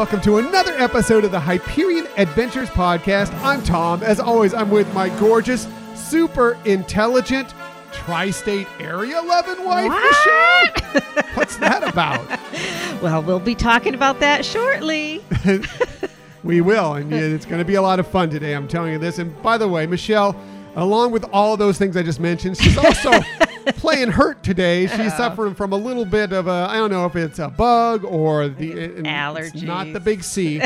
welcome 0.00 0.22
to 0.22 0.38
another 0.38 0.72
episode 0.78 1.26
of 1.26 1.30
the 1.30 1.38
Hyperion 1.38 2.06
Adventures 2.16 2.70
Podcast. 2.70 3.34
I'm 3.44 3.62
Tom. 3.62 4.02
As 4.02 4.18
always, 4.18 4.54
I'm 4.54 4.70
with 4.70 4.90
my 4.94 5.10
gorgeous, 5.20 5.68
super 5.94 6.56
intelligent, 6.64 7.52
tri 7.92 8.30
state 8.30 8.66
area 8.78 9.20
loving 9.20 9.62
wife, 9.62 9.90
What? 9.90 11.02
Michelle. 11.02 11.24
What's 11.34 11.58
that 11.58 11.86
about? 11.86 12.26
Well, 13.02 13.22
we'll 13.22 13.40
be 13.40 13.54
talking 13.54 13.94
about 13.94 14.20
that 14.20 14.42
shortly. 14.42 15.22
We 16.44 16.62
will, 16.62 16.94
and 16.94 17.12
it's 17.12 17.44
going 17.44 17.58
to 17.58 17.64
be 17.66 17.74
a 17.74 17.82
lot 17.82 18.00
of 18.00 18.06
fun 18.06 18.30
today. 18.30 18.54
I'm 18.54 18.68
telling 18.68 18.92
you 18.92 18.98
this. 18.98 19.18
And 19.18 19.42
by 19.42 19.58
the 19.58 19.68
way, 19.68 19.86
Michelle, 19.86 20.34
along 20.76 21.10
with 21.12 21.26
all 21.30 21.58
those 21.58 21.76
things 21.76 21.94
I 21.94 22.02
just 22.02 22.20
mentioned, 22.20 22.56
she's 22.56 22.78
also 22.78 23.10
playing 23.76 24.10
hurt 24.10 24.42
today. 24.42 24.86
She's 24.86 25.16
suffering 25.16 25.54
from 25.54 25.72
a 25.72 25.76
little 25.76 26.04
bit 26.04 26.32
of 26.32 26.46
a 26.46 26.66
I 26.70 26.76
don't 26.76 26.90
know 26.90 27.06
if 27.06 27.16
it's 27.16 27.38
a 27.38 27.48
bug 27.48 28.04
or 28.04 28.48
the 28.48 28.72
it's 28.72 29.62
not 29.62 29.92
the 29.92 30.00
big 30.00 30.22
C, 30.22 30.60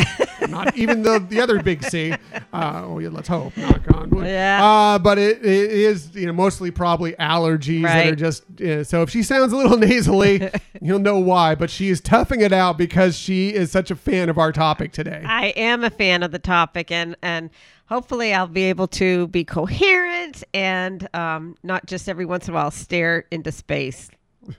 not 0.49 0.77
even 0.77 1.03
the 1.03 1.19
the 1.19 1.41
other 1.41 1.63
big 1.63 1.85
C. 1.85 2.13
Uh, 2.53 2.83
oh, 2.85 2.99
yeah, 2.99 3.09
let's 3.11 3.29
hope. 3.29 3.57
Knock 3.57 3.95
on 3.95 4.11
wood. 4.11 4.27
Yeah. 4.27 4.65
Uh, 4.65 4.99
but 4.99 5.19
it, 5.19 5.45
it 5.45 5.71
is 5.71 6.15
you 6.15 6.27
know 6.27 6.33
mostly 6.33 6.71
probably 6.71 7.13
allergies 7.13 7.83
that 7.83 8.07
are 8.07 8.17
just 8.17 8.45
uh, 8.61 8.85
so 8.85 9.03
if 9.03 9.11
she 9.11 9.23
sounds 9.23 9.53
a 9.53 9.57
little 9.57 9.79
nasally, 9.79 10.51
you'll 10.81 10.99
know 10.99 11.19
why. 11.19 11.55
But 11.55 11.71
she 11.71 11.91
is 11.91 12.01
toughing 12.01 12.41
it 12.41 12.53
out 12.53 12.79
because 12.79 13.17
she 13.17 13.53
is 13.53 13.71
such 13.71 13.91
a 13.91 13.97
fan 13.97 14.29
of 14.29 14.39
our 14.39 14.53
topic 14.53 14.93
today. 14.93 15.23
I 15.27 15.47
am 15.49 15.85
a 15.85 15.91
fan 15.91 16.23
of 16.23 16.31
the 16.31 16.39
topic, 16.39 16.91
and 16.91 17.17
and 17.23 17.51
hopefully 17.87 18.33
I'll 18.33 18.47
be 18.47 18.65
able 18.65 18.89
to 18.89 19.29
be 19.29 19.45
coherent 19.45 20.45
and 20.53 21.09
um, 21.15 21.57
not 21.63 21.87
just 21.87 22.09
every 22.09 22.25
once 22.25 22.49
in 22.49 22.55
a 22.55 22.57
while 22.57 22.71
stare 22.71 23.27
into 23.31 23.53
space. 23.53 24.11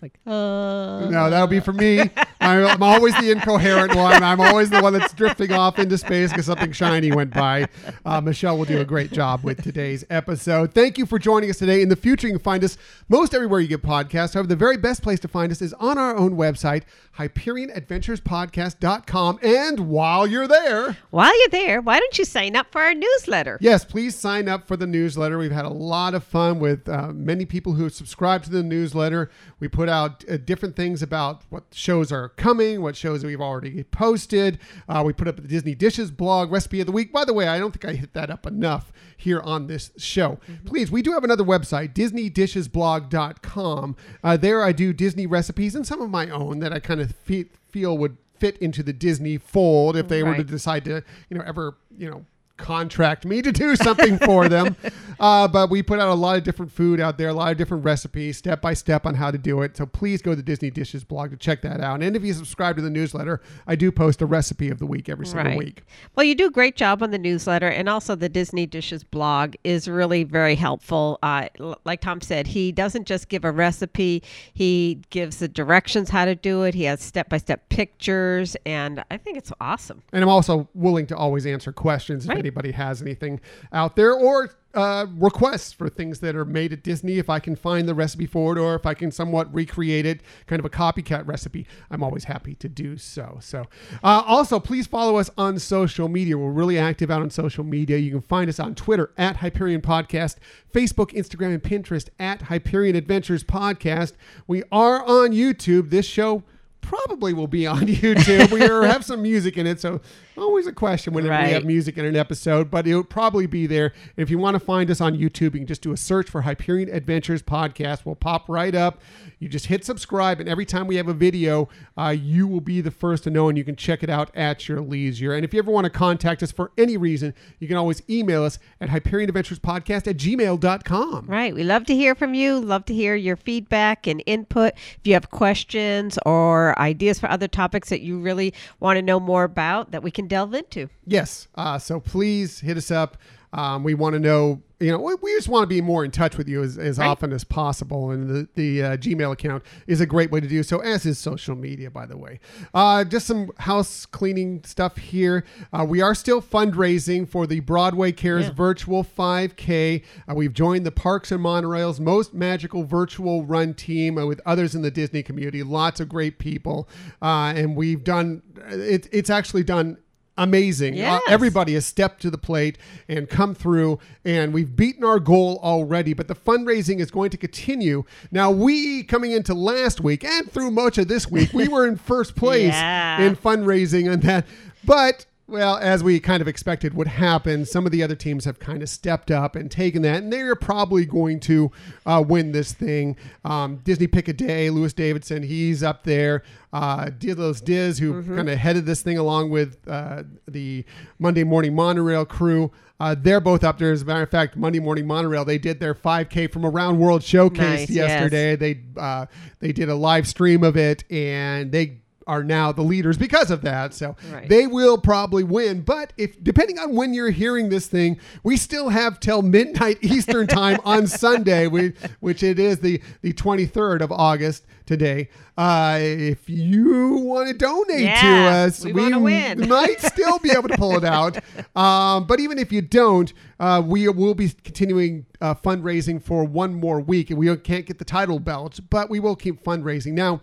Like, 0.01 0.19
uh, 0.25 1.07
No, 1.09 1.29
that'll 1.29 1.47
be 1.47 1.59
for 1.59 1.73
me. 1.73 1.99
I'm, 2.41 2.65
I'm 2.65 2.83
always 2.83 3.15
the 3.19 3.31
incoherent 3.31 3.95
one. 3.95 4.23
I'm 4.23 4.41
always 4.41 4.69
the 4.69 4.81
one 4.81 4.93
that's 4.93 5.13
drifting 5.13 5.51
off 5.53 5.79
into 5.79 5.97
space 5.97 6.31
because 6.31 6.45
something 6.45 6.71
shiny 6.71 7.11
went 7.11 7.33
by. 7.33 7.67
Uh, 8.05 8.21
Michelle 8.21 8.57
will 8.57 8.65
do 8.65 8.79
a 8.81 8.85
great 8.85 9.11
job 9.11 9.43
with 9.43 9.63
today's 9.63 10.05
episode. 10.09 10.73
Thank 10.73 10.97
you 10.97 11.05
for 11.05 11.19
joining 11.19 11.49
us 11.49 11.57
today. 11.57 11.81
In 11.81 11.89
the 11.89 11.95
future, 11.95 12.27
you 12.27 12.33
can 12.33 12.41
find 12.43 12.63
us 12.63 12.77
most 13.09 13.33
everywhere 13.33 13.59
you 13.59 13.67
get 13.67 13.81
podcasts. 13.81 14.33
However, 14.33 14.47
the 14.47 14.55
very 14.55 14.77
best 14.77 15.01
place 15.01 15.19
to 15.21 15.27
find 15.27 15.51
us 15.51 15.61
is 15.61 15.73
on 15.73 15.97
our 15.97 16.15
own 16.15 16.35
website, 16.35 16.83
HyperionAdventurespodcast.com. 17.17 19.39
And 19.41 19.79
while 19.89 20.27
you're 20.27 20.47
there, 20.47 20.97
while 21.11 21.37
you're 21.39 21.49
there, 21.49 21.81
why 21.81 21.99
don't 21.99 22.17
you 22.17 22.25
sign 22.25 22.55
up 22.55 22.71
for 22.71 22.81
our 22.81 22.93
newsletter? 22.93 23.57
Yes, 23.61 23.85
please 23.85 24.15
sign 24.15 24.47
up 24.47 24.67
for 24.67 24.77
the 24.77 24.87
newsletter. 24.87 25.37
We've 25.37 25.51
had 25.51 25.65
a 25.65 25.69
lot 25.69 26.13
of 26.13 26.23
fun 26.23 26.59
with 26.59 26.87
uh, 26.89 27.11
many 27.13 27.45
people 27.45 27.73
who 27.73 27.89
subscribe 27.89 28.43
to 28.43 28.49
the 28.49 28.63
newsletter. 28.63 29.29
We 29.59 29.67
put 29.75 29.89
out 29.89 30.23
uh, 30.29 30.37
different 30.37 30.77
things 30.77 31.03
about 31.03 31.41
what 31.49 31.65
shows 31.73 32.09
are 32.09 32.29
coming, 32.29 32.81
what 32.81 32.95
shows 32.95 33.25
we've 33.25 33.41
already 33.41 33.83
posted. 33.83 34.57
Uh, 34.87 35.03
we 35.05 35.11
put 35.11 35.27
up 35.27 35.35
the 35.35 35.49
Disney 35.49 35.75
Dishes 35.75 36.11
blog, 36.11 36.49
recipe 36.49 36.79
of 36.79 36.85
the 36.85 36.93
week. 36.93 37.11
By 37.11 37.25
the 37.25 37.33
way, 37.33 37.49
I 37.49 37.59
don't 37.59 37.71
think 37.71 37.83
I 37.83 37.93
hit 37.93 38.13
that 38.13 38.29
up 38.29 38.47
enough 38.47 38.93
here 39.17 39.41
on 39.41 39.67
this 39.67 39.91
show. 39.97 40.39
Please, 40.63 40.91
we 40.91 41.01
do 41.01 41.11
have 41.11 41.25
another 41.25 41.43
website, 41.43 41.93
DisneyDishesBlog.com. 41.93 43.97
Uh, 44.23 44.37
there 44.37 44.63
I 44.63 44.71
do 44.71 44.93
Disney 44.93 45.27
recipes 45.27 45.75
and 45.75 45.85
some 45.85 46.01
of 46.01 46.09
my 46.09 46.29
own 46.29 46.59
that 46.59 46.71
I 46.71 46.79
kind 46.79 47.01
of 47.01 47.13
fe- 47.13 47.49
feel 47.67 47.97
would 47.97 48.15
fit 48.39 48.57
into 48.59 48.81
the 48.81 48.93
Disney 48.93 49.37
fold 49.37 49.97
if 49.97 50.07
they 50.07 50.23
were 50.23 50.35
to 50.35 50.43
decide 50.43 50.85
to, 50.85 51.03
you 51.29 51.37
know, 51.37 51.43
ever, 51.45 51.75
you 51.97 52.09
know, 52.09 52.25
contract 52.57 53.25
me 53.25 53.41
to 53.41 53.51
do 53.51 53.75
something 53.75 54.17
for 54.19 54.47
them. 54.49 54.75
Uh, 55.19 55.47
but 55.47 55.69
we 55.69 55.81
put 55.81 55.99
out 55.99 56.09
a 56.09 56.13
lot 56.13 56.37
of 56.37 56.43
different 56.43 56.71
food 56.71 56.99
out 56.99 57.17
there, 57.17 57.29
a 57.29 57.33
lot 57.33 57.51
of 57.51 57.57
different 57.57 57.83
recipes, 57.85 58.37
step 58.37 58.61
by 58.61 58.73
step 58.73 59.05
on 59.05 59.13
how 59.15 59.31
to 59.31 59.37
do 59.37 59.61
it. 59.61 59.75
So 59.77 59.85
please 59.85 60.21
go 60.21 60.31
to 60.31 60.35
the 60.35 60.43
Disney 60.43 60.69
Dishes 60.69 61.03
blog 61.03 61.31
to 61.31 61.37
check 61.37 61.61
that 61.61 61.79
out. 61.81 62.01
And 62.01 62.15
if 62.15 62.23
you 62.23 62.33
subscribe 62.33 62.75
to 62.75 62.81
the 62.81 62.89
newsletter, 62.89 63.41
I 63.67 63.75
do 63.75 63.91
post 63.91 64.21
a 64.21 64.25
recipe 64.25 64.69
of 64.69 64.79
the 64.79 64.85
week 64.85 65.07
every 65.09 65.25
single 65.25 65.45
Right. 65.45 65.57
week. 65.57 65.83
Well, 66.15 66.23
you 66.25 66.35
do 66.35 66.47
a 66.47 66.51
great 66.51 66.75
job 66.75 67.01
on 67.03 67.11
the 67.11 67.17
newsletter, 67.17 67.67
and 67.67 67.87
also 67.87 68.15
the 68.15 68.29
Disney 68.29 68.65
Dishes 68.65 69.03
blog 69.03 69.55
is 69.63 69.87
really 69.87 70.23
very 70.23 70.55
helpful. 70.55 71.19
Uh, 71.23 71.47
like 71.85 72.01
Tom 72.01 72.19
said, 72.21 72.47
he 72.47 72.71
doesn't 72.71 73.05
just 73.05 73.29
give 73.29 73.45
a 73.45 73.51
recipe; 73.51 74.23
he 74.53 74.99
gives 75.09 75.37
the 75.37 75.47
directions 75.47 76.09
how 76.09 76.25
to 76.25 76.35
do 76.35 76.63
it. 76.63 76.73
He 76.73 76.83
has 76.85 77.01
step-by-step 77.01 77.69
pictures, 77.69 78.55
and 78.65 79.03
I 79.11 79.17
think 79.17 79.37
it's 79.37 79.51
awesome. 79.61 80.01
And 80.11 80.23
I'm 80.23 80.29
also 80.29 80.67
willing 80.73 81.07
to 81.07 81.15
always 81.17 81.45
answer 81.45 81.71
questions 81.71 82.27
Right. 82.27 82.37
Anybody 82.45 82.71
has 82.71 83.01
anything 83.01 83.41
out 83.73 83.95
there 83.95 84.13
or 84.13 84.51
uh, 84.75 85.07
requests 85.17 85.71
for 85.71 85.89
things 85.89 86.19
that 86.19 86.35
are 86.35 86.45
made 86.45 86.73
at 86.73 86.83
Disney. 86.83 87.17
If 87.17 87.29
I 87.29 87.39
can 87.39 87.55
find 87.55 87.87
the 87.87 87.95
recipe 87.95 88.25
for 88.25 88.55
it 88.55 88.59
or 88.59 88.75
if 88.75 88.85
I 88.85 88.93
can 88.93 89.09
somewhat 89.09 89.51
recreate 89.53 90.05
it, 90.05 90.21
kind 90.47 90.59
of 90.59 90.65
a 90.65 90.69
copycat 90.69 91.25
recipe, 91.25 91.65
I'm 91.89 92.03
always 92.03 92.25
happy 92.25 92.55
to 92.55 92.69
do 92.69 92.97
so. 92.97 93.39
So, 93.41 93.65
uh, 94.03 94.23
also, 94.25 94.59
please 94.59 94.85
follow 94.85 95.17
us 95.17 95.29
on 95.37 95.57
social 95.59 96.09
media. 96.09 96.37
We're 96.37 96.51
really 96.51 96.77
active 96.77 97.09
out 97.09 97.21
on 97.21 97.29
social 97.29 97.63
media. 97.63 97.97
You 97.97 98.11
can 98.11 98.21
find 98.21 98.49
us 98.49 98.59
on 98.59 98.75
Twitter 98.75 99.11
at 99.17 99.37
Hyperion 99.37 99.81
Podcast, 99.81 100.35
Facebook, 100.73 101.11
Instagram, 101.11 101.53
and 101.53 101.63
Pinterest 101.63 102.09
at 102.19 102.43
Hyperion 102.43 102.95
Adventures 102.95 103.43
Podcast. 103.43 104.13
We 104.45 104.63
are 104.71 105.03
on 105.03 105.31
YouTube. 105.31 105.89
This 105.89 106.05
show 106.05 106.43
probably 106.85 107.33
will 107.33 107.47
be 107.47 107.65
on 107.67 107.81
YouTube. 107.87 108.51
we 108.51 108.59
have 108.87 109.03
some 109.03 109.21
music 109.21 109.57
in 109.57 109.67
it, 109.67 109.79
so 109.79 109.99
always 110.37 110.67
a 110.67 110.73
question 110.73 111.13
whenever 111.13 111.43
we 111.43 111.51
have 111.51 111.65
music 111.65 111.97
in 111.97 112.05
an 112.05 112.15
episode, 112.15 112.69
but 112.69 112.85
it'll 112.85 113.03
probably 113.03 113.47
be 113.47 113.67
there. 113.67 113.93
If 114.17 114.29
you 114.29 114.37
want 114.37 114.55
to 114.55 114.59
find 114.59 114.89
us 114.91 115.01
on 115.01 115.17
YouTube, 115.17 115.41
you 115.41 115.51
can 115.51 115.67
just 115.67 115.81
do 115.81 115.91
a 115.91 115.97
search 115.97 116.29
for 116.29 116.41
Hyperion 116.41 116.89
Adventures 116.89 117.41
Podcast. 117.41 118.05
We'll 118.05 118.15
pop 118.15 118.47
right 118.47 118.75
up. 118.75 119.01
You 119.39 119.49
just 119.49 119.67
hit 119.67 119.83
subscribe, 119.85 120.39
and 120.39 120.47
every 120.47 120.65
time 120.65 120.87
we 120.87 120.95
have 120.95 121.07
a 121.07 121.13
video, 121.13 121.69
uh, 121.97 122.15
you 122.17 122.47
will 122.47 122.61
be 122.61 122.81
the 122.81 122.91
first 122.91 123.23
to 123.25 123.29
know, 123.29 123.49
and 123.49 123.57
you 123.57 123.63
can 123.63 123.75
check 123.75 124.03
it 124.03 124.09
out 124.09 124.29
at 124.35 124.67
your 124.67 124.81
leisure. 124.81 125.33
And 125.33 125.43
if 125.43 125.53
you 125.53 125.59
ever 125.59 125.71
want 125.71 125.85
to 125.85 125.89
contact 125.89 126.43
us 126.43 126.51
for 126.51 126.71
any 126.77 126.97
reason, 126.97 127.33
you 127.59 127.67
can 127.67 127.77
always 127.77 128.01
email 128.09 128.43
us 128.43 128.59
at 128.79 128.89
HyperionAdventuresPodcast 128.89 130.07
at 130.07 130.17
gmail.com. 130.17 131.25
Right. 131.27 131.53
We 131.53 131.63
love 131.63 131.85
to 131.85 131.95
hear 131.95 132.15
from 132.15 132.33
you. 132.33 132.59
Love 132.59 132.85
to 132.85 132.93
hear 132.93 133.15
your 133.15 133.35
feedback 133.35 134.07
and 134.07 134.23
input. 134.25 134.73
If 134.75 134.99
you 135.03 135.13
have 135.13 135.29
questions 135.31 136.17
or 136.25 136.74
ideas 136.77 137.19
for 137.19 137.29
other 137.29 137.47
topics 137.47 137.89
that 137.89 138.01
you 138.01 138.19
really 138.19 138.53
want 138.79 138.97
to 138.97 139.01
know 139.01 139.19
more 139.19 139.43
about, 139.43 139.91
that 139.91 140.03
we 140.03 140.11
can 140.11 140.27
delve 140.27 140.53
into. 140.53 140.89
Yes. 141.05 141.47
Uh, 141.55 141.79
so 141.79 141.99
please 141.99 142.59
hit 142.59 142.77
us 142.77 142.91
up. 142.91 143.17
Um, 143.53 143.83
we 143.83 143.93
want 143.93 144.13
to 144.13 144.19
know, 144.19 144.61
you 144.79 144.91
know, 144.91 144.99
we, 144.99 145.15
we 145.21 145.31
just 145.35 145.47
want 145.47 145.63
to 145.63 145.67
be 145.67 145.79
more 145.81 146.03
in 146.03 146.11
touch 146.11 146.37
with 146.37 146.47
you 146.49 146.61
as, 146.61 146.77
as 146.77 146.97
Right. 146.97 147.07
often 147.07 147.31
as 147.31 147.43
possible. 147.43 148.11
And 148.11 148.29
the, 148.29 148.47
the 148.55 148.83
uh, 148.83 148.97
Gmail 148.97 149.31
account 149.31 149.63
is 149.87 150.01
a 150.01 150.05
great 150.05 150.31
way 150.31 150.39
to 150.41 150.47
do 150.47 150.63
so, 150.63 150.79
as 150.79 151.05
is 151.05 151.17
social 151.17 151.55
media, 151.55 151.89
by 151.89 152.05
the 152.05 152.17
way. 152.17 152.39
Uh, 152.73 153.03
just 153.05 153.25
some 153.27 153.51
house 153.59 154.05
cleaning 154.05 154.61
stuff 154.65 154.97
here. 154.97 155.45
Uh, 155.71 155.85
we 155.87 156.01
are 156.01 156.13
still 156.13 156.41
fundraising 156.41 157.27
for 157.27 157.47
the 157.47 157.61
Broadway 157.61 158.11
Cares 158.11 158.45
Yeah. 158.47 158.51
virtual 158.53 159.03
5K. 159.03 160.03
Uh, 160.29 160.33
we've 160.35 160.53
joined 160.53 160.85
the 160.85 160.91
Parks 160.91 161.31
and 161.31 161.41
Monorail's 161.41 161.99
most 161.99 162.33
magical 162.33 162.83
virtual 162.83 163.45
run 163.45 163.73
team 163.73 164.17
uh, 164.17 164.25
with 164.25 164.41
others 164.45 164.75
in 164.75 164.81
the 164.81 164.91
Disney 164.91 165.23
community. 165.23 165.63
Lots 165.63 165.99
of 165.99 166.09
great 166.09 166.37
people. 166.39 166.89
Uh, 167.21 167.53
and 167.55 167.75
we've 167.75 168.03
done, 168.03 168.41
it, 168.67 169.07
it's 169.11 169.29
actually 169.29 169.63
done 169.63 169.97
amazing. 170.37 170.99
Uh, 171.01 171.19
everybody 171.27 171.73
has 171.73 171.85
stepped 171.85 172.21
to 172.23 172.29
the 172.29 172.37
plate 172.37 172.77
and 173.07 173.29
come 173.29 173.53
through, 173.55 173.99
and 174.23 174.53
we've 174.53 174.75
beaten 174.75 175.03
our 175.03 175.19
goal 175.19 175.59
already. 175.63 176.13
But 176.13 176.27
the 176.27 176.35
fundraising 176.35 176.99
is 176.99 177.11
going 177.11 177.29
to 177.31 177.37
continue. 177.37 178.03
Now, 178.31 178.51
we 178.51 179.03
coming 179.03 179.31
into 179.31 179.53
last 179.53 180.01
week 180.01 180.23
and 180.23 180.51
through 180.51 180.71
much 180.71 180.97
of 180.97 181.07
this 181.07 181.29
week, 181.29 181.53
we 181.53 181.67
were 181.67 181.87
in 181.87 181.95
first 181.95 182.35
place 182.37 182.73
Yeah. 182.73 183.21
in 183.21 183.35
fundraising 183.35 184.11
on 184.11 184.19
that. 184.21 184.45
But 184.83 185.25
well, 185.47 185.77
as 185.77 186.03
we 186.03 186.19
kind 186.19 186.41
of 186.41 186.47
expected 186.47 186.95
would 186.95 187.07
happen, 187.07 187.65
some 187.65 187.85
of 187.85 187.91
the 187.91 188.01
other 188.01 188.15
teams 188.15 188.45
have 188.45 188.57
kind 188.57 188.81
of 188.81 188.89
stepped 188.89 189.29
up 189.29 189.55
and 189.55 189.69
taken 189.69 190.01
that, 190.01 190.23
and 190.23 190.33
they're 190.33 190.55
probably 190.55 191.05
going 191.05 191.39
to 191.41 191.71
uh, 192.05 192.23
win 192.27 192.51
this 192.51 192.73
thing. 192.73 193.15
Um, 193.43 193.77
Disney 193.83 194.07
Pick 194.07 194.27
a 194.27 194.33
Day, 194.33 194.71
Lewis 194.71 194.93
Davidson, 194.93 195.43
he's 195.43 195.83
up 195.83 196.03
there. 196.03 196.41
Uh, 196.73 197.05
Dilos 197.05 197.61
Diz, 197.61 197.99
who 197.99 198.23
kind 198.23 198.49
of 198.49 198.57
headed 198.57 198.85
this 198.85 199.01
thing 199.01 199.17
along 199.17 199.51
with 199.51 199.77
uh, 199.87 200.23
the 200.47 200.83
Monday 201.19 201.43
Morning 201.43 201.75
Monorail 201.75 202.25
crew. 202.25 202.71
Uh, 202.99 203.15
they're 203.17 203.41
both 203.41 203.63
up 203.63 203.77
there. 203.77 203.91
As 203.91 204.01
a 204.01 204.05
matter 204.05 204.23
of 204.23 204.31
fact, 204.31 204.55
Monday 204.55 204.79
Morning 204.79 205.05
Monorail, 205.05 205.45
they 205.45 205.57
did 205.57 205.79
their 205.79 205.93
5K 205.93 206.51
from 206.51 206.65
Around 206.65 206.97
World 206.97 207.23
Showcase 207.23 207.81
Nice, 207.81 207.89
yes. 207.89 208.09
yesterday. 208.09 208.55
They 208.55 208.81
uh, 208.97 209.25
they 209.59 209.73
did 209.73 209.89
a 209.89 209.95
live 209.95 210.27
stream 210.27 210.63
of 210.63 210.75
it, 210.75 211.03
and 211.11 211.71
they 211.71 212.01
are 212.27 212.43
now 212.43 212.71
the 212.71 212.81
leaders 212.81 213.17
because 213.17 213.51
of 213.51 213.61
that. 213.61 213.93
So 213.93 214.15
Right. 214.31 214.49
they 214.49 214.67
will 214.67 214.97
probably 214.97 215.43
win. 215.43 215.81
But 215.81 216.13
if 216.17 216.43
depending 216.43 216.79
on 216.79 216.95
when 216.95 217.13
you're 217.13 217.29
hearing 217.29 217.69
this 217.69 217.87
thing, 217.87 218.17
we 218.43 218.57
still 218.57 218.89
have 218.89 219.19
till 219.19 219.41
midnight 219.41 219.99
Eastern 220.01 220.47
time 220.47 220.79
on 220.83 221.07
Sunday, 221.25 221.67
we, 221.67 221.93
which 222.19 222.41
it 222.43 222.59
is 222.59 222.79
the 222.79 223.01
the 223.21 223.33
23rd 223.33 224.01
of 224.01 224.11
August 224.11 224.65
today. 224.85 225.29
Uh, 225.57 225.97
if 226.01 226.49
you 226.49 227.15
want 227.17 227.47
to 227.47 227.53
donate 227.53 228.15
to 228.19 228.27
us, 228.27 228.83
we 228.83 229.13
win. 229.15 229.67
might 229.69 229.99
still 230.01 230.37
be 230.39 230.51
able 230.51 230.67
to 230.67 230.77
pull 230.77 230.97
it 230.97 231.03
out. 231.03 231.37
Um, 231.75 232.25
but 232.27 232.39
even 232.39 232.59
if 232.59 232.71
you 232.71 232.81
don't, 232.81 233.31
uh, 233.59 233.81
we 233.85 234.07
will 234.09 234.35
be 234.35 234.49
continuing 234.63 235.25
uh, 235.41 235.55
fundraising 235.55 236.21
for 236.21 236.43
one 236.43 236.73
more 236.73 236.99
week, 236.99 237.29
and 237.29 237.39
we 237.39 237.55
can't 237.57 237.85
get 237.85 237.99
the 237.99 238.05
title 238.05 238.39
belt, 238.39 238.79
but 238.89 239.09
we 239.09 239.19
will 239.19 239.35
keep 239.35 239.63
fundraising 239.63 240.13
now. 240.13 240.41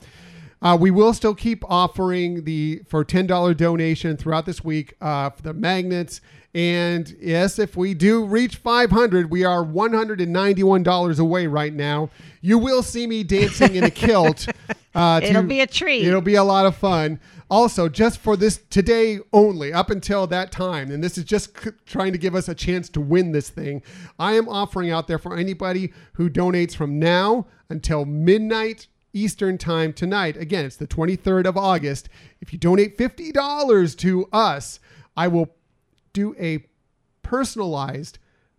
Uh, 0.62 0.76
we 0.80 0.90
will 0.90 1.12
still 1.12 1.34
keep 1.34 1.64
offering 1.68 2.44
the 2.44 2.80
for 2.88 3.04
ten 3.04 3.26
dollar 3.26 3.52
donation 3.52 4.16
throughout 4.16 4.46
this 4.46 4.62
week 4.62 4.94
uh, 5.00 5.28
for 5.30 5.42
the 5.42 5.52
magnets. 5.52 6.20
And 6.54 7.16
yes, 7.18 7.58
if 7.58 7.78
we 7.78 7.94
do 7.94 8.26
reach 8.26 8.56
500, 8.56 9.30
we 9.30 9.42
are 9.42 9.64
$191 9.64 11.18
away 11.18 11.46
right 11.46 11.72
now. 11.72 12.10
You 12.42 12.58
will 12.58 12.82
see 12.82 13.06
me 13.06 13.22
dancing 13.24 13.74
in 13.74 13.84
a 13.84 13.90
kilt. 13.90 14.46
Uh, 14.94 15.20
to- 15.20 15.26
It'll 15.26 15.42
be 15.44 15.62
a 15.62 15.66
treat. 15.66 16.06
It'll 16.06 16.20
be 16.20 16.34
a 16.34 16.44
lot 16.44 16.66
of 16.66 16.76
fun. 16.76 17.18
Also, 17.50 17.88
just 17.88 18.18
for 18.18 18.36
this 18.36 18.60
today 18.68 19.20
only, 19.32 19.72
up 19.72 19.88
until 19.88 20.26
that 20.26 20.52
time, 20.52 20.90
and 20.90 21.02
this 21.02 21.16
is 21.16 21.24
just 21.24 21.58
c- 21.58 21.70
trying 21.86 22.12
to 22.12 22.18
give 22.18 22.34
us 22.34 22.46
a 22.46 22.54
chance 22.54 22.90
to 22.90 23.00
win 23.00 23.32
this 23.32 23.48
thing, 23.48 23.82
I 24.18 24.34
am 24.34 24.50
offering 24.50 24.90
out 24.90 25.08
there 25.08 25.18
for 25.18 25.34
anybody 25.34 25.94
who 26.12 26.28
donates 26.28 26.76
from 26.76 26.98
now 26.98 27.46
until 27.70 28.04
midnight 28.04 28.88
Eastern 29.12 29.58
time 29.58 29.92
tonight. 29.92 30.36
Again, 30.36 30.64
it's 30.64 30.76
the 30.76 30.86
23rd 30.86 31.46
of 31.46 31.56
August. 31.56 32.08
If 32.40 32.52
you 32.52 32.58
donate 32.58 32.96
$50 32.98 33.96
to 33.98 34.28
us, 34.32 34.80
I 35.16 35.28
will 35.28 35.48
do 36.12 36.34
a 36.38 36.64
personalized 37.22 38.18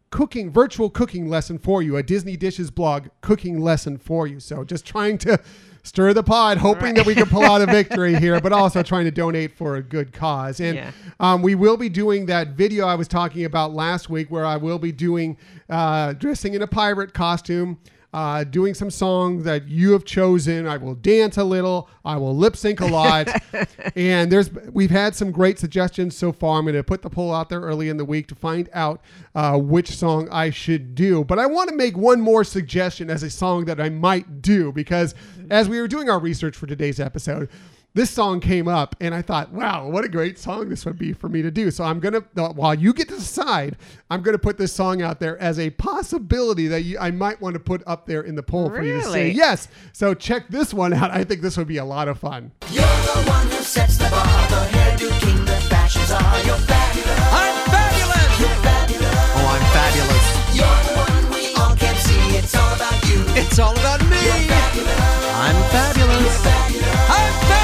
cooking 0.10 0.52
virtual 0.52 0.90
cooking 0.92 1.28
lesson 1.28 1.58
for 1.58 1.82
you 1.82 1.98
a 1.98 2.04
disney 2.04 2.38
dishes 2.38 2.70
blog 2.70 3.08
cooking 3.22 3.60
lesson 3.60 3.98
for 3.98 4.28
you 4.28 4.40
so 4.40 4.64
just 4.64 4.86
trying 4.86 5.18
to 5.18 5.40
stir 5.82 6.14
the 6.14 6.22
pot 6.22 6.58
hoping 6.58 6.94
that 6.94 7.04
we 7.06 7.16
can 7.16 7.26
pull 7.26 7.42
out 7.44 7.62
a 7.62 7.66
victory 7.72 8.14
here 8.20 8.40
but 8.40 8.52
also 8.54 8.84
trying 8.84 9.06
to 9.06 9.12
donate 9.12 9.52
for 9.58 9.76
a 9.78 9.82
good 9.82 10.14
cause 10.14 10.60
and 10.60 10.76
Yeah. 10.76 10.92
um, 11.20 11.42
we 11.42 11.56
will 11.56 11.78
be 11.78 11.90
doing 11.90 12.28
that 12.28 12.50
video 12.50 12.86
i 12.86 12.94
was 12.94 13.08
talking 13.08 13.44
about 13.46 13.74
last 13.74 14.08
week 14.08 14.30
where 14.30 14.46
i 14.46 14.56
will 14.56 14.78
be 14.80 14.92
doing 14.92 15.36
uh, 15.70 16.14
dressing 16.14 16.54
in 16.54 16.62
a 16.62 16.68
pirate 16.68 17.16
costume 17.16 17.80
uh, 18.14 18.44
doing 18.44 18.74
some 18.74 18.92
songs 18.92 19.44
that 19.44 19.68
you 19.68 19.92
have 19.92 20.06
chosen. 20.06 20.68
I 20.68 20.78
will 20.78 20.96
dance 20.96 21.38
a 21.38 21.44
little. 21.44 21.90
I 22.06 22.18
will 22.18 22.36
lip 22.36 22.56
sync 22.56 22.80
a 22.80 22.86
lot. 22.86 23.28
and 23.96 24.32
there's 24.32 24.52
we've 24.72 24.92
had 24.92 25.16
some 25.16 25.32
great 25.32 25.58
suggestions 25.58 26.16
so 26.16 26.32
far. 26.32 26.60
I'm 26.60 26.66
going 26.66 26.76
to 26.76 26.84
put 26.84 27.02
the 27.02 27.10
poll 27.10 27.34
out 27.34 27.50
there 27.50 27.62
early 27.62 27.90
in 27.90 27.98
the 27.98 28.06
week 28.06 28.28
to 28.28 28.36
find 28.36 28.70
out 28.74 29.02
uh, 29.34 29.58
which 29.58 29.90
song 29.90 30.30
I 30.32 30.52
should 30.52 30.94
do. 30.94 31.24
But 31.24 31.40
I 31.40 31.48
want 31.48 31.70
to 31.70 31.76
make 31.76 31.98
one 31.98 32.22
more 32.22 32.44
suggestion 32.44 33.10
as 33.10 33.24
a 33.24 33.30
song 33.30 33.66
that 33.66 33.82
I 33.82 33.90
might 33.90 34.42
do 34.42 34.72
because 34.72 35.16
as 35.50 35.68
we 35.68 35.82
were 35.82 35.88
doing 35.88 36.10
our 36.10 36.20
research 36.20 36.56
for 36.56 36.68
today's 36.68 37.00
episode, 37.00 37.50
this 37.96 38.10
song 38.10 38.40
came 38.40 38.68
up 38.68 38.96
and 39.00 39.14
I 39.14 39.22
thought, 39.22 39.52
wow, 39.52 39.88
what 39.88 40.04
a 40.04 40.10
great 40.10 40.40
song 40.40 40.70
this 40.70 40.84
would 40.86 40.98
be 40.98 41.14
for 41.14 41.30
me 41.30 41.42
to 41.44 41.52
do. 41.52 41.70
So 41.70 41.84
I'm 41.84 42.00
going 42.00 42.14
to, 42.14 42.22
while 42.54 42.74
you 42.74 42.92
get 42.94 43.08
to 43.10 43.16
decide, 43.16 43.78
I'm 44.10 44.22
going 44.24 44.34
to 44.34 44.40
put 44.40 44.58
this 44.58 44.74
song 44.74 45.02
out 45.04 45.20
there 45.20 45.38
as 45.40 45.60
a 45.60 45.70
possibility 45.72 46.68
that 46.68 46.82
you, 46.82 46.98
I 46.98 47.12
might 47.12 47.40
want 47.40 47.54
to 47.54 47.60
put 47.60 47.84
up 47.86 48.08
there 48.08 48.22
in 48.22 48.34
the 48.36 48.44
poll 48.44 48.70
for 48.70 48.82
you 48.82 48.96
to 48.96 49.04
say 49.04 49.30
yes. 49.30 49.68
So 49.92 50.14
check 50.14 50.48
this 50.50 50.74
one 50.74 50.94
out. 50.94 51.12
I 51.12 51.24
think 51.24 51.42
this 51.42 51.56
would 51.58 51.68
be 51.68 51.78
a 51.78 51.86
lot 51.86 52.08
of 52.08 52.18
fun. 52.18 52.52
You're 52.72 52.84
the 52.84 53.24
one 53.28 53.48
who 53.48 53.58
sets 53.58 53.98
the 53.98 54.10
bar, 54.10 54.48
the 54.50 54.66
hairdo 54.74 55.20
king, 55.22 55.46
the 55.46 55.58
fashions 55.70 56.10
are. 56.12 56.46
You're 56.46 56.58
fabulous. 56.66 57.20
I'm 57.32 57.70
fabulous! 57.70 58.40
You're 58.40 58.58
fabulous. 58.66 59.16
Oh, 59.38 59.48
I'm 59.54 59.66
fabulous. 59.70 60.26
You're 60.58 60.82
the 60.82 60.94
one 60.98 61.30
we 61.30 61.54
all 61.62 61.76
can 61.76 61.96
see. 61.98 62.38
It's 62.38 62.56
all 62.56 62.74
about 62.74 62.98
you. 63.08 63.22
It's 63.40 63.60
all 63.60 63.74
about 63.74 64.02
me. 64.10 64.18
You're 64.18 64.50
fabulous. 64.50 64.98
I'm 65.38 65.62
fabulous. 65.70 66.42
Fabulous. 66.42 67.10
I'm 67.10 67.34
fabulous! 67.46 67.63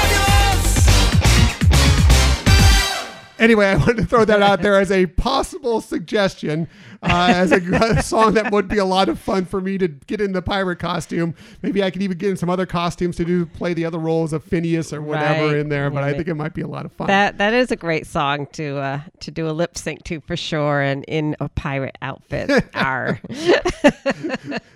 Anyway, 3.40 3.66
I 3.66 3.76
wanted 3.76 3.96
to 3.96 4.04
throw 4.04 4.26
that 4.26 4.42
out 4.42 4.60
there 4.60 4.78
as 4.78 4.92
a 4.92 5.06
possible 5.06 5.80
suggestion, 5.80 6.68
uh, 7.02 7.32
as 7.34 7.52
a, 7.52 7.56
a 7.56 8.02
song 8.02 8.34
that 8.34 8.52
would 8.52 8.68
be 8.68 8.78
a 8.78 8.84
lot 8.84 9.08
of 9.08 9.18
fun 9.18 9.44
for 9.44 9.60
me 9.60 9.78
to 9.78 9.88
get 9.88 10.20
in 10.20 10.32
the 10.32 10.42
pirate 10.42 10.78
costume. 10.78 11.34
Maybe 11.62 11.82
I 11.82 11.90
could 11.90 12.02
even 12.02 12.18
get 12.18 12.30
in 12.30 12.36
some 12.36 12.50
other 12.50 12.66
costumes 12.66 13.16
to 13.16 13.24
do 13.24 13.46
play 13.46 13.72
the 13.74 13.84
other 13.84 13.98
roles 13.98 14.32
of 14.32 14.44
Phineas 14.44 14.92
or 14.92 15.00
whatever 15.00 15.46
Right. 15.48 15.56
in 15.56 15.68
there. 15.68 15.88
But 15.90 16.02
I 16.04 16.12
think 16.12 16.28
it 16.28 16.34
might 16.34 16.54
be 16.54 16.60
a 16.62 16.66
lot 16.68 16.84
of 16.84 16.92
fun. 16.92 17.06
That 17.06 17.38
that 17.38 17.54
is 17.54 17.70
a 17.70 17.76
great 17.76 18.06
song 18.06 18.46
to 18.52 18.76
uh, 18.78 19.00
to 19.20 19.30
do 19.30 19.48
a 19.48 19.52
lip 19.52 19.78
sync 19.78 20.04
to 20.04 20.20
for 20.20 20.36
sure, 20.36 20.80
and 20.82 21.04
in 21.08 21.36
a 21.40 21.48
pirate 21.48 21.96
outfit. 22.02 22.50
Arr. 22.74 23.20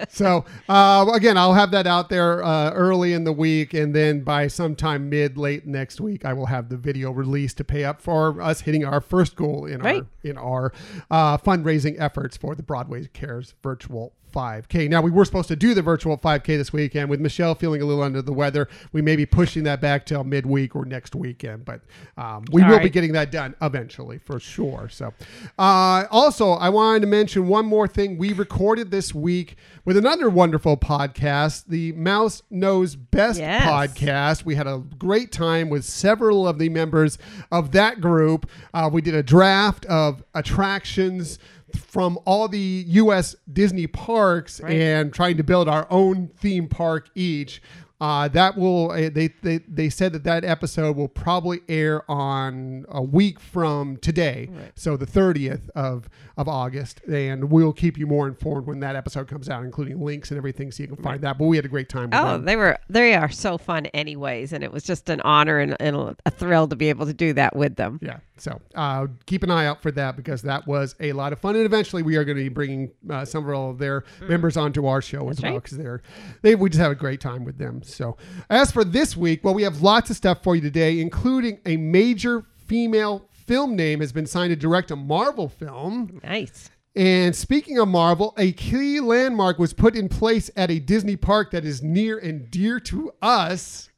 So 0.09 0.45
uh, 0.69 1.07
again, 1.13 1.37
I'll 1.37 1.55
have 1.55 1.71
that 1.73 1.87
out 1.87 2.09
there 2.09 2.43
uh, 2.45 2.71
early 2.73 3.13
in 3.15 3.25
the 3.25 3.33
week, 3.33 3.75
and 3.75 3.95
then 3.95 4.21
by 4.21 4.47
sometime 4.47 5.09
mid 5.11 5.37
late 5.37 5.67
next 5.67 6.01
week, 6.01 6.25
I 6.25 6.33
will 6.33 6.47
have 6.47 6.69
the 6.69 6.77
video 6.77 7.11
released 7.11 7.57
to 7.59 7.65
pay 7.65 7.85
up 7.85 8.01
for 8.01 8.41
us 8.41 8.61
hitting 8.61 8.85
our 8.85 9.01
first 9.01 9.35
goal 9.35 9.67
in 9.67 9.81
Right. 9.81 10.03
our 10.03 10.07
in 10.23 10.39
our 10.39 10.73
uh, 11.11 11.37
fundraising 11.39 11.99
efforts 12.15 12.37
for 12.37 12.55
the 12.55 12.63
Broadway 12.63 13.05
Cares 13.13 13.55
virtual 13.63 14.13
5K. 14.33 14.89
Now 14.91 15.01
we 15.01 15.13
were 15.13 15.25
supposed 15.25 15.47
to 15.49 15.55
do 15.57 15.75
the 15.75 15.83
virtual 15.83 16.17
5K 16.19 16.45
this 16.57 16.73
weekend. 16.73 17.09
With 17.09 17.21
Michelle 17.21 17.55
feeling 17.55 17.83
a 17.83 17.85
little 17.85 18.03
under 18.03 18.21
the 18.21 18.33
weather, 18.33 18.69
we 18.93 19.01
may 19.01 19.15
be 19.15 19.27
pushing 19.27 19.63
that 19.65 19.81
back 19.81 20.07
till 20.07 20.25
midweek 20.25 20.75
or 20.75 20.85
next 20.85 21.15
weekend, 21.15 21.65
but 21.65 21.81
um, 22.17 22.45
we 22.53 22.63
All 22.63 22.71
will 22.71 22.81
be 22.81 22.91
getting 22.91 23.13
that 23.13 23.31
done 23.31 23.55
eventually 23.63 24.19
for 24.19 24.41
sure. 24.41 24.89
So, 24.89 25.13
uh, 25.59 26.05
also, 26.11 26.51
I 26.53 26.69
wanted 26.69 27.01
to 27.01 27.07
mention 27.07 27.47
one 27.47 27.65
more 27.67 27.87
thing. 27.87 28.17
We 28.19 28.33
recorded 28.33 28.91
this 28.91 29.15
week 29.15 29.57
with 29.85 29.97
another 29.97 30.29
wonderful 30.31 30.77
podcast, 30.77 31.67
the 31.67 31.93
Mouse 31.93 32.43
Knows 32.51 32.97
Best 32.97 33.39
Yes. 33.39 33.63
podcast. 33.65 34.45
We 34.45 34.57
had 34.57 34.67
a 34.67 34.83
great 34.99 35.31
time 35.31 35.69
with 35.69 35.85
several 35.85 36.47
of 36.49 36.59
the 36.59 36.69
members 36.71 37.19
of 37.53 37.71
that 37.73 38.01
group. 38.01 38.49
Uh, 38.73 38.91
we 38.93 39.01
did 39.01 39.15
a 39.15 39.23
draft 39.23 39.85
of 39.87 40.25
attractions 40.35 41.39
from 41.77 42.19
all 42.25 42.49
the 42.49 42.85
U.S. 42.89 43.37
Disney 43.53 43.87
parks 43.87 44.61
Right. 44.61 44.73
and 44.75 45.13
trying 45.13 45.37
to 45.37 45.43
build 45.45 45.69
our 45.69 45.87
own 45.91 46.29
theme 46.39 46.69
park 46.69 47.09
each. 47.15 47.61
Uh, 48.01 48.27
that 48.29 48.57
will 48.59 48.91
uh, 48.91 49.09
they, 49.09 49.29
they 49.43 49.59
they 49.69 49.89
said 49.89 50.13
that 50.13 50.25
that 50.25 50.45
episode 50.45 50.97
will 50.97 51.09
probably 51.09 51.61
air 51.69 52.09
on 52.11 52.85
a 52.89 53.01
week 53.03 53.39
from 53.39 53.97
today, 53.99 54.51
so 54.75 54.97
the 54.97 55.07
30th 55.07 55.71
of 55.71 56.09
of 56.37 56.49
August, 56.49 57.01
and 57.05 57.51
we'll 57.51 57.73
keep 57.73 57.97
you 57.97 58.07
more 58.07 58.27
informed 58.27 58.67
when 58.67 58.81
that 58.81 58.97
episode 58.97 59.29
comes 59.29 59.49
out, 59.49 59.63
including 59.65 60.01
links 60.01 60.31
and 60.33 60.39
everything, 60.39 60.73
so 60.73 60.83
you 60.83 60.89
can 60.89 60.97
find 60.97 61.21
that. 61.23 61.39
But 61.39 61.45
we 61.47 61.57
had 61.57 61.65
a 61.65 61.69
great 61.69 61.89
time. 61.89 62.11
With 62.11 62.15
Oh, 62.21 62.33
them. 62.33 62.45
they 62.45 62.57
were 62.57 62.77
they 62.91 63.15
are 63.15 63.31
so 63.31 63.57
fun, 63.57 63.87
anyways, 63.87 64.53
and 64.53 64.65
it 64.65 64.73
was 64.73 64.83
just 64.83 65.09
an 65.09 65.21
honor 65.21 65.61
and, 65.61 65.77
and 65.81 66.17
a 66.27 66.31
thrill 66.31 66.67
to 66.69 66.77
be 66.77 66.89
able 66.89 67.07
to 67.07 67.15
do 67.15 67.33
that 67.35 67.55
with 67.55 67.77
them. 67.77 68.01
Yeah. 68.03 68.19
So 68.37 68.61
uh, 68.75 69.07
keep 69.27 69.45
an 69.45 69.51
eye 69.53 69.67
out 69.67 69.81
for 69.81 69.93
that 69.93 70.17
because 70.17 70.43
that 70.43 70.67
was 70.67 70.97
a 70.99 71.13
lot 71.13 71.33
of 71.33 71.39
fun. 71.39 71.55
And 71.55 71.65
eventually 71.65 72.03
we 72.03 72.17
are 72.17 72.25
going 72.25 72.37
to 72.37 72.43
be 72.43 72.49
bringing 72.49 72.91
uh, 73.09 73.25
several 73.25 73.71
of 73.71 73.79
their 73.79 74.03
members 74.23 74.57
onto 74.57 74.87
our 74.87 75.01
show 75.01 75.29
as 75.31 75.41
well 75.41 75.53
right. 75.53 75.63
because 75.63 75.79
they're, 75.79 76.03
they, 76.43 76.57
we 76.57 76.69
just 76.69 76.81
have 76.81 76.91
a 76.91 76.97
great 76.97 77.21
time 77.21 77.45
with 77.45 77.59
them. 77.59 77.84
So 77.87 78.17
as 78.51 78.73
for 78.73 78.85
this 78.85 79.17
week, 79.17 79.45
well, 79.45 79.55
we 79.55 79.63
have 79.63 79.83
lots 79.83 80.11
of 80.11 80.17
stuff 80.17 80.43
for 80.43 80.55
you 80.57 80.63
today, 80.63 81.01
including 81.01 81.59
a 81.67 81.77
major 81.77 82.45
female 82.67 83.29
film 83.47 83.77
name 83.77 84.01
has 84.01 84.13
been 84.13 84.27
signed 84.27 84.51
to 84.51 84.57
direct 84.57 84.91
a 84.91 84.97
Marvel 84.97 85.49
film. 85.49 86.21
Nice. 86.23 86.71
And 86.97 87.35
speaking 87.35 87.79
of 87.79 87.89
Marvel, 87.89 88.35
a 88.39 88.53
key 88.53 89.01
landmark 89.01 89.59
was 89.59 89.73
put 89.73 89.97
in 89.97 90.09
place 90.09 90.51
at 90.57 90.71
a 90.71 90.79
Disney 90.79 91.17
park 91.17 91.51
that 91.51 91.65
is 91.65 91.83
near 91.83 92.19
and 92.19 92.51
dear 92.51 92.79
to 92.81 93.13
us. 93.21 93.91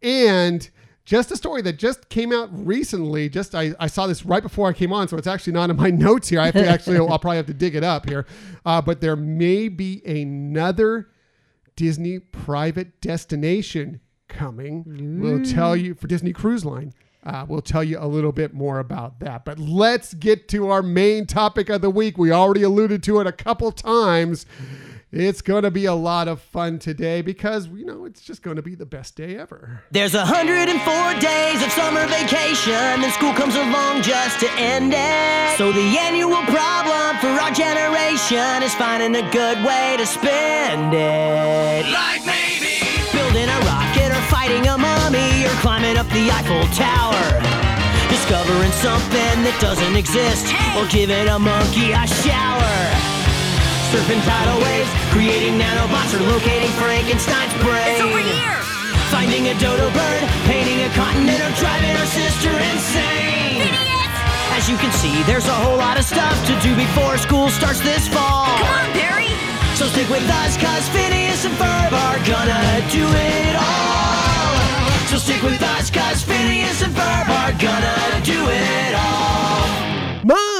And 0.00 0.68
just 1.04 1.30
a 1.30 1.36
story 1.36 1.62
that 1.62 1.78
just 1.78 2.08
came 2.08 2.32
out 2.32 2.48
recently. 2.52 3.28
Just 3.28 3.54
I, 3.54 3.74
I 3.78 3.86
saw 3.86 4.06
this 4.06 4.24
right 4.24 4.42
before 4.42 4.68
I 4.68 4.72
came 4.72 4.92
on, 4.92 5.08
so 5.08 5.16
it's 5.16 5.26
actually 5.26 5.52
not 5.52 5.68
in 5.68 5.76
my 5.76 5.90
notes 5.90 6.28
here. 6.28 6.40
I 6.40 6.46
have 6.46 6.54
to 6.54 6.66
actually, 6.66 6.96
I'll 6.96 7.06
probably 7.18 7.36
have 7.36 7.46
to 7.46 7.54
dig 7.54 7.74
it 7.74 7.84
up 7.84 8.08
here. 8.08 8.26
Uh, 8.64 8.80
but 8.80 9.00
there 9.00 9.16
may 9.16 9.68
be 9.68 10.00
another 10.06 11.10
Disney 11.76 12.18
private 12.18 13.00
destination 13.00 14.00
coming. 14.28 15.20
We'll 15.20 15.44
tell 15.44 15.76
you 15.76 15.94
for 15.94 16.06
Disney 16.06 16.32
Cruise 16.32 16.64
Line. 16.64 16.92
Uh, 17.24 17.46
we'll 17.48 17.62
tell 17.62 17.84
you 17.84 17.98
a 18.00 18.06
little 18.06 18.32
bit 18.32 18.52
more 18.52 18.80
about 18.80 19.20
that. 19.20 19.44
But 19.44 19.58
let's 19.58 20.12
get 20.14 20.48
to 20.48 20.70
our 20.70 20.82
main 20.82 21.26
topic 21.26 21.68
of 21.68 21.80
the 21.80 21.90
week. 21.90 22.18
We 22.18 22.32
already 22.32 22.62
alluded 22.62 23.02
to 23.04 23.20
it 23.20 23.26
a 23.26 23.32
couple 23.32 23.70
times. 23.70 24.44
It's 25.12 25.42
going 25.42 25.64
to 25.64 25.70
be 25.70 25.84
a 25.84 25.92
lot 25.92 26.26
of 26.26 26.40
fun 26.40 26.78
today 26.78 27.20
because, 27.20 27.68
you 27.68 27.84
know, 27.84 28.06
it's 28.06 28.22
just 28.22 28.40
going 28.40 28.56
to 28.56 28.62
be 28.62 28.74
the 28.74 28.86
best 28.86 29.14
day 29.14 29.36
ever. 29.36 29.84
There's 29.90 30.14
104 30.14 30.72
days 31.20 31.60
of 31.60 31.70
summer 31.72 32.06
vacation, 32.08 32.72
and 32.72 33.12
school 33.12 33.34
comes 33.34 33.54
along 33.54 34.00
just 34.00 34.40
to 34.40 34.48
end 34.56 34.96
it. 34.96 35.58
So 35.58 35.70
the 35.70 35.84
annual 36.00 36.40
problem 36.48 37.20
for 37.20 37.28
our 37.28 37.52
generation 37.52 38.64
is 38.64 38.72
finding 38.80 39.12
a 39.20 39.30
good 39.30 39.60
way 39.60 40.00
to 40.00 40.06
spend 40.06 40.96
it. 40.96 41.92
Like 41.92 42.24
maybe 42.24 42.80
building 43.12 43.52
a 43.52 43.60
rocket 43.68 44.16
or 44.16 44.22
fighting 44.32 44.64
a 44.64 44.80
mummy 44.80 45.44
or 45.44 45.52
climbing 45.60 45.98
up 46.00 46.08
the 46.08 46.24
Eiffel 46.32 46.64
Tower. 46.72 47.20
Discovering 48.08 48.72
something 48.80 49.44
that 49.44 49.58
doesn't 49.60 49.92
exist 49.94 50.48
or 50.80 50.88
giving 50.88 51.28
a 51.28 51.38
monkey 51.38 51.92
a 51.92 52.08
shower. 52.08 52.71
Surfing 53.92 54.24
tidal 54.24 54.56
waves, 54.64 54.88
creating 55.12 55.60
nanobots, 55.60 56.16
or 56.16 56.24
locating 56.24 56.72
Frankenstein's 56.80 57.52
brain. 57.60 57.92
It's 57.92 58.00
over 58.00 58.24
here! 58.24 58.56
Finding 59.12 59.52
a 59.52 59.54
dodo 59.60 59.84
bird, 59.92 60.22
painting 60.48 60.80
a 60.80 60.90
continent, 60.96 61.36
or 61.44 61.52
driving 61.60 61.92
our 62.00 62.08
sister 62.08 62.48
insane. 62.72 63.60
Idiot! 63.60 64.08
As 64.56 64.64
you 64.64 64.80
can 64.80 64.88
see, 64.96 65.12
there's 65.28 65.44
a 65.44 65.58
whole 65.60 65.76
lot 65.76 66.00
of 66.00 66.08
stuff 66.08 66.32
to 66.48 66.56
do 66.64 66.72
before 66.74 67.18
school 67.18 67.50
starts 67.52 67.84
this 67.84 68.08
fall. 68.08 68.48
Come 68.48 68.72
on, 68.80 68.88
Barry! 68.96 69.28
So 69.76 69.84
stick 69.92 70.08
with 70.08 70.24
us, 70.40 70.56
cause 70.56 70.88
Phineas 70.88 71.44
and 71.44 71.52
Ferb 71.60 71.92
are 71.92 72.20
gonna 72.24 72.64
do 72.88 73.04
it 73.04 73.54
all. 73.60 74.88
So 75.12 75.20
stick 75.20 75.42
with 75.44 75.60
us, 75.60 75.90
cause 75.92 76.24
Phineas 76.24 76.80
and 76.80 76.96
Ferb 76.96 77.28
are 77.28 77.52
gonna 77.60 78.24
do 78.24 78.40
it 78.40 78.94
all. 78.96 79.68
Mom, 80.24 80.51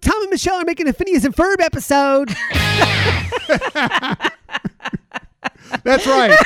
Tom 0.00 0.20
and 0.22 0.30
Michelle 0.30 0.56
are 0.56 0.64
making 0.64 0.88
a 0.88 0.92
Phineas 0.92 1.24
and 1.24 1.34
Ferb 1.34 1.60
episode. 1.60 2.30
That's 5.84 6.06
right. 6.06 6.36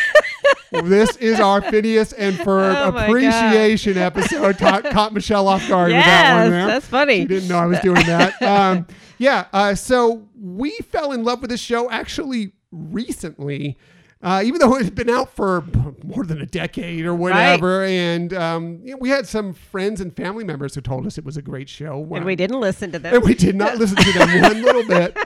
this 0.84 1.16
is 1.16 1.40
our 1.40 1.61
Phineas 1.62 2.12
and 2.12 2.37
Ferb 2.37 2.75
Oh 2.76 2.92
my 2.92 3.06
appreciation 3.06 3.96
episode. 3.96 4.58
Caught, 4.58 4.84
caught 4.90 5.12
Michelle 5.14 5.49
off 5.49 5.66
guard 5.68 5.92
with 5.92 6.02
that 6.04 6.42
one 6.42 6.50
there. 6.50 6.66
that's 6.66 6.87
funny. 6.87 7.20
She 7.20 7.26
didn't 7.26 7.49
know 7.49 7.58
I 7.58 7.66
was 7.66 7.80
doing 7.80 8.04
that. 8.06 8.40
Um, 8.42 8.87
yeah. 9.18 9.46
Uh, 9.52 9.75
so 9.75 10.28
we 10.38 10.70
fell 10.90 11.12
in 11.12 11.25
love 11.25 11.40
with 11.40 11.50
this 11.50 11.61
show 11.61 11.90
actually 11.90 12.52
recently. 12.70 13.78
Uh, 14.25 14.43
even 14.45 14.59
though 14.59 14.75
it 14.78 14.85
had 14.85 14.95
been 14.95 15.11
out 15.11 15.28
for 15.37 15.62
more 16.02 16.25
than 16.25 16.40
a 16.40 16.47
decade 16.47 17.04
or 17.04 17.14
whatever, 17.14 17.85
and 17.85 18.33
um, 18.33 18.81
you 18.83 18.93
know, 18.93 18.97
we 18.99 19.11
had 19.11 19.26
some 19.28 19.52
friends 19.52 20.00
and 20.00 20.16
family 20.16 20.43
members 20.45 20.75
who 20.75 20.81
told 20.81 21.07
us 21.07 21.19
it 21.19 21.25
was 21.25 21.37
a 21.37 21.43
great 21.43 21.69
show. 21.69 22.09
And 22.14 22.25
we 22.25 22.35
didn't 22.35 22.61
listen 22.61 22.90
to 22.93 22.99
them. 22.99 23.14
and 23.14 23.23
we 23.23 23.35
did 23.35 23.54
not 23.54 23.76
listen 23.76 23.97
to 23.99 24.12
them 24.19 24.40
one 24.43 24.62
little 24.62 24.85
bit. 24.88 25.16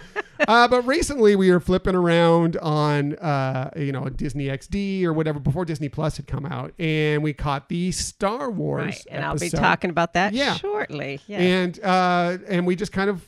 Uh, 0.46 0.68
but 0.68 0.86
recently, 0.86 1.34
we 1.36 1.50
were 1.50 1.58
flipping 1.60 1.94
around 1.96 2.56
on, 2.58 3.14
uh, 3.16 3.70
you 3.76 3.90
know, 3.92 4.08
Disney 4.08 4.46
XD 4.46 5.02
or 5.04 5.12
whatever 5.12 5.40
before 5.40 5.64
Disney 5.64 5.88
Plus 5.88 6.16
had 6.16 6.26
come 6.28 6.46
out, 6.46 6.72
and 6.78 7.22
we 7.24 7.32
caught 7.32 7.68
the 7.68 7.90
Star 7.92 8.48
Wars. 8.50 8.84
Right, 8.84 9.06
and 9.10 9.24
I'll 9.24 9.36
be 9.36 9.50
talking 9.50 9.90
about 9.90 10.12
that 10.14 10.32
Yeah. 10.34 10.54
shortly. 10.54 11.20
Yeah. 11.26 11.38
And 11.38 11.80
uh, 11.82 12.38
and 12.48 12.66
we 12.68 12.76
just 12.76 12.92
kind 12.92 13.10
of 13.10 13.20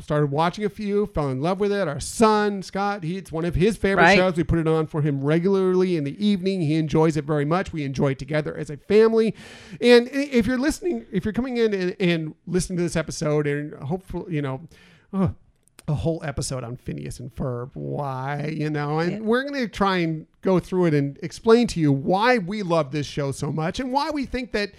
started 0.00 0.30
watching 0.30 0.64
a 0.64 0.68
few, 0.68 1.06
fell 1.06 1.28
in 1.30 1.40
love 1.40 1.58
with 1.60 1.72
it. 1.72 1.88
Our 1.88 2.00
son 2.00 2.62
Scott, 2.62 3.02
he 3.02 3.16
it's 3.16 3.32
one 3.32 3.44
of 3.44 3.54
his 3.54 3.76
favorite 3.76 4.02
Right. 4.04 4.16
shows. 4.16 4.36
We 4.36 4.44
put 4.44 4.58
it 4.58 4.68
on 4.68 4.86
for 4.86 5.02
him 5.02 5.22
regularly 5.22 5.96
in 5.96 6.04
the 6.04 6.24
evening. 6.24 6.60
He 6.60 6.74
enjoys 6.74 7.16
it 7.16 7.24
very 7.24 7.44
much. 7.44 7.72
We 7.72 7.84
enjoy 7.84 8.12
it 8.12 8.18
together 8.18 8.56
as 8.56 8.68
a 8.70 8.76
family. 8.76 9.34
And 9.80 10.08
if 10.12 10.46
you're 10.46 10.58
listening, 10.58 11.06
if 11.12 11.24
you're 11.24 11.32
coming 11.32 11.56
in 11.56 11.72
and, 11.72 11.96
and 11.98 12.34
listening 12.46 12.76
to 12.78 12.82
this 12.82 12.96
episode, 12.96 13.46
and 13.46 13.74
hopefully, 13.74 14.34
you 14.34 14.42
know. 14.42 14.60
uh, 15.12 15.28
a 15.88 15.94
whole 15.94 16.20
episode 16.24 16.64
on 16.64 16.76
Phineas 16.76 17.20
and 17.20 17.32
Ferb. 17.36 17.70
Why, 17.74 18.52
you 18.52 18.70
know, 18.70 18.98
and 18.98 19.24
we're 19.24 19.42
going 19.42 19.54
to 19.54 19.68
try 19.68 19.98
and 19.98 20.26
go 20.42 20.58
through 20.58 20.86
it 20.86 20.94
and 20.94 21.16
explain 21.22 21.68
to 21.68 21.78
you 21.80 21.92
why 21.92 22.38
we 22.38 22.64
love 22.64 22.90
this 22.90 23.06
show 23.06 23.30
so 23.30 23.52
much 23.52 23.78
and 23.78 23.92
why 23.92 24.10
we 24.10 24.26
think 24.26 24.50
that 24.50 24.72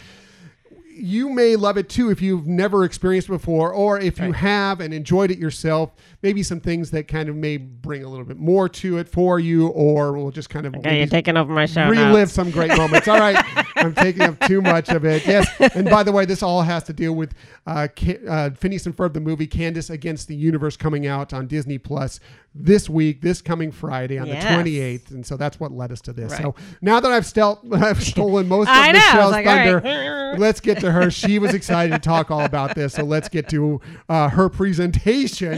you 0.97 1.29
may 1.29 1.55
love 1.55 1.77
it 1.77 1.89
too 1.89 2.09
if 2.09 2.21
you've 2.21 2.47
never 2.47 2.83
experienced 2.83 3.29
it 3.29 3.31
before, 3.33 3.73
or 3.73 3.99
if 3.99 4.19
you 4.19 4.31
have 4.31 4.79
and 4.81 4.93
enjoyed 4.93 5.31
it 5.31 5.37
yourself. 5.37 5.91
Maybe 6.23 6.41
some 6.43 6.59
things 6.59 6.91
that 6.91 7.07
kind 7.07 7.29
of 7.29 7.35
may 7.35 7.57
bring 7.57 8.03
a 8.03 8.09
little 8.09 8.25
bit 8.25 8.37
more 8.37 8.67
to 8.69 8.97
it 8.97 9.07
for 9.07 9.39
you, 9.39 9.67
or 9.67 10.13
we'll 10.13 10.31
just 10.31 10.49
kind 10.49 10.65
of 10.65 10.73
okay, 10.75 10.81
maybe 10.83 10.97
you're 10.97 11.07
taking 11.07 11.37
over 11.37 11.53
my 11.53 11.65
show. 11.67 11.83
now. 11.85 11.89
relive 11.91 12.31
some 12.31 12.49
great 12.51 12.75
moments. 12.77 13.07
All 13.07 13.19
right, 13.19 13.37
I'm 13.75 13.93
taking 13.93 14.23
up 14.23 14.39
too 14.41 14.61
much 14.61 14.89
of 14.89 15.05
it. 15.05 15.25
Yes, 15.27 15.47
and 15.75 15.89
by 15.89 16.03
the 16.03 16.11
way, 16.11 16.25
this 16.25 16.41
all 16.41 16.63
has 16.63 16.83
to 16.85 16.93
deal 16.93 17.13
with 17.13 17.33
uh, 17.67 17.87
uh, 18.27 18.49
Phineas 18.51 18.85
and 18.87 18.95
Ferb, 18.97 19.13
the 19.13 19.19
movie 19.19 19.47
Candace 19.47 19.89
Against 19.89 20.27
the 20.27 20.35
Universe, 20.35 20.75
coming 20.75 21.05
out 21.05 21.33
on 21.33 21.45
Disney 21.47 21.77
Plus 21.77 22.19
this 22.59 22.89
week, 22.89 23.21
this 23.21 23.39
coming 23.39 23.71
Friday 23.71 24.17
on 24.17 24.25
Yes. 24.25 24.43
the 24.43 24.49
28th, 24.49 25.11
and 25.11 25.23
so 25.23 25.37
that's 25.37 25.59
what 25.59 25.71
led 25.71 25.91
us 25.91 26.01
to 26.01 26.13
this. 26.13 26.31
Right. 26.31 26.41
So 26.41 26.55
now 26.81 26.99
that 26.99 27.11
I've, 27.11 27.25
stel- 27.27 27.61
I've 27.73 28.01
stolen 28.03 28.47
most 28.47 28.67
of 28.69 28.73
I 28.75 28.91
know, 28.91 28.99
I 28.99 29.13
Michelle's 29.13 29.31
like, 29.33 29.45
all 29.45 29.53
right. 29.55 29.83
thunder, 29.83 30.35
let's 30.39 30.59
get 30.59 30.79
to 30.79 30.86
her. 30.91 31.11
She 31.11 31.39
was 31.39 31.53
excited 31.53 31.93
to 31.93 31.99
talk 31.99 32.31
all 32.31 32.41
about 32.41 32.75
this, 32.75 32.93
so 32.93 33.03
let's 33.03 33.29
get 33.29 33.49
to 33.49 33.81
uh, 34.09 34.29
her 34.29 34.49
presentation 34.49 35.57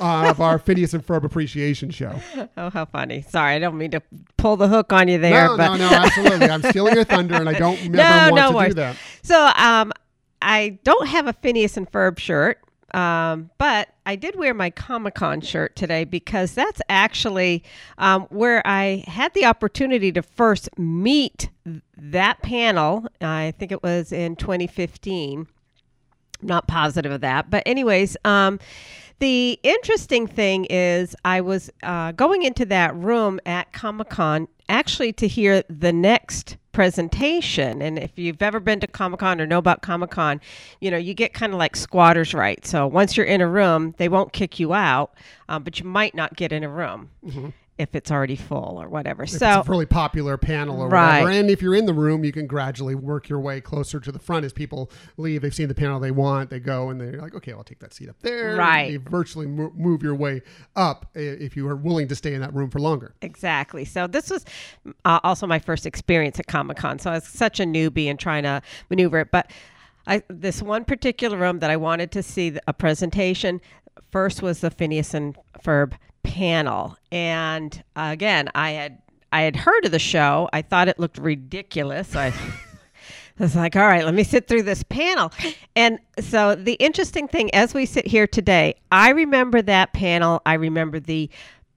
uh, 0.00 0.28
of 0.30 0.40
our 0.40 0.58
Phineas 0.58 0.94
and 0.94 1.06
Ferb 1.06 1.24
appreciation 1.24 1.90
show. 1.90 2.20
Oh, 2.56 2.70
how 2.70 2.84
funny. 2.84 3.22
Sorry, 3.22 3.54
I 3.54 3.58
don't 3.58 3.78
mean 3.78 3.90
to 3.92 4.02
pull 4.36 4.56
the 4.56 4.68
hook 4.68 4.92
on 4.92 5.08
you 5.08 5.18
there. 5.18 5.48
No, 5.48 5.56
but 5.56 5.76
no, 5.76 5.90
no, 5.90 5.96
absolutely. 5.96 6.48
I'm 6.48 6.62
stealing 6.62 6.94
your 6.94 7.04
thunder, 7.04 7.34
and 7.34 7.48
I 7.48 7.54
don't 7.54 7.82
no, 7.90 8.02
want 8.02 8.34
no 8.34 8.50
to 8.50 8.56
worries. 8.56 8.74
do 8.74 8.80
that. 8.80 8.96
So, 9.22 9.50
um, 9.56 9.92
I 10.42 10.78
don't 10.84 11.08
have 11.08 11.26
a 11.26 11.32
Phineas 11.32 11.76
and 11.76 11.90
Ferb 11.90 12.18
shirt, 12.18 12.60
um, 12.94 13.50
but 13.58 13.88
I 14.06 14.16
did 14.16 14.36
wear 14.36 14.54
my 14.54 14.70
Comic 14.70 15.14
Con 15.14 15.40
shirt 15.40 15.76
today 15.76 16.04
because 16.04 16.54
that's 16.54 16.80
actually 16.88 17.64
um, 17.98 18.22
where 18.30 18.62
I 18.66 19.04
had 19.06 19.34
the 19.34 19.44
opportunity 19.44 20.12
to 20.12 20.22
first 20.22 20.68
meet 20.78 21.50
that 21.96 22.42
panel. 22.42 23.06
I 23.20 23.52
think 23.58 23.72
it 23.72 23.82
was 23.82 24.12
in 24.12 24.36
2015 24.36 25.46
I'm 26.40 26.46
not 26.46 26.66
positive 26.68 27.12
of 27.12 27.20
that. 27.22 27.50
But, 27.50 27.62
anyways, 27.66 28.16
um, 28.24 28.58
the 29.18 29.58
interesting 29.62 30.26
thing 30.26 30.66
is, 30.66 31.16
I 31.24 31.40
was 31.40 31.70
uh, 31.82 32.12
going 32.12 32.42
into 32.42 32.66
that 32.66 32.94
room 32.94 33.40
at 33.46 33.72
Comic 33.72 34.10
Con 34.10 34.48
actually 34.68 35.12
to 35.14 35.28
hear 35.28 35.62
the 35.68 35.92
next 35.92 36.56
presentation. 36.76 37.80
And 37.80 37.98
if 37.98 38.10
you've 38.16 38.42
ever 38.42 38.60
been 38.60 38.80
to 38.80 38.86
Comic 38.86 39.20
Con 39.20 39.40
or 39.40 39.46
know 39.46 39.56
about 39.56 39.80
Comic 39.80 40.10
Con, 40.10 40.42
you 40.78 40.90
know, 40.90 40.98
you 40.98 41.14
get 41.14 41.32
kind 41.32 41.54
of 41.54 41.58
like 41.58 41.74
squatters' 41.74 42.34
rights. 42.34 42.68
So 42.68 42.86
once 42.86 43.16
you're 43.16 43.24
in 43.24 43.40
a 43.40 43.48
room, 43.48 43.94
they 43.96 44.10
won't 44.10 44.34
kick 44.34 44.60
you 44.60 44.74
out, 44.74 45.14
um, 45.48 45.62
but 45.62 45.80
you 45.80 45.86
might 45.86 46.14
not 46.14 46.36
get 46.36 46.52
in 46.52 46.62
a 46.62 46.68
room. 46.68 47.08
If 47.78 47.94
it's 47.94 48.10
already 48.10 48.36
full 48.36 48.80
or 48.80 48.88
whatever. 48.88 49.24
If 49.24 49.30
so 49.30 49.58
it's 49.60 49.68
a 49.68 49.70
really 49.70 49.84
popular 49.84 50.38
panel 50.38 50.80
or 50.80 50.88
Right. 50.88 51.20
whatever. 51.20 51.38
And 51.38 51.50
if 51.50 51.60
you're 51.60 51.74
in 51.74 51.84
the 51.84 51.92
room, 51.92 52.24
you 52.24 52.32
can 52.32 52.46
gradually 52.46 52.94
work 52.94 53.28
your 53.28 53.38
way 53.38 53.60
closer 53.60 54.00
to 54.00 54.10
the 54.10 54.18
front 54.18 54.46
as 54.46 54.54
people 54.54 54.90
leave. 55.18 55.42
They've 55.42 55.54
seen 55.54 55.68
the 55.68 55.74
panel 55.74 56.00
they 56.00 56.10
want, 56.10 56.48
they 56.48 56.58
go 56.58 56.88
and 56.88 56.98
they're 56.98 57.20
like, 57.20 57.34
okay, 57.34 57.52
I'll 57.52 57.64
take 57.64 57.80
that 57.80 57.92
seat 57.92 58.08
up 58.08 58.16
there. 58.20 58.56
Right. 58.56 58.92
You 58.92 58.98
virtually 58.98 59.46
move 59.46 60.02
your 60.02 60.14
way 60.14 60.40
up 60.74 61.10
if 61.14 61.54
you 61.54 61.68
are 61.68 61.76
willing 61.76 62.08
to 62.08 62.14
stay 62.16 62.32
in 62.32 62.40
that 62.40 62.54
room 62.54 62.70
for 62.70 62.78
longer. 62.80 63.14
Exactly. 63.20 63.84
So 63.84 64.06
this 64.06 64.30
was 64.30 64.46
uh, 65.04 65.20
also 65.22 65.46
my 65.46 65.58
first 65.58 65.84
experience 65.84 66.40
at 66.40 66.46
Comic 66.46 66.78
Con. 66.78 66.98
So 66.98 67.10
I 67.10 67.14
was 67.14 67.24
such 67.26 67.60
a 67.60 67.64
newbie 67.64 68.06
and 68.06 68.18
trying 68.18 68.44
to 68.44 68.62
maneuver 68.88 69.18
it. 69.18 69.30
But 69.30 69.50
I, 70.06 70.22
this 70.28 70.62
one 70.62 70.86
particular 70.86 71.36
room 71.36 71.58
that 71.58 71.70
I 71.70 71.76
wanted 71.76 72.10
to 72.12 72.22
see 72.22 72.56
a 72.66 72.72
presentation 72.72 73.60
first 74.10 74.40
was 74.40 74.60
the 74.60 74.70
Phineas 74.70 75.12
and 75.12 75.36
Ferb 75.62 75.92
panel, 76.26 76.96
and 77.12 77.82
uh, 77.94 78.10
again, 78.12 78.50
I 78.54 78.70
had 78.72 79.02
I 79.32 79.42
had 79.42 79.56
heard 79.56 79.84
of 79.84 79.92
the 79.92 79.98
show. 79.98 80.48
I 80.52 80.62
thought 80.62 80.88
it 80.88 80.98
looked 80.98 81.18
ridiculous. 81.18 82.14
I. 82.14 82.32
I 83.38 83.42
was 83.42 83.54
like, 83.54 83.76
all 83.76 83.86
right, 83.86 84.02
let 84.02 84.14
me 84.14 84.24
sit 84.24 84.48
through 84.48 84.62
this 84.62 84.82
panel. 84.82 85.30
And 85.74 85.98
so 86.20 86.54
the 86.54 86.72
interesting 86.74 87.28
thing, 87.28 87.54
as 87.54 87.74
we 87.74 87.84
sit 87.84 88.06
here 88.06 88.26
today, 88.26 88.76
I 88.90 89.10
remember 89.10 89.60
that 89.60 89.92
panel. 89.92 90.40
I 90.46 90.54
remember 90.54 91.00
the 91.00 91.28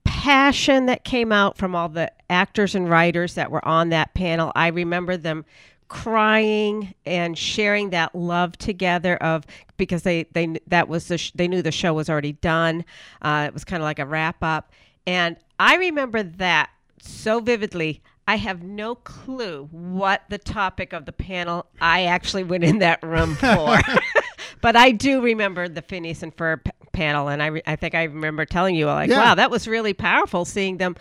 passion 0.04 0.86
that 0.86 1.04
came 1.04 1.32
out 1.32 1.58
from 1.58 1.74
all 1.74 1.90
the 1.90 2.10
actors 2.30 2.74
and 2.74 2.88
writers 2.88 3.34
that 3.34 3.50
were 3.50 3.62
on 3.66 3.90
that 3.90 4.14
panel. 4.14 4.52
I 4.54 4.68
remember 4.68 5.18
them 5.18 5.44
crying 5.90 6.94
and 7.04 7.36
sharing 7.36 7.90
that 7.90 8.14
love 8.14 8.56
together 8.56 9.16
of 9.16 9.44
because 9.76 10.02
they 10.04 10.22
they 10.32 10.56
that 10.68 10.88
was 10.88 11.08
the 11.08 11.18
sh- 11.18 11.32
they 11.34 11.46
knew 11.48 11.60
the 11.60 11.72
show 11.72 11.92
was 11.92 12.08
already 12.08 12.32
done. 12.32 12.84
Uh, 13.20 13.44
it 13.48 13.52
was 13.52 13.64
kind 13.64 13.82
of 13.82 13.84
like 13.84 13.98
a 13.98 14.06
wrap 14.06 14.36
up, 14.42 14.72
and 15.06 15.36
I 15.58 15.76
remember 15.76 16.22
that 16.22 16.70
so 17.02 17.40
vividly. 17.40 18.00
I 18.26 18.36
have 18.36 18.62
no 18.62 18.94
clue 18.94 19.68
what 19.72 20.22
the 20.28 20.38
topic 20.38 20.92
of 20.92 21.04
the 21.04 21.12
panel 21.12 21.66
I 21.80 22.04
actually 22.04 22.44
went 22.44 22.62
in 22.62 22.78
that 22.78 23.02
room 23.02 23.34
for. 23.40 23.76
but 24.62 24.76
I 24.76 24.92
do 24.92 25.20
remember 25.20 25.68
the 25.68 25.82
Phineas 25.82 26.22
and 26.22 26.34
Ferb 26.36 26.62
p- 26.64 26.70
panel, 26.92 27.26
and 27.28 27.42
I, 27.42 27.46
re- 27.46 27.62
I 27.66 27.74
think 27.74 27.96
I 27.96 28.04
remember 28.04 28.44
telling 28.44 28.76
you, 28.76 28.86
like, 28.86 29.10
Yeah. 29.10 29.18
wow, 29.18 29.34
that 29.34 29.50
was 29.50 29.66
really 29.66 29.94
powerful 29.94 30.44
seeing 30.44 30.76
them. 30.76 30.94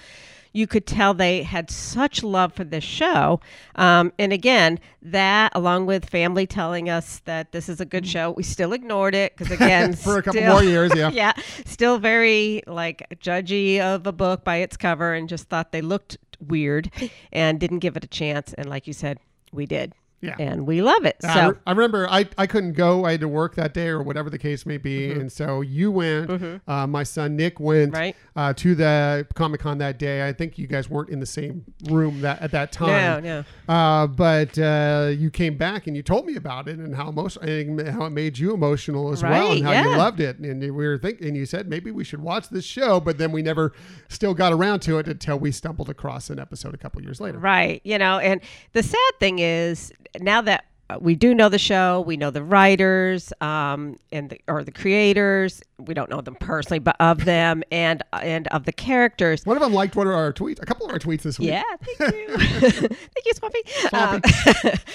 You 0.52 0.66
could 0.68 0.86
tell 0.88 1.14
they 1.14 1.44
had 1.44 1.70
such 1.70 2.24
love 2.24 2.54
for 2.54 2.64
this 2.64 2.84
show. 2.84 3.40
Um, 3.76 4.12
and 4.18 4.34
again, 4.34 4.80
that 5.02 5.52
along 5.56 5.86
with 5.86 6.10
family 6.10 6.48
telling 6.48 6.90
us 6.90 7.20
that 7.26 7.52
this 7.52 7.70
is 7.70 7.80
a 7.80 7.86
good 7.86 8.08
show, 8.08 8.32
we 8.32 8.44
still 8.44 8.74
ignored 8.74 9.14
it 9.16 9.36
because, 9.38 9.52
again, 9.60 9.94
For 9.94 10.18
a 10.18 10.24
couple 10.24 10.42
still- 10.42 10.54
more 10.54 10.64
years, 10.64 10.92
yeah. 10.96 11.10
yeah, 11.14 11.34
still 11.66 12.00
very 12.00 12.64
like 12.68 13.06
judgy 13.22 13.80
of 13.80 14.08
a 14.08 14.12
book 14.12 14.44
by 14.44 14.58
its 14.58 14.76
cover 14.76 15.14
and 15.14 15.30
just 15.30 15.50
thought 15.50 15.72
they 15.72 15.82
looked 15.82 16.18
weird 16.40 16.92
and 17.32 17.60
didn't 17.60 17.80
give 17.80 17.96
it 17.96 18.04
a 18.04 18.08
chance. 18.08 18.54
And 18.54 18.68
like 18.70 18.88
you 18.88 18.94
said, 18.94 19.20
we 19.52 19.66
did. 19.66 19.94
Yeah. 20.22 20.36
And 20.40 20.68
we 20.68 20.82
love 20.82 21.06
it. 21.06 21.16
I, 21.24 21.34
So 21.34 21.58
I 21.66 21.72
remember 21.72 22.08
I, 22.10 22.28
I 22.38 22.46
couldn't 22.48 22.74
go. 22.74 23.06
I 23.06 23.12
had 23.12 23.22
to 23.22 23.28
work 23.28 23.56
that 23.56 23.74
day 23.74 23.88
or 23.88 24.04
whatever 24.04 24.30
the 24.30 24.38
case 24.38 24.66
may 24.66 24.78
be. 24.78 25.10
Mm-hmm. 25.10 25.20
And 25.22 25.32
so 25.32 25.62
you 25.62 25.92
went. 25.92 26.60
Uh, 26.68 26.88
my 26.88 27.04
son 27.04 27.36
Nick 27.36 27.60
went 27.60 27.94
Right. 27.94 28.16
uh, 28.36 28.54
to 28.54 28.76
the 28.76 29.26
Comic 29.36 29.62
Con 29.62 29.78
that 29.78 29.98
day. 29.98 30.28
I 30.28 30.34
think 30.34 30.58
you 30.58 30.68
guys 30.68 30.90
weren't 30.90 31.10
in 31.10 31.20
the 31.20 31.26
same 31.26 31.64
room 31.90 32.22
that 32.22 32.42
at 32.42 32.52
that 32.52 32.72
time. 32.72 33.24
no, 33.24 33.44
Uh, 33.68 34.08
but 34.08 34.58
uh, 34.60 35.12
you 35.18 35.30
came 35.30 35.58
back 35.58 35.88
and 35.88 35.96
you 35.96 36.04
told 36.04 36.26
me 36.26 36.36
about 36.36 36.68
it 36.68 36.78
and 36.78 36.96
how 36.96 37.10
and 37.42 37.88
how 37.88 38.06
it 38.06 38.10
made 38.12 38.38
you 38.38 38.54
emotional 38.54 39.12
as 39.12 39.24
well, 39.24 39.52
and 39.52 39.64
Right, 39.66 39.76
how 39.84 39.90
you 39.90 39.98
loved 39.98 40.20
it. 40.20 40.38
And 40.40 40.62
we 40.62 40.70
were 40.72 40.98
thinking, 40.98 41.28
and 41.28 41.38
you 41.38 41.46
said 41.46 41.68
maybe 41.70 41.92
we 41.92 42.04
should 42.04 42.22
watch 42.22 42.50
this 42.50 42.66
show, 42.66 43.00
but 43.00 43.18
then 43.18 43.32
we 43.32 43.42
never 43.42 43.74
still 44.10 44.34
got 44.34 44.54
around 44.54 44.80
to 44.82 44.98
it 45.00 45.08
until 45.08 45.38
we 45.38 45.52
stumbled 45.52 45.90
across 45.90 46.30
an 46.30 46.40
episode 46.40 46.74
a 46.74 46.78
couple 46.78 47.02
years 47.02 47.20
later. 47.22 47.38
Right. 47.40 47.82
You 47.84 47.98
know, 47.98 48.20
and 48.20 48.42
the 48.74 48.84
sad 48.84 49.12
thing 49.20 49.40
is 49.40 49.92
now 50.20 50.42
that 50.42 50.66
we 51.00 51.16
do 51.16 51.36
know 51.36 51.50
the 51.50 51.60
show. 51.60 52.02
We 52.02 52.18
know 52.18 52.32
the 52.32 52.44
writers 52.44 53.32
um, 53.42 53.98
and 54.12 54.30
the, 54.32 54.42
or 54.48 54.64
the 54.64 54.72
creators. 54.72 55.62
We 55.78 55.94
don't 55.94 56.10
know 56.10 56.22
them 56.22 56.36
personally, 56.36 56.80
but 56.80 56.96
of 57.00 57.26
them 57.26 57.64
and 57.72 58.02
and 58.12 58.48
of 58.48 58.66
the 58.66 58.72
characters. 58.72 59.46
One 59.46 59.56
of 59.56 59.62
them 59.62 59.74
liked 59.74 59.96
one 59.96 60.08
of 60.08 60.14
our 60.14 60.34
tweets, 60.34 60.62
a 60.62 60.66
couple 60.66 60.88
of 60.88 60.92
our 60.92 61.00
tweets 61.00 61.22
this 61.22 61.38
week. 61.38 61.50
Yeah, 61.50 61.64
thank 62.00 62.16
you, 62.16 62.28
thank 62.38 63.26
you, 63.26 63.34
Swampy. 63.34 63.62
Um, 63.94 64.22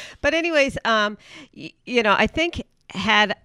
but 0.21 0.35
anyways, 0.35 0.76
um, 0.85 1.16
y- 1.56 1.73
you 1.87 2.02
know, 2.02 2.14
I 2.18 2.26
think 2.26 2.62
had 2.90 3.37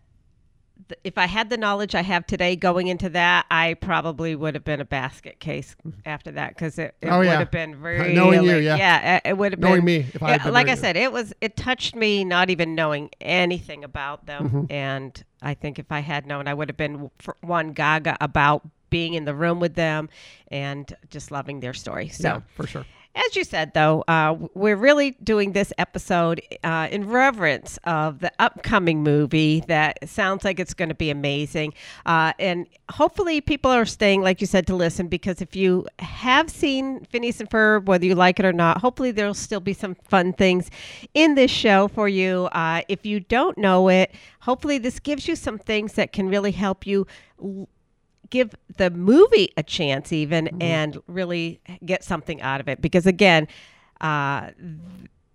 if 1.04 1.18
I 1.18 1.26
had 1.28 1.50
the 1.50 1.58
knowledge 1.58 1.96
I 1.96 2.02
have 2.02 2.26
today 2.26 2.56
going 2.56 2.88
into 2.88 3.10
that, 3.10 3.46
I 3.52 3.76
probably 3.76 4.36
would 4.36 4.56
have 4.56 4.64
been 4.64 4.82
a 4.82 4.86
basket 4.86 5.40
case 5.40 5.76
after 6.06 6.32
that 6.32 6.50
because 6.50 6.78
it, 6.80 6.96
it 7.02 7.08
Oh, 7.10 7.20
would 7.20 7.28
yeah. 7.28 7.40
have 7.40 7.52
been 7.52 7.82
very 7.82 8.14
Knowing 8.14 8.44
you, 8.44 8.58
yeah. 8.58 8.76
yeah, 8.76 9.20
it- 9.26 9.38
would 9.38 9.54
have 9.54 9.60
Knowing 9.60 9.78
been 9.78 9.86
me, 9.86 9.96
if 10.14 10.22
I 10.24 10.32
had 10.32 10.40
yeah, 10.42 10.44
been 10.46 10.54
like 10.54 10.68
I 10.70 10.76
said, 10.76 10.98
it 10.98 11.12
was 11.12 11.34
it 11.42 11.56
touched 11.56 11.96
me 11.96 12.24
not 12.24 12.50
even 12.50 12.76
knowing 12.76 13.10
anything 13.22 13.84
about 13.84 14.26
them, 14.26 14.50
Mm-hmm. 14.50 14.72
and 14.72 15.24
I 15.42 15.54
think 15.54 15.80
if 15.80 15.92
I 15.92 16.00
had 16.00 16.26
known, 16.26 16.48
I 16.48 16.54
would 16.54 16.70
have 16.70 16.78
been 16.78 17.10
one 17.42 17.74
gaga 17.74 18.18
about 18.20 18.68
being 18.90 19.14
in 19.14 19.26
the 19.26 19.36
room 19.36 19.60
with 19.60 19.76
them 19.76 20.10
and 20.50 20.92
just 21.10 21.32
loving 21.32 21.60
their 21.60 21.74
story. 21.74 22.10
So. 22.10 22.28
Yeah, 22.28 22.40
for 22.56 22.66
sure. 22.68 22.86
As 23.26 23.36
you 23.36 23.44
said, 23.44 23.74
though, 23.74 24.06
uh, 24.08 24.38
we're 24.54 24.78
really 24.78 25.12
doing 25.12 25.52
this 25.52 25.74
episode 25.78 26.42
uh, 26.64 26.88
in 26.90 27.10
reverence 27.10 27.78
of 27.84 28.20
the 28.20 28.32
upcoming 28.40 29.04
movie 29.04 29.62
that 29.68 30.08
sounds 30.08 30.46
like 30.46 30.58
it's 30.58 30.74
going 30.74 30.88
to 30.88 30.96
be 30.96 31.10
amazing. 31.10 31.74
Uh, 32.06 32.32
and 32.40 32.66
hopefully, 32.90 33.42
people 33.42 33.72
are 33.72 33.86
staying, 33.86 34.22
like 34.22 34.40
you 34.40 34.48
said, 34.48 34.66
to 34.68 34.76
listen 34.76 35.10
because 35.10 35.42
if 35.42 35.54
you 35.54 35.86
have 36.00 36.50
seen 36.50 37.04
Phineas 37.10 37.42
and 37.42 37.50
Ferb, 37.50 37.88
whether 37.88 38.06
you 38.06 38.16
like 38.16 38.40
it 38.40 38.46
or 38.46 38.54
not, 38.54 38.78
hopefully 38.78 39.12
there'll 39.12 39.34
still 39.34 39.60
be 39.60 39.74
some 39.74 39.96
fun 39.96 40.32
things 40.32 40.70
in 41.14 41.36
this 41.36 41.52
show 41.52 41.90
for 41.90 42.08
you. 42.08 42.46
Uh, 42.54 42.84
if 42.88 43.06
you 43.06 43.20
don't 43.20 43.58
know 43.58 43.90
it, 43.90 44.16
hopefully 44.40 44.78
this 44.78 44.98
gives 44.98 45.28
you 45.28 45.36
some 45.36 45.58
things 45.58 45.94
that 45.94 46.14
can 46.14 46.30
really 46.30 46.52
help 46.52 46.88
you 46.88 47.06
give 48.30 48.54
the 48.78 48.90
movie 48.90 49.52
a 49.58 49.64
chance 49.64 50.12
even 50.14 50.46
Mm-hmm. 50.46 50.62
and 50.62 50.98
really 51.08 51.60
get 51.86 52.04
something 52.04 52.42
out 52.42 52.60
of 52.62 52.68
it. 52.68 52.82
Because 52.82 53.06
again 53.06 53.48
uh, 54.02 54.52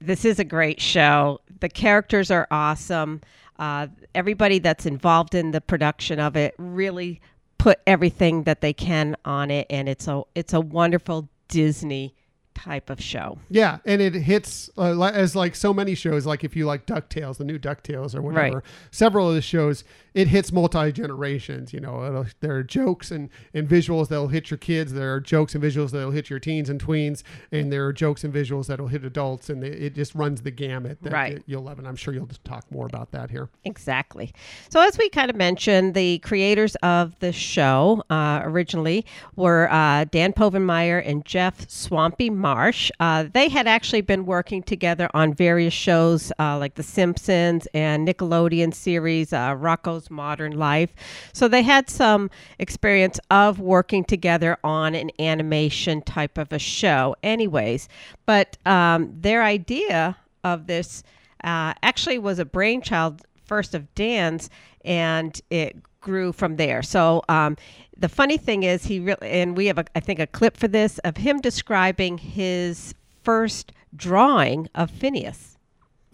this 0.01 0.25
is 0.25 0.39
a 0.39 0.45
great 0.45 0.81
show. 0.81 1.41
The 1.61 1.69
characters 1.69 2.31
are 2.31 2.47
awesome. 2.51 3.21
Uh, 3.59 3.87
everybody 4.15 4.59
that's 4.59 4.87
involved 4.87 5.35
in 5.35 5.51
the 5.53 5.61
production 5.61 6.19
of 6.19 6.37
it 6.37 6.55
really 6.59 7.21
put 7.59 7.79
everything 7.87 8.43
that 8.45 8.61
they 8.61 8.73
can 8.73 9.17
on 9.25 9.51
it. 9.51 9.67
And 9.71 9.89
it's 9.89 10.09
a 10.09 10.23
it's 10.35 10.53
a 10.53 10.61
wonderful 10.61 11.29
disney 11.49 12.15
type 12.55 12.91
of 12.91 13.01
show 13.01 13.39
Yeah, 13.51 13.79
and 13.85 14.01
it 14.01 14.15
hits 14.15 14.71
uh, 14.79 15.01
as 15.03 15.35
like 15.37 15.55
so 15.55 15.75
many 15.75 15.95
shows. 15.95 16.25
Like 16.27 16.45
if 16.45 16.55
you 16.57 16.67
like 16.67 16.87
Ducktales, 16.87 17.39
the 17.39 17.45
new 17.45 17.59
Ducktales 17.59 18.15
or 18.15 18.23
whatever, 18.23 18.57
Right. 18.59 18.65
several 18.91 19.29
of 19.29 19.35
the 19.35 19.43
shows, 19.43 19.85
it 20.15 20.29
hits 20.29 20.53
multi 20.53 20.93
generations. 20.93 21.73
You 21.73 21.81
know, 21.81 22.05
It'll, 22.07 22.27
there 22.41 22.55
are 22.57 22.63
jokes 22.63 23.11
and, 23.11 23.29
and 23.53 23.69
visuals 23.69 24.09
that'll 24.09 24.29
hit 24.29 24.51
your 24.51 24.59
kids. 24.59 24.93
There 24.93 25.13
are 25.15 25.21
jokes 25.21 25.55
and 25.55 25.63
visuals 25.65 25.91
that'll 25.91 26.13
hit 26.13 26.31
your 26.31 26.39
teens 26.39 26.71
and 26.71 26.81
tweens, 26.83 27.23
and 27.51 27.73
there 27.73 27.85
are 27.87 27.93
jokes 27.93 28.23
and 28.25 28.33
visuals 28.33 28.67
that'll 28.69 28.87
hit 28.89 29.05
adults, 29.05 29.51
and 29.51 29.65
it, 29.65 29.83
it 29.83 29.95
just 29.95 30.15
runs 30.15 30.43
the 30.43 30.51
gamut. 30.53 30.99
That 31.03 31.13
Right. 31.13 31.33
you- 31.33 31.43
you'll 31.47 31.63
love, 31.65 31.79
and 31.79 31.89
I'm 31.89 31.97
sure 31.97 32.15
you'll 32.15 32.27
just 32.27 32.45
talk 32.45 32.65
more 32.71 32.87
about 32.87 33.11
that 33.13 33.31
here. 33.31 33.49
Exactly. 33.65 34.33
So, 34.69 34.81
as 34.81 34.97
we 34.97 35.09
kind 35.09 35.31
of 35.31 35.37
mentioned, 35.37 35.95
the 35.95 36.19
creators 36.21 36.77
of 36.77 37.19
the 37.19 37.33
show 37.33 38.03
uh, 38.09 38.41
originally 38.45 39.05
were 39.37 39.69
uh, 39.73 40.05
Dan 40.05 40.33
Povenmire 40.33 41.03
and 41.05 41.25
Jeff 41.25 41.69
Swampy 41.69 42.31
Marsh. 42.45 42.91
Uh, 43.01 43.25
they 43.33 43.49
had 43.49 43.67
actually 43.67 44.03
been 44.03 44.27
working 44.27 44.63
together 44.63 45.09
on 45.15 45.33
various 45.33 45.73
shows 45.73 46.31
uh, 46.39 46.59
like 46.59 46.75
The 46.75 46.83
Simpsons 46.83 47.67
and 47.73 48.07
Nickelodeon 48.07 48.75
series 48.75 49.33
uh, 49.33 49.55
Rocko's 49.55 50.11
Modern 50.11 50.53
Life. 50.59 50.93
So, 51.33 51.49
they 51.49 51.63
had 51.63 51.89
some 51.89 52.29
experience 52.59 53.19
of 53.31 53.61
working 53.61 54.05
together 54.05 54.59
on 54.63 54.95
an 54.95 55.11
animation 55.19 56.03
type 56.03 56.37
of 56.37 56.53
a 56.53 56.59
show, 56.59 57.17
anyways. 57.23 57.89
But 58.27 58.59
um, 58.67 59.11
their 59.19 59.43
idea 59.43 60.19
of 60.45 60.67
this 60.67 61.03
uh, 61.43 61.73
actually 61.83 62.19
was 62.19 62.39
a 62.39 62.45
brainchild 62.45 63.23
first 63.47 63.75
of 63.75 63.95
Dan's, 63.95 64.51
and 64.85 65.41
it 65.49 65.77
grew 66.05 66.33
from 66.33 66.57
there. 66.57 66.83
So 66.83 67.23
um, 67.29 67.57
the 67.97 68.09
funny 68.09 68.39
thing 68.39 68.63
is, 68.63 68.85
he 68.85 69.01
really, 69.01 69.29
and 69.41 69.57
we 69.57 69.67
have, 69.67 69.79
a, 69.79 69.85
I 69.97 70.01
think, 70.01 70.21
a 70.21 70.27
clip 70.29 70.57
for 70.57 70.69
this 70.69 70.99
of 70.99 71.17
him 71.17 71.41
describing 71.41 72.19
his 72.19 72.95
first 73.23 73.73
drawing 73.97 74.69
of 74.75 74.91
Phineas. 74.91 75.57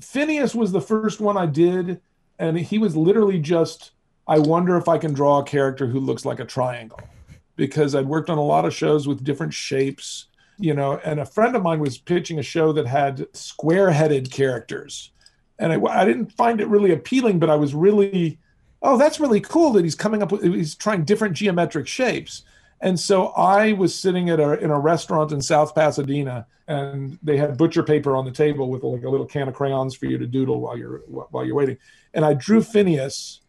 Phineas 0.00 0.54
was 0.54 0.72
the 0.72 0.80
first 0.80 1.20
one 1.20 1.36
I 1.36 1.46
did, 1.46 2.00
and 2.38 2.56
he 2.58 2.78
was 2.78 2.96
literally 2.96 3.38
just, 3.38 3.90
I 4.26 4.38
wonder 4.38 4.78
if 4.78 4.88
I 4.88 4.96
can 4.96 5.12
draw 5.12 5.40
a 5.40 5.44
character 5.44 5.86
who 5.86 6.00
looks 6.00 6.24
like 6.24 6.40
a 6.40 6.46
triangle. 6.46 7.00
Because 7.56 7.94
I'd 7.94 8.06
worked 8.06 8.30
on 8.30 8.38
a 8.38 8.42
lot 8.54 8.64
of 8.64 8.72
shows 8.72 9.06
with 9.06 9.22
different 9.22 9.52
shapes, 9.52 10.28
you 10.58 10.72
know, 10.72 10.98
and 11.04 11.20
a 11.20 11.26
friend 11.26 11.54
of 11.54 11.62
mine 11.62 11.80
was 11.80 11.98
pitching 11.98 12.38
a 12.38 12.42
show 12.42 12.72
that 12.72 12.86
had 12.86 13.26
square 13.34 13.90
headed 13.90 14.32
characters. 14.32 15.10
And 15.58 15.70
I, 15.72 16.00
I 16.00 16.06
didn't 16.06 16.32
find 16.32 16.60
it 16.60 16.68
really 16.68 16.92
appealing, 16.92 17.38
but 17.38 17.50
I 17.50 17.56
was 17.56 17.74
really, 17.74 18.38
oh, 18.82 18.96
that's 18.96 19.20
really 19.20 19.40
cool 19.40 19.72
that 19.72 19.84
he's 19.84 19.94
coming 19.94 20.22
up 20.22 20.32
with, 20.32 20.42
he's 20.42 20.74
trying 20.74 21.04
different 21.04 21.34
geometric 21.34 21.86
shapes. 21.86 22.42
And 22.80 22.98
so 22.98 23.28
I 23.28 23.72
was 23.72 23.94
sitting 23.94 24.30
at 24.30 24.40
a 24.40 24.58
in 24.58 24.70
a 24.70 24.78
restaurant 24.78 25.32
in 25.32 25.42
South 25.42 25.74
Pasadena, 25.74 26.46
and 26.66 27.18
they 27.22 27.36
had 27.36 27.58
butcher 27.58 27.82
paper 27.82 28.16
on 28.16 28.24
the 28.24 28.30
table 28.30 28.70
with 28.70 28.82
like 28.82 29.02
a 29.02 29.08
little 29.08 29.26
can 29.26 29.48
of 29.48 29.54
crayons 29.54 29.94
for 29.94 30.06
you 30.06 30.16
to 30.16 30.26
doodle 30.26 30.60
while 30.60 30.78
you're 30.78 30.98
while 31.08 31.44
you're 31.44 31.54
waiting. 31.54 31.76
And 32.14 32.24
I 32.24 32.32
drew 32.34 32.62
Phineas 32.62 33.40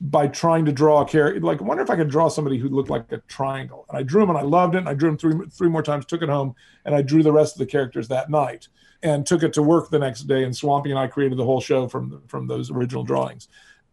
by 0.00 0.28
trying 0.28 0.64
to 0.64 0.72
draw 0.72 1.02
a 1.02 1.04
character. 1.04 1.40
Like, 1.40 1.60
I 1.60 1.64
wonder 1.64 1.82
if 1.82 1.90
I 1.90 1.96
could 1.96 2.08
draw 2.08 2.28
somebody 2.28 2.56
who 2.56 2.68
looked 2.68 2.88
like 2.88 3.10
a 3.10 3.18
triangle. 3.28 3.84
And 3.88 3.98
I 3.98 4.04
drew 4.04 4.22
him, 4.22 4.30
and 4.30 4.38
I 4.38 4.42
loved 4.42 4.74
it. 4.74 4.78
And 4.78 4.88
I 4.88 4.94
drew 4.94 5.10
him 5.10 5.18
three 5.18 5.34
three 5.50 5.68
more 5.68 5.82
times, 5.82 6.06
took 6.06 6.22
it 6.22 6.30
home, 6.30 6.54
and 6.86 6.94
I 6.94 7.02
drew 7.02 7.22
the 7.22 7.32
rest 7.32 7.56
of 7.56 7.58
the 7.58 7.66
characters 7.66 8.08
that 8.08 8.30
night, 8.30 8.68
and 9.02 9.26
took 9.26 9.42
it 9.42 9.52
to 9.52 9.62
work 9.62 9.90
the 9.90 9.98
next 9.98 10.22
day. 10.22 10.44
And 10.44 10.56
Swampy 10.56 10.90
and 10.90 10.98
I 10.98 11.08
created 11.08 11.36
the 11.36 11.44
whole 11.44 11.60
show 11.60 11.88
from 11.88 12.22
from 12.26 12.46
those 12.46 12.70
original 12.70 13.04
drawings 13.04 13.48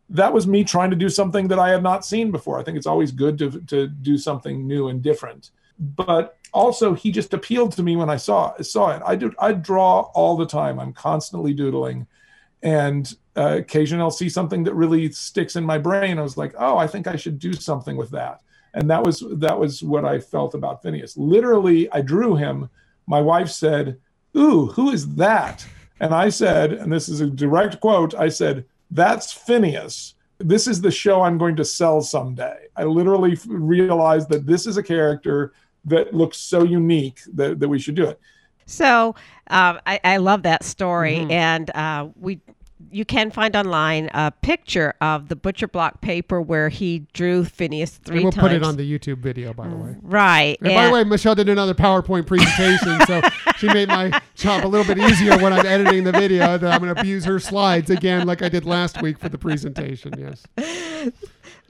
that 0.09 0.33
was 0.33 0.45
me 0.45 0.63
trying 0.63 0.89
to 0.91 0.95
do 0.95 1.09
something 1.09 1.47
that 1.47 1.59
I 1.59 1.69
had 1.69 1.83
not 1.83 2.05
seen 2.05 2.31
before. 2.31 2.59
I 2.59 2.63
think 2.63 2.77
it's 2.77 2.87
always 2.87 3.11
good 3.11 3.37
to 3.39 3.61
to 3.61 3.87
do 3.87 4.17
something 4.17 4.67
new 4.67 4.87
and 4.89 5.01
different. 5.01 5.51
But 5.79 6.37
also, 6.53 6.93
he 6.93 7.11
just 7.11 7.33
appealed 7.33 7.73
to 7.73 7.83
me 7.83 7.95
when 7.95 8.09
I 8.09 8.17
saw 8.17 8.55
saw 8.61 8.95
it. 8.95 9.01
I 9.05 9.15
do 9.15 9.33
I 9.39 9.53
draw 9.53 10.01
all 10.13 10.37
the 10.37 10.45
time. 10.45 10.79
I'm 10.79 10.93
constantly 10.93 11.53
doodling, 11.53 12.07
and 12.61 13.13
uh, 13.35 13.57
occasionally 13.59 14.03
I'll 14.03 14.11
see 14.11 14.29
something 14.29 14.63
that 14.63 14.73
really 14.73 15.11
sticks 15.11 15.55
in 15.55 15.65
my 15.65 15.77
brain. 15.77 16.19
I 16.19 16.23
was 16.23 16.37
like, 16.37 16.53
oh, 16.57 16.77
I 16.77 16.87
think 16.87 17.07
I 17.07 17.15
should 17.15 17.39
do 17.39 17.53
something 17.53 17.97
with 17.97 18.11
that. 18.11 18.41
And 18.73 18.89
that 18.89 19.03
was 19.03 19.23
that 19.31 19.59
was 19.59 19.81
what 19.81 20.05
I 20.05 20.19
felt 20.19 20.53
about 20.53 20.83
Phineas. 20.83 21.17
Literally, 21.17 21.91
I 21.91 22.01
drew 22.01 22.35
him. 22.35 22.69
My 23.07 23.21
wife 23.21 23.49
said, 23.49 23.97
"Ooh, 24.37 24.67
who 24.67 24.91
is 24.91 25.15
that?" 25.15 25.65
And 25.99 26.13
I 26.13 26.29
said, 26.29 26.73
and 26.73 26.91
this 26.91 27.07
is 27.07 27.21
a 27.21 27.27
direct 27.27 27.79
quote. 27.79 28.13
I 28.15 28.27
said, 28.27 28.65
that's 28.91 29.31
Phineas. 29.31 30.15
This 30.37 30.67
is 30.67 30.81
the 30.81 30.91
show 30.91 31.21
I'm 31.21 31.37
going 31.37 31.55
to 31.55 31.65
sell 31.65 32.01
someday. 32.01 32.67
I 32.75 32.83
literally 32.83 33.37
realized 33.47 34.29
that 34.29 34.45
this 34.45 34.67
is 34.67 34.77
a 34.77 34.83
character 34.83 35.53
that 35.85 36.13
looks 36.13 36.37
so 36.37 36.63
unique 36.63 37.19
that, 37.33 37.59
that 37.59 37.69
we 37.69 37.79
should 37.79 37.95
do 37.95 38.05
it. 38.05 38.19
So 38.65 39.15
um, 39.47 39.79
I, 39.85 39.99
I 40.03 40.17
love 40.17 40.43
that 40.43 40.63
story, 40.63 41.27
and 41.29 41.69
uh, 41.75 42.09
we 42.19 42.41
you 42.95 43.03
can 43.03 43.29
find 43.29 43.57
online 43.57 44.09
a 44.13 44.31
picture 44.31 44.93
of 45.01 45.27
the 45.27 45.35
butcher 45.35 45.67
block 45.67 45.99
paper 45.99 46.41
where 46.41 46.69
he 46.69 46.99
drew 47.11 47.43
Phineas 47.43 47.97
three 47.97 48.19
And 48.19 48.23
we'll 48.23 48.31
times. 48.31 48.47
put 48.47 48.51
it 48.53 48.63
on 48.63 48.77
the 48.77 48.89
YouTube 48.89 49.17
video, 49.17 49.53
by 49.53 49.67
the 49.67 49.75
way. 49.75 49.97
right. 50.01 50.57
And 50.61 50.73
by 50.73 50.87
the 50.87 50.93
way, 50.93 51.03
Michelle 51.03 51.35
did 51.35 51.49
another 51.49 51.73
PowerPoint 51.73 52.25
presentation, 52.25 52.97
so 53.05 53.21
she 53.57 53.67
made 53.67 53.89
my 53.89 54.17
job 54.35 54.65
a 54.65 54.69
little 54.69 54.87
bit 54.87 54.97
easier 54.97 55.37
when 55.39 55.51
I'm 55.51 55.65
editing 55.65 56.05
the 56.05 56.13
video. 56.13 56.57
That 56.57 56.71
I'm 56.71 56.79
going 56.81 56.95
to 56.95 57.01
abuse 57.01 57.25
her 57.25 57.37
slides 57.37 57.89
again, 57.89 58.25
like 58.25 58.41
I 58.41 58.47
did 58.47 58.63
last 58.65 59.01
week 59.01 59.19
for 59.19 59.27
the 59.27 59.37
presentation. 59.37 60.13
Yes. 60.17 60.45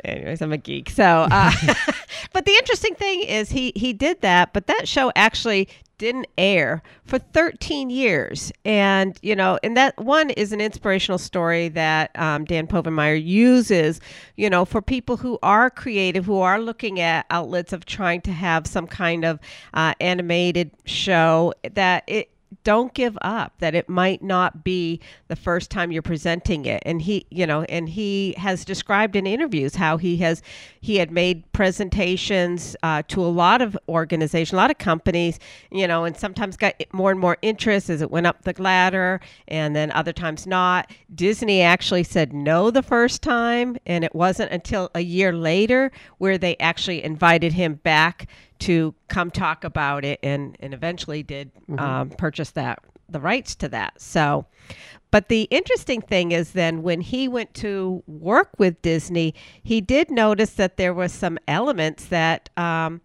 anyways 0.04 0.42
i'm 0.42 0.52
a 0.52 0.58
geek 0.58 0.90
so 0.90 1.26
uh, 1.32 1.52
but 2.34 2.46
the 2.46 2.52
interesting 2.52 2.94
thing 2.96 3.22
is 3.22 3.50
he 3.50 3.72
he 3.76 3.94
did 3.94 4.20
that 4.22 4.52
but 4.54 4.68
that 4.68 4.88
show 4.88 5.12
actually 5.16 5.68
didn't 5.98 6.28
air 6.38 6.82
for 7.06 7.20
13 7.20 7.90
years. 7.90 8.52
And 8.64 9.18
you 9.22 9.36
know 9.36 9.60
and 9.64 9.76
that 9.78 9.98
one 9.98 10.30
is 10.32 10.52
an 10.52 10.62
inspirational 10.62 11.18
story 11.18 11.70
that 11.70 12.12
um, 12.16 12.46
dan 12.46 12.68
povenmire 12.68 13.24
uses 13.24 14.00
you 14.36 14.50
know 14.50 14.66
for 14.66 14.82
people 14.82 15.18
who 15.18 15.40
are 15.42 15.70
creative 15.70 16.26
who 16.26 16.40
are 16.40 16.60
looking 16.60 17.00
at 17.00 17.26
outlets 17.30 17.74
of 17.74 17.86
trying 17.86 18.22
to 18.22 18.32
have 18.32 18.68
some 18.68 18.88
kind 18.88 19.26
of 19.26 19.40
uh, 19.74 19.94
animated 20.00 20.72
show 20.86 21.54
that 21.74 22.04
it 22.08 22.30
don't 22.66 22.94
give 22.94 23.18
up 23.22 23.54
that 23.60 23.76
it 23.76 23.88
might 23.88 24.22
not 24.22 24.66
be 24.66 25.00
the 25.30 25.36
first 25.36 25.72
time 25.72 25.92
you're 25.92 26.02
presenting 26.02 26.66
it. 26.66 26.84
And 26.86 27.02
he 27.02 27.26
you 27.30 27.48
know 27.48 27.62
and 27.64 27.88
he 27.88 28.36
has 28.38 28.66
described 28.66 29.16
in 29.16 29.26
interviews 29.26 29.76
how 29.76 29.96
he 29.96 30.18
has 30.18 30.42
he 30.82 30.98
had 30.98 31.12
made 31.12 31.50
presentations 31.54 32.76
uh, 32.84 33.04
to 33.08 33.22
a 33.22 33.28
lot 33.28 33.62
of 33.62 33.78
organizations 33.88 34.52
a 34.52 34.58
lot 34.58 34.72
of 34.72 34.78
companies 34.78 35.40
you 35.72 35.88
know 35.88 36.04
and 36.04 36.18
sometimes 36.18 36.58
got 36.58 36.74
more 36.92 37.12
and 37.12 37.20
more 37.20 37.38
interest 37.42 37.90
as 37.90 38.02
it 38.02 38.12
went 38.12 38.28
up 38.28 38.42
the 38.42 38.54
ladder 38.62 39.22
and 39.48 39.76
then 39.76 39.92
other 39.92 40.12
times 40.14 40.46
not. 40.48 40.92
Disney 41.14 41.62
actually 41.62 42.04
said 42.04 42.34
no 42.34 42.72
the 42.72 42.84
first 42.84 43.22
time 43.22 43.78
and 43.86 44.04
it 44.04 44.14
wasn't 44.16 44.52
until 44.52 44.90
a 44.96 45.02
year 45.02 45.32
later 45.34 45.92
where 46.18 46.38
they 46.38 46.58
actually 46.58 47.04
invited 47.04 47.54
him 47.54 47.76
back 47.76 48.28
to 48.60 48.94
come 49.08 49.32
talk 49.32 49.64
about 49.64 50.06
it 50.06 50.20
and 50.24 50.58
and 50.60 50.74
eventually 50.74 51.24
did 51.24 51.52
um, 51.78 52.10
purchase 52.12 52.52
that 52.52 52.80
the 53.10 53.20
rights 53.20 53.56
to 53.56 53.70
that 53.70 54.00
so 54.02 54.46
but 55.12 55.30
the 55.30 55.44
interesting 55.44 56.02
thing 56.02 56.32
is 56.32 56.52
then 56.52 56.82
when 56.82 57.02
he 57.02 57.28
went 57.28 57.54
to 57.54 58.04
work 58.08 58.50
with 58.58 58.82
disney 58.82 59.34
he 59.62 59.82
did 59.82 60.10
notice 60.10 60.52
that 60.52 60.78
there 60.78 60.94
was 60.94 61.12
some 61.12 61.38
elements 61.48 62.06
that 62.06 62.50
um, 62.58 63.02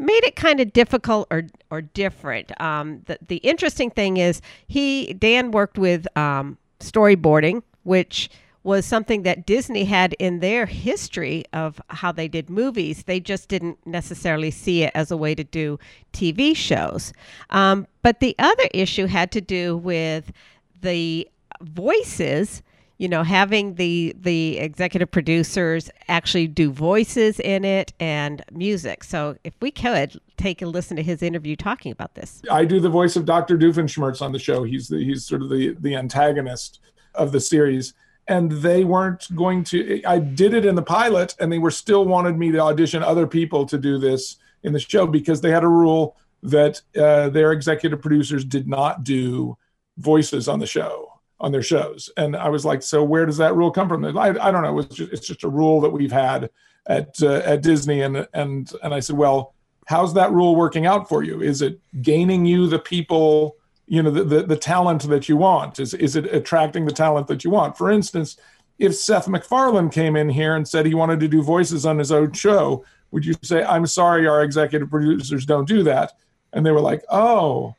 made 0.00 0.24
it 0.24 0.34
kind 0.34 0.58
of 0.58 0.72
difficult 0.72 1.28
or 1.30 1.44
or 1.70 1.82
different. 1.82 2.58
Um, 2.60 3.02
the 3.06 3.18
the 3.28 3.36
interesting 3.36 3.90
thing 3.90 4.16
is 4.16 4.40
he 4.66 5.12
Dan 5.14 5.52
worked 5.52 5.78
with 5.78 6.06
um, 6.16 6.58
storyboarding, 6.80 7.62
which 7.84 8.30
was 8.62 8.84
something 8.84 9.22
that 9.22 9.46
Disney 9.46 9.84
had 9.84 10.14
in 10.14 10.40
their 10.40 10.66
history 10.66 11.44
of 11.52 11.80
how 11.88 12.12
they 12.12 12.28
did 12.28 12.50
movies. 12.50 13.04
They 13.04 13.20
just 13.20 13.48
didn't 13.48 13.78
necessarily 13.86 14.50
see 14.50 14.82
it 14.82 14.92
as 14.94 15.10
a 15.10 15.16
way 15.16 15.34
to 15.34 15.44
do 15.44 15.78
TV 16.12 16.54
shows. 16.54 17.12
Um, 17.50 17.86
but 18.02 18.20
the 18.20 18.34
other 18.38 18.68
issue 18.72 19.06
had 19.06 19.32
to 19.32 19.40
do 19.40 19.76
with 19.76 20.32
the 20.80 21.28
voices 21.62 22.62
you 23.00 23.08
know 23.08 23.22
having 23.22 23.74
the 23.74 24.14
the 24.18 24.58
executive 24.58 25.10
producers 25.10 25.90
actually 26.08 26.46
do 26.46 26.70
voices 26.70 27.38
in 27.40 27.66
it 27.66 27.92
and 28.00 28.42
music 28.52 29.04
so 29.04 29.36
if 29.44 29.52
we 29.60 29.70
could 29.70 30.18
take 30.38 30.62
a 30.62 30.66
listen 30.66 30.96
to 30.96 31.02
his 31.02 31.22
interview 31.22 31.54
talking 31.54 31.92
about 31.92 32.14
this 32.14 32.40
I 32.50 32.64
do 32.64 32.80
the 32.80 32.88
voice 32.88 33.16
of 33.16 33.24
Dr. 33.24 33.58
Doofenshmirtz 33.58 34.22
on 34.22 34.32
the 34.32 34.38
show. 34.38 34.64
He's 34.64 34.88
the, 34.88 34.98
he's 35.04 35.26
sort 35.26 35.42
of 35.42 35.50
the 35.50 35.76
the 35.80 35.96
antagonist 35.96 36.80
of 37.14 37.32
the 37.32 37.40
series, 37.40 37.94
and 38.30 38.52
they 38.52 38.84
weren't 38.84 39.26
going 39.34 39.64
to. 39.64 40.02
I 40.04 40.20
did 40.20 40.54
it 40.54 40.64
in 40.64 40.76
the 40.76 40.82
pilot, 40.82 41.34
and 41.40 41.52
they 41.52 41.58
were 41.58 41.72
still 41.72 42.04
wanted 42.04 42.38
me 42.38 42.52
to 42.52 42.60
audition 42.60 43.02
other 43.02 43.26
people 43.26 43.66
to 43.66 43.76
do 43.76 43.98
this 43.98 44.36
in 44.62 44.72
the 44.72 44.78
show 44.78 45.06
because 45.06 45.40
they 45.40 45.50
had 45.50 45.64
a 45.64 45.68
rule 45.68 46.16
that 46.44 46.80
uh, 46.96 47.28
their 47.28 47.50
executive 47.50 48.00
producers 48.00 48.44
did 48.44 48.68
not 48.68 49.02
do 49.02 49.58
voices 49.98 50.48
on 50.48 50.60
the 50.60 50.66
show 50.66 51.08
on 51.40 51.50
their 51.50 51.62
shows, 51.62 52.08
and 52.16 52.36
I 52.36 52.48
was 52.48 52.64
like, 52.64 52.82
so 52.82 53.02
where 53.02 53.26
does 53.26 53.38
that 53.38 53.56
rule 53.56 53.70
come 53.70 53.88
from? 53.88 54.04
I, 54.16 54.28
I 54.28 54.50
don't 54.50 54.62
know. 54.62 54.78
It's 54.78 54.94
just, 54.94 55.12
it's 55.12 55.26
just 55.26 55.42
a 55.42 55.48
rule 55.48 55.80
that 55.80 55.90
we've 55.90 56.12
had 56.12 56.50
at 56.86 57.20
uh, 57.22 57.42
at 57.44 57.62
Disney, 57.62 58.02
and 58.02 58.28
and 58.32 58.72
and 58.82 58.94
I 58.94 59.00
said, 59.00 59.16
well 59.16 59.54
how's 59.86 60.14
that 60.14 60.30
rule 60.30 60.54
working 60.54 60.86
out 60.86 61.08
for 61.08 61.24
you 61.24 61.42
is 61.42 61.62
it 61.62 61.80
gaining 62.00 62.46
you 62.46 62.68
the 62.68 62.78
people 62.78 63.56
you 63.90 64.02
know 64.02 64.10
the, 64.10 64.22
the, 64.22 64.42
the 64.44 64.56
talent 64.56 65.02
that 65.08 65.28
you 65.28 65.36
want? 65.36 65.80
Is, 65.80 65.94
is 65.94 66.14
it 66.14 66.32
attracting 66.32 66.86
the 66.86 66.92
talent 66.92 67.26
that 67.26 67.42
you 67.44 67.50
want? 67.50 67.76
For 67.76 67.90
instance 67.90 68.36
if 68.78 68.94
seth 68.94 69.28
macfarlane 69.28 69.90
came 69.90 70.16
in 70.16 70.30
here 70.30 70.56
and 70.56 70.66
said 70.66 70.86
he 70.86 70.94
wanted 70.94 71.20
to 71.20 71.28
do 71.28 71.42
voices 71.42 71.84
on 71.84 71.98
his 71.98 72.10
own 72.10 72.32
show 72.32 72.82
would 73.10 73.26
you 73.26 73.34
say 73.42 73.62
i'm 73.64 73.86
sorry 73.86 74.26
our 74.26 74.42
executive 74.42 74.88
producers 74.90 75.44
don't 75.44 75.68
do 75.68 75.82
that? 75.82 76.12
And 76.52 76.64
they 76.64 76.70
were 76.70 76.80
like 76.80 77.04
oh 77.10 77.76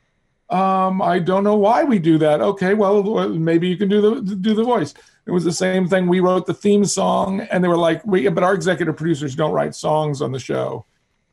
um, 0.48 1.02
i 1.02 1.18
don't 1.18 1.44
know 1.44 1.56
why 1.56 1.82
we 1.82 1.98
do 1.98 2.18
that. 2.18 2.40
Okay 2.40 2.74
well 2.74 3.28
maybe 3.30 3.68
you 3.68 3.76
can 3.76 3.88
do 3.88 4.00
the 4.00 4.36
do 4.36 4.54
the 4.54 4.64
voice. 4.64 4.94
It 5.26 5.30
was 5.30 5.44
the 5.44 5.52
same 5.52 5.88
thing. 5.88 6.08
We 6.08 6.20
wrote 6.20 6.46
the 6.46 6.54
theme 6.54 6.84
song 6.84 7.40
and 7.40 7.62
they 7.62 7.68
were 7.68 7.76
like 7.76 8.04
we, 8.06 8.28
but 8.28 8.44
our 8.44 8.54
executive 8.54 8.96
producers 8.96 9.34
don't 9.34 9.52
write 9.52 9.74
songs 9.74 10.20
on 10.20 10.32
the 10.32 10.40
show. 10.40 10.84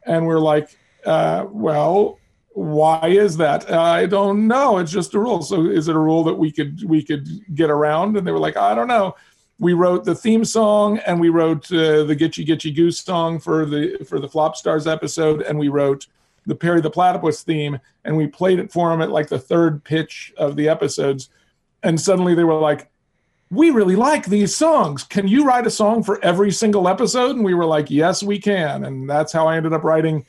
And 0.06 0.26
we're 0.26 0.40
like, 0.40 0.78
uh, 1.06 1.46
well, 1.50 2.19
why 2.60 3.08
is 3.08 3.38
that? 3.38 3.72
I 3.72 4.06
don't 4.06 4.46
know. 4.46 4.80
It's 4.80 4.92
just 4.92 5.14
a 5.14 5.20
rule. 5.20 5.42
So 5.42 5.66
is 5.66 5.88
it 5.88 5.96
a 5.96 6.00
rule 6.00 6.26
that 6.26 6.34
we 6.36 6.52
could 6.52 6.84
we 6.84 7.02
could 7.02 7.28
get 7.56 7.70
around? 7.70 8.18
And 8.18 8.28
they 8.28 8.34
were 8.34 8.40
like, 8.40 8.58
I 8.58 8.76
don't 8.76 8.90
know. 8.90 9.16
We 9.60 9.74
wrote 9.74 10.04
the 10.04 10.16
theme 10.16 10.44
song 10.44 11.00
and 11.00 11.22
we 11.22 11.30
wrote 11.30 11.72
uh, 11.72 12.04
the 12.04 12.16
Gitchee 12.16 12.46
Gitchee 12.46 12.76
Goose 12.76 13.00
song 13.00 13.40
for 13.40 13.66
the 13.66 14.06
for 14.08 14.20
the 14.20 14.28
Flop 14.28 14.58
Starz 14.58 14.92
episode, 14.92 15.42
and 15.42 15.58
we 15.58 15.70
wrote 15.70 16.08
the 16.46 16.56
Perry 16.56 16.82
the 16.82 16.90
Platypus 16.90 17.44
theme, 17.44 17.80
and 18.04 18.18
we 18.18 18.28
played 18.28 18.60
it 18.60 18.74
for 18.74 18.90
them 18.90 19.02
at 19.02 19.10
like 19.10 19.30
the 19.30 19.40
third 19.40 19.82
pitch 19.86 20.34
of 20.36 20.58
the 20.58 20.68
episodes, 20.68 21.30
and 21.82 22.00
suddenly 22.00 22.36
they 22.36 22.44
were 22.44 22.60
like, 22.60 22.92
we 23.52 23.70
really 23.70 23.96
like 23.96 24.26
these 24.26 24.54
songs. 24.54 25.04
Can 25.04 25.30
you 25.30 25.46
write 25.46 25.66
a 25.66 25.72
song 25.72 26.04
for 26.04 26.24
every 26.24 26.52
single 26.52 26.90
episode? 26.90 27.38
And 27.38 27.46
we 27.46 27.54
were 27.54 27.66
like, 27.66 27.90
yes, 27.90 28.22
we 28.22 28.38
can. 28.38 28.84
And 28.84 29.10
that's 29.10 29.32
how 29.32 29.48
I 29.48 29.56
ended 29.56 29.74
up 29.74 29.84
writing 29.84 30.26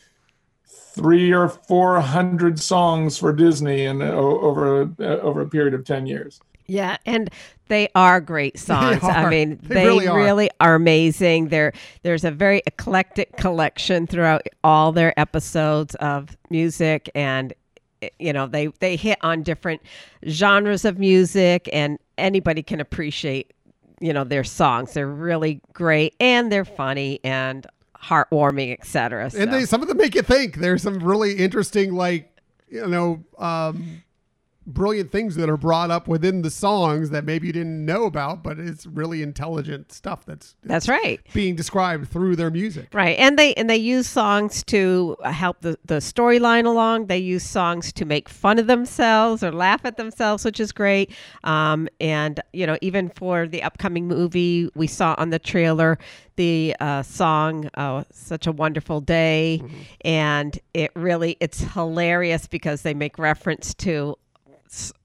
three 0.94 1.32
or 1.32 1.48
four 1.48 2.00
hundred 2.00 2.58
songs 2.60 3.18
for 3.18 3.32
Disney 3.32 3.86
and 3.86 4.02
over 4.02 4.82
uh, 5.00 5.04
over 5.04 5.40
a 5.42 5.48
period 5.48 5.74
of 5.74 5.84
ten 5.84 6.06
years. 6.06 6.40
Yeah, 6.66 6.98
and 7.04 7.30
they 7.68 7.88
are 7.96 8.20
great 8.20 8.58
songs. 8.70 9.02
I 9.02 9.28
mean, 9.28 9.58
They 9.62 9.74
they, 9.74 9.84
really 9.86 10.08
really, 10.08 10.50
are. 10.60 10.70
are. 10.70 10.74
amazing. 10.76 11.48
There, 11.48 11.72
there's 12.02 12.24
a 12.24 12.30
very 12.30 12.62
eclectic 12.66 13.36
collection 13.36 14.06
throughout 14.06 14.46
all 14.62 14.92
their 14.92 15.18
episodes 15.18 15.94
of 15.96 16.36
music, 16.48 17.10
and 17.14 17.52
eh, 18.02 18.10
you 18.18 18.32
know 18.32 18.46
they 18.46 18.68
they 18.78 18.96
hit 18.96 19.18
on 19.22 19.42
different 19.42 19.82
genres 20.28 20.84
of 20.84 20.98
music, 20.98 21.68
and 21.72 21.98
anybody 22.18 22.62
can 22.62 22.80
appreciate 22.80 23.52
you 24.00 24.12
know 24.12 24.24
their 24.24 24.44
songs. 24.44 24.92
They're 24.94 25.08
really 25.08 25.60
great, 25.72 26.14
and 26.20 26.52
they're 26.52 26.64
funny 26.64 27.18
and 27.24 27.66
heartwarming, 28.02 28.72
etc. 28.72 29.30
and 29.36 29.52
they 29.52 29.64
some 29.64 29.82
of 29.82 29.88
them 29.88 29.96
make 29.96 30.14
you 30.14 30.22
think. 30.22 30.56
There's 30.56 30.82
some 30.82 30.98
really 31.00 31.34
interesting, 31.34 31.94
like 31.94 32.34
you 32.68 32.86
know, 32.86 33.24
um, 33.38 34.02
brilliant 34.70 35.10
things 35.10 35.36
that 35.36 35.48
are 35.48 35.56
brought 35.56 35.90
up 35.90 36.08
within 36.08 36.42
the 36.42 36.50
songs 36.50 37.10
that 37.10 37.24
maybe 37.24 37.48
you 37.48 37.52
didn't 37.52 37.84
know 37.84 38.04
about, 38.04 38.42
but 38.42 38.58
it's 38.58 38.86
really 38.86 39.22
intelligent 39.22 39.92
stuff 39.92 40.24
that's 40.24 40.54
that's 40.62 40.88
right. 40.88 41.20
being 41.34 41.54
described 41.54 42.08
through 42.08 42.36
their 42.36 42.50
music. 42.50 42.88
Right, 42.92 43.18
and 43.18 43.38
they 43.38 43.54
and 43.54 43.68
they 43.68 43.76
use 43.76 44.08
songs 44.08 44.62
to 44.64 45.16
help 45.24 45.60
the 45.60 45.78
the 45.84 45.96
storyline 45.96 46.66
along. 46.66 47.06
They 47.06 47.18
use 47.18 47.44
songs 47.44 47.92
to 47.94 48.04
make 48.04 48.28
fun 48.28 48.58
of 48.58 48.66
themselves 48.66 49.42
or 49.42 49.52
laugh 49.52 49.80
at 49.84 49.96
themselves, 49.96 50.44
which 50.44 50.60
is 50.60 50.72
great. 50.72 51.12
Um, 51.44 51.88
and 52.00 52.40
you 52.52 52.66
know, 52.66 52.78
even 52.80 53.10
for 53.10 53.46
the 53.46 53.62
upcoming 53.62 54.08
movie, 54.08 54.68
we 54.74 54.86
saw 54.86 55.14
on 55.18 55.30
the 55.30 55.38
trailer 55.38 55.98
the 56.36 56.74
uh, 56.80 57.02
song 57.02 57.68
uh, 57.74 58.04
"Such 58.10 58.46
a 58.46 58.52
Wonderful 58.52 59.00
Day," 59.00 59.62
and 60.02 60.58
it 60.72 60.90
really 60.94 61.36
it's 61.40 61.60
hilarious 61.60 62.46
because 62.46 62.82
they 62.82 62.94
make 62.94 63.18
reference 63.18 63.74
to 63.74 64.16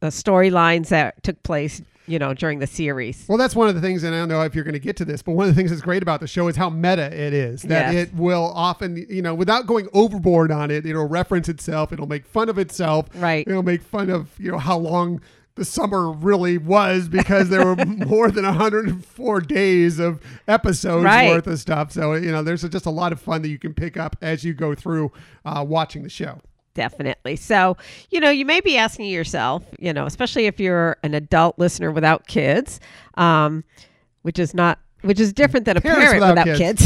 uh, 0.01 0.07
storylines 0.07 0.89
that 0.89 1.21
took 1.23 1.41
place, 1.43 1.81
you 2.07 2.19
know, 2.19 2.33
during 2.33 2.59
the 2.59 2.67
series. 2.67 3.25
Well, 3.27 3.37
that's 3.37 3.55
one 3.55 3.67
of 3.67 3.75
the 3.75 3.81
things, 3.81 4.03
and 4.03 4.13
I 4.13 4.19
don't 4.19 4.29
know 4.29 4.41
if 4.41 4.53
you're 4.53 4.63
going 4.63 4.73
to 4.73 4.79
get 4.79 4.95
to 4.97 5.05
this, 5.05 5.21
but 5.21 5.31
one 5.31 5.47
of 5.49 5.55
the 5.55 5.59
things 5.59 5.71
that's 5.71 5.81
great 5.81 6.03
about 6.03 6.19
the 6.19 6.27
show 6.27 6.47
is 6.47 6.55
how 6.55 6.69
meta 6.69 7.05
it 7.13 7.33
is. 7.33 7.63
That 7.63 7.93
Yes. 7.93 8.07
it 8.07 8.13
will 8.15 8.51
often, 8.55 9.05
you 9.09 9.21
know, 9.21 9.33
without 9.33 9.65
going 9.65 9.87
overboard 9.93 10.51
on 10.51 10.69
it, 10.71 10.85
it'll 10.85 11.07
reference 11.07 11.49
itself. 11.49 11.91
It'll 11.91 12.07
make 12.07 12.25
fun 12.25 12.47
of 12.49 12.57
itself. 12.59 13.07
Right. 13.15 13.47
It'll 13.47 13.63
make 13.63 13.81
fun 13.81 14.09
of, 14.09 14.29
you 14.39 14.51
know, 14.51 14.59
how 14.59 14.77
long 14.77 15.21
the 15.55 15.63
summer 15.65 16.11
really 16.11 16.57
was 16.57 17.07
because 17.07 17.47
there 17.49 17.65
were 17.65 17.77
more 17.85 18.29
than 18.29 18.43
104 18.43 19.39
days 19.41 19.99
of 19.99 20.19
episodes 20.47 21.05
Right. 21.05 21.29
worth 21.29 21.47
of 21.47 21.59
stuff. 21.59 21.91
So, 21.93 22.13
you 22.13 22.31
know, 22.31 22.43
there's 22.43 22.63
just 22.69 22.85
a 22.85 22.89
lot 22.91 23.13
of 23.13 23.21
fun 23.21 23.41
that 23.41 23.47
you 23.49 23.57
can 23.57 23.73
pick 23.73 23.95
up 23.97 24.15
as 24.21 24.43
you 24.43 24.53
go 24.53 24.75
through 24.75 25.11
uh, 25.45 25.65
watching 25.67 26.03
the 26.03 26.09
show. 26.09 26.41
Definitely. 26.75 27.37
So, 27.37 27.77
you 28.11 28.19
know, 28.19 28.29
you 28.29 28.45
may 28.45 28.59
be 28.59 28.77
asking 28.77 29.07
yourself, 29.07 29.63
you 29.79 29.93
know, 29.93 30.05
especially 30.05 30.45
if 30.45 30.59
you're 30.59 30.97
an 31.03 31.13
adult 31.13 31.57
listener 31.57 31.89
without 31.89 32.27
kids, 32.27 32.81
um, 33.15 33.63
which 34.21 34.37
is 34.37 34.53
not, 34.53 34.79
which 35.01 35.19
is 35.19 35.31
different 35.31 35.65
than 35.65 35.77
a 35.77 35.81
Parents 35.81 36.11
parent 36.11 36.21
without 36.21 36.45
without, 36.45 36.57
kids. 36.57 36.85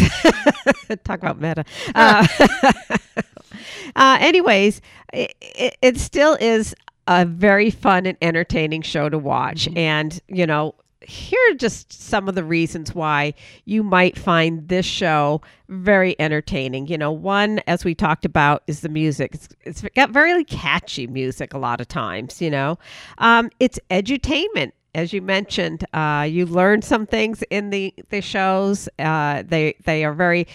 Talk 1.03 1.19
about 1.19 1.41
meta. 1.41 1.65
Uh, 1.95 2.27
uh, 3.95 4.17
anyways, 4.21 4.79
it, 5.11 5.33
it, 5.41 5.77
it 5.81 5.97
still 5.99 6.37
is 6.39 6.75
a 7.07 7.25
very 7.25 7.71
fun 7.71 8.05
and 8.05 8.17
entertaining 8.21 8.83
show 8.83 9.09
to 9.09 9.17
watch. 9.17 9.67
And, 9.75 10.19
you 10.27 10.45
know, 10.45 10.75
here 11.09 11.39
are 11.49 11.55
just 11.55 11.91
some 11.91 12.29
of 12.29 12.35
the 12.35 12.43
reasons 12.43 12.93
why 12.93 13.33
you 13.65 13.83
might 13.83 14.17
find 14.17 14.67
this 14.67 14.85
show 14.85 15.41
very 15.67 16.15
entertaining. 16.19 16.87
You 16.87 16.97
know, 16.97 17.11
one, 17.11 17.59
as 17.67 17.83
we 17.83 17.95
talked 17.95 18.25
about, 18.25 18.63
is 18.67 18.81
the 18.81 18.89
music. 18.89 19.33
It's, 19.33 19.49
it's 19.63 19.81
got 19.95 20.11
very 20.11 20.43
catchy 20.43 21.07
music 21.07 21.53
a 21.53 21.57
lot 21.57 21.81
of 21.81 21.87
times, 21.87 22.41
you 22.41 22.49
know. 22.49 22.77
Um, 23.17 23.49
it's 23.59 23.79
edutainment. 23.89 24.71
As 24.95 25.13
you 25.13 25.21
mentioned, 25.21 25.85
uh, 25.93 26.27
you 26.29 26.45
learn 26.47 26.81
some 26.81 27.05
things 27.05 27.43
in 27.51 27.69
the, 27.69 27.93
the 28.09 28.21
shows. 28.21 28.89
Uh, 28.97 29.43
they 29.45 29.75
they 29.85 30.03
are 30.03 30.13
very 30.13 30.47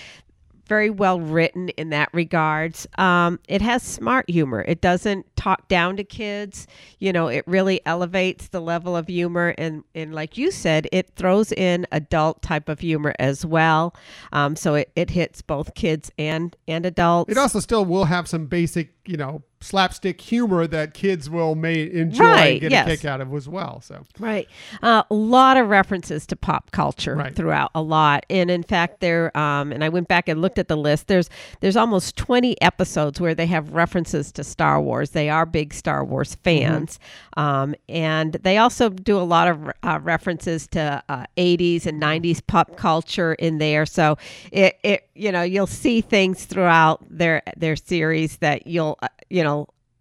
very 0.67 0.91
well 0.91 1.21
written 1.21 1.69
in 1.71 1.91
that 1.91 2.09
regards. 2.13 2.87
Um, 2.99 3.39
it 3.49 3.63
has 3.63 3.83
smart 3.83 4.29
humor. 4.29 4.65
It 4.67 4.81
doesn't 4.81 5.27
talk 5.37 5.69
down 5.69 5.97
to 5.97 6.05
kids. 6.05 6.67
You 6.99 7.13
know, 7.13 7.29
it 7.29 7.45
really 7.47 7.81
elevates 7.87 8.49
the 8.49 8.61
level 8.61 8.97
of 8.97 9.07
humor, 9.09 9.55
and 9.59 9.85
and 9.95 10.15
like 10.15 10.39
you 10.39 10.51
said, 10.51 10.89
it 10.93 11.11
throws 11.17 11.53
in 11.53 11.87
adult 11.93 12.43
type 12.43 12.69
of 12.69 12.81
humor 12.81 13.15
as 13.19 13.45
well. 13.45 13.95
Um, 14.33 14.57
so 14.57 14.75
it, 14.75 14.91
it 14.97 15.11
hits 15.11 15.43
both 15.43 15.75
kids 15.75 16.11
and 16.19 16.57
and 16.67 16.87
adults. 16.87 17.31
It 17.31 17.39
also 17.39 17.61
still 17.61 17.85
will 17.85 18.07
have 18.07 18.29
some 18.29 18.47
basic, 18.47 18.93
you 19.07 19.17
know, 19.17 19.43
slapstick 19.65 20.21
humor 20.21 20.67
that 20.67 20.95
kids 20.95 21.29
will 21.31 21.55
may 21.55 21.91
enjoy 21.91 22.25
Right, 22.25 22.53
and 22.53 22.61
get 22.61 22.71
yes. 22.71 22.87
a 22.87 22.91
kick 22.91 23.05
out 23.05 23.21
of 23.21 23.33
as 23.35 23.49
well. 23.49 23.81
So 23.81 24.05
Right. 24.19 24.47
Uh, 24.83 25.03
a 25.11 25.15
lot 25.15 25.57
of 25.57 25.69
references 25.69 26.27
to 26.27 26.37
pop 26.37 26.71
culture 26.71 27.17
Right. 27.17 27.35
throughout 27.35 27.71
a 27.75 27.83
lot. 27.83 28.27
And 28.29 28.51
in 28.51 28.63
fact, 28.63 29.01
there, 29.01 29.37
um, 29.37 29.73
and 29.73 29.83
I 29.83 29.89
went 29.89 30.09
back 30.09 30.29
and 30.29 30.41
looked 30.43 30.59
at 30.59 30.69
the 30.69 30.77
list. 30.77 31.07
There's, 31.09 31.31
there's 31.61 31.77
almost 31.77 32.17
20 32.17 32.61
episodes 32.61 33.21
where 33.21 33.35
they 33.35 33.47
have 33.47 33.73
references 33.73 34.31
to 34.33 34.45
Star 34.45 34.81
Wars. 34.81 35.11
They 35.11 35.31
are 35.31 35.47
big 35.47 35.73
Star 35.75 36.05
Wars 36.05 36.37
fans. 36.45 36.99
Um, 37.37 37.75
and 37.89 38.35
they 38.43 38.59
also 38.59 38.89
do 38.91 39.17
a 39.19 39.25
lot 39.25 39.49
of 39.49 39.71
uh, 39.83 39.99
references 40.03 40.67
to 40.69 41.03
uh, 41.09 41.25
80s 41.37 41.87
and 41.87 42.01
90s 42.03 42.41
pop 42.47 42.77
culture 42.77 43.35
in 43.35 43.59
there. 43.59 43.87
So 43.87 44.19
it, 44.53 44.79
it, 44.83 45.09
you 45.15 45.33
know, 45.33 45.43
you'll 45.43 45.67
see 45.67 46.01
things 46.01 46.45
throughout 46.45 47.03
their, 47.09 47.43
their 47.57 47.77
series 47.77 48.37
that 48.39 48.67
you'll, 48.67 48.99
uh, 49.03 49.09
you 49.31 49.43
know, 49.43 49.54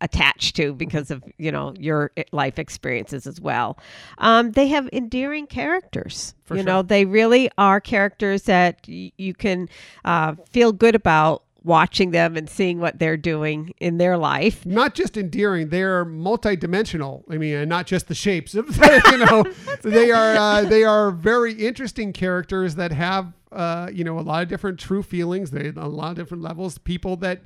attached 0.03 0.55
to 0.57 0.73
because 0.73 1.09
of 1.09 1.23
you 1.37 1.51
know 1.51 1.73
your 1.79 2.11
life 2.31 2.59
experiences 2.59 3.25
as 3.25 3.41
well. 3.41 3.79
Um, 4.19 4.51
they 4.51 4.67
have 4.67 4.87
endearing 4.93 5.47
characters. 5.47 6.35
For 6.43 6.55
you 6.55 6.61
sure. 6.61 6.65
know, 6.65 6.81
they 6.83 7.05
really 7.05 7.49
are 7.57 7.79
characters 7.79 8.43
that 8.43 8.81
y- 8.87 9.13
you 9.17 9.33
can 9.33 9.69
uh, 10.05 10.35
feel 10.51 10.73
good 10.73 10.93
about 10.93 11.43
watching 11.63 12.11
them 12.11 12.35
and 12.35 12.49
seeing 12.49 12.81
what 12.81 12.99
they're 12.99 13.15
doing 13.15 13.73
in 13.79 13.97
their 13.97 14.17
life. 14.17 14.65
not 14.65 14.93
just 14.93 15.15
endearing, 15.15 15.69
they're 15.69 16.03
multidimensional. 16.05 17.23
I 17.29 17.37
mean, 17.37 17.55
and 17.55 17.69
not 17.69 17.87
just 17.87 18.09
the 18.09 18.15
shapes. 18.15 18.53
of 18.53 18.67
you 19.11 19.17
know, 19.17 19.45
they 19.81 20.11
are 20.11 20.35
uh, 20.35 20.65
they 20.65 20.83
are 20.83 21.11
very 21.11 21.53
interesting 21.53 22.11
characters 22.11 22.75
that 22.75 22.91
have 22.91 23.31
uh, 23.53 23.89
you 23.93 24.03
know 24.03 24.19
a 24.19 24.21
lot 24.21 24.43
of 24.43 24.49
different 24.49 24.79
true 24.79 25.01
feelings. 25.01 25.51
They 25.51 25.69
a 25.69 25.87
lot 25.87 26.11
of 26.11 26.17
different 26.17 26.43
levels. 26.43 26.77
People 26.77 27.15
that 27.17 27.39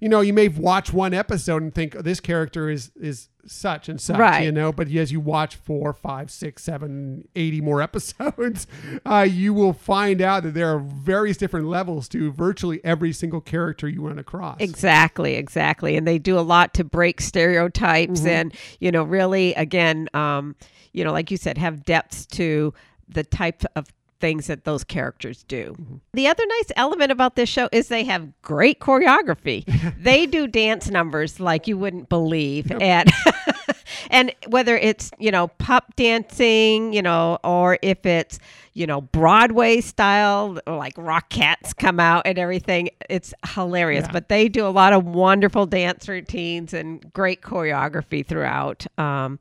you 0.00 0.08
know 0.08 0.20
you 0.20 0.32
may 0.32 0.48
watch 0.48 0.92
one 0.92 1.14
episode 1.14 1.62
and 1.62 1.74
think 1.74 1.96
oh, 1.96 2.02
this 2.02 2.20
character 2.20 2.68
is 2.68 2.90
is 2.96 3.28
such 3.46 3.90
and 3.90 4.00
such. 4.00 4.18
Right. 4.18 4.44
You 4.44 4.52
know, 4.52 4.72
but 4.72 4.90
as 4.90 5.12
you 5.12 5.20
watch 5.20 5.56
four, 5.56 5.92
five, 5.92 6.30
six, 6.30 6.64
seven, 6.64 7.28
eighty 7.36 7.60
more 7.60 7.82
episodes, 7.88 8.66
uh, 9.04 9.26
you 9.28 9.52
will 9.52 9.72
find 9.74 10.22
out 10.22 10.44
that 10.44 10.54
there 10.54 10.74
are 10.74 10.78
various 10.78 11.36
different 11.36 11.66
levels 11.66 12.08
to 12.08 12.32
virtually 12.32 12.80
every 12.84 13.12
single 13.12 13.40
character 13.40 13.88
you 13.88 14.06
run 14.06 14.18
across. 14.18 14.56
Exactly, 14.60 15.34
exactly. 15.34 15.96
And 15.96 16.06
they 16.06 16.18
do 16.18 16.38
a 16.38 16.40
lot 16.40 16.72
to 16.74 16.84
break 16.84 17.20
stereotypes 17.20 18.20
Mm-hmm. 18.20 18.28
and, 18.28 18.54
you 18.80 18.90
know, 18.90 19.02
really, 19.02 19.54
again, 19.54 20.08
um, 20.14 20.56
you 20.92 21.04
know, 21.04 21.12
like 21.12 21.30
you 21.30 21.36
said, 21.36 21.58
have 21.58 21.84
depths 21.84 22.26
to 22.26 22.72
the 23.08 23.24
type 23.24 23.62
of 23.76 23.88
things 24.24 24.46
that 24.46 24.64
those 24.64 24.84
characters 24.84 25.42
do. 25.42 25.76
Mm-hmm. 25.78 25.96
The 26.14 26.28
other 26.28 26.46
nice 26.46 26.72
element 26.76 27.12
about 27.12 27.36
this 27.36 27.46
show 27.46 27.68
is 27.72 27.88
they 27.88 28.04
have 28.04 28.26
great 28.40 28.80
choreography. 28.80 29.66
they 30.02 30.24
do 30.24 30.46
dance 30.46 30.88
numbers 30.88 31.40
like 31.40 31.68
you 31.68 31.76
wouldn't 31.76 32.08
believe. 32.08 32.72
And 32.72 33.12
and 34.10 34.32
whether 34.48 34.76
it's, 34.76 35.10
you 35.18 35.30
know, 35.30 35.48
pop 35.48 35.96
dancing, 35.96 36.92
you 36.92 37.02
know, 37.02 37.38
or 37.44 37.78
if 37.82 38.04
it's, 38.06 38.38
you 38.74 38.86
know, 38.86 39.00
Broadway 39.00 39.80
style, 39.80 40.58
like 40.66 40.94
Rockettes 40.96 41.76
come 41.76 42.00
out 42.00 42.26
and 42.26 42.38
everything, 42.38 42.90
it's 43.08 43.32
hilarious. 43.54 44.04
Yeah. 44.06 44.12
But 44.12 44.28
they 44.28 44.48
do 44.48 44.66
a 44.66 44.68
lot 44.68 44.92
of 44.92 45.04
wonderful 45.04 45.66
dance 45.66 46.08
routines 46.08 46.74
and 46.74 47.12
great 47.12 47.40
choreography 47.40 48.26
throughout. 48.26 48.86
Um, 48.98 49.38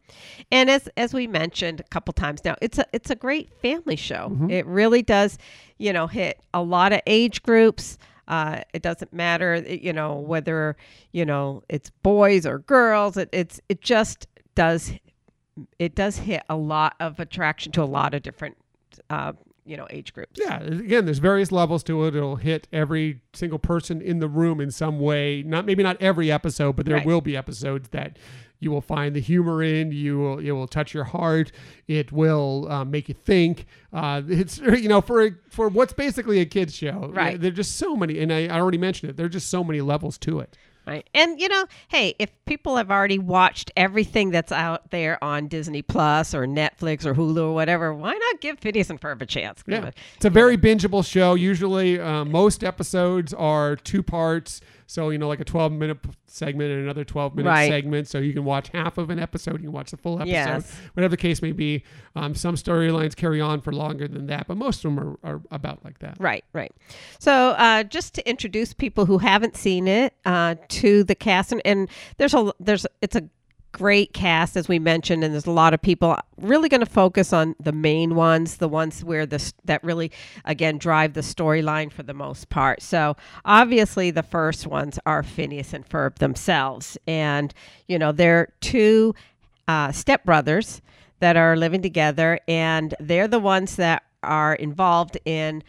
and 0.52 0.70
as 0.70 0.88
as 0.98 1.14
we 1.14 1.26
mentioned 1.26 1.80
a 1.80 1.84
couple 1.84 2.14
times 2.14 2.46
now, 2.46 2.56
it's 2.62 2.78
a 2.78 2.86
it's 2.94 3.10
a 3.10 3.16
great 3.16 3.52
family 3.62 3.96
show. 3.96 4.30
It 4.50 4.66
really 4.68 5.02
does, 5.02 5.38
you 5.80 5.94
know, 5.94 6.08
hit 6.08 6.40
a 6.54 6.62
lot 6.62 6.94
of 6.94 7.02
age 7.08 7.42
groups. 7.42 7.98
Uh, 8.28 8.62
it 8.74 8.82
doesn't 8.82 9.12
matter, 9.12 9.58
you 9.58 9.92
know, 9.92 10.16
whether 10.16 10.78
you 11.12 11.26
know 11.26 11.64
it's 11.70 11.90
boys 12.04 12.46
or 12.46 12.60
girls. 12.60 13.18
It, 13.18 13.30
it's 13.34 13.60
it 13.68 13.82
just 13.82 14.28
does 14.56 14.94
it 15.78 15.94
does 15.96 16.18
hit 16.18 16.42
a 16.50 16.56
lot 16.56 16.96
of 17.00 17.20
attraction 17.20 17.72
to 17.74 17.84
a 17.84 17.86
lot 17.86 18.14
of 18.14 18.24
different 18.24 18.58
uh, 19.10 19.34
you 19.66 19.78
know 19.78 19.88
age 19.90 20.14
groups. 20.14 20.40
Yeah, 20.40 20.60
again, 20.62 21.06
there's 21.06 21.20
various 21.20 21.52
levels 21.52 21.84
to 21.84 22.06
it. 22.06 22.16
It'll 22.16 22.38
hit 22.38 22.68
every 22.74 23.22
single 23.34 23.60
person 23.60 24.02
in 24.02 24.20
the 24.20 24.28
room 24.28 24.60
in 24.60 24.72
some 24.72 25.00
way. 25.00 25.44
Not 25.44 25.66
maybe 25.66 25.84
not 25.84 26.02
every 26.02 26.32
episode, 26.32 26.76
but 26.76 26.86
there 26.86 26.96
Right. 26.98 27.06
will 27.06 27.22
be 27.22 27.38
episodes 27.38 27.90
that 27.90 28.18
you 28.60 28.72
will 28.72 28.82
find 28.82 29.16
the 29.16 29.20
humor 29.20 29.62
in. 29.62 29.92
You 29.92 30.18
will 30.18 30.40
it 30.40 30.52
will 30.52 30.68
touch 30.68 30.94
your 30.94 31.04
heart. 31.04 31.52
It 31.88 32.12
will 32.12 32.68
uh, 32.72 32.84
make 32.86 33.08
you 33.08 33.14
think. 33.16 33.66
Uh, 33.92 34.22
it's 34.28 34.58
you 34.60 34.90
know 34.90 35.02
for 35.02 35.24
a, 35.26 35.32
for 35.50 35.68
what's 35.70 35.94
basically 35.94 36.40
a 36.40 36.46
kids 36.46 36.76
show. 36.76 37.12
Right. 37.14 37.40
There're 37.40 37.52
just 37.52 37.78
so 37.78 37.96
many, 37.96 38.20
and 38.20 38.34
I, 38.34 38.48
I 38.48 38.60
already 38.60 38.78
mentioned 38.80 39.12
it. 39.12 39.18
There's 39.18 39.34
just 39.34 39.50
so 39.50 39.64
many 39.64 39.82
levels 39.82 40.18
to 40.20 40.40
it. 40.40 40.58
Right. 40.86 41.08
And 41.14 41.40
you 41.40 41.48
know, 41.48 41.66
hey, 41.88 42.14
if 42.20 42.30
people 42.46 42.76
have 42.76 42.92
already 42.92 43.18
watched 43.18 43.72
everything 43.78 44.32
that's 44.32 44.52
out 44.52 44.92
there 44.92 45.24
on 45.24 45.48
Disney 45.48 45.82
Plus 45.82 46.34
or 46.34 46.46
Netflix 46.46 47.06
or 47.06 47.14
Hulu 47.14 47.38
or 47.50 47.54
whatever, 47.54 47.94
why 47.94 48.12
not 48.12 48.42
give 48.42 48.60
Phineas 48.60 48.90
and 48.90 49.00
Ferb 49.00 49.22
a 49.22 49.26
chance? 49.26 49.64
Yeah, 49.66 49.88
it- 49.88 49.96
it's 50.18 50.26
a 50.26 50.30
very 50.30 50.58
bingeable 50.58 51.06
show. 51.10 51.36
Usually, 51.36 52.00
uh, 52.00 52.26
most 52.26 52.64
episodes 52.66 53.34
are 53.34 53.76
two 53.78 54.04
parts. 54.04 54.60
So 54.88 55.10
you 55.10 55.18
know, 55.18 55.28
like 55.28 55.40
a 55.40 55.46
12 55.46 55.72
minute 55.72 55.98
segment 56.28 56.72
and 56.72 56.84
another 56.84 57.04
12 57.04 57.36
minute 57.36 57.50
Right. 57.50 57.70
segment. 57.70 58.08
So 58.08 58.18
you 58.20 58.34
can 58.34 58.44
watch 58.46 58.70
half 58.70 58.98
of 58.98 59.10
an 59.10 59.20
episode. 59.20 59.54
You 59.62 59.68
can 59.68 59.72
watch 59.72 59.92
the 59.92 59.98
full 59.98 60.16
episode. 60.20 60.32
Yes. 60.32 60.76
Whatever 60.94 61.12
the 61.12 61.18
case 61.18 61.42
may 61.42 61.52
be. 61.52 61.84
Um, 62.16 62.36
some 62.36 62.56
storylines 62.56 63.16
carry 63.16 63.42
on 63.42 63.62
for 63.62 63.72
longer 63.74 64.08
than 64.08 64.28
that, 64.28 64.48
but 64.48 64.58
most 64.58 64.84
of 64.86 64.96
them 64.96 65.00
are, 65.24 65.30
are 65.36 65.42
about 65.52 65.84
like 65.84 66.00
that. 66.00 66.18
Right, 66.20 66.44
right. 66.54 66.72
So, 67.20 67.52
uh, 67.52 67.84
just 67.84 68.14
to 68.16 68.30
introduce 68.30 68.74
people 68.74 69.06
who 69.06 69.18
haven't 69.18 69.56
seen 69.56 69.88
it 69.88 70.14
uh, 70.26 70.56
to 70.70 71.04
the 71.04 71.16
cast, 71.16 71.52
and, 71.52 71.62
and 71.66 71.90
there's 72.18 72.34
a 72.34 72.52
there's 72.60 72.86
it's 73.02 73.16
a 73.16 73.24
great 73.74 74.14
cast 74.14 74.56
as 74.56 74.70
we 74.70 74.80
mentioned, 74.80 75.24
and 75.24 75.34
there's 75.34 75.46
a 75.46 75.52
lot 75.52 75.74
of 75.74 75.82
people 75.82 76.18
really 76.38 76.70
going 76.70 76.80
to 76.80 76.86
focus 76.86 77.34
on 77.34 77.56
the 77.60 77.74
main 77.74 78.16
ones, 78.16 78.58
the 78.58 78.70
ones 78.70 79.04
where 79.04 79.26
this 79.26 79.54
that 79.66 79.84
really 79.84 80.12
again 80.46 80.78
drive 80.78 81.14
the 81.14 81.22
storyline 81.22 81.92
for 81.92 82.04
the 82.04 82.14
most 82.14 82.50
part. 82.50 82.82
So, 82.82 83.18
obviously, 83.44 84.12
the 84.12 84.24
first 84.24 84.66
ones 84.66 84.98
are 85.06 85.24
Phineas 85.24 85.74
and 85.74 85.88
Ferb 85.88 86.16
themselves, 86.20 86.98
and 87.06 87.54
you 87.88 88.00
know 88.00 88.14
they're 88.14 88.54
two 88.62 89.14
uh, 89.68 89.90
stepbrothers 89.90 90.80
that 91.20 91.36
are 91.36 91.58
living 91.58 91.82
together, 91.82 92.40
and 92.48 92.96
they're 93.00 93.28
the 93.28 93.40
ones 93.40 93.76
that 93.76 94.04
are 94.22 94.56
involved 94.56 95.18
in 95.26 95.64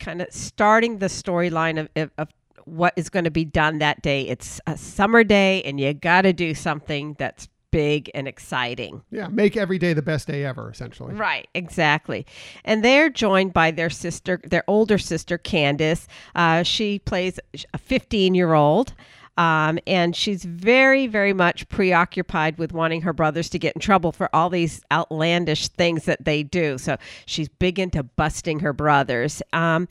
kind 0.00 0.22
of 0.22 0.28
starting 0.30 0.98
the 0.98 1.06
storyline 1.06 1.78
of, 1.78 1.88
of, 1.94 2.10
of 2.18 2.28
what 2.64 2.92
is 2.96 3.08
going 3.08 3.24
to 3.24 3.30
be 3.30 3.44
done 3.44 3.78
that 3.78 4.02
day. 4.02 4.28
It's 4.28 4.60
a 4.66 4.76
summer 4.76 5.24
day, 5.24 5.62
and 5.62 5.80
you 5.80 5.92
got 5.94 6.22
to 6.22 6.32
do 6.32 6.54
something 6.54 7.16
that's 7.18 7.48
big 7.70 8.10
and 8.14 8.26
exciting. 8.26 9.02
Yeah, 9.10 9.28
make 9.28 9.56
every 9.56 9.78
day 9.78 9.92
the 9.92 10.02
best 10.02 10.26
day 10.26 10.44
ever, 10.44 10.70
essentially. 10.70 11.14
Right, 11.14 11.48
exactly. 11.54 12.26
And 12.64 12.84
they're 12.84 13.10
joined 13.10 13.52
by 13.52 13.70
their 13.70 13.90
sister, 13.90 14.40
their 14.44 14.64
older 14.66 14.98
sister, 14.98 15.38
Candace. 15.38 16.06
Uh, 16.34 16.62
she 16.62 16.98
plays 17.00 17.38
a 17.72 17.78
15 17.78 18.34
year 18.34 18.54
old. 18.54 18.94
Um, 19.38 19.78
and 19.86 20.14
she's 20.14 20.44
very, 20.44 21.06
very 21.06 21.32
much 21.32 21.66
preoccupied 21.70 22.58
with 22.58 22.72
wanting 22.72 23.00
her 23.02 23.14
brothers 23.14 23.48
to 23.50 23.58
get 23.58 23.74
in 23.74 23.80
trouble 23.80 24.12
for 24.12 24.28
all 24.34 24.50
these 24.50 24.82
outlandish 24.92 25.68
things 25.68 26.04
that 26.04 26.26
they 26.26 26.42
do. 26.42 26.76
So 26.76 26.98
she's 27.24 27.48
big 27.48 27.78
into 27.78 28.02
busting 28.02 28.60
her 28.60 28.74
brothers. 28.74 29.40
Um, 29.54 29.88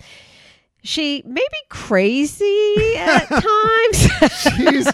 she 0.84 1.22
may 1.26 1.42
be 1.52 1.58
crazy 1.70 2.96
at 2.98 3.28
times. 3.30 4.32
She's 4.58 4.92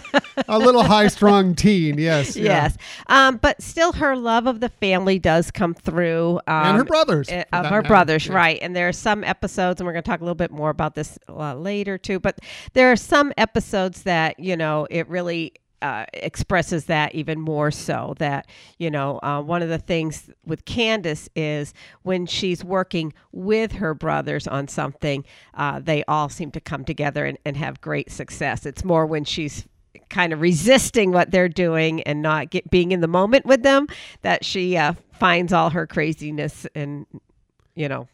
a 0.48 0.58
little 0.58 0.82
high 0.82 1.08
strung 1.08 1.54
teen. 1.54 1.98
Yes. 1.98 2.36
yeah. 2.36 2.44
Yes, 2.44 2.76
um, 3.08 3.36
but 3.36 3.60
still, 3.62 3.92
her 3.92 4.16
love 4.16 4.46
of 4.46 4.60
the 4.60 4.68
family 4.68 5.18
does 5.18 5.50
come 5.50 5.74
through, 5.74 6.40
um, 6.46 6.66
And 6.66 6.76
her 6.78 6.84
brothers, 6.84 7.28
uh, 7.28 7.44
of 7.52 7.66
her 7.66 7.76
matter. 7.76 7.88
brothers, 7.88 8.26
Yeah. 8.26 8.34
right? 8.34 8.58
And 8.62 8.74
there 8.74 8.88
are 8.88 8.92
some 8.92 9.22
episodes, 9.24 9.80
and 9.80 9.86
we're 9.86 9.92
going 9.92 10.02
to 10.04 10.10
talk 10.10 10.20
a 10.20 10.24
little 10.24 10.34
bit 10.34 10.50
more 10.50 10.70
about 10.70 10.94
this 10.94 11.18
uh, 11.28 11.54
later 11.54 11.98
too. 11.98 12.18
But 12.18 12.38
there 12.72 12.90
are 12.92 12.96
some 12.96 13.32
episodes 13.36 14.02
that 14.02 14.38
you 14.40 14.56
know 14.56 14.86
it 14.90 15.08
really. 15.08 15.52
Uh, 15.82 16.06
expresses 16.14 16.86
that 16.86 17.14
even 17.14 17.38
more 17.38 17.70
so 17.70 18.14
that 18.18 18.46
you 18.78 18.90
know 18.90 19.20
uh, 19.22 19.42
one 19.42 19.60
of 19.60 19.68
the 19.68 19.78
things 19.78 20.30
with 20.46 20.64
Candace 20.64 21.28
is 21.36 21.74
when 22.02 22.24
she's 22.24 22.64
working 22.64 23.12
with 23.30 23.72
her 23.72 23.92
brothers 23.92 24.48
on 24.48 24.68
something 24.68 25.22
uh, 25.52 25.78
they 25.78 26.02
all 26.08 26.30
seem 26.30 26.50
to 26.50 26.60
come 26.60 26.82
together 26.82 27.26
and, 27.26 27.36
and 27.44 27.58
have 27.58 27.80
great 27.82 28.10
success. 28.10 28.64
It's 28.64 28.84
more 28.84 29.04
when 29.04 29.24
she's 29.24 29.66
kind 30.08 30.32
of 30.32 30.40
resisting 30.40 31.12
what 31.12 31.30
they're 31.30 31.48
doing 31.48 32.02
and 32.02 32.22
not 32.22 32.50
get, 32.50 32.70
being 32.70 32.92
in 32.92 33.00
the 33.00 33.08
moment 33.08 33.44
with 33.44 33.62
them 33.62 33.86
that 34.22 34.44
she 34.44 34.76
uh, 34.76 34.94
finds 35.12 35.52
all 35.52 35.70
her 35.70 35.86
craziness 35.86 36.66
and 36.74 37.06
you 37.74 37.88
know 37.88 38.08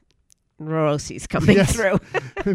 neuroses 0.58 1.26
coming 1.26 1.56
Yes. 1.56 1.74
through. 1.74 1.98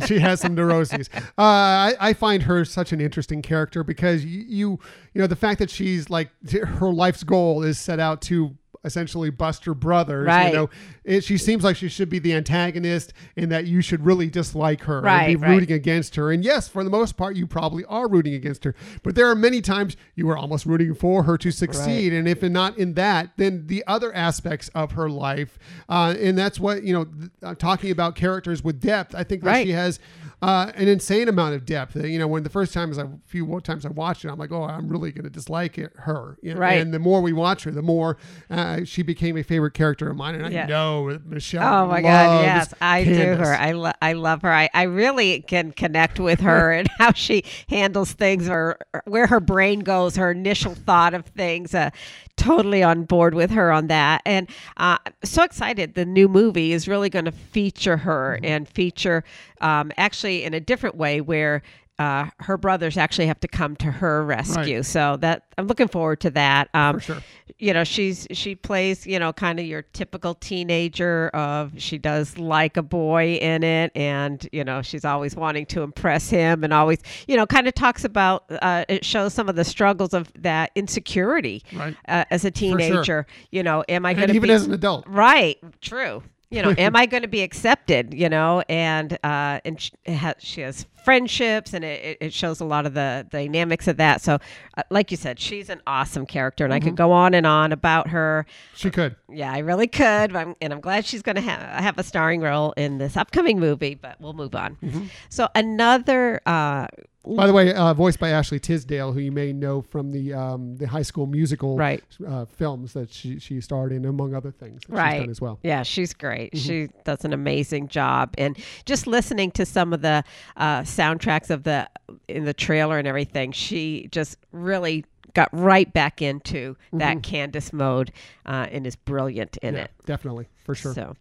she 0.07 0.19
has 0.19 0.41
some 0.41 0.55
neuroses. 0.55 1.09
Uh, 1.15 1.21
I, 1.37 1.93
I 1.99 2.13
find 2.13 2.43
her 2.43 2.63
such 2.65 2.91
an 2.91 3.01
interesting 3.01 3.41
character 3.41 3.83
because 3.83 4.23
you, 4.25 4.43
you, 4.47 4.69
you 5.13 5.21
know, 5.21 5.27
the 5.27 5.35
fact 5.35 5.59
that 5.59 5.69
she's 5.69 6.09
like 6.09 6.29
her 6.51 6.89
life's 6.89 7.23
goal 7.23 7.63
is 7.63 7.77
set 7.79 7.99
out 7.99 8.21
to 8.23 8.55
essentially 8.87 9.29
bust 9.29 9.65
her 9.65 9.75
brothers. 9.75 10.25
Right. 10.25 10.47
You 10.47 10.53
know, 10.53 10.69
it, 11.03 11.23
she 11.23 11.37
seems 11.37 11.63
like 11.63 11.75
she 11.75 11.87
should 11.89 12.09
be 12.09 12.17
the 12.17 12.33
antagonist, 12.33 13.13
and 13.35 13.51
that 13.51 13.67
you 13.67 13.81
should 13.81 14.03
really 14.03 14.27
dislike 14.29 14.81
her 14.85 15.01
Right, 15.01 15.29
and 15.29 15.39
be 15.39 15.45
right. 15.45 15.51
rooting 15.51 15.73
against 15.75 16.15
her. 16.15 16.31
And 16.31 16.43
yes, 16.43 16.67
for 16.67 16.83
the 16.83 16.89
most 16.89 17.15
part, 17.17 17.35
you 17.35 17.45
probably 17.45 17.85
are 17.85 18.07
rooting 18.07 18.33
against 18.33 18.63
her. 18.63 18.73
But 19.03 19.13
there 19.13 19.29
are 19.29 19.35
many 19.35 19.61
times 19.61 19.95
you 20.15 20.27
are 20.29 20.37
almost 20.37 20.65
rooting 20.65 20.95
for 20.95 21.23
her 21.23 21.37
to 21.37 21.51
succeed. 21.51 22.13
And 22.13 22.27
if 22.27 22.41
not 22.41 22.77
in 22.77 22.95
that, 22.95 23.31
then 23.37 23.67
the 23.67 23.83
other 23.85 24.11
aspects 24.15 24.69
of 24.73 24.93
her 24.93 25.09
life, 25.09 25.59
uh, 25.87 26.15
and 26.19 26.37
that's 26.37 26.59
what 26.59 26.83
you 26.83 26.93
know. 26.93 27.05
th- 27.05 27.29
uh, 27.43 27.53
talking 27.55 27.91
about 27.91 28.15
characters 28.15 28.63
with 28.63 28.79
depth, 28.79 29.13
I 29.13 29.23
think 29.23 29.43
that 29.43 29.49
Right. 29.49 29.65
she 29.67 29.73
has 29.73 29.99
uh, 30.41 30.71
an 30.75 30.87
insane 30.87 31.27
amount 31.27 31.55
of 31.55 31.65
depth. 31.65 31.95
Uh, 31.97 32.01
You 32.03 32.19
know, 32.19 32.27
when 32.27 32.43
the 32.43 32.49
first 32.49 32.73
times 32.73 32.99
I 32.99 33.05
few 33.25 33.59
times 33.61 33.85
I 33.85 33.89
watched 33.89 34.23
it, 34.23 34.29
I'm 34.29 34.37
like, 34.37 34.51
oh, 34.51 34.63
I'm 34.63 34.87
really 34.87 35.11
going 35.11 35.23
to 35.23 35.29
dislike 35.31 35.77
it, 35.79 35.91
her. 35.95 36.37
You 36.43 36.53
know, 36.53 36.59
Right. 36.59 36.79
And 36.81 36.93
the 36.93 36.99
more 36.99 37.21
we 37.21 37.33
watch 37.33 37.63
her, 37.63 37.71
the 37.71 37.81
more 37.81 38.17
uh, 38.49 38.81
she 38.83 39.01
became 39.01 39.35
a 39.37 39.43
favorite 39.43 39.73
character 39.73 40.09
of 40.09 40.15
mine. 40.15 40.35
And 40.35 40.53
Yeah. 40.53 40.65
I 40.65 40.67
know 40.67 41.19
Michelle. 41.25 41.85
Oh 41.85 41.87
my 41.87 42.01
God! 42.01 42.41
Yes, 42.43 42.73
I 42.81 43.03
do 43.03 43.35
her. 43.35 43.53
I 43.55 43.71
lo- 43.71 43.91
I 44.01 44.13
love 44.13 44.43
her. 44.43 44.51
I, 44.53 44.69
I 44.73 44.83
really 44.83 45.41
can 45.41 45.71
connect 45.71 46.19
with 46.19 46.41
her 46.41 46.71
and 46.77 46.87
how 46.99 47.13
she 47.13 47.43
handles 47.67 48.11
things, 48.11 48.47
or, 48.47 48.77
or 48.93 49.01
where 49.05 49.27
her 49.27 49.39
brain 49.39 49.79
goes, 49.79 50.15
her 50.17 50.31
initial 50.31 50.75
thought 50.75 51.13
of 51.13 51.25
things. 51.25 51.73
Uh, 51.73 51.89
totally 52.35 52.83
on 52.83 53.03
board 53.03 53.33
with 53.33 53.49
her 53.49 53.71
on 53.71 53.87
that, 53.87 54.21
and 54.23 54.47
uh, 54.77 54.97
so 55.23 55.41
excited. 55.41 55.95
The 55.95 56.05
new 56.05 56.27
movie 56.27 56.71
is 56.71 56.87
really 56.87 57.09
going 57.09 57.25
to 57.25 57.31
feature 57.31 57.97
her 57.97 58.39
and 58.43 58.69
feature 58.69 59.23
um, 59.59 59.91
actually 59.97 60.26
in 60.35 60.53
a 60.53 60.59
different 60.59 60.95
way 60.95 61.21
where. 61.21 61.61
Uh, 61.99 62.29
her 62.37 62.59
brothers 62.59 62.95
actually 62.95 63.25
have 63.25 63.39
to 63.39 63.47
come 63.47 63.75
to 63.75 63.87
her 63.89 64.23
rescue, 64.23 64.75
Right. 64.75 64.85
so 64.85 65.17
that 65.21 65.45
I'm 65.57 65.65
looking 65.65 65.87
forward 65.87 66.19
to 66.21 66.29
that. 66.29 66.69
Um, 66.75 66.97
For 66.97 66.99
sure. 67.01 67.23
you 67.57 67.73
know 67.73 67.83
she's 67.83 68.27
she 68.33 68.53
plays 68.53 69.07
you 69.07 69.17
know 69.17 69.33
kind 69.33 69.59
of 69.59 69.65
your 69.65 69.81
typical 69.81 70.35
teenager 70.35 71.29
of 71.29 71.71
she 71.77 71.97
does 71.97 72.37
like 72.37 72.77
a 72.77 72.83
boy 72.83 73.39
in 73.41 73.63
it 73.63 73.91
and 73.95 74.47
you 74.51 74.63
know 74.63 74.83
she's 74.83 75.05
always 75.05 75.35
wanting 75.35 75.65
to 75.67 75.81
impress 75.81 76.29
him 76.29 76.63
and 76.63 76.71
always 76.71 76.99
you 77.27 77.35
know 77.35 77.47
kind 77.47 77.67
of 77.67 77.73
talks 77.73 78.03
about 78.03 78.43
uh, 78.61 78.85
it 78.87 79.03
shows 79.03 79.33
some 79.33 79.49
of 79.49 79.55
the 79.55 79.63
struggles 79.65 80.13
of 80.13 80.31
that 80.37 80.69
insecurity 80.75 81.63
Right. 81.73 81.95
uh, 82.07 82.25
as 82.29 82.45
a 82.45 82.51
teenager 82.51 83.25
you 83.49 83.63
know 83.63 83.83
am 83.89 84.05
i 84.05 84.13
going 84.13 84.27
to 84.27 84.35
even 84.35 84.49
be 84.49 84.53
as 84.53 84.67
an 84.67 84.73
adult. 84.73 85.07
right 85.07 85.57
true 85.81 86.21
you 86.49 86.61
know 86.61 86.73
am 86.77 86.95
i 87.01 87.05
going 87.05 87.23
to 87.23 87.27
be 87.27 87.41
accepted 87.41 88.13
you 88.13 88.29
know? 88.29 88.63
And 88.69 89.17
uh 89.23 89.59
and 89.65 89.79
she, 89.81 89.91
ha- 90.09 90.33
she 90.39 90.61
has 90.61 90.85
friendships 91.03 91.73
and 91.73 91.85
it, 91.85 92.17
it- 92.19 92.33
shows 92.33 92.59
a 92.59 92.65
lot 92.65 92.85
of 92.85 92.93
the 92.93 93.25
dynamics 93.31 93.87
of 93.87 93.95
that. 93.97 94.21
So 94.21 94.39
uh, 94.77 94.83
like 94.89 95.09
you 95.11 95.17
said 95.17 95.39
she's 95.39 95.69
an 95.69 95.81
awesome 95.87 96.25
character 96.25 96.65
and 96.65 96.73
i 96.73 96.79
could 96.79 96.95
go 96.95 97.11
on 97.11 97.33
and 97.33 97.45
on 97.47 97.71
about 97.71 98.09
her. 98.09 98.45
She 98.75 98.89
could. 98.91 99.15
yeah 99.29 99.51
i 99.53 99.59
really 99.59 99.87
could 99.87 100.35
I'm, 100.35 100.55
and 100.61 100.73
i'm 100.73 100.81
glad 100.81 101.05
she's 101.05 101.21
going 101.21 101.35
to 101.37 101.41
have, 101.41 101.61
have 101.83 101.97
a 101.97 102.03
starring 102.03 102.41
role 102.41 102.73
in 102.77 102.97
this 102.97 103.15
upcoming 103.17 103.59
movie 103.59 103.95
but 103.95 104.19
we'll 104.19 104.33
move 104.33 104.55
on. 104.55 104.75
Mm-hmm. 104.83 105.05
so 105.29 105.47
another 105.55 106.41
uh 106.45 106.87
By 107.35 107.47
the 107.47 107.53
way, 107.53 107.73
uh, 107.73 107.93
voiced 107.93 108.19
by 108.19 108.29
Ashley 108.29 108.59
Tisdale, 108.59 109.11
who 109.11 109.19
you 109.19 109.31
may 109.31 109.51
know 109.53 109.81
from 109.81 110.11
the 110.11 110.33
um, 110.33 110.77
the 110.77 110.87
High 110.87 111.01
School 111.01 111.25
Musical 111.25 111.75
Right. 111.77 112.03
uh, 112.25 112.45
films 112.45 112.93
that 112.93 113.11
she 113.11 113.39
she 113.39 113.59
starred 113.61 113.91
in, 113.91 114.05
among 114.05 114.33
other 114.33 114.51
things. 114.51 114.81
that 114.81 114.87
she's 114.87 114.95
right 114.95 115.19
done 115.19 115.29
as 115.29 115.41
well. 115.41 115.59
yeah 115.63 115.83
she's 115.83 116.13
great 116.13 116.53
Mm-hmm. 116.53 116.67
she 116.67 116.89
does 117.03 117.25
an 117.25 117.33
amazing 117.33 117.87
job 117.89 118.33
and 118.37 118.57
just 118.85 119.07
listening 119.07 119.51
to 119.51 119.65
some 119.65 119.93
of 119.93 120.01
the 120.01 120.23
uh, 120.55 120.81
soundtracks 120.81 121.49
of 121.49 121.63
the 121.63 121.89
in 122.27 122.45
the 122.45 122.53
trailer 122.53 122.97
and 122.97 123.07
everything 123.07 123.51
she 123.51 124.07
just 124.11 124.37
really 124.51 125.03
got 125.33 125.49
right 125.51 125.91
back 125.93 126.21
into 126.21 126.75
that 126.93 127.21
candace 127.21 127.71
mode 127.73 128.11
uh, 128.45 128.67
and 128.71 128.87
is 128.87 128.95
brilliant 128.95 129.57
in 129.57 129.69
Mm-hmm. 129.73 129.77
Yeah, 129.77 129.83
it 129.83 129.91
definitely 130.05 130.47
for 130.63 130.73
sure. 130.75 130.93
so 130.93 131.15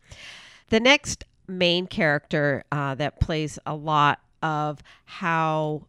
the 0.68 0.80
next 0.80 1.24
main 1.48 1.86
character 1.86 2.64
uh, 2.72 2.94
that 2.96 3.20
plays 3.20 3.58
a 3.66 3.74
lot 3.74 4.20
of 4.42 4.82
how 5.04 5.82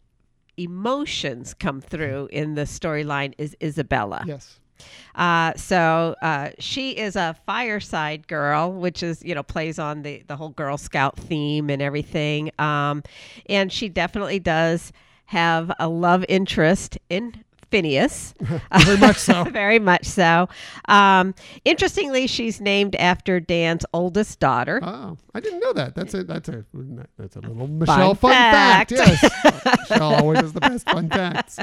emotions 0.57 1.53
come 1.53 1.79
through 1.81 2.27
in 2.31 2.55
the 2.55 2.63
storyline 2.63 3.33
is 3.37 3.55
isabella 3.61 4.23
Yes. 4.25 4.59
uh, 5.15 5.53
so 5.55 6.15
uh, 6.21 6.49
she 6.59 6.91
is 6.91 7.15
a 7.15 7.35
fireside 7.45 8.27
girl, 8.27 8.71
which 8.71 9.01
is 9.01 9.23
you 9.23 9.33
know 9.33 9.41
plays 9.43 9.79
on 9.79 10.03
the 10.03 10.23
the 10.27 10.35
whole 10.35 10.49
Girl 10.49 10.77
Scout 10.77 11.17
theme 11.17 11.69
and 11.71 11.81
everything. 11.81 12.51
Um, 12.59 13.01
and 13.49 13.71
she 13.73 13.89
definitely 13.89 14.37
does 14.39 14.91
have 15.25 15.71
a 15.79 15.87
love 15.89 16.23
interest 16.29 16.97
in 17.09 17.43
Phineas. 17.69 18.33
Very 18.79 18.97
much 18.97 19.17
so. 19.17 19.43
Very 19.51 19.79
much 19.79 20.05
so. 20.05 20.47
Um, 20.85 21.35
interestingly, 21.65 22.27
she's 22.27 22.61
named 22.61 22.95
after 22.95 23.39
Dan's 23.39 23.85
oldest 23.93 24.39
daughter. 24.39 24.79
Oh, 24.81 25.17
I 25.33 25.39
didn't 25.39 25.59
know 25.59 25.73
that. 25.73 25.95
That's 25.95 26.13
a 26.13 26.23
that's 26.23 26.49
a 26.49 26.65
that's 27.17 27.35
a 27.35 27.39
little 27.39 27.67
Michelle 27.67 28.15
fun, 28.15 28.31
fact. 28.31 28.91
fact. 28.91 28.91
Yes, 28.91 29.79
Michelle 29.89 30.15
always 30.15 30.39
has 30.39 30.53
the 30.53 30.61
best 30.61 30.89
fun 30.89 31.09
facts. 31.09 31.59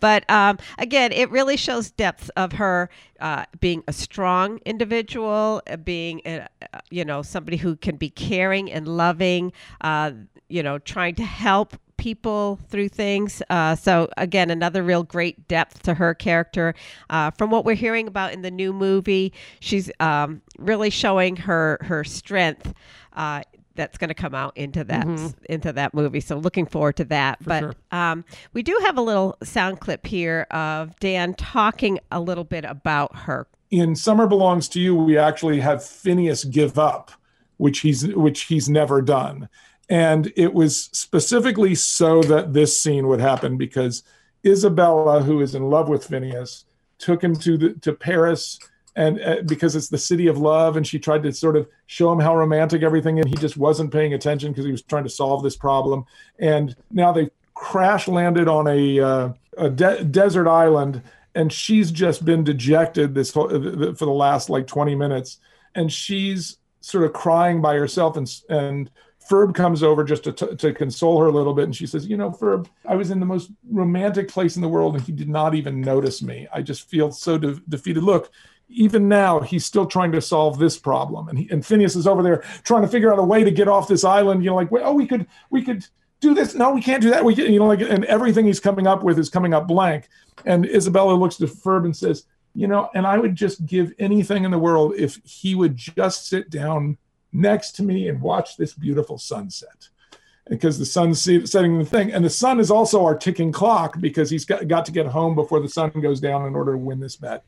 But 0.00 0.28
um, 0.30 0.58
again, 0.78 1.12
it 1.12 1.30
really 1.30 1.56
shows 1.56 1.90
depth 1.90 2.30
of 2.36 2.52
her 2.52 2.90
uh, 3.20 3.44
being 3.60 3.82
a 3.88 3.92
strong 3.92 4.58
individual, 4.64 5.62
uh, 5.68 5.76
being 5.76 6.20
uh, 6.26 6.46
uh, 6.72 6.78
you 6.90 7.04
know 7.04 7.22
somebody 7.22 7.56
who 7.56 7.76
can 7.76 7.96
be 7.96 8.10
caring 8.10 8.70
and 8.70 8.88
loving, 8.88 9.52
uh, 9.80 10.12
you 10.48 10.62
know, 10.62 10.78
trying 10.78 11.14
to 11.16 11.24
help 11.24 11.76
people 11.96 12.58
through 12.68 12.88
things. 12.88 13.42
Uh, 13.50 13.74
so 13.74 14.08
again, 14.16 14.50
another 14.50 14.82
real 14.82 15.02
great 15.02 15.48
depth 15.48 15.82
to 15.82 15.94
her 15.94 16.14
character. 16.14 16.74
Uh, 17.10 17.30
from 17.32 17.50
what 17.50 17.64
we're 17.64 17.74
hearing 17.74 18.06
about 18.08 18.32
in 18.32 18.42
the 18.42 18.50
new 18.50 18.72
movie, 18.72 19.32
she's 19.60 19.90
um, 20.00 20.42
really 20.58 20.90
showing 20.90 21.36
her 21.36 21.78
her 21.82 22.04
strength. 22.04 22.74
Uh, 23.12 23.42
that's 23.76 23.98
going 23.98 24.08
to 24.08 24.14
come 24.14 24.34
out 24.34 24.56
into 24.56 24.82
that 24.84 25.06
into 25.48 25.72
that 25.72 25.94
movie. 25.94 26.20
So 26.20 26.38
looking 26.38 26.66
forward 26.66 26.96
to 26.96 27.04
that. 27.04 27.38
but 27.44 27.60
sure. 27.60 27.74
um, 27.92 28.24
we 28.52 28.62
do 28.62 28.80
have 28.84 28.96
a 28.96 29.02
little 29.02 29.36
sound 29.42 29.80
clip 29.80 30.06
here 30.06 30.46
of 30.50 30.98
Dan 30.98 31.34
talking 31.34 32.00
a 32.10 32.20
little 32.20 32.44
bit 32.44 32.64
about 32.64 33.14
her. 33.14 33.46
in 33.70 33.94
Summer 33.94 34.26
Belongs 34.26 34.68
to 34.70 34.80
You, 34.80 34.94
we 34.94 35.18
actually 35.18 35.60
have 35.60 35.84
Phineas 35.84 36.44
give 36.44 36.78
up, 36.78 37.12
which 37.58 37.80
he's 37.80 38.06
which 38.14 38.44
he's 38.44 38.68
never 38.68 39.02
done. 39.02 39.48
And 39.88 40.32
it 40.36 40.52
was 40.52 40.90
specifically 40.92 41.74
so 41.74 42.22
that 42.24 42.52
this 42.52 42.80
scene 42.80 43.06
would 43.08 43.20
happen 43.20 43.56
because 43.56 44.02
Isabella, 44.44 45.22
who 45.22 45.40
is 45.40 45.54
in 45.54 45.70
love 45.70 45.88
with 45.88 46.06
Phineas, 46.06 46.64
took 46.98 47.22
him 47.22 47.36
to 47.36 47.58
the 47.58 47.74
to 47.74 47.92
Paris 47.92 48.58
and 48.96 49.20
uh, 49.20 49.36
because 49.46 49.76
it's 49.76 49.88
the 49.88 49.98
city 49.98 50.26
of 50.26 50.38
love 50.38 50.76
and 50.76 50.86
she 50.86 50.98
tried 50.98 51.22
to 51.22 51.32
sort 51.32 51.56
of 51.56 51.68
show 51.86 52.10
him 52.10 52.18
how 52.18 52.34
romantic 52.34 52.82
everything 52.82 53.20
and 53.20 53.28
he 53.28 53.36
just 53.36 53.56
wasn't 53.56 53.92
paying 53.92 54.14
attention 54.14 54.50
because 54.50 54.64
he 54.64 54.72
was 54.72 54.82
trying 54.82 55.04
to 55.04 55.10
solve 55.10 55.42
this 55.42 55.56
problem. 55.56 56.06
And 56.38 56.74
now 56.90 57.12
they 57.12 57.30
crash 57.54 58.08
landed 58.08 58.48
on 58.48 58.66
a 58.66 59.00
uh, 59.00 59.28
a 59.58 59.70
de- 59.70 60.04
desert 60.04 60.48
island 60.48 61.02
and 61.34 61.52
she's 61.52 61.90
just 61.90 62.24
been 62.24 62.42
dejected 62.42 63.14
this 63.14 63.32
whole, 63.32 63.48
for 63.50 64.04
the 64.06 64.06
last 64.06 64.48
like 64.48 64.66
20 64.66 64.94
minutes. 64.94 65.38
And 65.74 65.92
she's 65.92 66.56
sort 66.80 67.04
of 67.04 67.12
crying 67.12 67.60
by 67.60 67.74
herself 67.74 68.16
and 68.16 68.28
and 68.48 68.90
Ferb 69.28 69.54
comes 69.54 69.82
over 69.82 70.04
just 70.04 70.24
to, 70.24 70.32
t- 70.32 70.56
to 70.56 70.72
console 70.72 71.20
her 71.20 71.26
a 71.26 71.32
little 71.32 71.54
bit 71.54 71.64
and 71.64 71.74
she 71.74 71.86
says 71.86 72.06
you 72.06 72.16
know 72.16 72.30
Ferb 72.30 72.68
I 72.86 72.94
was 72.94 73.10
in 73.10 73.20
the 73.20 73.26
most 73.26 73.50
romantic 73.70 74.28
place 74.28 74.56
in 74.56 74.62
the 74.62 74.68
world 74.68 74.94
and 74.94 75.04
he 75.04 75.12
did 75.12 75.28
not 75.28 75.54
even 75.54 75.80
notice 75.80 76.22
me. 76.22 76.46
I 76.52 76.62
just 76.62 76.88
feel 76.88 77.10
so 77.10 77.38
de- 77.38 77.60
defeated. 77.68 78.02
Look 78.02 78.30
even 78.68 79.08
now 79.08 79.40
he's 79.40 79.64
still 79.64 79.86
trying 79.86 80.10
to 80.12 80.20
solve 80.20 80.58
this 80.58 80.76
problem. 80.76 81.28
And 81.28 81.38
he, 81.38 81.48
and 81.50 81.64
Phineas 81.64 81.94
is 81.94 82.06
over 82.06 82.22
there 82.22 82.38
trying 82.64 82.82
to 82.82 82.88
figure 82.88 83.12
out 83.12 83.18
a 83.18 83.24
way 83.24 83.44
to 83.44 83.50
get 83.50 83.68
off 83.68 83.88
this 83.88 84.04
island 84.04 84.44
you 84.44 84.50
know 84.50 84.56
like 84.56 84.68
oh 84.72 84.92
we 84.92 85.06
could 85.06 85.26
we 85.50 85.62
could 85.62 85.86
do 86.20 86.34
this. 86.34 86.54
No 86.54 86.70
we 86.70 86.80
can't 86.80 87.02
do 87.02 87.10
that. 87.10 87.24
We 87.24 87.34
can, 87.34 87.52
you 87.52 87.58
know 87.58 87.66
like 87.66 87.80
and 87.80 88.04
everything 88.04 88.46
he's 88.46 88.60
coming 88.60 88.86
up 88.86 89.02
with 89.02 89.18
is 89.18 89.28
coming 89.28 89.54
up 89.54 89.66
blank. 89.66 90.08
And 90.44 90.66
Isabella 90.66 91.14
looks 91.14 91.36
to 91.36 91.46
Ferb 91.46 91.84
and 91.84 91.96
says 91.96 92.26
you 92.54 92.68
know 92.68 92.90
and 92.94 93.06
I 93.06 93.18
would 93.18 93.34
just 93.34 93.66
give 93.66 93.92
anything 93.98 94.44
in 94.44 94.50
the 94.50 94.58
world 94.58 94.94
if 94.96 95.20
he 95.24 95.54
would 95.54 95.76
just 95.76 96.28
sit 96.28 96.50
down 96.50 96.98
next 97.36 97.72
to 97.72 97.82
me 97.82 98.08
and 98.08 98.20
watch 98.20 98.56
this 98.56 98.74
beautiful 98.74 99.18
sunset. 99.18 99.88
Because 100.48 100.78
the 100.78 100.86
sun's 100.86 101.20
setting 101.22 101.78
the 101.78 101.84
thing 101.84 102.12
and 102.12 102.24
the 102.24 102.30
sun 102.30 102.60
is 102.60 102.70
also 102.70 103.04
our 103.04 103.16
ticking 103.16 103.50
clock 103.50 104.00
because 104.00 104.30
he's 104.30 104.44
got, 104.44 104.68
got 104.68 104.86
to 104.86 104.92
get 104.92 105.06
home 105.06 105.34
before 105.34 105.60
the 105.60 105.68
sun 105.68 105.90
goes 105.90 106.20
down 106.20 106.46
in 106.46 106.54
order 106.54 106.72
to 106.72 106.78
win 106.78 107.00
this 107.00 107.16
bet. 107.16 107.44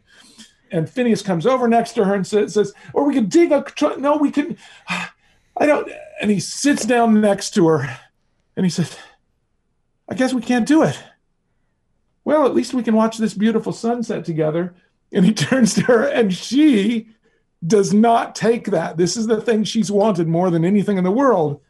And 0.72 0.90
Phineas 0.90 1.22
comes 1.22 1.46
over 1.46 1.68
next 1.68 1.92
to 1.92 2.04
her 2.04 2.14
and 2.14 2.26
says, 2.26 2.74
or 2.92 3.04
we 3.04 3.14
can 3.14 3.26
dig 3.26 3.52
a 3.52 3.64
no 3.98 4.16
we 4.16 4.32
can 4.32 4.56
I 4.88 5.66
don't 5.66 5.90
and 6.20 6.30
he 6.30 6.40
sits 6.40 6.84
down 6.84 7.20
next 7.20 7.54
to 7.54 7.68
her 7.68 7.98
and 8.56 8.66
he 8.66 8.70
says 8.70 8.96
I 10.08 10.14
guess 10.14 10.34
we 10.34 10.42
can't 10.42 10.66
do 10.66 10.82
it. 10.82 10.98
Well 12.24 12.46
at 12.46 12.54
least 12.54 12.74
we 12.74 12.82
can 12.82 12.96
watch 12.96 13.16
this 13.16 13.32
beautiful 13.32 13.72
sunset 13.72 14.24
together. 14.24 14.74
And 15.12 15.24
he 15.24 15.32
turns 15.34 15.72
to 15.74 15.82
her 15.82 16.02
and 16.02 16.34
she 16.34 17.10
does 17.66 17.92
not 17.92 18.34
take 18.34 18.66
that. 18.66 18.96
This 18.96 19.16
is 19.16 19.26
the 19.26 19.40
thing 19.40 19.64
she's 19.64 19.90
wanted 19.90 20.28
more 20.28 20.50
than 20.50 20.64
anything 20.64 20.98
in 20.98 21.04
the 21.04 21.10
world. 21.10 21.60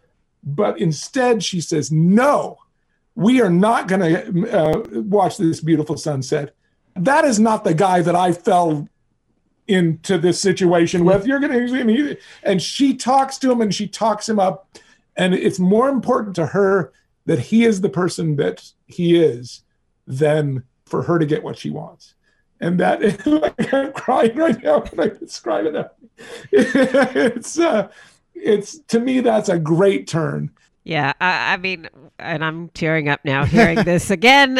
But 0.43 0.79
instead, 0.79 1.43
she 1.43 1.61
says, 1.61 1.91
No, 1.91 2.59
we 3.15 3.41
are 3.41 3.51
not 3.51 3.89
going 3.89 4.01
to 4.01 4.51
uh, 4.51 4.83
watch 5.01 5.39
this 5.39 5.61
beautiful 5.61 5.97
sunset. 5.97 6.55
That 6.95 7.25
is 7.25 7.41
not 7.41 7.65
the 7.65 7.75
guy 7.75 8.03
that 8.03 8.15
I 8.15 8.33
fell 8.33 8.89
into 9.67 10.19
this 10.19 10.41
situation 10.41 11.05
with. 11.05 11.27
You're 11.27 11.41
going 11.41 11.53
to, 11.53 12.17
and 12.43 12.61
she 12.63 12.95
talks 12.95 13.39
to 13.39 13.51
him 13.51 13.61
and 13.61 13.75
she 13.75 13.87
talks 13.87 14.29
him 14.29 14.39
up. 14.39 14.79
And 15.17 15.35
it's 15.35 15.59
more 15.59 15.89
important 15.89 16.37
to 16.37 16.47
her 16.47 16.93
that 17.27 17.39
he 17.39 17.65
is 17.65 17.81
the 17.81 17.91
person 17.91 18.37
that 18.37 18.73
he 18.87 19.21
is 19.21 19.63
than 20.07 20.65
for 20.87 21.03
her 21.03 21.19
to 21.19 21.27
get 21.27 21.43
what 21.43 21.59
she 21.59 21.71
wants. 21.71 22.15
And 22.61 22.81
that 22.81 23.27
like 23.27 23.73
I'm 23.73 23.93
crying 23.93 24.37
right 24.37 24.63
now 24.63 24.81
when 24.81 25.11
I 25.11 25.15
describe 25.15 25.67
it. 25.67 25.91
It's 26.51 27.59
uh, 27.59 27.89
it's 28.35 28.79
to 28.89 28.99
me 28.99 29.21
that's 29.21 29.49
a 29.49 29.59
great 29.59 30.09
turn. 30.09 30.51
Yeah, 30.83 31.13
I, 31.21 31.53
I 31.53 31.57
mean, 31.59 31.89
and 32.19 32.43
I'm 32.43 32.71
tearing 32.71 33.09
up 33.09 33.21
now 33.23 33.45
hearing 33.45 33.85
this 33.85 34.11
again. 34.19 34.59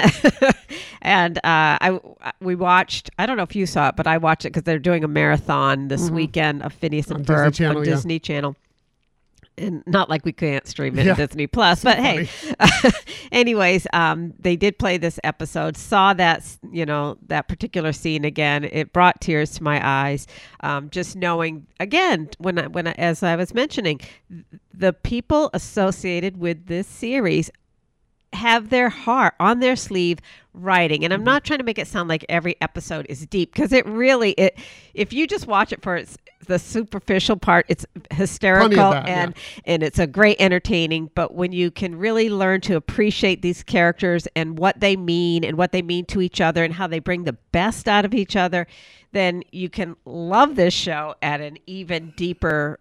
and 1.01 1.39
uh, 1.39 1.41
I 1.81 2.01
we 2.41 2.55
watched. 2.55 3.11
I 3.19 3.27
don't 3.27 3.37
know 3.37 3.43
if 3.43 3.57
you 3.57 3.67
saw 3.67 3.89
it, 3.89 3.97
but 3.97 4.07
I 4.07 4.19
watched 4.19 4.45
it 4.45 4.51
because 4.51 4.65
they're 4.65 4.79
doing 4.79 5.05
a 5.05 5.09
marathon 5.09 5.89
this 5.89 6.11
weekend 6.11 6.63
of 6.63 6.73
Phineas 6.73 7.11
and 7.11 7.25
Mm-hmm. 7.25 7.33
On 7.33 7.45
Disney 7.45 7.51
Ferb 7.51 7.55
Channel, 7.55 7.79
on 7.79 7.85
yeah. 7.85 7.95
Disney 7.95 8.19
Channel. 8.21 8.57
And 9.59 9.83
not 9.87 10.09
like 10.09 10.25
we 10.25 10.33
can't 10.33 10.67
stream 10.67 10.99
it 10.99 11.07
Yeah. 11.07 11.15
Disney 11.15 11.47
Plus, 11.47 11.83
but 11.83 11.99
hey, 11.99 12.29
anyways, 13.33 13.87
um, 13.93 14.35
they 14.39 14.57
did 14.57 14.79
play 14.79 14.97
this 14.97 15.19
episode. 15.25 15.77
Saw 15.77 16.15
that 16.15 16.45
you 16.71 16.87
know 16.87 17.19
that 17.27 17.49
particular 17.49 17.93
scene 17.93 18.25
again. 18.25 18.65
It 18.65 18.93
brought 18.93 19.21
tears 19.21 19.53
to 19.57 19.63
my 19.63 19.81
eyes. 19.87 20.27
Um, 20.61 20.91
just 20.91 21.17
knowing 21.17 21.67
again 21.81 22.29
when 22.39 22.59
I, 22.59 22.67
when 22.69 22.87
I, 22.87 22.93
as 22.93 23.23
I 23.23 23.37
was 23.37 23.55
mentioning, 23.55 24.01
the 24.73 24.93
people 24.93 25.51
associated 25.53 26.39
with 26.39 26.67
this 26.67 26.87
series 26.87 27.51
have 28.33 28.71
their 28.71 28.89
heart 28.89 29.35
on 29.41 29.61
their 29.61 29.77
sleeve 29.77 30.19
writing. 30.53 31.05
And 31.05 31.13
i'm 31.13 31.21
mm-hmm. 31.21 31.27
not 31.27 31.45
trying 31.45 31.59
to 31.59 31.65
make 31.65 31.79
it 31.79 31.87
sound 31.87 32.09
like 32.09 32.25
every 32.29 32.57
episode 32.61 33.07
is 33.09 33.25
deep 33.27 33.53
because 33.53 33.73
it 33.73 33.87
really 33.87 34.33
it 34.33 34.59
if 34.95 35.13
you 35.13 35.27
just 35.27 35.47
watch 35.47 35.73
it 35.73 35.83
for 35.83 35.97
its 35.97 36.19
the 36.47 36.59
superficial 36.59 37.37
part 37.37 37.67
it's 37.69 37.85
hysterical 38.11 38.91
that, 38.91 39.09
and 39.09 39.35
and 39.65 39.83
it's 39.83 39.99
a 39.99 40.07
great 40.07 40.41
entertaining. 40.41 41.11
But 41.15 41.35
when 41.35 41.53
you 41.53 41.71
can 41.71 41.97
really 41.97 42.31
learn 42.31 42.61
to 42.63 42.77
appreciate 42.77 43.43
these 43.43 43.63
characters 43.63 44.27
and 44.35 44.59
what 44.59 44.81
they 44.81 44.97
mean 44.97 45.45
and 45.45 45.59
what 45.59 45.73
they 45.73 45.83
mean 45.83 46.05
to 46.07 46.21
each 46.21 46.41
other 46.41 46.65
and 46.65 46.75
how 46.75 46.87
they 46.87 47.01
bring 47.01 47.25
the 47.25 47.35
best 47.53 47.89
out 47.89 48.05
of 48.05 48.15
each 48.15 48.37
other 48.37 48.67
then 49.13 49.43
you 49.53 49.71
can 49.71 49.97
love 50.05 50.55
this 50.55 50.75
show 50.75 51.15
at 51.23 51.41
an 51.41 51.57
even 51.67 52.13
deeper 52.17 52.79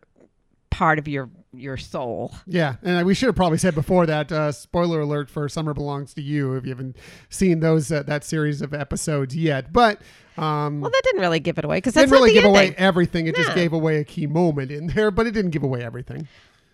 part 0.70 1.00
of 1.00 1.08
your 1.08 1.30
your 1.58 1.78
soul 1.78 2.34
Yeah, 2.46 2.76
and 2.84 3.06
we 3.06 3.14
should 3.14 3.28
have 3.28 3.36
probably 3.36 3.58
said 3.58 3.76
before 3.76 4.06
that. 4.06 4.32
Uh, 4.32 4.52
spoiler 4.52 5.02
alert 5.02 5.30
for 5.30 5.48
"Summer 5.50 5.74
Belongs 5.74 6.14
to 6.16 6.22
You" 6.22 6.54
if 6.56 6.66
you 6.66 6.70
haven't 6.72 6.98
seen 7.30 7.60
those 7.60 7.92
uh, 7.92 8.04
that 8.04 8.24
series 8.24 8.62
of 8.62 8.74
episodes 8.74 9.36
yet. 9.36 9.74
But 9.74 10.02
um, 10.38 10.82
well 10.82 10.92
that 10.92 11.02
didn't 11.04 11.22
really 11.22 11.40
give 11.40 11.58
it 11.58 11.66
away 11.66 11.78
because 11.78 11.94
that's 11.94 12.10
didn't 12.10 12.22
really 12.22 12.34
give 12.34 12.46
away 12.46 12.76
everything. 12.78 13.28
It 13.28 13.36
just 13.36 13.56
gave 13.56 13.74
away 13.74 13.98
a 13.98 14.04
key 14.04 14.28
moment 14.28 14.72
in 14.72 14.88
there, 14.88 15.12
but 15.12 15.28
it 15.28 15.32
didn't 15.32 15.52
give 15.52 15.64
away 15.64 15.84
everything. 15.84 16.28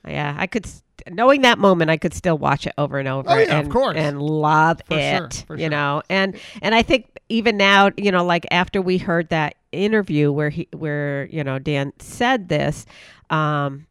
Yeah, 0.06 0.36
I 0.38 0.48
could, 0.48 0.68
knowing 1.10 1.44
that 1.44 1.58
moment, 1.60 1.90
I 1.90 1.96
could 1.96 2.14
still 2.14 2.38
watch 2.38 2.68
it 2.68 2.74
over 2.78 3.00
and 3.00 3.08
over. 3.08 3.30
Oh, 3.30 3.38
yeah, 3.38 3.60
of 3.60 3.66
and, 3.66 3.72
course. 3.72 3.96
and 3.96 4.22
love 4.22 4.82
For 4.86 4.98
it. 5.00 5.46
sure, 5.48 5.56
you 5.56 5.64
sure. 5.64 5.70
know, 5.70 6.02
and 6.10 6.38
and 6.62 6.76
I 6.76 6.82
think 6.82 7.08
even 7.30 7.56
now, 7.56 7.90
you 7.96 8.12
know, 8.12 8.26
like 8.26 8.46
after 8.52 8.82
we 8.82 8.98
heard 8.98 9.30
that 9.30 9.56
interview 9.72 10.30
where 10.30 10.50
he, 10.50 10.68
where 10.76 11.26
you 11.32 11.42
know 11.42 11.58
Dan 11.58 11.94
said 12.00 12.50
this, 12.50 12.86
um, 13.30 13.88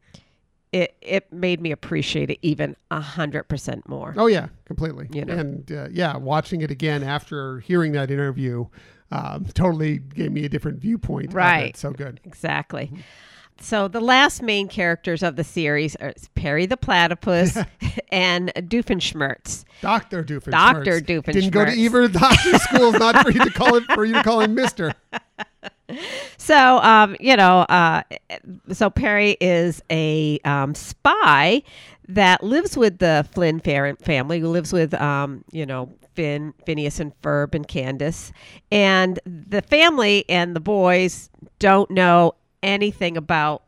it 0.73 0.97
it 1.01 1.33
made 1.33 1.61
me 1.61 1.71
appreciate 1.71 2.31
it 2.31 2.39
even 2.43 2.77
a 2.91 3.01
hundred 3.01 3.45
percent 3.45 3.89
more. 3.89 4.15
Oh 4.17 4.27
yeah, 4.27 4.49
completely. 4.65 5.09
You 5.13 5.25
know. 5.25 5.35
And 5.35 5.71
uh, 5.71 5.89
yeah, 5.91 6.17
watching 6.17 6.63
it 6.63 6.71
again 6.71 7.03
after 7.03 7.61
hearing 7.61 7.93
that 7.93 8.11
interview 8.11 8.67
um, 9.11 9.45
totally 9.53 9.99
gave 9.99 10.33
me 10.33 10.45
a 10.45 10.49
different 10.49 10.79
viewpoint. 10.79 11.35
Right. 11.35 11.77
So 11.77 11.93
good. 11.93 12.21
Exactly. 12.25 12.91
So 13.61 13.87
the 13.87 14.01
last 14.01 14.43
main 14.43 14.67
characters 14.67 15.23
of 15.23 15.37
the 15.37 15.45
series 15.45 15.95
are 15.97 16.15
Perry 16.35 16.67
the 16.67 16.77
Platypus 16.77 17.59
and 18.11 18.53
Doofenshmirtz. 18.57 19.65
Doctor 19.83 20.25
Doofenshmirtz. 20.25 20.51
Dr. 20.51 21.01
Doofenshmirtz. 21.01 21.33
Didn't 21.33 21.51
go 21.51 21.65
to 21.67 21.73
either 21.73 22.09
doctor 22.09 22.59
schools. 22.59 22.95
Not 22.95 23.23
for 23.23 23.31
you 23.31 23.45
to 23.45 23.51
call 23.51 23.77
it 23.77 23.85
for 23.95 24.05
you 24.05 24.15
to 24.15 24.23
call 24.23 24.41
him 24.41 24.55
Mister. 24.55 24.95
So, 26.37 26.79
um, 26.79 27.17
you 27.21 27.37
know, 27.37 27.61
uh, 27.61 28.03
so 28.73 28.91
Perry 28.91 29.37
is 29.41 29.83
a 29.91 30.39
um, 30.45 30.75
spy 30.75 31.63
that 32.09 32.43
lives 32.43 32.77
with 32.77 32.99
the 32.99 33.27
Flynn 33.33 33.61
fa- 33.61 33.97
family, 34.03 34.41
who 34.41 34.49
lives 34.49 34.73
with, 34.73 34.95
um, 34.95 35.45
you 35.53 35.65
know, 35.65 35.91
Finn, 36.15 36.53
Phineas, 36.67 37.01
and 37.01 37.13
Ferb 37.23 37.55
and 37.55 37.67
Candace. 37.67 38.33
And 38.71 39.19
the 39.25 39.63
family 39.63 40.25
and 40.29 40.55
the 40.55 40.61
boys 40.61 41.31
don't 41.59 41.91
know 41.91 42.35
anything 42.63 43.17
about 43.17 43.63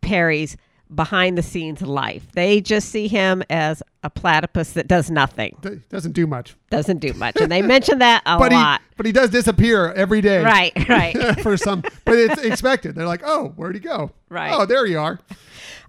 Perry's 0.00 0.56
behind 0.94 1.36
the 1.36 1.42
scenes 1.42 1.82
life. 1.82 2.30
They 2.32 2.60
just 2.60 2.88
see 2.88 3.08
him 3.08 3.42
as 3.50 3.82
a 4.02 4.10
platypus 4.10 4.72
that 4.72 4.86
does 4.86 5.10
nothing, 5.10 5.56
D- 5.60 5.80
Doesn't 5.88 6.12
do 6.12 6.26
much, 6.26 6.54
doesn't 6.70 6.98
do 6.98 7.12
much. 7.14 7.36
And 7.40 7.50
they 7.50 7.62
mention 7.76 7.98
that 7.98 8.22
a 8.26 8.38
but 8.38 8.52
lot. 8.52 8.80
he 8.80 8.86
but 8.96 9.06
he 9.06 9.12
does 9.12 9.30
disappear 9.30 9.92
every 9.92 10.20
day. 10.20 10.42
Right, 10.42 10.72
right. 10.88 11.40
for 11.42 11.56
some, 11.56 11.82
but 12.04 12.14
it's 12.16 12.42
expected. 12.42 12.94
They're 12.94 13.06
like, 13.06 13.22
oh, 13.24 13.52
where'd 13.56 13.74
he 13.74 13.80
go? 13.80 14.10
Right. 14.28 14.52
Oh, 14.52 14.66
there 14.66 14.86
you 14.86 14.98
are. 14.98 15.20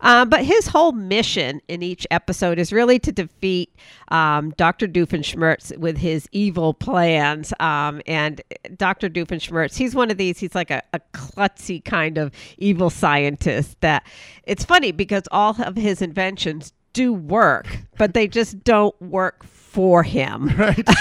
Um, 0.02 0.30
but 0.30 0.46
his 0.46 0.68
whole 0.68 0.94
mission 0.94 1.60
in 1.68 1.84
each 1.84 2.08
episode 2.10 2.58
is 2.58 2.72
really 2.72 3.00
to 3.00 3.12
defeat 3.12 3.76
um, 4.10 4.52
Dr. 4.52 4.88
Doofenshmirtz 4.88 5.78
with 5.78 5.98
his 5.98 6.28
evil 6.32 6.74
plans. 6.74 7.54
Um, 7.60 8.02
and 8.08 8.42
Dr. 8.78 9.10
Doofenshmirtz, 9.10 9.76
he's 9.76 9.94
one 9.96 10.10
of 10.10 10.18
these, 10.18 10.40
he's 10.40 10.56
like 10.56 10.72
a, 10.72 10.82
a 10.94 11.02
klutzy 11.14 11.84
kind 11.84 12.18
of 12.18 12.32
evil 12.58 12.90
scientist 12.90 13.82
that 13.82 14.06
it's 14.44 14.64
funny 14.64 14.94
because 14.94 15.24
all 15.32 15.62
of 15.62 15.76
his 15.76 16.02
inventions 16.02 16.72
do 17.00 17.14
work, 17.14 17.66
but 17.98 18.14
they 18.14 18.28
just 18.28 18.62
don't 18.66 19.00
work 19.02 19.46
for 19.46 20.04
him. 20.04 20.50
Right. 20.58 20.88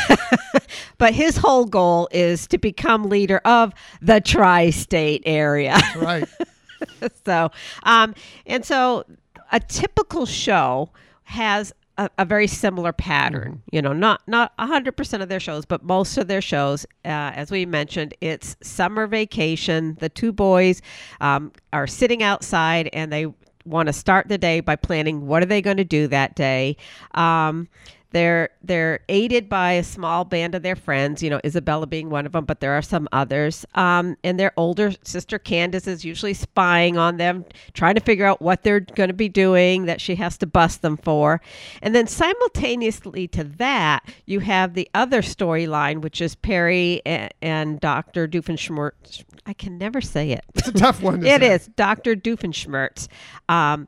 But 0.99 1.14
his 1.14 1.36
whole 1.36 1.64
goal 1.64 2.09
is 2.11 2.49
to 2.49 2.59
become 2.59 3.05
leader 3.05 3.38
of 3.44 3.72
the 4.03 4.20
tri 4.20 4.70
state 4.70 5.22
area. 5.26 5.78
right. 5.96 6.28
so 7.24 7.51
um 7.84 8.14
and 8.46 8.64
so 8.64 9.05
a 9.53 9.61
typical 9.61 10.26
show 10.26 10.90
has 11.24 11.72
a, 11.99 12.09
a 12.18 12.24
very 12.24 12.46
similar 12.46 12.92
pattern 12.92 13.62
you 13.72 13.82
know 13.82 13.92
not 13.92 14.22
not 14.26 14.57
100% 14.59 15.22
of 15.22 15.28
their 15.28 15.40
shows 15.40 15.64
but 15.64 15.82
most 15.82 16.16
of 16.16 16.28
their 16.28 16.40
shows 16.40 16.84
uh, 17.05 17.30
as 17.34 17.51
we 17.51 17.66
mentioned 17.66 18.14
it's 18.20 18.57
summer 18.62 19.07
vacation 19.07 19.96
the 20.01 20.09
two 20.09 20.32
boys 20.32 20.82
um, 21.20 21.53
are 21.72 21.86
sitting 21.86 22.22
outside 22.22 22.88
and 22.92 23.12
they 23.12 23.26
want 23.69 23.87
to 23.87 23.93
start 23.93 24.29
the 24.29 24.39
day 24.39 24.61
by 24.61 24.77
planning 24.77 25.27
what 25.27 25.43
are 25.43 25.47
they 25.47 25.62
going 25.62 25.77
to 25.77 25.85
do 25.85 26.07
that 26.09 26.35
day. 26.35 26.77
Um, 27.14 27.69
they're 28.11 28.48
they're 28.62 29.00
aided 29.09 29.48
by 29.48 29.72
a 29.72 29.84
small 29.84 30.24
band 30.24 30.54
of 30.54 30.62
their 30.62 30.76
friends, 30.76 31.22
you 31.22 31.28
know, 31.28 31.40
Isabella 31.44 31.86
being 31.86 32.09
one 32.09 32.24
of 32.26 32.32
them, 32.32 32.44
but 32.44 32.61
there 32.61 32.72
are 32.72 32.82
some 32.82 33.09
others. 33.12 33.66
Um, 33.74 34.16
and 34.24 34.40
their 34.40 34.52
older 34.56 34.92
sister 35.02 35.38
Candace 35.38 35.86
is 35.86 36.04
usually 36.04 36.34
spying 36.34 36.96
on 36.96 37.18
them, 37.18 37.44
trying 37.74 37.96
to 37.96 38.00
figure 38.00 38.24
out 38.24 38.40
what 38.40 38.62
they're 38.62 38.80
going 38.80 39.09
to 39.09 39.14
be 39.14 39.28
doing 39.28 39.84
that 39.86 40.00
she 40.00 40.14
has 40.14 40.38
to 40.38 40.46
bust 40.46 40.80
them 40.80 40.96
for. 40.96 41.40
And 41.82 41.94
then 41.94 42.06
simultaneously 42.06 43.28
to 43.28 43.44
that, 43.44 44.09
you 44.26 44.40
have 44.40 44.74
the 44.74 44.88
other 44.94 45.20
storyline, 45.20 46.00
which 46.00 46.20
is 46.20 46.34
Perry 46.34 47.02
and, 47.04 47.32
and 47.42 47.80
Dr. 47.80 48.26
Doofenshmirtz. 48.26 49.24
I 49.46 49.52
can 49.52 49.76
never 49.76 50.00
say 50.00 50.30
it. 50.30 50.44
It's 50.54 50.68
a 50.68 50.72
tough 50.72 51.02
one. 51.02 51.20
To 51.20 51.26
It 51.28 51.40
say. 51.40 51.52
is 51.52 51.66
Dr. 51.76 52.16
Doofenshmirtz 52.16 53.09
um, 53.48 53.86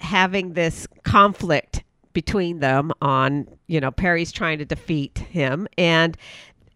having 0.00 0.54
this 0.54 0.88
conflict 1.04 1.84
between 2.12 2.60
them 2.60 2.92
on, 3.00 3.46
you 3.66 3.80
know, 3.80 3.90
Perry's 3.90 4.32
trying 4.32 4.58
to 4.58 4.64
defeat 4.64 5.18
him. 5.18 5.66
And 5.78 6.16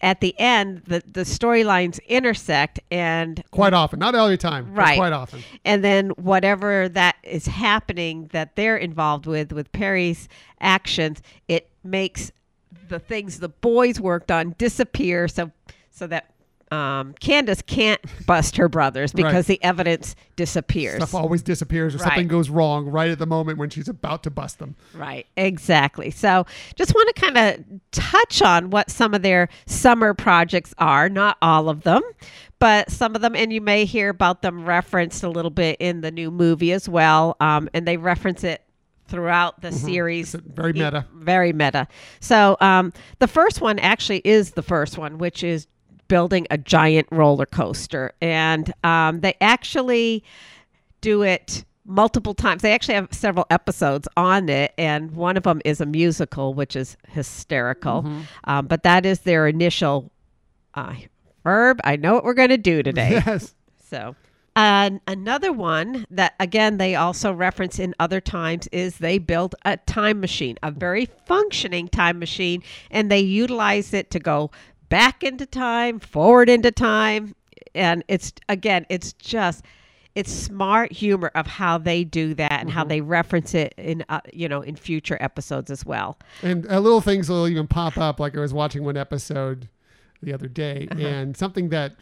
at 0.01 0.21
the 0.21 0.39
end, 0.39 0.83
the, 0.87 1.03
the 1.11 1.23
storylines 1.23 1.99
intersect 2.07 2.79
and 2.91 3.43
Quite 3.51 3.73
often, 3.73 3.99
not 3.99 4.15
all 4.15 4.29
the 4.29 4.37
time, 4.37 4.75
Right. 4.75 4.97
quite 4.99 5.13
often. 5.13 5.43
and 5.65 5.83
then 5.83 6.11
whatever 6.11 6.89
that 6.91 7.17
is 7.23 7.47
happening 7.47 8.29
that 8.33 8.55
they're 8.57 8.77
involved 8.77 9.27
with 9.27 9.53
with 9.53 9.73
Perry's 9.73 10.29
actions, 10.61 11.23
it 11.49 11.71
makes 11.83 12.31
the 12.89 12.99
things 12.99 13.39
the 13.39 13.49
boys 13.49 13.99
worked 13.99 14.31
on 14.31 14.55
disappear 14.59 15.27
so 15.27 15.51
so 15.91 16.07
that 16.07 16.34
um, 16.75 17.15
Candace 17.21 17.63
can't 17.63 18.01
bust 18.27 18.57
her 18.57 18.69
brothers 18.69 19.13
because 19.13 19.49
Right. 19.49 19.59
the 19.61 19.63
evidence 19.63 20.17
disappears. 20.37 20.97
Stuff 20.97 21.15
always 21.15 21.43
disappears 21.43 21.95
or 21.95 21.99
Right. 21.99 22.09
something 22.09 22.29
goes 22.29 22.51
wrong 22.51 22.87
right 22.87 23.11
at 23.11 23.19
the 23.19 23.27
moment 23.27 23.59
when 23.59 23.71
she's 23.71 23.89
about 23.89 24.23
to 24.25 24.31
bust 24.31 24.59
them. 24.59 24.75
Right, 24.95 25.27
exactly. 25.37 26.11
So, 26.11 26.45
just 26.75 26.95
want 26.95 27.15
to 27.15 27.21
kind 27.21 27.39
of 27.39 27.65
touch 27.93 28.43
on 28.43 28.71
what 28.71 28.91
some 28.91 29.15
of 29.15 29.23
their 29.23 29.49
summer 29.67 30.15
projects 30.15 30.75
are, 30.79 31.09
not 31.09 31.37
all 31.41 31.69
of 31.69 31.83
them, 31.83 32.03
but 32.59 32.91
some 32.91 33.15
of 33.15 33.23
them, 33.23 33.37
and 33.37 33.53
you 33.53 33.61
may 33.61 33.85
hear 33.85 34.09
about 34.09 34.43
them 34.43 34.65
referenced 34.65 35.23
a 35.23 35.29
little 35.29 35.51
bit 35.51 35.77
in 35.81 36.01
the 36.01 36.11
new 36.11 36.31
movie 36.31 36.73
as 36.73 36.89
well. 36.89 37.37
Um, 37.41 37.69
and 37.75 37.87
they 37.87 37.97
reference 37.97 38.43
it 38.43 38.63
throughout 39.07 39.61
the 39.61 39.71
series. 39.71 40.29
Mm-hmm. 40.35 40.47
It's 40.49 40.57
very 40.57 40.73
meta. 40.73 41.07
Very 41.15 41.53
meta. 41.53 41.87
So 42.21 42.57
um, 42.61 42.93
the 43.19 43.29
first 43.29 43.61
one 43.61 43.79
actually 43.79 44.23
is 44.25 44.53
the 44.53 44.63
first 44.63 44.97
one, 44.97 45.19
which 45.19 45.45
is 45.45 45.67
building 46.09 46.47
a 46.51 46.59
giant 46.59 47.09
roller 47.11 47.47
coaster. 47.47 48.13
And 48.21 48.73
um, 48.85 49.21
they 49.21 49.35
actually 49.41 50.25
do 51.01 51.23
it 51.23 51.65
multiple 51.87 52.35
times. 52.35 52.63
They 52.63 52.73
actually 52.73 52.95
have 52.95 53.09
several 53.13 53.47
episodes 53.51 54.09
on 54.17 54.49
it, 54.49 54.73
and 54.79 55.11
one 55.13 55.37
of 55.37 55.43
them 55.43 55.61
is 55.65 55.81
a 55.81 55.87
musical, 55.87 56.55
which 56.55 56.77
is 56.77 56.97
hysterical. 57.09 58.07
Um, 58.45 58.67
but 58.67 58.83
that 58.85 59.05
is 59.05 59.21
their 59.21 59.47
initial 59.47 60.11
uh, 60.75 60.95
Ferb. 61.45 61.81
I 61.85 61.97
know 61.97 62.15
what 62.15 62.25
we're 62.25 62.35
going 62.35 62.49
to 62.49 62.59
do 62.59 62.83
today. 62.83 63.23
Yes. 63.27 63.55
So, 63.91 64.17
and 64.57 65.01
another 65.07 65.53
one 65.53 66.05
that 66.11 66.35
again 66.41 66.79
they 66.79 66.97
also 66.97 67.33
reference 67.33 67.79
in 67.79 67.95
other 68.01 68.21
times 68.21 68.67
is 68.73 68.99
they 68.99 69.19
built 69.19 69.55
a 69.65 69.77
time 69.77 70.21
machine, 70.21 70.57
a 70.63 70.71
very 70.71 71.07
functioning 71.27 71.87
time 71.89 72.19
machine, 72.19 72.63
and 72.91 73.11
they 73.11 73.21
utilize 73.21 73.93
it 73.95 74.11
to 74.11 74.19
go 74.19 74.51
back 74.89 75.23
into 75.23 75.47
time, 75.47 75.99
forward 76.01 76.49
into 76.49 76.71
time, 76.71 77.35
and 77.75 78.05
it's 78.09 78.33
again, 78.49 78.87
it's 78.89 79.13
just 79.15 79.65
it's 80.15 80.31
smart 80.33 80.93
humor 80.93 81.31
of 81.35 81.47
how 81.47 81.77
they 81.77 82.05
do 82.05 82.35
that 82.35 82.53
and 82.61 82.71
how 82.71 82.85
they 82.85 83.01
reference 83.01 83.53
it 83.55 83.75
in 83.77 84.05
uh, 84.09 84.21
you 84.33 84.49
know 84.49 84.61
in 84.61 84.77
future 84.77 85.19
episodes 85.21 85.71
as 85.71 85.85
well. 85.85 86.19
And 86.43 86.71
uh, 86.71 86.79
little 86.79 87.01
things 87.01 87.29
will 87.29 87.49
even 87.49 87.67
pop 87.67 87.97
up. 87.99 88.21
Like 88.21 88.37
I 88.37 88.41
was 88.41 88.55
watching 88.55 88.85
one 88.85 88.97
episode 88.97 89.69
the 90.23 90.33
other 90.33 90.49
day, 90.49 90.87
Uh-huh. 90.91 91.01
and 91.07 91.37
something 91.37 91.69
that 91.71 91.97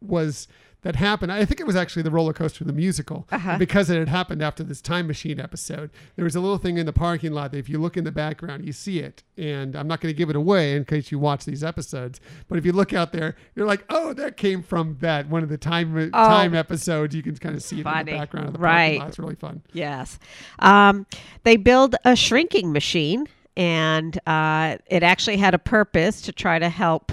was 0.00 0.48
that 0.82 0.96
happened. 0.96 1.30
I 1.32 1.44
think 1.44 1.60
it 1.60 1.66
was 1.66 1.76
actually 1.76 2.02
the 2.02 2.10
roller 2.10 2.32
coaster, 2.32 2.64
the 2.64 2.72
musical, 2.72 3.26
Uh-huh. 3.30 3.56
Because 3.58 3.88
it 3.88 3.98
had 3.98 4.08
happened 4.08 4.42
after 4.42 4.62
this 4.64 4.80
time 4.80 5.06
machine 5.06 5.38
episode. 5.40 5.90
There 6.16 6.24
was 6.24 6.34
a 6.34 6.40
little 6.40 6.58
thing 6.58 6.76
in 6.76 6.86
the 6.86 6.92
parking 6.92 7.32
lot 7.32 7.52
that 7.52 7.58
if 7.58 7.68
you 7.68 7.78
look 7.78 7.96
in 7.96 8.02
the 8.04 8.10
background, 8.12 8.64
you 8.66 8.72
see 8.72 8.98
it. 8.98 9.22
And 9.38 9.76
I'm 9.76 9.86
not 9.86 10.00
going 10.00 10.12
to 10.12 10.16
give 10.18 10.28
it 10.28 10.36
away 10.36 10.74
in 10.74 10.84
case 10.84 11.10
you 11.12 11.18
watch 11.18 11.44
these 11.44 11.62
episodes. 11.62 12.20
But 12.48 12.58
if 12.58 12.66
you 12.66 12.72
look 12.72 12.92
out 12.92 13.12
there, 13.12 13.36
you're 13.54 13.66
like, 13.66 13.84
oh, 13.90 14.12
that 14.14 14.36
came 14.36 14.62
from 14.62 14.96
that 15.00 15.28
one 15.28 15.42
of 15.42 15.48
the 15.48 15.58
time 15.58 16.10
time 16.10 16.54
episodes. 16.54 17.14
You 17.14 17.22
can 17.22 17.36
kind 17.36 17.54
of 17.54 17.62
see 17.62 17.76
it 17.80 17.86
in 17.86 17.86
Oh. 17.86 17.98
The 18.04 18.10
background 18.12 18.46
of 18.48 18.52
the 18.54 18.58
Right. 18.58 18.98
parking 18.98 18.98
lot. 19.00 19.08
It's 19.08 19.18
really 19.18 19.34
fun. 19.36 19.62
Yes. 19.72 20.18
Um, 20.58 21.06
they 21.44 21.56
build 21.56 21.94
a 22.04 22.16
shrinking 22.16 22.72
machine, 22.72 23.28
and 23.56 24.18
uh, 24.26 24.78
it 24.86 25.02
actually 25.02 25.36
had 25.36 25.54
a 25.54 25.58
purpose 25.58 26.20
to 26.22 26.32
try 26.32 26.58
to 26.58 26.68
help 26.68 27.12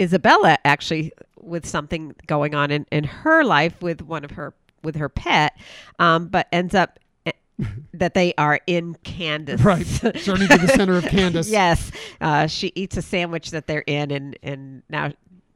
Isabella 0.00 0.58
actually 0.64 1.12
with 1.48 1.66
something 1.66 2.14
going 2.26 2.54
on 2.54 2.70
in, 2.70 2.86
in 2.92 3.04
her 3.04 3.44
life 3.44 3.80
with 3.82 4.02
one 4.02 4.24
of 4.24 4.32
her 4.32 4.54
with 4.82 4.96
her 4.96 5.08
pet, 5.08 5.56
um, 5.98 6.28
but 6.28 6.46
ends 6.52 6.74
up 6.74 6.98
eh, 7.26 7.32
that 7.92 8.14
they 8.14 8.32
are 8.38 8.60
in 8.66 8.94
Candace. 9.02 9.60
Right. 9.60 9.84
Journey 10.14 10.46
to 10.46 10.58
the 10.58 10.68
center 10.68 10.96
of 10.96 11.04
Candace. 11.08 11.48
yes. 11.50 11.90
Uh, 12.20 12.46
she 12.46 12.72
eats 12.74 12.96
a 12.96 13.02
sandwich 13.02 13.50
that 13.50 13.66
they're 13.66 13.84
in, 13.86 14.10
and 14.10 14.38
and 14.42 14.82
now 14.88 15.12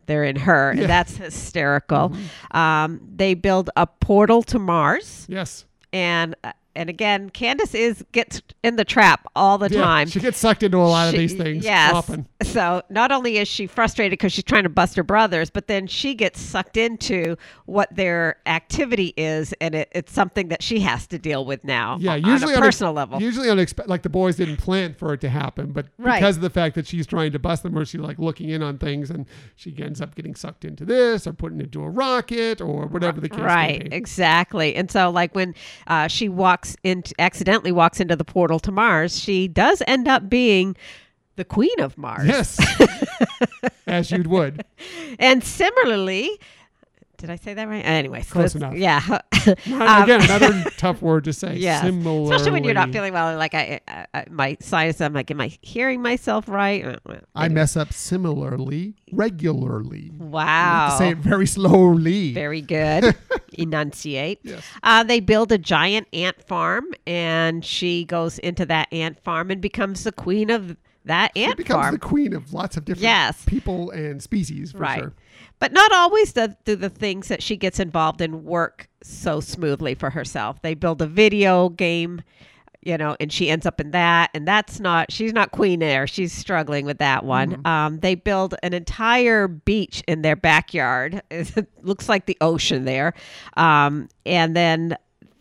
they're 0.06 0.24
in 0.24 0.36
her. 0.36 0.70
And 0.70 0.82
that's 0.82 1.16
hysterical. 1.16 2.10
Mm-hmm. 2.10 2.56
Um, 2.56 3.00
they 3.14 3.34
build 3.34 3.70
a 3.76 3.86
portal 3.86 4.42
to 4.44 4.58
Mars 4.58 5.26
Yes. 5.28 5.64
and 5.92 6.34
uh, 6.42 6.52
and 6.74 6.88
again, 6.88 7.30
Candace 7.30 7.74
is 7.74 8.04
gets 8.12 8.40
in 8.62 8.76
the 8.76 8.84
trap 8.84 9.26
all 9.36 9.58
the 9.58 9.68
Yeah, 9.70 9.82
time. 9.82 10.08
She 10.08 10.20
gets 10.20 10.38
sucked 10.38 10.62
into 10.62 10.78
a 10.78 10.88
lot 10.88 11.08
of 11.08 11.14
these 11.14 11.34
things 11.34 11.64
Yes. 11.64 11.92
often. 11.94 12.26
So 12.42 12.82
not 12.90 13.12
only 13.12 13.38
is 13.38 13.48
she 13.48 13.66
frustrated 13.66 14.12
because 14.12 14.32
she's 14.32 14.44
trying 14.44 14.62
to 14.64 14.68
bust 14.68 14.96
her 14.96 15.02
brothers, 15.02 15.50
but 15.50 15.66
then 15.66 15.86
she 15.86 16.14
gets 16.14 16.40
sucked 16.40 16.76
into 16.76 17.36
what 17.66 17.94
their 17.94 18.36
activity 18.46 19.14
is, 19.16 19.52
and 19.60 19.74
it, 19.74 19.88
it's 19.92 20.12
something 20.12 20.48
that 20.48 20.62
she 20.62 20.80
has 20.80 21.06
to 21.08 21.18
deal 21.18 21.44
with 21.44 21.64
now. 21.64 21.96
Yeah, 22.00 22.12
on 22.14 22.24
usually 22.24 22.54
a 22.54 22.58
unex- 22.58 22.60
personal 22.60 22.92
level. 22.92 23.20
Usually 23.20 23.50
unexpected. 23.50 23.90
Like 23.90 24.02
the 24.02 24.08
boys 24.10 24.36
didn't 24.36 24.56
plan 24.58 24.94
for 24.94 25.12
it 25.14 25.20
to 25.22 25.28
happen, 25.28 25.72
but 25.72 25.86
Right. 25.98 26.20
because 26.20 26.36
of 26.36 26.42
the 26.42 26.50
fact 26.50 26.74
that 26.74 26.86
she's 26.86 27.06
trying 27.06 27.32
to 27.32 27.38
bust 27.38 27.62
them, 27.62 27.76
or 27.76 27.84
she's 27.84 28.00
like 28.00 28.18
looking 28.18 28.48
in 28.50 28.62
on 28.62 28.78
things, 28.78 29.10
and 29.10 29.26
she 29.56 29.74
ends 29.78 30.00
up 30.00 30.14
getting 30.14 30.34
sucked 30.34 30.64
into 30.64 30.84
this, 30.84 31.26
or 31.26 31.32
putting 31.32 31.60
into 31.60 31.82
a 31.82 31.88
rocket, 31.90 32.60
or 32.60 32.86
whatever 32.86 33.20
the 33.20 33.28
case 33.28 33.40
right 33.40 33.82
may 33.82 33.88
be. 33.88 33.96
exactly 33.96 34.74
and 34.74 34.90
so 34.90 35.10
like 35.10 35.34
when 35.34 35.54
uh, 35.86 36.06
she 36.06 36.28
walks 36.28 36.61
into 36.84 37.14
accidentally 37.18 37.72
walks 37.72 38.00
into 38.00 38.16
the 38.16 38.24
portal 38.24 38.58
to 38.60 38.70
mars 38.72 39.18
she 39.18 39.48
does 39.48 39.82
end 39.86 40.08
up 40.08 40.28
being 40.28 40.76
the 41.36 41.44
queen 41.44 41.78
of 41.80 41.96
mars 41.98 42.26
Yes, 42.26 42.58
as 43.86 44.10
you'd 44.10 44.26
would. 44.26 44.64
and 45.18 45.42
similarly 45.42 46.38
did 47.22 47.30
i 47.30 47.36
say 47.36 47.54
that 47.54 47.68
right 47.68 47.84
anyways 47.86 48.28
Close 48.28 48.54
let's- 48.54 48.54
enough. 48.56 48.74
yeah 48.74 49.20
Again, 49.46 50.22
another 50.22 50.62
tough 50.76 51.02
word 51.02 51.24
to 51.24 51.32
say. 51.32 51.56
yeah 51.56 51.80
Similarly. 51.82 52.24
especially 52.34 52.50
when 52.52 52.64
you're 52.64 52.74
not 52.74 52.90
feeling 52.92 53.12
well 53.12 53.36
like 53.38 53.54
i, 53.54 53.80
I, 53.88 54.06
I 54.14 54.24
my 54.30 54.56
sinus 54.60 55.00
i'm 55.00 55.12
like 55.12 55.30
am 55.30 55.40
i 55.40 55.56
hearing 55.62 56.02
myself 56.02 56.48
right 56.48 56.84
Uh, 56.84 56.96
uh, 57.08 57.18
I 57.34 57.48
mess 57.48 57.76
up 57.76 57.92
similarly, 57.92 58.94
regularly. 59.12 60.10
You 60.12 60.18
have 60.20 60.28
wow 60.30 60.88
to 60.90 60.96
say 60.98 61.10
it 61.10 61.18
very 61.18 61.46
slowly. 61.58 62.32
Very 62.34 62.60
good. 62.60 63.16
Enunciate. 63.54 64.40
Yes. 64.42 64.62
Uh, 64.82 65.02
they 65.02 65.20
build 65.20 65.50
a 65.52 65.58
giant 65.58 66.08
ant 66.12 66.42
farm, 66.44 66.86
and 67.06 67.64
she 67.64 68.04
goes 68.04 68.38
into 68.38 68.66
that 68.66 68.92
ant 68.92 69.18
farm 69.22 69.50
and 69.50 69.60
becomes 69.60 70.04
the 70.04 70.12
queen 70.12 70.50
of 70.50 70.76
that 71.04 71.36
ant 71.36 71.52
She 71.52 71.54
becomes 71.56 71.82
farm. 71.82 71.94
the 71.94 71.98
queen 72.00 72.32
of 72.32 72.52
lots 72.52 72.76
of 72.76 72.84
different 72.84 73.02
Yes. 73.02 73.44
people 73.46 73.90
and 73.90 74.22
species, 74.22 74.72
for 74.72 74.78
right. 74.78 74.98
sure. 75.00 75.12
But 75.58 75.72
not 75.72 75.92
always 75.92 76.32
do, 76.32 76.48
do 76.64 76.76
the 76.76 76.88
things 76.88 77.28
that 77.28 77.42
she 77.42 77.56
gets 77.56 77.78
involved 77.80 78.20
in 78.20 78.44
work 78.44 78.88
so 79.02 79.40
smoothly 79.40 79.94
for 79.94 80.10
herself. 80.10 80.60
They 80.62 80.74
build 80.74 81.00
a 81.02 81.06
video 81.06 81.68
game, 81.68 82.22
you 82.82 82.98
know, 82.98 83.16
and 83.20 83.32
she 83.32 83.48
ends 83.48 83.64
up 83.64 83.80
in 83.80 83.92
that. 83.92 84.30
And 84.34 84.46
that's 84.46 84.80
not, 84.80 85.12
she's 85.12 85.32
not 85.32 85.52
queen 85.52 85.78
there. 85.78 86.06
She's 86.08 86.32
struggling 86.32 86.84
with 86.84 86.98
that 86.98 87.24
one. 87.24 87.64
Um, 87.64 88.00
they 88.00 88.16
build 88.16 88.56
an 88.64 88.72
entire 88.74 89.46
beach 89.46 90.02
in 90.08 90.22
their 90.22 90.34
backyard. 90.36 91.22
It 91.30 91.68
looks 91.82 92.08
like 92.08 92.26
the 92.26 92.36
ocean 92.40 92.84
there. 92.84 93.14
Um, 93.56 94.08
and 94.26 94.56
then 94.56 94.96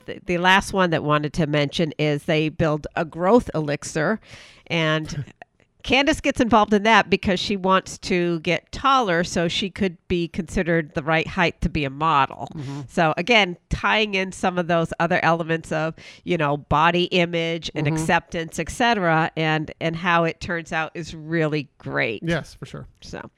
the, 0.05 0.19
the 0.25 0.37
last 0.37 0.71
one 0.71 0.91
that 0.91 1.03
wanted 1.03 1.33
to 1.33 1.47
mention 1.47 1.93
is 1.97 2.25
they 2.25 2.49
build 2.49 2.85
a 2.95 3.05
growth 3.05 3.49
elixir 3.55 4.19
and 4.67 5.25
Candace 5.83 6.21
gets 6.21 6.39
involved 6.39 6.73
in 6.73 6.83
that 6.83 7.09
because 7.09 7.39
she 7.39 7.57
wants 7.57 7.97
to 7.99 8.39
get 8.41 8.71
taller 8.71 9.23
so 9.23 9.47
she 9.47 9.69
could 9.69 9.97
be 10.07 10.27
considered 10.27 10.93
the 10.93 11.03
right 11.03 11.27
height 11.27 11.59
to 11.61 11.69
be 11.69 11.85
a 11.85 11.89
model. 11.89 12.47
Mm-hmm. 12.55 12.81
So 12.87 13.13
again, 13.17 13.57
tying 13.69 14.15
in 14.15 14.31
some 14.31 14.57
of 14.57 14.67
those 14.67 14.93
other 14.99 15.19
elements 15.23 15.71
of, 15.71 15.95
you 16.23 16.37
know, 16.37 16.57
body 16.57 17.05
image 17.05 17.71
and 17.75 17.87
mm-hmm. 17.87 17.95
acceptance, 17.95 18.59
etc., 18.59 19.31
and 19.35 19.71
and 19.79 19.95
how 19.95 20.23
it 20.23 20.39
turns 20.39 20.71
out 20.71 20.91
is 20.93 21.15
really 21.15 21.69
great. 21.77 22.21
Yes, 22.23 22.53
for 22.53 22.65
sure. 22.65 22.87
So 23.01 23.29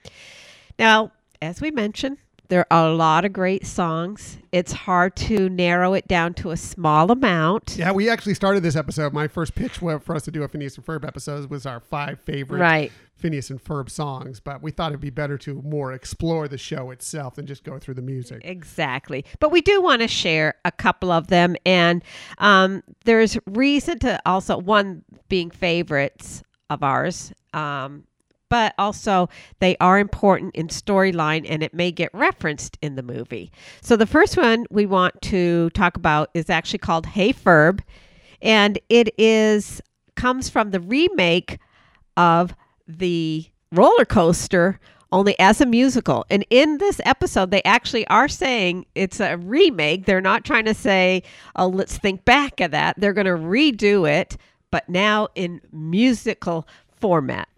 now, 0.78 1.12
as 1.42 1.62
we 1.62 1.72
mentioned, 1.72 2.18
there 2.54 2.68
are 2.70 2.86
a 2.86 2.94
lot 2.94 3.26
of 3.26 3.34
great 3.34 3.66
songs. 3.66 4.38
It's 4.52 4.72
hard 4.72 5.16
to 5.16 5.50
narrow 5.50 5.96
it 5.96 6.08
down 6.08 6.36
to 6.36 6.52
a 6.52 6.58
small 6.58 7.10
amount. 7.10 7.78
Yeah, 7.80 7.92
we 7.92 8.12
actually 8.12 8.36
started 8.36 8.62
this 8.62 8.76
episode. 8.76 9.12
My 9.12 9.28
first 9.28 9.56
pitch 9.56 9.80
for 9.80 10.16
us 10.16 10.22
to 10.26 10.30
do 10.30 10.44
a 10.44 10.48
Phineas 10.48 10.78
and 10.78 10.86
Ferb 10.86 11.04
episode 11.04 11.50
was 11.50 11.66
our 11.66 11.80
five 11.80 12.20
favorite 12.20 12.60
Right. 12.60 12.92
Phineas 13.16 13.50
and 13.50 13.60
Ferb 13.60 13.90
songs, 13.90 14.40
but 14.40 14.62
we 14.62 14.70
thought 14.70 14.92
it'd 14.92 15.02
be 15.02 15.10
better 15.10 15.36
to 15.40 15.64
more 15.64 15.94
explore 15.94 16.48
the 16.48 16.60
show 16.60 16.92
itself 16.92 17.34
than 17.34 17.48
just 17.48 17.64
go 17.64 17.80
through 17.80 17.96
the 17.96 18.04
music. 18.04 18.42
Exactly. 18.46 19.26
But 19.40 19.52
we 19.52 19.62
do 19.62 19.82
want 19.82 20.04
to 20.04 20.08
share 20.08 20.54
a 20.64 20.72
couple 20.72 21.10
of 21.10 21.30
them. 21.30 21.56
And 21.66 22.04
um, 22.38 22.84
there's 23.04 23.36
reason 23.48 23.98
to 24.00 24.22
also, 24.28 24.60
one 24.60 25.04
being 25.28 25.50
favorites 25.50 26.44
of 26.70 26.84
ours, 26.84 27.34
um, 27.56 28.04
but 28.54 28.76
also 28.78 29.30
they 29.58 29.76
are 29.78 29.98
important 29.98 30.54
in 30.56 30.68
storyline 30.68 31.44
and 31.50 31.64
it 31.64 31.74
may 31.74 31.92
get 31.92 32.14
referenced 32.14 32.78
in 32.84 32.94
the 32.94 33.02
movie. 33.02 33.52
So 33.82 33.96
the 33.96 34.06
first 34.06 34.38
one 34.38 34.68
we 34.70 34.86
want 34.86 35.20
to 35.24 35.72
talk 35.72 35.98
about 35.98 36.30
is 36.36 36.52
actually 36.52 36.78
called 36.78 37.08
Hey 37.08 37.34
Ferb. 37.34 37.80
And 38.44 38.78
it 38.90 39.12
is 39.18 39.82
comes 40.16 40.50
from 40.50 40.70
the 40.70 40.80
remake 40.80 41.58
of 42.16 42.54
the 42.88 43.48
roller 43.72 44.06
coaster 44.06 44.80
only 45.12 45.34
as 45.40 45.60
a 45.60 45.66
musical. 45.66 46.24
And 46.30 46.46
in 46.52 46.78
this 46.78 47.02
episode, 47.06 47.50
they 47.50 47.64
actually 47.64 48.06
are 48.10 48.28
saying 48.28 48.86
it's 48.94 49.20
a 49.20 49.38
remake. 49.38 50.06
They're 50.06 50.22
not 50.22 50.46
trying 50.46 50.66
to 50.66 50.76
say, 50.76 51.24
oh, 51.56 51.70
let's 51.70 51.98
think 51.98 52.24
back 52.24 52.60
of 52.60 52.70
that. 52.70 53.00
They're 53.00 53.14
going 53.14 53.26
to 53.26 53.32
redo 53.32 54.08
it, 54.08 54.38
but 54.70 54.88
now 54.88 55.30
in 55.34 55.60
musical 55.72 56.68
format. 57.02 57.50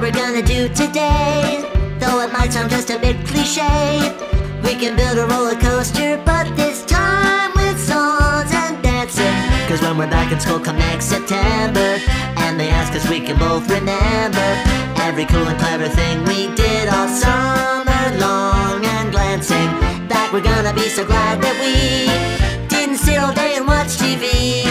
We're 0.00 0.10
gonna 0.10 0.42
do 0.42 0.68
today. 0.70 1.62
Though 1.98 2.20
it 2.20 2.32
might 2.32 2.52
sound 2.52 2.70
just 2.70 2.90
a 2.90 2.98
bit 2.98 3.16
cliche. 3.26 4.14
We 4.62 4.74
can 4.74 4.96
build 4.96 5.18
a 5.18 5.26
roller 5.26 5.54
coaster, 5.54 6.20
but 6.24 6.54
this 6.56 6.84
time 6.84 7.52
with 7.54 7.78
songs 7.78 8.50
and 8.52 8.82
dancing. 8.82 9.34
Cause 9.68 9.80
when 9.82 9.96
we're 9.96 10.10
back 10.10 10.32
in 10.32 10.40
school 10.40 10.58
come 10.58 10.78
next 10.78 11.06
September, 11.06 11.98
and 12.42 12.58
they 12.58 12.70
ask 12.70 12.92
us 12.94 13.08
we 13.08 13.20
can 13.20 13.38
both 13.38 13.70
remember 13.70 14.48
every 15.06 15.26
cool 15.26 15.46
and 15.46 15.58
clever 15.58 15.88
thing 15.88 16.24
we 16.24 16.52
did 16.54 16.88
all 16.88 17.08
summer 17.08 18.04
long. 18.18 18.84
And 18.84 19.12
glancing 19.12 19.70
back, 20.08 20.32
we're 20.32 20.42
gonna 20.42 20.74
be 20.74 20.88
so 20.88 21.04
glad 21.04 21.40
that 21.42 21.56
we 21.62 22.66
didn't 22.68 22.96
sit 22.96 23.18
all 23.18 23.32
day 23.32 23.56
and 23.56 23.66
watch 23.66 23.96
TV. 23.98 24.64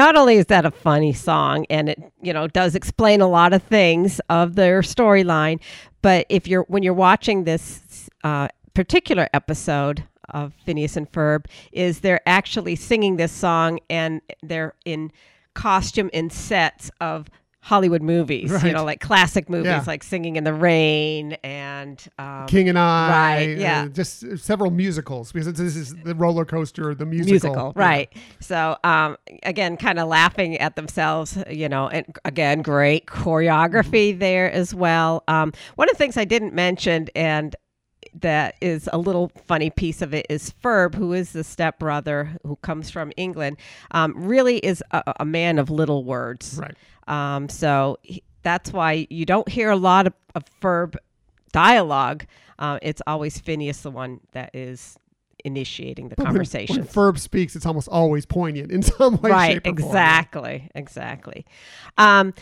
Not 0.00 0.16
only 0.16 0.36
is 0.36 0.46
that 0.46 0.64
a 0.64 0.70
funny 0.70 1.12
song 1.12 1.66
and 1.68 1.90
it 1.90 2.12
you 2.22 2.32
know 2.32 2.46
does 2.46 2.74
explain 2.74 3.20
a 3.20 3.28
lot 3.28 3.52
of 3.52 3.62
things 3.64 4.18
of 4.30 4.54
their 4.54 4.80
storyline 4.80 5.60
but 6.00 6.24
if 6.30 6.48
you're 6.48 6.62
when 6.68 6.82
you're 6.82 6.94
watching 6.94 7.44
this 7.44 8.08
uh, 8.24 8.48
particular 8.72 9.28
episode 9.34 10.02
of 10.30 10.54
phineas 10.64 10.96
and 10.96 11.12
ferb 11.12 11.44
is 11.72 12.00
they're 12.00 12.26
actually 12.26 12.74
singing 12.74 13.18
this 13.18 13.30
song 13.30 13.78
and 13.90 14.22
they're 14.42 14.74
in 14.86 15.12
costume 15.52 16.08
in 16.14 16.30
sets 16.30 16.90
of 17.02 17.28
hollywood 17.62 18.00
movies 18.02 18.50
you 18.64 18.72
know 18.72 18.84
like 18.84 19.00
classic 19.00 19.48
movies 19.50 19.66
Yeah. 19.66 19.84
like 19.86 20.02
singing 20.02 20.36
in 20.36 20.44
the 20.44 20.54
rain 20.54 21.32
and 21.44 22.02
um, 22.18 22.46
King 22.46 22.68
and 22.70 22.78
I, 22.78 23.10
Right, 23.10 23.56
uh, 23.56 23.60
yeah. 23.60 23.88
just 23.88 24.38
several 24.38 24.70
musicals 24.70 25.30
because 25.32 25.52
this 25.52 25.76
is 25.76 25.94
the 26.04 26.14
roller 26.14 26.44
coaster, 26.44 26.94
the 26.94 27.04
musical, 27.06 27.32
musical, 27.32 27.72
Yeah. 27.76 27.82
right? 27.88 28.12
So, 28.40 28.76
um, 28.82 29.16
again, 29.42 29.76
kind 29.76 29.98
of 29.98 30.08
laughing 30.08 30.56
at 30.58 30.74
themselves, 30.76 31.36
you 31.50 31.68
know, 31.68 31.88
and 31.88 32.06
again, 32.24 32.62
great 32.62 33.06
choreography 33.06 34.18
there 34.18 34.50
as 34.50 34.74
well. 34.74 35.22
Um, 35.28 35.52
one 35.76 35.88
of 35.88 35.94
the 35.94 35.98
things 35.98 36.16
I 36.16 36.24
didn't 36.24 36.54
mention, 36.54 37.08
and 37.14 37.54
that 38.20 38.56
is 38.60 38.88
a 38.92 38.98
little 38.98 39.30
funny 39.46 39.70
piece 39.70 40.02
of 40.02 40.14
it 40.14 40.26
is 40.28 40.52
Ferb, 40.62 40.94
who 40.94 41.12
is 41.12 41.32
the 41.32 41.44
stepbrother 41.44 42.36
who 42.44 42.56
comes 42.56 42.90
from 42.90 43.12
England, 43.16 43.56
um, 43.92 44.14
really 44.16 44.58
is 44.58 44.82
a, 44.90 45.14
a 45.20 45.24
man 45.24 45.58
of 45.58 45.70
little 45.70 46.04
words. 46.04 46.60
Right. 46.60 46.76
Um, 47.08 47.48
so 47.48 47.98
he, 48.02 48.22
that's 48.42 48.72
why 48.72 49.06
you 49.10 49.26
don't 49.26 49.48
hear 49.48 49.70
a 49.70 49.76
lot 49.76 50.06
of, 50.06 50.14
of 50.34 50.44
Ferb 50.60 50.96
dialogue. 51.52 52.24
Uh, 52.58 52.78
it's 52.82 53.02
always 53.06 53.38
Phineas, 53.38 53.82
the 53.82 53.90
one 53.90 54.20
that 54.32 54.54
is 54.54 54.98
initiating 55.44 56.08
the 56.08 56.16
But 56.16 56.26
conversation. 56.26 56.76
When, 56.76 56.86
Ferb 56.86 57.18
speaks, 57.18 57.56
it's 57.56 57.66
almost 57.66 57.88
always 57.88 58.26
poignant 58.26 58.70
in 58.70 58.82
some 58.82 59.16
way, 59.20 59.30
right, 59.30 59.56
or 59.58 59.60
form. 59.60 59.74
exactly, 59.74 60.70
exactly. 60.74 61.46
Um, 61.96 62.34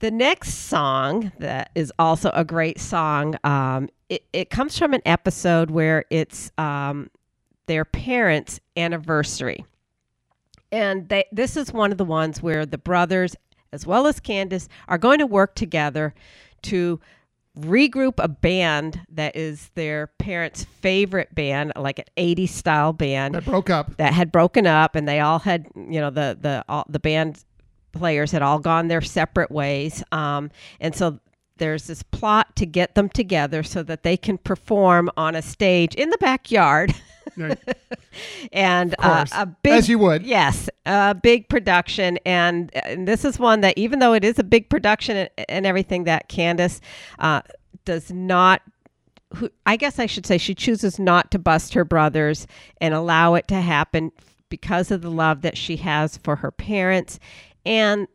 the 0.00 0.10
next 0.10 0.54
song 0.54 1.32
that 1.38 1.70
is 1.74 1.92
also 1.98 2.30
a 2.34 2.44
great 2.44 2.78
song. 2.78 3.36
Um, 3.44 3.88
it, 4.08 4.24
it 4.32 4.50
comes 4.50 4.78
from 4.78 4.92
an 4.94 5.02
episode 5.06 5.70
where 5.70 6.04
it's 6.10 6.50
um, 6.58 7.10
their 7.66 7.84
parents' 7.84 8.60
anniversary. 8.76 9.64
And 10.72 11.08
they, 11.08 11.24
this 11.32 11.56
is 11.56 11.72
one 11.72 11.92
of 11.92 11.98
the 11.98 12.04
ones 12.04 12.42
where 12.42 12.66
the 12.66 12.78
brothers, 12.78 13.34
as 13.72 13.86
well 13.86 14.06
as 14.06 14.20
Candace, 14.20 14.68
are 14.88 14.98
going 14.98 15.18
to 15.18 15.26
work 15.26 15.54
together 15.54 16.14
to 16.62 17.00
regroup 17.58 18.14
a 18.18 18.28
band 18.28 19.00
that 19.08 19.34
is 19.34 19.70
their 19.74 20.08
parents' 20.18 20.64
favorite 20.64 21.34
band, 21.34 21.72
like 21.76 21.98
an 21.98 22.04
80s 22.16 22.50
style 22.50 22.92
band 22.92 23.34
That 23.34 23.44
broke 23.46 23.70
up. 23.70 23.96
that 23.96 24.12
had 24.12 24.30
broken 24.30 24.66
up 24.66 24.94
and 24.94 25.08
they 25.08 25.20
all 25.20 25.38
had 25.38 25.66
you 25.74 25.98
know 26.00 26.10
the 26.10 26.36
the 26.38 26.64
all, 26.68 26.84
the 26.88 26.98
band 26.98 27.42
players 27.96 28.32
had 28.32 28.42
all 28.42 28.58
gone 28.58 28.88
their 28.88 29.00
separate 29.00 29.50
ways. 29.50 30.02
Um, 30.12 30.50
and 30.80 30.94
so 30.94 31.20
there's 31.58 31.86
this 31.86 32.02
plot 32.02 32.54
to 32.56 32.66
get 32.66 32.94
them 32.94 33.08
together 33.08 33.62
so 33.62 33.82
that 33.82 34.02
they 34.02 34.16
can 34.16 34.38
perform 34.38 35.10
on 35.16 35.34
a 35.34 35.42
stage 35.42 35.94
in 35.94 36.10
the 36.10 36.18
backyard. 36.18 36.94
Right. 37.36 37.58
and 38.52 38.94
uh, 38.98 39.26
a 39.32 39.46
big 39.46 39.72
As 39.72 39.88
you 39.88 39.98
would. 39.98 40.22
yes 40.22 40.68
a 40.86 41.14
big 41.14 41.48
production. 41.48 42.18
And, 42.24 42.70
and 42.74 43.06
this 43.08 43.24
is 43.24 43.38
one 43.38 43.60
that 43.62 43.76
even 43.76 43.98
though 43.98 44.12
it 44.12 44.24
is 44.24 44.38
a 44.38 44.44
big 44.44 44.68
production 44.68 45.16
and, 45.16 45.30
and 45.48 45.66
everything 45.66 46.04
that 46.04 46.28
candace 46.28 46.80
uh, 47.18 47.42
does 47.84 48.12
not 48.12 48.62
who 49.34 49.50
I 49.66 49.76
guess 49.76 49.98
I 49.98 50.06
should 50.06 50.24
say 50.24 50.38
she 50.38 50.54
chooses 50.54 50.98
not 50.98 51.30
to 51.32 51.38
bust 51.38 51.74
her 51.74 51.84
brothers 51.84 52.46
and 52.80 52.94
allow 52.94 53.34
it 53.34 53.48
to 53.48 53.60
happen 53.60 54.12
because 54.48 54.90
of 54.90 55.02
the 55.02 55.10
love 55.10 55.42
that 55.42 55.56
she 55.56 55.76
has 55.78 56.16
for 56.16 56.36
her 56.36 56.52
parents 56.52 57.18
and 57.66 58.06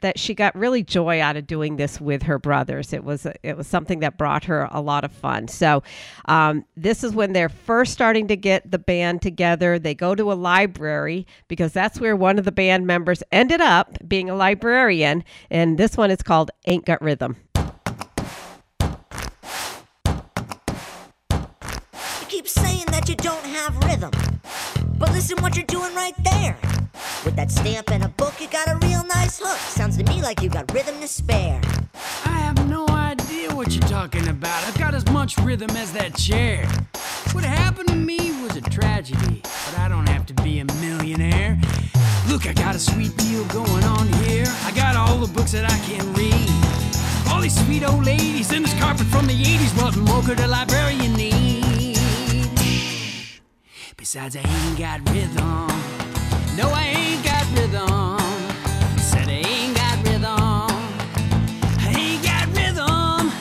that 0.00 0.18
she 0.18 0.34
got 0.34 0.54
really 0.54 0.82
joy 0.82 1.20
out 1.22 1.36
of 1.36 1.46
doing 1.46 1.76
this 1.76 2.00
with 2.00 2.22
her 2.24 2.38
brothers. 2.38 2.92
It 2.92 3.02
was 3.02 3.26
it 3.42 3.56
was 3.56 3.66
something 3.66 4.00
that 4.00 4.18
brought 4.18 4.44
her 4.44 4.68
a 4.70 4.80
lot 4.80 5.04
of 5.04 5.12
fun. 5.12 5.48
So 5.48 5.82
um, 6.26 6.64
this 6.76 7.02
is 7.02 7.12
when 7.14 7.32
they're 7.32 7.48
first 7.48 7.92
starting 7.92 8.28
to 8.28 8.36
get 8.36 8.70
the 8.70 8.78
band 8.78 9.22
together. 9.22 9.78
They 9.78 9.94
go 9.94 10.14
to 10.14 10.30
a 10.30 10.34
library 10.34 11.26
because 11.48 11.72
that's 11.72 11.98
where 11.98 12.14
one 12.14 12.38
of 12.38 12.44
the 12.44 12.52
band 12.52 12.86
members 12.86 13.22
ended 13.32 13.60
up 13.62 13.96
being 14.06 14.28
a 14.28 14.34
librarian. 14.34 15.24
And 15.50 15.78
this 15.78 15.96
one 15.96 16.10
is 16.10 16.22
called 16.22 16.50
Ain't 16.66 16.84
Got 16.84 17.00
Rhythm. 17.00 17.36
You 22.20 22.26
keep 22.28 22.48
saying 22.48 22.86
that 22.88 23.08
you 23.08 23.14
don't 23.14 23.44
have 23.46 23.76
rhythm. 23.84 24.10
Listen 25.16 25.40
what 25.40 25.56
you're 25.56 25.64
doing 25.64 25.94
right 25.94 26.12
there. 26.24 26.58
With 27.24 27.36
that 27.36 27.50
stamp 27.50 27.90
and 27.90 28.04
a 28.04 28.08
book, 28.08 28.34
you 28.38 28.48
got 28.48 28.68
a 28.68 28.76
real 28.86 29.02
nice 29.04 29.40
hook. 29.42 29.56
Sounds 29.56 29.96
to 29.96 30.04
me 30.04 30.20
like 30.20 30.42
you 30.42 30.50
got 30.50 30.70
rhythm 30.74 31.00
to 31.00 31.08
spare. 31.08 31.58
I 32.26 32.36
have 32.44 32.68
no 32.68 32.86
idea 32.88 33.48
what 33.54 33.72
you're 33.72 33.88
talking 33.88 34.28
about. 34.28 34.62
I've 34.68 34.78
got 34.78 34.94
as 34.94 35.06
much 35.10 35.38
rhythm 35.38 35.70
as 35.70 35.90
that 35.94 36.14
chair. 36.16 36.68
What 37.32 37.44
happened 37.44 37.88
to 37.88 37.94
me 37.94 38.18
was 38.42 38.56
a 38.56 38.60
tragedy, 38.60 39.40
but 39.42 39.78
I 39.78 39.88
don't 39.88 40.06
have 40.06 40.26
to 40.26 40.34
be 40.34 40.58
a 40.58 40.66
millionaire. 40.82 41.58
Look, 42.28 42.46
I 42.46 42.52
got 42.52 42.74
a 42.74 42.78
sweet 42.78 43.16
deal 43.16 43.46
going 43.46 43.84
on 43.84 44.08
here. 44.24 44.44
I 44.64 44.72
got 44.72 44.96
all 44.96 45.16
the 45.16 45.32
books 45.32 45.52
that 45.52 45.64
I 45.64 45.78
can 45.88 46.12
read. 46.12 47.32
All 47.32 47.40
these 47.40 47.58
sweet 47.64 47.88
old 47.88 48.04
ladies 48.04 48.52
and 48.52 48.66
this 48.66 48.78
carpet 48.78 49.06
from 49.06 49.26
the 49.26 49.42
80s. 49.42 49.82
What 49.82 49.96
more 49.96 50.22
could 50.22 50.40
a 50.40 50.46
librarian 50.46 51.14
need? 51.14 51.45
Besides, 54.06 54.36
I 54.36 54.42
ain't 54.46 54.78
got 54.78 55.00
rhythm. 55.10 55.66
No, 56.54 56.70
I 56.70 56.94
ain't 56.94 57.24
got 57.24 57.42
rhythm. 57.58 58.22
Said 59.02 59.26
I 59.26 59.42
ain't 59.42 59.74
got 59.74 59.98
rhythm. 60.06 60.70
I 61.82 61.90
ain't 61.90 62.22
got 62.22 62.46
rhythm. 62.54 63.34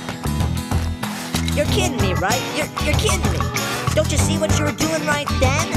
You're 1.56 1.70
kidding 1.70 2.02
me, 2.02 2.16
right? 2.16 2.42
You're, 2.58 2.66
you're 2.82 2.98
kidding 2.98 3.22
me. 3.32 3.38
Don't 3.94 4.12
you 4.12 4.18
see 4.18 4.40
what 4.40 4.58
you 4.58 4.66
were 4.66 4.72
doing 4.72 5.06
right 5.06 5.30
then? 5.40 5.70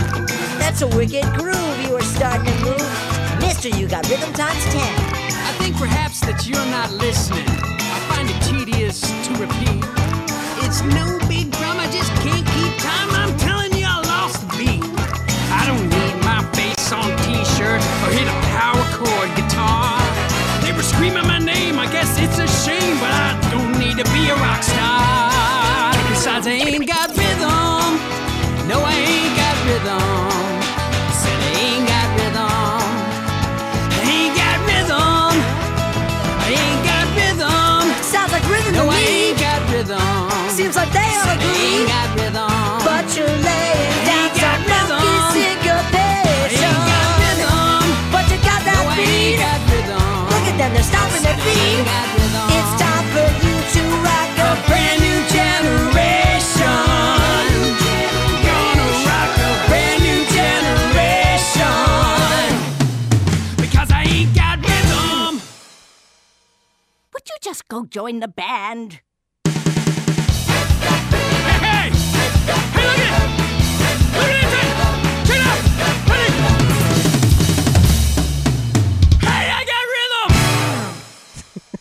That's 0.57 0.81
a 0.81 0.89
wicked 0.97 1.25
groove 1.37 1.77
you 1.85 1.93
were 1.93 2.01
starting 2.01 2.47
to 2.47 2.65
move. 2.65 3.41
Mister, 3.43 3.69
you 3.69 3.89
got 3.89 4.09
rhythm 4.09 4.33
times 4.33 4.65
10. 4.73 4.81
I 4.81 5.53
think 5.61 5.77
perhaps 5.77 6.21
that 6.21 6.47
you're 6.49 6.65
not 6.73 6.91
listening. 6.93 7.45
I 7.45 8.01
find 8.09 8.31
it 8.31 8.41
tedious 8.41 9.03
to 9.03 9.33
repeat. 9.37 9.85
It's 10.65 10.81
no 10.81 11.19
big 11.29 11.53
drum, 11.61 11.77
I 11.77 11.91
just 11.93 12.11
can't 12.25 12.47
keep 12.57 12.73
time. 12.81 13.11
I'm 13.13 13.37
telling 13.37 13.68
ain't 26.51 26.87
got 26.87 27.09
rhythm. 27.17 28.01
No, 28.69 28.81
I 28.81 28.97
ain't 28.97 29.35
got 29.37 29.57
rhythm. 29.69 30.01
I 30.01 31.13
said 31.21 31.39
I 31.45 31.53
ain't 31.61 31.85
got 31.89 32.09
rhythm. 32.17 32.49
I 33.93 34.01
ain't 34.17 34.33
got 34.33 34.59
rhythm. 34.69 35.33
I 36.41 36.49
ain't 36.57 36.83
got 36.89 37.07
rhythm. 37.19 37.85
Sounds 38.01 38.33
like 38.33 38.45
rhythm 38.49 38.73
no, 38.73 38.85
to 38.85 38.89
me. 38.89 38.97
No, 38.97 38.97
I 38.97 39.01
ain't 39.05 39.39
got 39.41 39.61
rhythm. 39.73 40.31
Seems 40.57 40.77
like 40.77 40.91
they 40.97 41.05
all 41.21 41.29
agree. 41.37 41.53
I 41.53 41.69
ain't 41.69 41.89
got 41.93 42.09
rhythm. 42.17 42.53
But 42.89 43.05
you're 43.13 43.39
laying 43.45 43.99
down 44.09 44.29
some 44.41 44.63
rhythm. 44.65 45.05
syncopation. 45.37 46.77
got 46.89 47.09
rhythm. 47.21 47.85
But 48.09 48.25
you 48.33 48.39
got 48.41 48.61
that 48.65 48.81
no, 48.89 48.97
beat. 48.97 49.37
got 49.37 49.61
rhythm. 49.69 50.33
Look 50.33 50.47
at 50.49 50.57
them, 50.57 50.71
they're 50.73 50.89
stomping 50.89 51.25
their 51.29 51.39
feet. 51.45 51.85
It's 52.57 52.73
time 52.81 53.05
for 53.13 53.29
you 53.45 53.53
to 53.53 53.83
rock 54.01 54.31
a 54.49 54.51
brand 54.65 54.99
new 55.05 55.19
generation. 55.29 55.88
Just 67.49 67.67
go 67.69 67.87
join 67.87 68.21
the 68.21 68.29
band? 68.29 69.01
Hey, 69.47 69.55
hey! 71.65 71.89
Hey, 71.89 72.85
look 72.85 73.01
at 73.01 73.09
it! 73.09 73.41
Look 74.13 74.29
at 74.29 74.53
it! 74.53 74.69
Turn 75.25 75.41
up! 75.49 75.65
Ready? 76.11 76.29
Hey, 79.23 79.49
I 79.51 79.65
got 79.65 79.83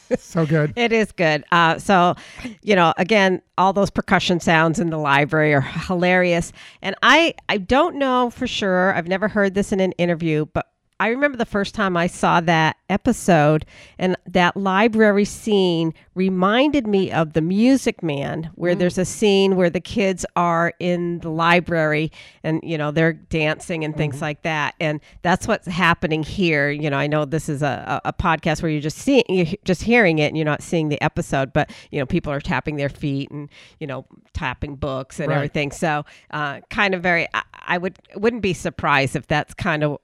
rhythm! 0.08 0.18
So 0.18 0.46
good. 0.46 0.72
It 0.78 0.94
is 0.94 1.12
good. 1.12 1.44
Uh, 1.52 1.78
so, 1.80 2.16
you 2.62 2.74
know, 2.78 2.94
again, 2.98 3.42
all 3.58 3.74
those 3.74 3.90
percussion 3.90 4.40
sounds 4.40 4.80
in 4.80 4.90
the 4.90 4.98
library 4.98 5.54
are 5.54 5.60
hilarious. 5.60 6.54
And 6.82 6.96
I, 7.04 7.34
I 7.50 7.58
don't 7.58 7.98
know 7.98 8.30
for 8.30 8.48
sure. 8.48 8.94
I've 8.94 9.10
never 9.10 9.28
heard 9.28 9.54
this 9.54 9.74
in 9.74 9.82
an 9.82 9.92
interview, 9.94 10.46
but 10.46 10.68
I 11.00 11.10
remember 11.10 11.38
the 11.38 11.46
first 11.46 11.76
time 11.76 11.96
I 11.96 12.08
saw 12.08 12.42
that 12.42 12.78
episode, 12.90 13.66
and 14.00 14.16
that 14.26 14.58
library 14.58 15.26
scene 15.26 15.94
reminded 16.16 16.88
me 16.88 17.12
of 17.12 17.34
The 17.34 17.42
Music 17.42 18.02
Man, 18.02 18.50
where 18.56 18.74
there's 18.74 18.98
a 18.98 19.06
scene 19.06 19.56
where 19.56 19.70
the 19.70 19.80
kids 19.80 20.26
are 20.36 20.74
in 20.80 21.20
the 21.20 21.30
library 21.30 22.12
and, 22.44 22.60
you 22.64 22.78
know, 22.80 22.90
they're 22.90 23.14
dancing 23.14 23.84
and 23.84 23.96
things 23.96 24.22
like 24.22 24.42
that. 24.42 24.74
And 24.80 25.00
that's 25.22 25.48
what's 25.48 25.68
happening 25.68 26.24
here. 26.24 26.72
You 26.72 26.90
know, 26.90 26.98
I 26.98 27.06
know 27.06 27.26
this 27.26 27.48
is 27.48 27.62
a, 27.62 28.02
a, 28.04 28.10
a 28.10 28.14
podcast 28.14 28.64
where 28.64 28.72
you're 28.72 28.82
just 28.82 28.98
seeing, 28.98 29.24
you're 29.30 29.46
just 29.66 29.84
hearing 29.84 30.18
it 30.18 30.28
and 30.30 30.38
you're 30.38 30.46
not 30.46 30.64
seeing 30.64 30.90
the 30.90 31.00
episode, 31.04 31.54
but, 31.54 31.70
you 31.92 32.00
know, 32.00 32.08
people 32.08 32.34
are 32.34 32.42
tapping 32.42 32.78
their 32.78 32.90
feet 32.90 33.30
and, 33.30 33.50
you 33.80 33.86
know, 33.86 34.06
tapping 34.34 34.76
books 34.76 35.20
and 35.20 35.30
Right. 35.30 35.36
everything. 35.36 35.72
So, 35.72 36.06
uh, 36.32 36.62
kind 36.72 36.96
of 36.96 37.04
very, 37.04 37.28
I, 37.36 37.44
I 37.54 37.78
would, 37.78 38.00
wouldn't 38.16 38.42
be 38.42 38.54
surprised 38.54 39.16
if 39.16 39.28
that's 39.28 39.54
kind 39.54 39.84
of 39.84 39.98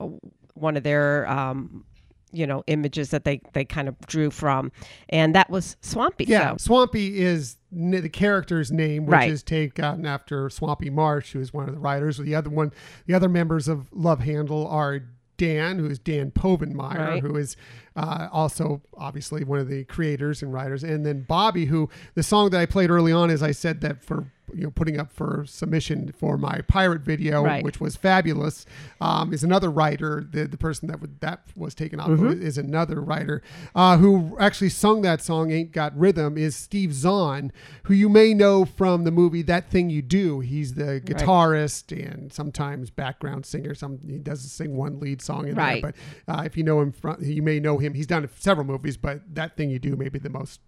one 0.56 0.78
of 0.78 0.84
their 0.84 1.28
um, 1.30 1.84
you 2.32 2.48
know 2.48 2.64
images 2.68 3.10
that 3.12 3.24
they 3.26 3.42
they 3.54 3.64
kind 3.66 3.88
of 3.88 3.96
drew 4.08 4.32
from 4.32 4.72
and 5.10 5.36
that 5.36 5.50
was 5.50 5.78
swampy 5.82 6.26
Yeah, 6.26 6.52
so 6.54 6.58
Swampy 6.58 7.22
is 7.22 7.58
the 7.72 8.10
character's 8.10 8.72
name, 8.72 9.06
which 9.06 9.14
Right. 9.14 9.32
is 9.32 9.44
taken 9.44 10.06
after 10.06 10.50
Swampy 10.50 10.90
Marsh, 10.90 11.34
who 11.34 11.40
is 11.40 11.54
one 11.54 11.68
of 11.68 11.74
the 11.76 11.80
writers. 11.80 12.18
The 12.18 12.36
other 12.36 12.50
one, 12.50 12.72
the 13.06 13.14
other 13.14 13.30
members 13.30 13.68
of 13.68 13.88
Love 13.92 14.20
Handle 14.22 14.68
are 14.68 15.02
Dan, 15.38 15.80
who 15.80 15.86
is 15.88 15.98
Dan 16.00 16.32
Povenmire, 16.32 16.98
Right. 16.98 17.22
who 17.22 17.36
is 17.36 17.56
uh, 17.96 18.28
also 18.32 18.82
obviously 18.98 19.44
one 19.44 19.60
of 19.60 19.68
the 19.68 19.84
creators 19.86 20.42
and 20.42 20.54
writers, 20.54 20.84
and 20.84 21.06
then 21.06 21.22
Bobby, 21.28 21.66
who 21.66 21.90
the 22.16 22.24
song 22.24 22.50
that 22.52 22.60
I 22.60 22.66
played 22.66 22.90
early 22.90 23.12
on 23.12 23.30
is 23.30 23.44
I 23.44 23.52
said 23.52 23.82
that 23.82 24.04
for 24.04 24.32
you 24.54 24.66
know 24.66 24.72
putting 24.72 25.00
up 25.00 25.12
for 25.12 25.46
submission 25.48 26.14
for 26.20 26.38
my 26.38 26.62
pirate 26.68 27.02
video, 27.02 27.44
Right. 27.44 27.64
which 27.64 27.80
was 27.80 27.96
fabulous, 27.96 28.66
um, 29.02 29.34
is 29.34 29.44
another 29.44 29.72
writer. 29.72 30.24
The 30.30 30.46
the 30.48 30.58
person 30.58 30.88
that 30.90 31.00
would, 31.02 31.20
that 31.22 31.42
was 31.56 31.74
taken 31.74 32.00
off 32.00 32.10
Mm-hmm. 32.10 32.42
is 32.44 32.58
another 32.58 33.02
writer 33.02 33.42
uh, 33.74 33.98
who 33.98 34.36
actually 34.40 34.70
sung 34.70 35.02
that 35.04 35.22
song. 35.22 35.52
Ain't 35.52 35.72
got 35.72 35.98
rhythm 35.98 36.38
is 36.38 36.56
Steve 36.56 36.94
Zahn, 36.94 37.52
who 37.84 37.94
you 37.94 38.10
may 38.10 38.34
know 38.34 38.66
from 38.66 39.06
the 39.06 39.12
movie 39.12 39.42
That 39.44 39.70
Thing 39.72 39.90
You 39.90 40.02
Do. 40.04 40.42
He's 40.42 40.74
the 40.76 41.02
guitarist 41.04 41.92
and 41.92 42.32
sometimes 42.32 42.90
background 42.90 43.46
singer. 43.46 43.74
Some 43.74 44.00
he 44.08 44.18
does 44.20 44.42
sing 44.52 44.76
one 44.76 45.00
lead 45.00 45.22
song 45.22 45.48
in 45.48 45.56
Right. 45.56 45.82
there, 45.82 45.94
but 46.28 46.34
uh, 46.40 46.44
if 46.44 46.58
you 46.58 46.64
know 46.64 46.82
him 46.82 46.92
from, 46.92 47.18
you 47.22 47.42
may 47.42 47.60
know 47.60 47.78
him. 47.84 47.94
He's 47.94 48.08
done 48.08 48.28
several 48.38 48.66
movies, 48.66 48.98
but 48.98 49.22
That 49.36 49.58
Thing 49.58 49.70
You 49.70 49.80
Do 49.80 49.96
may 49.96 50.10
be 50.10 50.20
the 50.20 50.30
most 50.30 50.60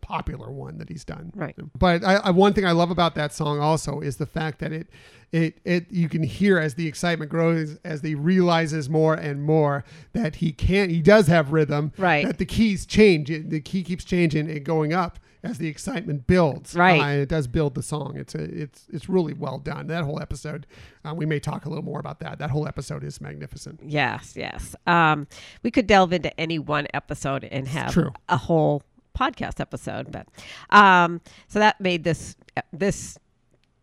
popular 0.00 0.50
one 0.50 0.78
that 0.78 0.88
he's 0.88 1.04
done. 1.04 1.30
Right. 1.34 1.54
But 1.78 2.02
I, 2.02 2.14
I 2.16 2.30
one 2.30 2.54
thing 2.54 2.64
I 2.64 2.72
love 2.72 2.90
about 2.90 3.14
that 3.16 3.32
song 3.32 3.60
also 3.60 4.00
is 4.00 4.16
the 4.16 4.26
fact 4.26 4.58
that 4.60 4.72
it 4.72 4.88
it 5.32 5.58
it 5.64 5.86
you 5.90 6.08
can 6.08 6.22
hear 6.22 6.58
as 6.58 6.74
the 6.74 6.86
excitement 6.86 7.30
grows 7.30 7.76
as 7.84 8.00
he 8.00 8.14
realizes 8.14 8.88
more 8.88 9.14
and 9.14 9.42
more 9.42 9.84
that 10.14 10.36
he 10.36 10.52
can't 10.52 10.90
he 10.90 11.02
does 11.02 11.26
have 11.26 11.52
rhythm. 11.52 11.92
Right. 11.98 12.26
That 12.26 12.38
the 12.38 12.46
keys 12.46 12.86
change. 12.86 13.28
The 13.28 13.60
key 13.60 13.82
keeps 13.82 14.04
changing 14.04 14.50
and 14.50 14.64
going 14.64 14.92
up 14.92 15.18
as 15.42 15.58
the 15.58 15.68
excitement 15.68 16.26
builds. 16.26 16.74
Right. 16.74 17.00
Uh, 17.00 17.04
and 17.04 17.20
it 17.22 17.28
does 17.28 17.46
build 17.46 17.74
the 17.74 17.82
song. 17.82 18.14
It's 18.16 18.34
a 18.34 18.42
it's 18.42 18.86
it's 18.92 19.08
really 19.08 19.32
well 19.34 19.58
done. 19.58 19.86
That 19.86 20.04
whole 20.04 20.20
episode. 20.20 20.66
Uh, 21.04 21.14
we 21.14 21.26
may 21.26 21.40
talk 21.40 21.64
a 21.64 21.68
little 21.68 21.84
more 21.84 22.00
about 22.00 22.20
that. 22.20 22.38
That 22.38 22.50
whole 22.50 22.66
episode 22.66 23.04
is 23.04 23.20
magnificent. 23.20 23.80
yes 23.84 24.34
yes 24.36 24.74
um, 24.86 25.26
we 25.62 25.70
could 25.70 25.86
delve 25.86 26.12
into 26.12 26.38
any 26.40 26.58
one 26.58 26.86
episode 26.94 27.44
and 27.44 27.68
have 27.68 27.92
true. 27.92 28.12
a 28.28 28.36
whole 28.36 28.82
podcast 29.18 29.60
episode 29.60 30.10
but 30.12 30.26
um, 30.70 31.20
so 31.48 31.58
that 31.58 31.80
made 31.80 32.04
this 32.04 32.36
this 32.72 33.18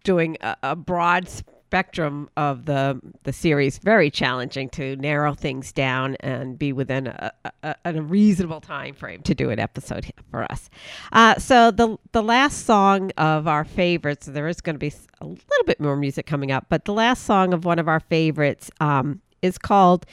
doing 0.04 0.38
a, 0.42 0.56
a 0.64 0.76
broad 0.76 1.28
spectrum 1.76 2.30
of 2.38 2.64
the 2.68 2.98
the 3.24 3.34
series 3.34 3.80
very 3.80 4.10
challenging 4.10 4.70
to 4.70 4.96
narrow 4.96 5.34
things 5.34 5.74
down 5.74 6.16
and 6.22 6.58
be 6.58 6.72
within 6.72 7.08
a, 7.08 7.34
a, 7.64 7.76
a 7.84 8.02
reasonable 8.02 8.62
time 8.62 8.94
frame 8.94 9.22
to 9.22 9.36
do 9.36 9.50
an 9.50 9.60
episode 9.60 10.10
for 10.32 10.50
us. 10.50 10.70
Uh, 11.12 11.36
so 11.38 11.72
the 11.72 11.98
the 12.14 12.24
last 12.24 12.66
song 12.66 13.12
of 13.18 13.46
our 13.46 13.66
favorites, 13.66 14.26
there 14.26 14.48
is 14.48 14.62
going 14.62 14.76
to 14.76 14.80
be 14.80 14.94
a 15.20 15.26
little 15.26 15.66
bit 15.66 15.82
more 15.82 15.98
music 15.98 16.26
coming 16.26 16.50
up, 16.50 16.66
but 16.70 16.86
the 16.86 16.94
last 16.94 17.26
song 17.26 17.54
of 17.54 17.66
one 17.66 17.78
of 17.78 17.90
our 17.90 18.00
favorites 18.00 18.72
um, 18.80 19.22
is 19.42 19.58
called. 19.58 20.06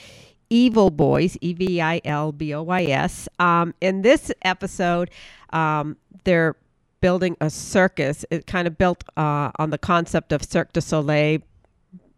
Evil 0.51 0.91
Boys, 0.91 1.39
E 1.41 1.55
V 1.55 1.81
I 1.81 2.03
L 2.05 2.31
B 2.31 2.53
O 2.53 2.63
Y 2.63 2.83
S. 2.83 3.27
Um, 3.39 3.73
in 3.81 4.03
this 4.03 4.31
episode, 4.43 5.11
um, 5.49 5.97
they're 6.25 6.57
building 7.01 7.39
a 7.41 7.49
circus. 7.49 8.27
It 8.31 8.47
kind 8.47 8.69
of 8.69 8.77
built 8.77 9.03
uh, 9.17 9.51
on 9.59 9.71
the 9.71 9.79
concept 9.79 10.31
of 10.31 10.43
Cirque 10.43 10.75
du 10.75 10.83
Soleil 10.83 11.39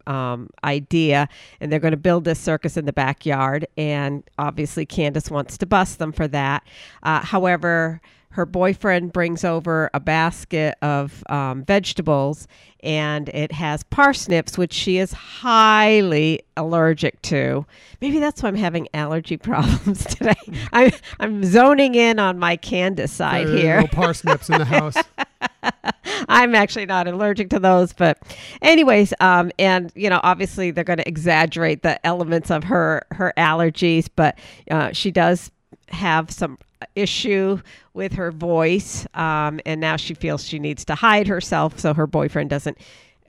um, 0.06 0.50
idea, 0.62 1.28
and 1.60 1.70
they're 1.72 1.80
going 1.80 1.92
to 1.92 1.96
build 1.96 2.24
this 2.24 2.38
circus 2.38 2.76
in 2.76 2.84
the 2.84 2.92
backyard. 2.92 3.66
And 3.76 4.22
obviously, 4.38 4.86
Candace 4.86 5.30
wants 5.30 5.58
to 5.58 5.66
bust 5.66 5.98
them 5.98 6.12
for 6.12 6.28
that. 6.28 6.64
Uh, 7.02 7.20
however, 7.20 8.00
her 8.30 8.44
boyfriend 8.46 9.12
brings 9.12 9.44
over 9.44 9.90
a 9.94 10.00
basket 10.00 10.76
of 10.82 11.22
um, 11.30 11.64
vegetables, 11.64 12.48
and 12.82 13.28
it 13.28 13.52
has 13.52 13.84
parsnips, 13.84 14.58
which 14.58 14.72
she 14.72 14.98
is 14.98 15.12
highly 15.12 16.40
allergic 16.56 17.22
to. 17.22 17.64
Maybe 18.00 18.18
that's 18.18 18.42
why 18.42 18.48
I'm 18.48 18.56
having 18.56 18.88
allergy 18.92 19.36
problems 19.38 20.04
today. 20.04 20.34
I'm, 20.72 20.90
I'm 21.20 21.44
zoning 21.44 21.94
in 21.94 22.18
on 22.18 22.40
my 22.40 22.56
Candace 22.56 23.12
side 23.12 23.46
There 23.46 23.56
here. 23.56 23.80
no 23.82 23.86
parsnips 23.86 24.50
in 24.50 24.58
the 24.58 24.64
house. 24.64 24.96
I'm 26.28 26.54
actually 26.54 26.86
not 26.86 27.08
allergic 27.08 27.50
to 27.50 27.58
those, 27.58 27.92
but 27.92 28.18
anyways, 28.62 29.12
um, 29.20 29.50
and 29.58 29.92
you 29.94 30.10
know, 30.10 30.20
obviously 30.22 30.70
they're 30.70 30.84
going 30.84 30.98
to 30.98 31.08
exaggerate 31.08 31.82
the 31.82 32.04
elements 32.06 32.50
of 32.50 32.64
her 32.64 33.02
her 33.12 33.32
allergies, 33.36 34.08
but 34.14 34.38
uh, 34.70 34.92
she 34.92 35.10
does 35.10 35.50
have 35.88 36.30
some 36.30 36.58
issue 36.94 37.60
with 37.94 38.12
her 38.14 38.30
voice, 38.30 39.06
um, 39.14 39.60
and 39.66 39.80
now 39.80 39.96
she 39.96 40.14
feels 40.14 40.44
she 40.44 40.58
needs 40.58 40.84
to 40.86 40.94
hide 40.94 41.26
herself 41.26 41.78
so 41.78 41.94
her 41.94 42.06
boyfriend 42.06 42.50
doesn't 42.50 42.78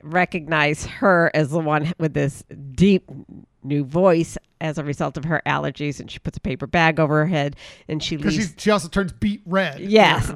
recognize 0.02 0.86
her 0.86 1.30
as 1.34 1.50
the 1.50 1.58
one 1.58 1.92
with 1.98 2.14
this 2.14 2.44
deep 2.72 3.10
new 3.66 3.84
voice 3.84 4.38
as 4.60 4.78
a 4.78 4.84
result 4.84 5.16
of 5.16 5.24
her 5.24 5.42
allergies 5.46 6.00
and 6.00 6.10
she 6.10 6.18
puts 6.18 6.36
a 6.36 6.40
paper 6.40 6.66
bag 6.66 6.98
over 6.98 7.18
her 7.18 7.26
head 7.26 7.56
and 7.88 8.02
she 8.02 8.16
Because 8.16 8.36
leaves 8.36 8.50
she, 8.50 8.54
she 8.58 8.70
also 8.70 8.88
turns 8.88 9.12
beet 9.12 9.42
red. 9.44 9.80
Yes. 9.86 10.32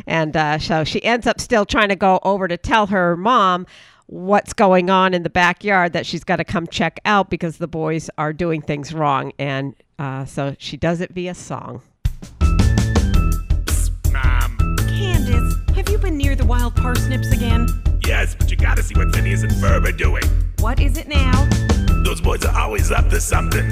and 0.06 0.36
uh, 0.36 0.58
so 0.58 0.84
she 0.84 1.02
ends 1.04 1.26
up 1.26 1.40
still 1.40 1.64
trying 1.64 1.88
to 1.88 1.96
go 1.96 2.20
over 2.22 2.48
to 2.48 2.56
tell 2.56 2.86
her 2.86 3.16
mom 3.16 3.66
what's 4.06 4.52
going 4.52 4.90
on 4.90 5.14
in 5.14 5.22
the 5.22 5.30
backyard 5.30 5.92
that 5.92 6.04
she's 6.04 6.24
got 6.24 6.36
to 6.36 6.44
come 6.44 6.66
check 6.66 6.98
out 7.04 7.30
because 7.30 7.58
the 7.58 7.68
boys 7.68 8.10
are 8.18 8.32
doing 8.32 8.60
things 8.60 8.92
wrong. 8.92 9.32
And 9.38 9.74
uh, 9.98 10.24
so 10.24 10.56
she 10.58 10.76
does 10.76 11.00
it 11.00 11.12
via 11.12 11.34
song. 11.34 11.82
Mom. 14.12 14.76
Candace, 14.88 15.54
have 15.76 15.88
you 15.88 15.98
been 15.98 16.16
near 16.16 16.34
the 16.34 16.44
wild 16.44 16.74
parsnips 16.74 17.30
again? 17.32 17.68
Yes, 18.10 18.34
but 18.34 18.50
you 18.50 18.56
gotta 18.56 18.82
see 18.82 18.96
what 18.96 19.14
Phineas 19.14 19.44
and 19.44 19.52
Ferb 19.52 19.86
are 19.86 19.92
doing. 19.92 20.24
What 20.58 20.80
is 20.80 20.98
it 20.98 21.06
now? 21.06 21.48
Those 22.04 22.20
boys 22.20 22.44
are 22.44 22.58
always 22.58 22.90
up 22.90 23.08
to 23.10 23.20
something. 23.20 23.64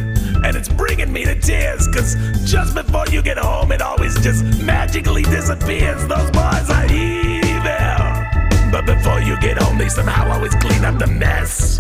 And 0.45 0.55
it's 0.55 0.69
bringing 0.69 1.13
me 1.13 1.25
to 1.25 1.35
tears, 1.41 1.89
cause 1.89 2.15
just 2.49 2.73
before 2.73 3.09
you 3.09 3.21
get 3.21 3.37
home, 3.37 3.73
it 3.73 3.83
always 3.83 4.15
just 4.23 4.45
magically 4.63 5.25
disappears. 5.25 6.07
Those 6.07 6.31
boys 6.31 6.71
are 6.71 6.87
evil. 6.87 8.71
But 8.71 8.87
before 8.87 9.21
you 9.23 9.37
get 9.41 9.59
home, 9.59 9.77
they 9.77 9.89
somehow 9.89 10.31
always 10.33 10.55
clean 10.55 10.85
up 10.85 11.01
the 11.01 11.09
mess. 11.09 11.77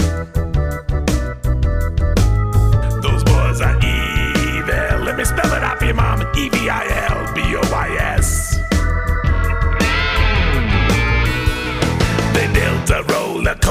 Those 3.07 3.23
boys 3.23 3.61
are 3.61 3.77
evil. 3.77 5.05
Let 5.07 5.17
me 5.17 5.25
spell 5.25 5.53
it 5.55 5.63
out 5.63 5.79
for 5.79 5.85
you, 5.85 5.95
Mom. 5.95 6.23
E 6.37 6.49
V 6.49 6.69
I 6.69 6.85
L 7.09 7.35
B 7.35 7.41
O 7.55 7.61
Y 7.71 7.97
S. 8.01 8.18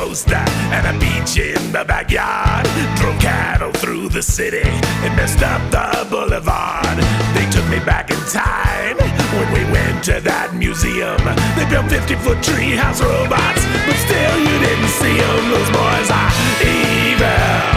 coaster 0.08 0.46
and 0.72 0.88
a 0.88 0.94
beach 1.00 1.36
in 1.38 1.60
the 1.72 1.84
backyard. 1.84 2.66
Drove 2.96 3.20
cattle 3.20 3.72
through 3.74 4.08
the 4.08 4.22
city 4.22 4.64
and 5.04 5.12
messed 5.20 5.44
up 5.44 5.60
the 5.70 6.08
boulevard. 6.10 6.98
They 7.36 7.46
took 7.52 7.68
me 7.68 7.80
back 7.84 8.10
in 8.10 8.20
time 8.32 8.96
when 9.36 9.48
we 9.52 9.64
went 9.72 10.04
to 10.06 10.22
that 10.24 10.56
museum. 10.56 11.20
They 11.60 11.68
built 11.68 11.92
50 11.92 12.16
foot 12.24 12.40
treehouse 12.40 13.04
robots, 13.04 13.64
but 13.84 13.98
still 14.08 14.36
you 14.48 14.56
didn't 14.64 14.94
see 14.96 15.18
them. 15.20 15.44
Those 15.52 15.72
boys 15.76 16.08
are 16.08 16.32
evil. 16.64 17.68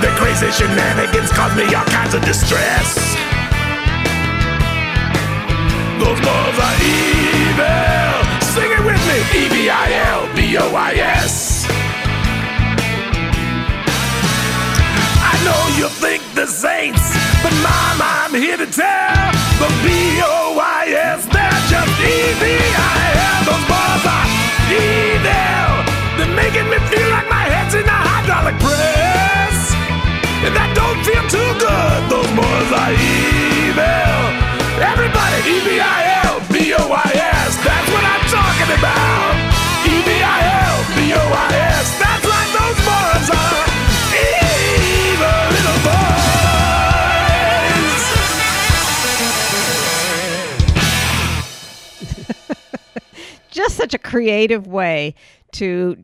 Their 0.00 0.14
crazy 0.16 0.48
shenanigans 0.56 1.30
caused 1.36 1.56
me 1.56 1.68
all 1.76 1.84
kinds 1.92 2.16
of 2.16 2.24
distress. 2.24 2.96
Those 6.00 6.20
boys 6.24 6.56
are 6.64 6.76
evil. 6.80 8.24
Sing 8.56 8.70
it 8.72 8.82
with 8.88 9.00
me. 9.04 9.18
E 9.36 9.64
know 15.44 15.62
you 15.76 15.88
think 16.00 16.24
the 16.34 16.46
saints, 16.46 17.12
but 17.44 17.52
mom, 17.60 18.00
I'm 18.00 18.32
here 18.32 18.56
to 18.56 18.64
tell 18.64 19.28
the 19.60 19.68
B 19.84 19.88
O 20.24 20.56
I 20.56 20.88
S. 20.88 21.28
They're 21.28 21.62
just 21.68 21.94
E 22.00 22.16
V 22.40 22.44
I 22.48 23.04
L. 23.28 23.40
Those 23.52 23.66
boys 23.68 24.04
are 24.08 24.28
evil. 24.72 25.70
They're 26.16 26.34
making 26.34 26.66
me 26.72 26.78
feel 26.88 27.08
like 27.12 27.28
my 27.28 27.44
head's 27.44 27.76
in 27.76 27.84
a 27.84 27.98
hydraulic 28.08 28.56
press. 28.64 29.56
And 30.48 30.52
that 30.56 30.72
don't 30.72 31.00
feel 31.04 31.24
too 31.28 31.50
good. 31.60 32.00
Those 32.08 32.32
boys 32.32 32.70
are 32.80 32.92
evil. 32.96 34.16
Everybody, 34.80 35.38
E 35.44 35.56
V 35.60 35.68
I 35.76 36.00
L 36.24 36.40
B 36.48 36.72
O 36.72 36.82
I 36.88 37.10
S. 37.44 37.52
That's 37.60 37.88
what 37.92 38.04
I'm 38.04 38.24
talking 38.32 38.70
about. 38.80 39.36
E 39.92 39.94
V 40.08 40.14
just 53.64 53.76
such 53.76 53.94
a 53.94 53.98
creative 53.98 54.66
way 54.66 55.14
to 55.52 56.02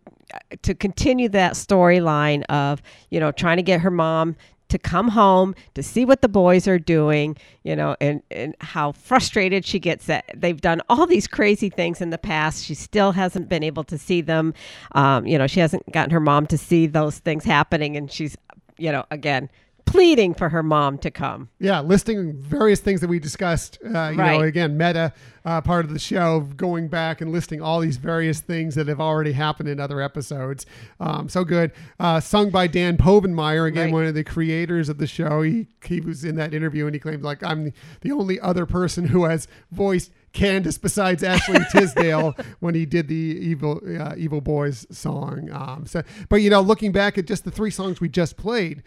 to 0.62 0.74
continue 0.74 1.28
that 1.28 1.54
storyline 1.54 2.42
of 2.44 2.82
you 3.10 3.20
know 3.20 3.32
trying 3.32 3.56
to 3.56 3.62
get 3.62 3.80
her 3.80 3.90
mom 3.90 4.36
to 4.68 4.78
come 4.78 5.08
home 5.08 5.52
to 5.74 5.82
see 5.82 6.04
what 6.04 6.22
the 6.22 6.28
boys 6.28 6.68
are 6.68 6.78
doing 6.78 7.36
you 7.64 7.74
know 7.76 7.96
and 8.00 8.22
and 8.30 8.54
how 8.60 8.92
frustrated 8.92 9.64
she 9.66 9.78
gets 9.78 10.06
that 10.06 10.24
they've 10.34 10.60
done 10.60 10.80
all 10.88 11.06
these 11.06 11.26
crazy 11.26 11.68
things 11.68 12.00
in 12.00 12.10
the 12.10 12.18
past. 12.18 12.64
She 12.64 12.74
still 12.74 13.12
hasn't 13.12 13.48
been 13.48 13.64
able 13.64 13.84
to 13.84 13.98
see 13.98 14.20
them. 14.20 14.54
Um, 14.92 15.26
you 15.26 15.36
know 15.36 15.46
she 15.46 15.60
hasn't 15.60 15.90
gotten 15.92 16.10
her 16.12 16.20
mom 16.20 16.46
to 16.46 16.58
see 16.58 16.86
those 16.86 17.18
things 17.18 17.44
happening 17.44 17.96
and 17.96 18.10
she's 18.10 18.36
you 18.78 18.90
know 18.92 19.04
again 19.10 19.50
pleading 19.90 20.34
for 20.34 20.48
her 20.48 20.62
mom 20.62 20.96
to 20.98 21.10
come 21.10 21.48
Yeah, 21.58 21.80
listing 21.80 22.32
various 22.40 22.80
things 22.80 23.00
that 23.00 23.08
we 23.08 23.18
discussed. 23.18 23.78
Uh, 23.84 24.10
you 24.10 24.16
know, 24.16 24.40
again, 24.40 24.76
meta 24.78 25.12
uh, 25.44 25.60
part 25.62 25.84
of 25.84 25.92
the 25.92 25.98
show, 25.98 26.40
going 26.56 26.88
back 26.88 27.20
and 27.20 27.32
listing 27.32 27.60
all 27.62 27.80
these 27.80 27.96
various 27.96 28.40
things 28.40 28.74
that 28.74 28.86
have 28.88 29.00
already 29.00 29.32
happened 29.32 29.68
in 29.68 29.80
other 29.80 30.00
episodes. 30.00 30.66
Um, 31.00 31.28
so 31.28 31.44
good. 31.44 31.72
Uh, 31.98 32.20
sung 32.20 32.50
by 32.50 32.66
Dan 32.66 32.96
Povenmire, 32.96 33.66
again, 33.66 33.86
Right. 33.86 33.92
one 33.92 34.04
of 34.06 34.14
the 34.14 34.24
creators 34.24 34.88
of 34.88 34.98
the 34.98 35.06
show. 35.06 35.42
He 35.42 35.66
he 35.84 36.00
was 36.00 36.24
in 36.24 36.36
that 36.36 36.52
interview 36.54 36.86
and 36.86 36.94
he 36.94 37.00
claimed 37.00 37.22
like 37.22 37.42
I'm 37.42 37.72
the 38.02 38.12
only 38.12 38.38
other 38.38 38.66
person 38.66 39.06
who 39.08 39.24
has 39.24 39.48
voiced 39.72 40.12
Candace 40.32 40.78
besides 40.78 41.22
Ashley 41.22 41.60
Tisdale 41.72 42.36
when 42.60 42.74
he 42.74 42.86
did 42.86 43.08
the 43.08 43.14
evil 43.14 43.80
uh, 43.98 44.14
evil 44.16 44.40
boys 44.40 44.86
song. 44.90 45.50
Um, 45.52 45.86
so, 45.86 46.02
but 46.28 46.36
you 46.36 46.50
know, 46.50 46.60
looking 46.60 46.92
back 46.92 47.18
at 47.18 47.26
just 47.26 47.44
the 47.44 47.50
three 47.50 47.70
songs 47.70 48.00
we 48.00 48.08
just 48.08 48.36
played, 48.36 48.82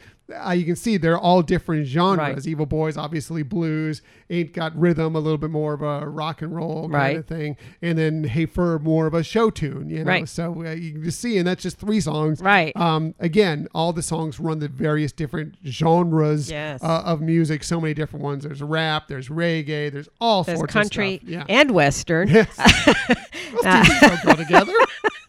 uh, 0.46 0.52
you 0.52 0.64
can 0.64 0.78
see 0.78 0.96
they're 0.96 1.18
all 1.20 1.41
different 1.41 1.86
genres. 1.86 2.18
Right. 2.18 2.48
Evil 2.48 2.66
Boys, 2.66 2.96
obviously 2.96 3.44
blues. 3.44 4.02
Ain't 4.30 4.54
Got 4.54 4.74
Rhythm, 4.80 5.16
a 5.18 5.20
little 5.20 5.38
bit 5.38 5.50
more 5.50 5.74
of 5.74 5.82
a 5.82 6.08
rock 6.08 6.41
and 6.41 6.56
roll 6.56 6.84
kind 6.84 6.94
Right. 6.94 7.18
of 7.18 7.26
thing, 7.28 7.58
and 7.82 7.98
then 7.98 8.24
Hey 8.24 8.48
Ferb, 8.48 8.82
more 8.84 9.06
of 9.06 9.14
a 9.14 9.22
show 9.22 9.50
tune. 9.50 9.89
You 9.89 10.00
know, 10.06 10.10
Right. 10.10 10.30
so 10.30 10.64
uh, 10.66 10.72
you 10.72 10.94
can 10.94 11.04
just 11.04 11.20
see, 11.20 11.38
and 11.38 11.46
that's 11.46 11.62
just 11.62 11.78
three 11.78 12.00
songs. 12.00 12.39
Right. 12.41 12.76
Um, 12.78 13.16
again, 13.20 13.68
all 13.76 13.91
the 13.91 14.02
songs 14.02 14.39
run 14.39 14.60
the 14.60 14.70
various 14.70 15.12
different 15.12 15.56
genres 15.66 16.50
Yes. 16.50 16.82
uh, 16.82 17.02
of 17.06 17.20
music. 17.22 17.64
So 17.64 17.82
many 17.82 17.94
different 17.94 18.24
ones. 18.24 18.46
There's 18.46 18.62
rap. 18.62 19.10
There's 19.10 19.28
reggae. 19.28 19.91
There's 19.91 20.08
all 20.22 20.44
there's 20.44 20.60
sorts 20.60 20.74
country 20.74 21.16
of 21.16 21.22
stuff. 21.22 21.30
Yeah. 21.34 21.45
and 21.49 21.71
western 21.71 22.27
Yes. 22.29 22.55
Those 22.57 22.65
two 23.63 23.84
things 23.84 23.99
don't 24.01 24.23
go 24.25 24.36
together. 24.36 24.73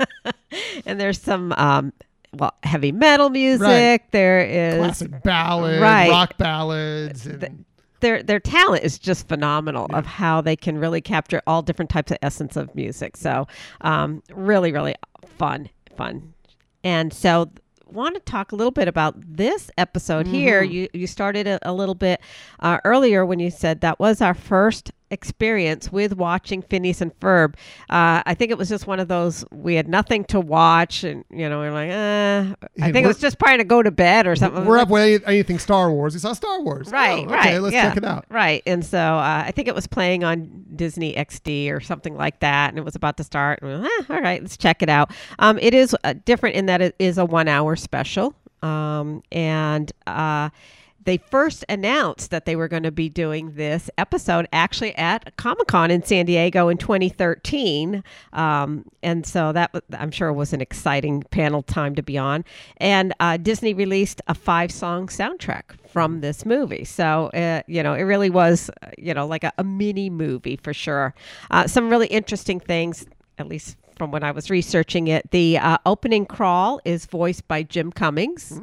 and 0.86 1.00
there's 1.00 1.20
some 1.20 1.52
um 1.56 1.92
well 2.32 2.54
heavy 2.62 2.92
metal 2.92 3.30
music 3.30 3.62
Right. 3.66 4.10
there 4.12 4.40
is 4.40 4.76
Classic 4.78 5.22
ballads, 5.22 5.80
Right. 5.80 6.10
rock 6.10 6.36
ballads, 6.36 7.26
and 7.26 7.64
their 8.00 8.22
their 8.22 8.40
talent 8.40 8.84
is 8.84 8.98
just 8.98 9.28
phenomenal 9.28 9.86
of 9.94 10.04
how 10.04 10.40
they 10.40 10.56
can 10.56 10.78
really 10.78 11.00
capture 11.00 11.40
all 11.46 11.62
different 11.62 11.90
types 11.90 12.10
of 12.12 12.18
essence 12.22 12.56
of 12.56 12.74
music 12.74 13.16
so 13.16 13.46
um 13.80 14.22
really 14.34 14.72
really 14.72 14.94
fun 15.38 15.68
fun 15.96 16.34
and 16.82 17.12
so 17.14 17.50
want 17.86 18.14
to 18.16 18.20
talk 18.22 18.50
a 18.52 18.56
little 18.56 18.72
bit 18.72 18.88
about 18.88 19.14
this 19.18 19.70
episode 19.78 20.26
here 20.26 20.62
Mhm. 20.64 20.70
you 20.72 20.88
you 20.92 21.06
started 21.06 21.46
a, 21.46 21.58
a 21.62 21.72
little 21.72 21.94
bit 21.94 22.20
uh, 22.60 22.78
earlier 22.84 23.24
when 23.24 23.38
you 23.38 23.50
said 23.50 23.80
that 23.82 23.98
was 24.00 24.20
our 24.20 24.34
first 24.34 24.90
experience 25.14 25.90
with 25.90 26.14
watching 26.16 26.60
Phineas 26.60 27.00
and 27.00 27.18
Ferb. 27.20 27.54
Uh, 27.88 28.22
I 28.26 28.34
think 28.34 28.50
it 28.50 28.58
was 28.58 28.68
just 28.68 28.86
one 28.86 29.00
of 29.00 29.08
those 29.08 29.44
we 29.50 29.74
had 29.76 29.88
nothing 29.88 30.24
to 30.26 30.38
watch, 30.40 31.04
and 31.04 31.24
you 31.30 31.48
know 31.48 31.60
we 31.60 31.66
are 31.68 31.72
like, 31.72 31.88
eh. 31.88 32.40
I 32.82 32.84
And 32.84 32.92
think 32.92 33.04
it 33.04 33.08
was 33.08 33.18
just 33.18 33.38
trying 33.38 33.58
to 33.58 33.64
go 33.64 33.82
to 33.82 33.90
bed 33.90 34.26
or 34.26 34.36
something. 34.36 34.66
we're 34.66 34.78
up 34.78 34.90
with 34.90 35.22
anything 35.26 35.58
Star 35.58 35.90
Wars. 35.90 36.12
We 36.12 36.20
saw 36.20 36.34
Star 36.34 36.60
Wars. 36.60 36.90
Right, 36.90 37.20
Oh, 37.20 37.32
okay, 37.32 37.54
right. 37.54 37.62
let's 37.62 37.72
yeah, 37.72 37.88
check 37.88 37.96
it 37.96 38.04
out. 38.04 38.26
Right. 38.28 38.62
And 38.66 38.84
so 38.84 38.98
uh, 38.98 39.44
I 39.46 39.50
think 39.52 39.68
it 39.68 39.74
was 39.74 39.86
playing 39.86 40.24
on 40.24 40.64
Disney 40.76 41.14
XD 41.14 41.70
or 41.72 41.80
something 41.80 42.16
like 42.16 42.40
that. 42.40 42.68
And 42.70 42.78
it 42.78 42.84
was 42.84 42.96
about 42.96 43.16
to 43.18 43.24
start. 43.24 43.62
And 43.62 43.70
we 43.70 43.78
were, 43.78 43.84
eh, 43.86 44.02
all 44.10 44.20
right, 44.20 44.42
let's 44.42 44.56
check 44.56 44.82
it 44.82 44.88
out. 44.88 45.12
Um, 45.38 45.58
it 45.60 45.72
is 45.72 45.96
uh, 46.04 46.14
different 46.24 46.56
in 46.56 46.66
that 46.66 46.82
it 46.82 46.96
is 46.98 47.16
a 47.18 47.24
one 47.24 47.46
hour 47.48 47.76
special. 47.76 48.34
Um, 48.62 49.22
and 49.30 49.92
uh, 50.06 50.50
they 51.04 51.18
first 51.18 51.64
announced 51.68 52.30
that 52.30 52.44
they 52.44 52.56
were 52.56 52.68
going 52.68 52.82
to 52.82 52.90
be 52.90 53.08
doing 53.08 53.54
this 53.54 53.90
episode 53.98 54.48
actually 54.52 54.94
at 54.96 55.36
Comic 55.36 55.66
Con 55.66 55.90
in 55.90 56.02
San 56.02 56.26
Diego 56.26 56.68
in 56.68 56.78
2013. 56.78 58.02
Um, 58.32 58.84
and 59.02 59.26
so 59.26 59.52
that 59.52 59.70
I'm 59.98 60.10
sure 60.10 60.32
was 60.32 60.52
an 60.52 60.60
exciting 60.60 61.22
panel 61.30 61.62
time 61.62 61.94
to 61.94 62.02
be 62.02 62.18
on. 62.18 62.44
And 62.78 63.14
uh, 63.20 63.36
Disney 63.36 63.74
released 63.74 64.20
a 64.26 64.34
five 64.34 64.70
song 64.70 65.08
soundtrack 65.08 65.78
from 65.92 66.20
this 66.20 66.44
movie. 66.44 66.84
So, 66.84 67.26
uh, 67.28 67.62
you 67.66 67.82
know, 67.82 67.94
it 67.94 68.02
really 68.02 68.30
was, 68.30 68.70
you 68.98 69.14
know, 69.14 69.26
like 69.26 69.44
a, 69.44 69.52
a 69.58 69.64
mini 69.64 70.10
movie 70.10 70.56
for 70.56 70.74
sure. 70.74 71.14
Uh, 71.50 71.66
some 71.66 71.90
really 71.90 72.08
interesting 72.08 72.58
things, 72.60 73.06
at 73.38 73.46
least 73.46 73.76
from 73.96 74.10
when 74.10 74.24
I 74.24 74.32
was 74.32 74.50
researching 74.50 75.08
it. 75.08 75.30
The 75.30 75.58
uh, 75.58 75.78
opening 75.86 76.26
crawl 76.26 76.80
is 76.84 77.06
voiced 77.06 77.46
by 77.46 77.62
Jim 77.62 77.92
Cummings. 77.92 78.60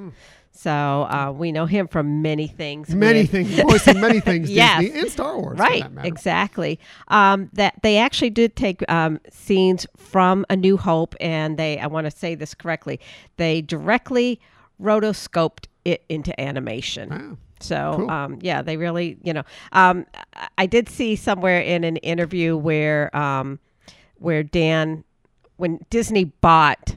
So 0.54 0.72
uh, 0.72 1.34
we 1.36 1.52
know 1.52 1.66
him 1.66 1.88
from 1.88 2.22
many 2.22 2.45
things. 2.47 2.93
Many 2.93 3.22
with- 3.22 3.32
things, 3.32 3.49
voicing 3.62 3.99
many 3.99 4.20
things, 4.30 4.49
yes. 4.52 4.82
Disney 4.82 4.99
and 4.99 5.10
Star 5.10 5.39
Wars, 5.39 5.58
for 5.58 5.64
Right, 5.64 5.84
exactly. 6.04 6.80
Um, 7.08 7.49
that 7.54 7.76
they 7.84 7.97
actually 7.97 8.30
did 8.32 8.56
take 8.56 8.84
um, 8.91 9.20
scenes 9.32 9.88
from 9.97 10.45
A 10.49 10.56
New 10.56 10.78
Hope, 10.78 11.16
and 11.20 11.58
they, 11.58 11.80
I 11.80 11.88
want 11.88 12.06
to 12.06 12.12
say 12.12 12.36
this 12.36 12.54
correctly, 12.54 12.99
they 13.38 13.62
directly 13.62 14.39
rotoscoped 14.80 15.66
it 15.86 16.04
into 16.10 16.39
animation. 16.39 17.38
So 17.60 17.93
Cool. 17.97 18.12
um, 18.12 18.39
yeah, 18.41 18.62
they 18.62 18.76
really, 18.78 19.18
you 19.24 19.34
know, 19.34 19.43
um, 19.72 20.06
I- 20.36 20.47
I 20.60 20.66
did 20.66 20.89
see 20.89 21.16
somewhere 21.16 21.62
in 21.62 21.84
an 21.84 21.97
interview 21.97 22.58
where 22.58 23.16
um, 23.16 23.60
where 24.18 24.43
Dan, 24.43 25.04
when 25.58 25.80
Disney 25.89 26.26
bought 26.26 26.95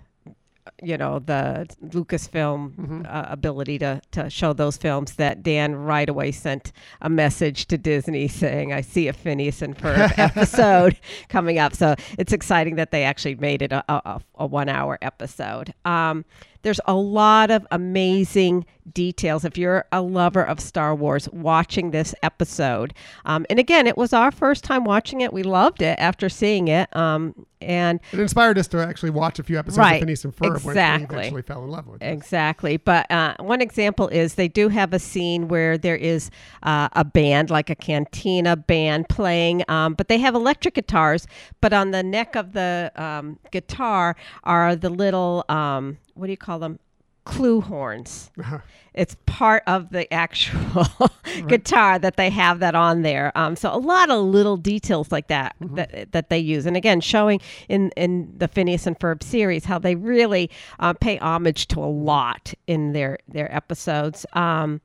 you 0.85 0.97
know 0.97 1.19
the 1.19 1.67
Lucasfilm 1.85 2.73
Mm-hmm. 2.75 3.03
uh, 3.09 3.25
ability 3.29 3.79
to 3.79 4.01
to 4.13 4.29
show 4.31 4.53
those 4.53 4.77
films 4.77 5.15
that 5.17 5.43
Dan 5.43 5.75
right 5.75 6.09
away 6.09 6.31
sent 6.33 6.73
a 7.01 7.09
message 7.11 7.67
to 7.67 7.79
Disney 7.79 8.29
saying 8.29 8.73
I 8.73 8.81
see 8.81 9.09
a 9.09 9.13
Phineas 9.13 9.63
and 9.63 9.77
Ferb 9.77 10.13
episode 10.19 10.97
coming 11.29 11.59
up 11.59 11.75
so 11.75 11.95
it's 12.19 12.33
exciting 12.33 12.77
that 12.77 12.91
they 12.91 13.05
actually 13.05 13.35
made 13.37 13.63
it 13.63 13.73
a, 13.73 13.85
a, 13.93 14.21
a 14.37 14.47
one 14.47 14.69
hour 14.69 14.99
episode 15.03 15.73
um, 15.85 16.25
there's 16.65 16.81
a 16.87 16.95
lot 16.95 17.51
of 17.51 17.67
amazing 17.71 18.67
details 18.93 19.45
if 19.45 19.57
you're 19.57 19.85
a 19.93 20.03
lover 20.03 20.43
of 20.43 20.61
Star 20.61 20.95
Wars 20.95 21.29
watching 21.31 21.91
this 21.93 22.15
episode 22.23 22.93
um, 23.25 23.47
and 23.49 23.59
again 23.59 23.87
it 23.87 23.97
was 23.97 24.13
our 24.13 24.31
first 24.31 24.65
time 24.65 24.85
watching 24.85 25.21
it 25.21 25.33
we 25.33 25.43
loved 25.43 25.81
it 25.81 25.97
after 25.99 26.29
seeing 26.29 26.69
it 26.69 26.95
um, 26.97 27.47
and 27.65 28.01
It 28.13 28.21
inspired 28.21 28.59
us 28.59 28.69
to 28.69 28.79
actually 28.79 29.11
watch 29.11 29.39
a 29.39 29.43
few 29.43 29.59
episodes 29.59 29.79
Right, 29.79 29.95
of 29.95 30.01
Phineas 30.01 30.25
and 30.25 30.37
Ferb, 30.37 30.55
which 30.55 30.65
we 30.65 30.71
exactly. 30.73 31.19
eventually 31.19 31.43
fell 31.43 31.65
in 31.65 31.71
love 31.71 31.87
with. 31.87 32.03
Exactly. 32.03 32.77
But 32.77 33.11
uh, 33.11 33.35
one 33.41 33.61
example 33.61 34.09
is 34.09 34.35
they 34.35 34.49
do 34.49 34.69
have 34.69 34.93
a 34.93 34.99
scene 34.99 35.49
where 35.49 35.79
there 35.79 35.97
is 35.97 36.31
uh, 36.63 36.89
a 36.93 37.05
band, 37.05 37.51
like 37.51 37.71
a 37.71 37.75
cantina 37.75 38.57
band 38.57 39.09
playing, 39.09 39.65
um, 39.69 39.95
but 39.95 40.09
they 40.09 40.19
have 40.19 40.35
electric 40.35 40.75
guitars. 40.75 41.27
But 41.61 41.73
on 41.73 41.91
the 41.91 42.03
neck 42.03 42.37
of 42.37 42.53
the 42.53 42.93
um, 42.97 43.39
guitar 43.51 44.17
are 44.45 44.77
the 44.77 44.91
little, 44.91 45.45
um, 45.49 45.99
what 46.15 46.27
do 46.27 46.33
you 46.33 46.37
call 46.37 46.59
them? 46.59 46.79
kloo 47.27 47.63
horns. 47.63 48.31
Uh-huh. 48.39 48.59
It's 48.93 49.17
part 49.25 49.63
of 49.67 49.89
the 49.89 50.13
actual 50.13 50.87
guitar 51.49 51.99
that 51.99 52.17
they 52.19 52.29
have 52.29 52.59
that 52.61 52.75
on 52.75 53.01
there. 53.01 53.33
Um, 53.35 53.57
so 53.57 53.75
a 53.75 53.79
lot 53.79 54.11
of 54.11 54.23
little 54.27 54.59
details 54.59 55.11
like 55.11 55.29
that 55.29 55.57
Mm-hmm. 55.59 55.75
that 55.77 56.13
that 56.13 56.29
they 56.29 56.39
use, 56.39 56.67
and 56.67 56.77
again, 56.77 57.01
showing 57.01 57.41
in 57.71 57.91
in 57.97 58.31
the 58.37 58.47
Phineas 58.47 58.87
and 58.87 58.99
Ferb 58.99 59.23
series 59.23 59.65
how 59.65 59.79
they 59.79 59.95
really 59.95 60.51
uh, 60.81 60.93
pay 60.93 61.17
homage 61.17 61.67
to 61.69 61.81
a 61.81 61.87
lot 61.89 62.53
in 62.67 62.93
their 62.93 63.19
their 63.27 63.51
episodes. 63.55 64.27
Um, 64.35 64.83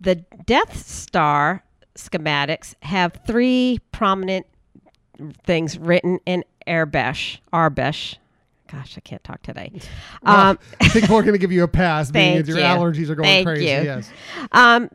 the 0.00 0.14
Death 0.46 0.76
Star 0.86 1.62
schematics 1.96 2.74
have 2.80 3.20
three 3.26 3.78
prominent 3.92 4.46
things 5.44 5.78
written 5.78 6.18
in 6.24 6.44
Arabic. 6.66 7.40
Arabic. 7.52 8.16
Gosh, 8.70 8.96
I 8.96 9.00
can't 9.00 9.22
talk 9.22 9.42
today. 9.42 9.70
Well, 10.22 10.50
Um, 10.50 10.58
I 10.80 10.88
think 10.88 11.08
we're 11.08 11.22
going 11.22 11.34
to 11.34 11.38
give 11.38 11.52
you 11.52 11.62
a 11.64 11.68
pass, 11.68 12.10
being 12.10 12.34
Thank 12.36 12.42
as 12.42 12.48
your 12.48 12.58
you. 12.58 12.64
allergies 12.64 13.08
are 13.10 13.14
going 13.14 13.26
Thank 13.28 13.46
crazy. 13.46 13.64
you. 13.64 13.70
Yes. 13.70 14.10
Um, 14.52 14.88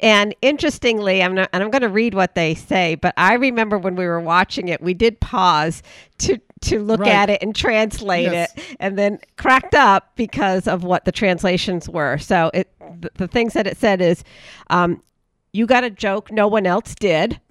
and 0.00 0.34
interestingly, 0.42 1.22
I'm 1.22 1.34
not, 1.34 1.48
and 1.52 1.62
I'm 1.62 1.70
going 1.70 1.82
to 1.82 1.88
read 1.88 2.14
what 2.14 2.34
they 2.34 2.54
say, 2.54 2.96
but 2.96 3.14
I 3.16 3.34
remember 3.34 3.78
when 3.78 3.94
we 3.94 4.04
were 4.04 4.18
watching 4.20 4.66
it, 4.68 4.80
we 4.80 4.94
did 4.94 5.20
pause 5.20 5.82
to 6.18 6.38
to 6.62 6.78
look 6.80 7.00
Right. 7.00 7.10
at 7.10 7.28
it 7.30 7.42
and 7.42 7.54
translate 7.56 8.30
Yes. 8.30 8.52
it, 8.56 8.76
and 8.78 8.96
then 8.96 9.18
cracked 9.36 9.74
up 9.74 10.12
because 10.14 10.68
of 10.68 10.84
what 10.84 11.04
the 11.04 11.10
translations 11.12 11.88
were. 11.88 12.18
So 12.18 12.50
it 12.54 12.68
the, 13.00 13.10
the 13.16 13.28
things 13.28 13.52
that 13.54 13.66
it 13.66 13.76
said 13.76 14.00
is, 14.00 14.22
um, 14.70 15.02
you 15.52 15.66
got 15.66 15.82
a 15.84 15.90
joke 15.90 16.30
no 16.32 16.46
one 16.48 16.66
else 16.66 16.94
did. 16.94 17.40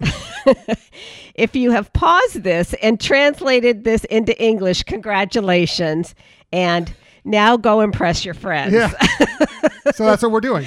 if 1.34 1.56
you 1.56 1.70
have 1.70 1.92
paused 1.92 2.42
this 2.42 2.74
and 2.82 3.00
translated 3.00 3.84
this 3.84 4.04
into 4.04 4.40
English, 4.42 4.82
congratulations, 4.84 6.14
and 6.52 6.92
now 7.24 7.56
go 7.56 7.80
impress 7.80 8.24
your 8.24 8.34
friends. 8.34 8.72
Yeah. 8.74 8.88
so 9.94 10.04
that's 10.06 10.22
what 10.22 10.30
we're 10.32 10.40
doing. 10.40 10.66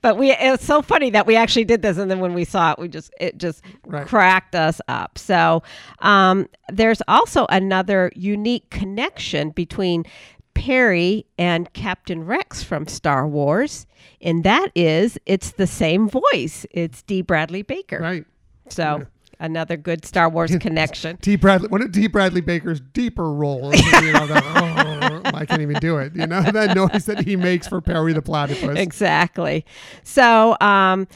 but 0.00 0.16
we 0.16 0.32
it's 0.32 0.64
so 0.64 0.82
funny 0.82 1.10
that 1.10 1.26
we 1.26 1.36
actually 1.36 1.64
did 1.64 1.82
this 1.82 1.96
and 1.98 2.10
then 2.10 2.20
when 2.20 2.34
we 2.34 2.44
saw 2.44 2.72
it 2.72 2.78
we 2.78 2.88
just 2.88 3.12
it 3.20 3.38
just 3.38 3.62
Right. 3.86 4.06
cracked 4.06 4.54
us 4.54 4.80
up 4.88 5.18
so 5.18 5.62
um, 6.00 6.48
there's 6.68 7.02
also 7.08 7.46
another 7.50 8.10
unique 8.14 8.68
connection 8.70 9.50
between 9.50 10.04
perry 10.54 11.26
and 11.38 11.72
captain 11.72 12.24
rex 12.24 12.62
from 12.62 12.86
star 12.86 13.26
wars 13.28 13.86
and 14.20 14.44
that 14.44 14.68
is 14.74 15.18
it's 15.26 15.52
the 15.52 15.66
same 15.66 16.08
voice 16.08 16.66
it's 16.70 17.02
Dee 17.02 17.22
Bradley 17.22 17.62
Baker 17.62 17.98
right 18.00 18.24
so 18.68 19.06
another 19.40 19.76
good 19.76 20.04
star 20.04 20.28
wars 20.28 20.54
connection 20.58 21.18
Dee 21.20 21.36
Bradley, 21.36 21.68
one 21.68 21.82
of 21.82 21.90
Dee 21.92 22.06
Bradley 22.06 22.40
Baker's 22.40 22.80
deeper 22.80 23.32
roles. 23.32 23.74
You 23.74 24.12
know, 24.12 24.26
that, 24.26 25.22
oh, 25.24 25.30
I 25.36 25.44
can't 25.44 25.62
even 25.62 25.76
do 25.80 25.98
it. 25.98 26.14
You 26.14 26.26
know 26.26 26.42
that 26.52 26.76
noise 26.76 27.06
that 27.06 27.24
he 27.24 27.36
makes 27.36 27.66
for 27.66 27.80
Perry 27.80 28.12
the 28.12 28.22
Platypus. 28.22 28.78
exactly. 28.78 29.64
So, 30.04 30.56
um, 30.60 31.08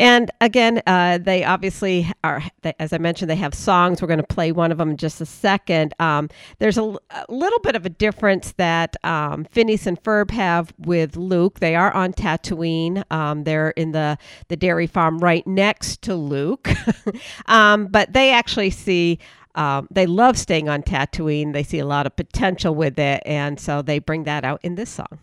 and 0.00 0.30
again, 0.40 0.80
uh, 0.86 1.18
they 1.18 1.44
obviously 1.44 2.10
are, 2.24 2.42
as 2.78 2.94
I 2.94 2.98
mentioned, 2.98 3.30
they 3.30 3.36
have 3.36 3.52
songs. 3.52 4.00
We're 4.00 4.08
going 4.08 4.16
to 4.18 4.26
play 4.26 4.50
one 4.50 4.72
of 4.72 4.78
them 4.78 4.92
in 4.92 4.96
just 4.96 5.20
a 5.20 5.26
second. 5.26 5.92
Um, 6.00 6.30
there's 6.58 6.78
a, 6.78 6.96
little 7.28 7.58
bit 7.58 7.76
of 7.76 7.84
a 7.84 7.90
difference 7.90 8.52
that 8.52 8.96
um, 9.04 9.46
Phineas 9.50 9.86
and 9.86 10.02
Ferb 10.02 10.30
have 10.30 10.72
with 10.78 11.16
Luke. 11.16 11.60
They 11.60 11.76
are 11.76 11.92
on 11.92 12.14
Tatooine. 12.14 13.04
Um, 13.12 13.44
they're 13.44 13.70
in 13.70 13.92
the, 13.92 14.16
the 14.48 14.56
dairy 14.56 14.86
farm 14.86 15.18
right 15.18 15.46
next 15.46 16.00
to 16.02 16.14
Luke. 16.14 16.70
um, 17.46 17.86
but 17.86 18.14
they 18.14 18.32
actually 18.32 18.70
see. 18.70 19.18
Um, 19.56 19.88
they 19.90 20.06
love 20.06 20.38
staying 20.38 20.68
on 20.68 20.82
Tatooine. 20.82 21.52
They 21.52 21.64
see 21.64 21.80
a 21.80 21.84
lot 21.84 22.06
of 22.06 22.14
potential 22.16 22.74
with 22.74 22.98
it, 22.98 23.20
and 23.26 23.58
so 23.58 23.82
they 23.82 23.98
bring 23.98 24.24
that 24.24 24.44
out 24.44 24.60
in 24.62 24.76
this 24.76 24.88
song. 24.88 25.18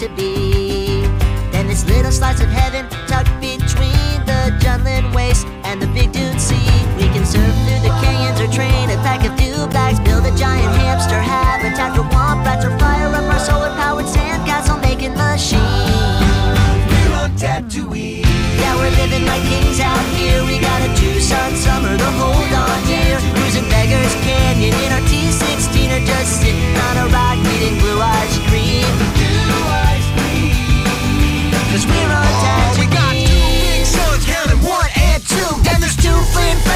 To 0.00 0.08
be 0.16 1.04
than 1.52 1.68
this 1.68 1.84
little 1.84 2.10
slice 2.10 2.40
of 2.40 2.48
heaven 2.48 2.88
tucked 3.04 3.36
between 3.36 4.16
the 4.24 4.48
Jundland 4.56 5.14
Waste 5.14 5.44
and 5.68 5.76
the 5.76 5.88
Big 5.92 6.10
Dune 6.10 6.38
Sea. 6.38 6.72
We 6.96 7.04
can 7.12 7.26
surf 7.28 7.52
through 7.68 7.84
the 7.84 7.92
canyons 8.00 8.40
or 8.40 8.48
train 8.48 8.88
a 8.88 8.96
pack 9.04 9.28
of 9.28 9.36
dewbacks, 9.36 10.02
build 10.02 10.24
a 10.24 10.32
giant 10.40 10.72
hamster 10.80 11.20
habitat 11.20 11.92
for 11.92 12.08
wombats, 12.16 12.64
or 12.64 12.72
fire 12.78 13.12
up 13.12 13.28
our 13.28 13.38
solar-powered 13.44 14.06
sandcastle 14.06 14.80
making 14.80 15.12
machine. 15.20 15.60
We're 15.60 17.20
on 17.20 17.36
Tatooine. 17.36 18.24
Yeah, 18.56 18.80
we're 18.80 18.96
living 18.96 19.28
like 19.28 19.44
kings 19.52 19.80
out 19.84 20.00
here. 20.16 20.40
We 20.48 20.64
got 20.64 20.80
a 20.80 20.88
Tucson 20.96 21.52
summer 21.60 21.92
to 21.92 22.10
hold 22.16 22.48
on 22.56 22.78
dear. 22.88 23.20
Cruising 23.36 23.68
Beggars 23.68 24.16
Canyon 24.24 24.72
in 24.80 24.92
our 24.96 25.04
T16 25.12 25.92
or 25.92 26.00
just 26.08 26.40
sitting 26.40 26.72
on 26.88 27.04
a 27.04 27.06
rock 27.12 27.36
eating 27.52 27.76
blue 27.84 28.00
ice 28.00 28.49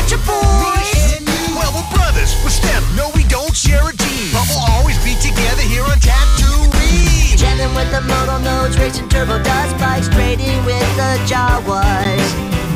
Flynn 0.05 0.21
Fletcher 0.21 0.23
boys. 0.27 1.57
Well, 1.57 1.73
we're 1.73 1.97
brothers. 1.97 2.37
We're 2.45 2.51
step. 2.51 2.83
No, 2.97 3.11
we 3.15 3.25
don't 3.25 3.55
share 3.55 3.89
a 3.89 3.93
gene. 3.93 4.33
But 4.33 4.45
we'll 4.49 4.65
always 4.77 4.99
be 5.05 5.15
together 5.17 5.63
here 5.63 5.85
on 5.85 5.99
Tatooine. 6.01 7.37
Jamming 7.37 7.75
with 7.75 7.91
the 7.91 8.01
Modal 8.03 8.39
Nodes, 8.41 8.79
racing 8.79 9.09
turbo 9.09 9.43
dust 9.43 9.77
bikes, 9.79 10.09
trading 10.09 10.65
with 10.65 10.89
the 10.97 11.17
Jawas. 11.25 12.29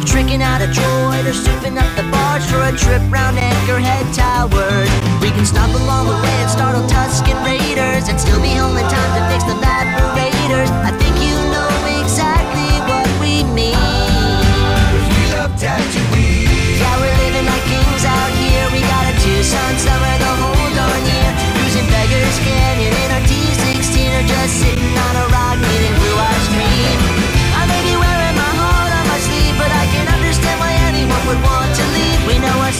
Tricking 0.07 0.43
out 0.43 0.62
a 0.62 0.68
droid 0.72 1.29
or 1.29 1.37
souping 1.37 1.76
up 1.76 1.91
the 1.97 2.05
barge 2.11 2.43
for 2.49 2.64
a 2.64 2.72
trip 2.72 3.03
round 3.12 3.37
Anchorhead 3.37 4.09
Towers. 4.16 4.89
We 5.20 5.29
can 5.31 5.45
stop 5.45 5.68
along 5.68 6.07
the 6.09 6.16
way 6.16 6.37
and 6.41 6.51
startle 6.51 6.83
Tusken 6.89 7.37
Raiders 7.45 8.09
and 8.09 8.18
still 8.18 8.41
be 8.41 8.57
home 8.57 8.76
in 8.76 8.89
time 8.89 9.12
to 9.16 9.22
fix 9.29 9.45
the 9.45 9.59
evaporators. 9.61 10.88
The 19.49 20.32
whole 20.44 20.70
darn 20.76 21.05
year. 21.09 21.32
Canyon 22.44 22.92
in 22.92 23.11
our 23.16 23.24
T16 23.24 23.96
or 24.12 24.24
just 24.28 24.61
sitting 24.61 24.92
on 24.92 25.14
a 25.16 25.26
rock 25.32 25.57
eating 25.57 25.94
blue 25.96 26.18
ice 26.20 26.49
cream. 26.53 26.99
I 27.57 27.64
may 27.64 27.80
be 27.88 27.96
wearing 27.96 28.36
my 28.36 28.53
heart 28.61 28.92
on 28.92 29.05
my 29.09 29.18
sleeve, 29.24 29.57
but 29.57 29.72
I 29.72 29.88
can 29.88 30.05
understand 30.12 30.61
why 30.61 30.72
anyone 30.92 31.22
would 31.28 31.40
want 31.40 31.70
to 31.80 31.84
leave. 31.96 32.20
We 32.28 32.36
know 32.44 32.57
our 32.61 32.72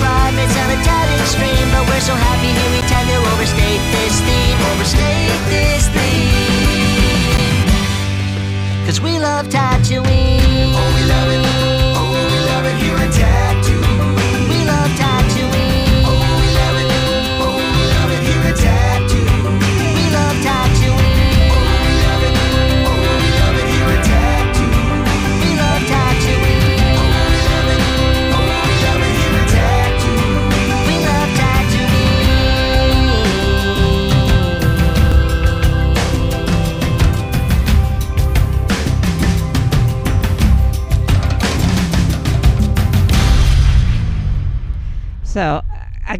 pride 0.00 0.32
may 0.32 0.48
sound 0.48 0.72
a 0.72 0.80
tad 0.80 1.06
extreme, 1.20 1.68
but 1.68 1.84
we're 1.84 2.00
so 2.00 2.14
happy 2.16 2.48
here 2.48 2.70
we 2.72 2.80
tend 2.88 3.06
to 3.12 3.18
overstate 3.36 3.82
this 3.92 4.16
theme. 4.24 4.58
Overstate 4.72 5.40
this 5.52 5.84
theme. 5.92 7.68
Cause 8.86 9.00
we 9.04 9.18
love 9.20 9.48
Tatooine. 9.48 10.72
Oh, 10.72 10.92
we 10.96 11.02
love 11.12 11.28
it. 11.28 11.55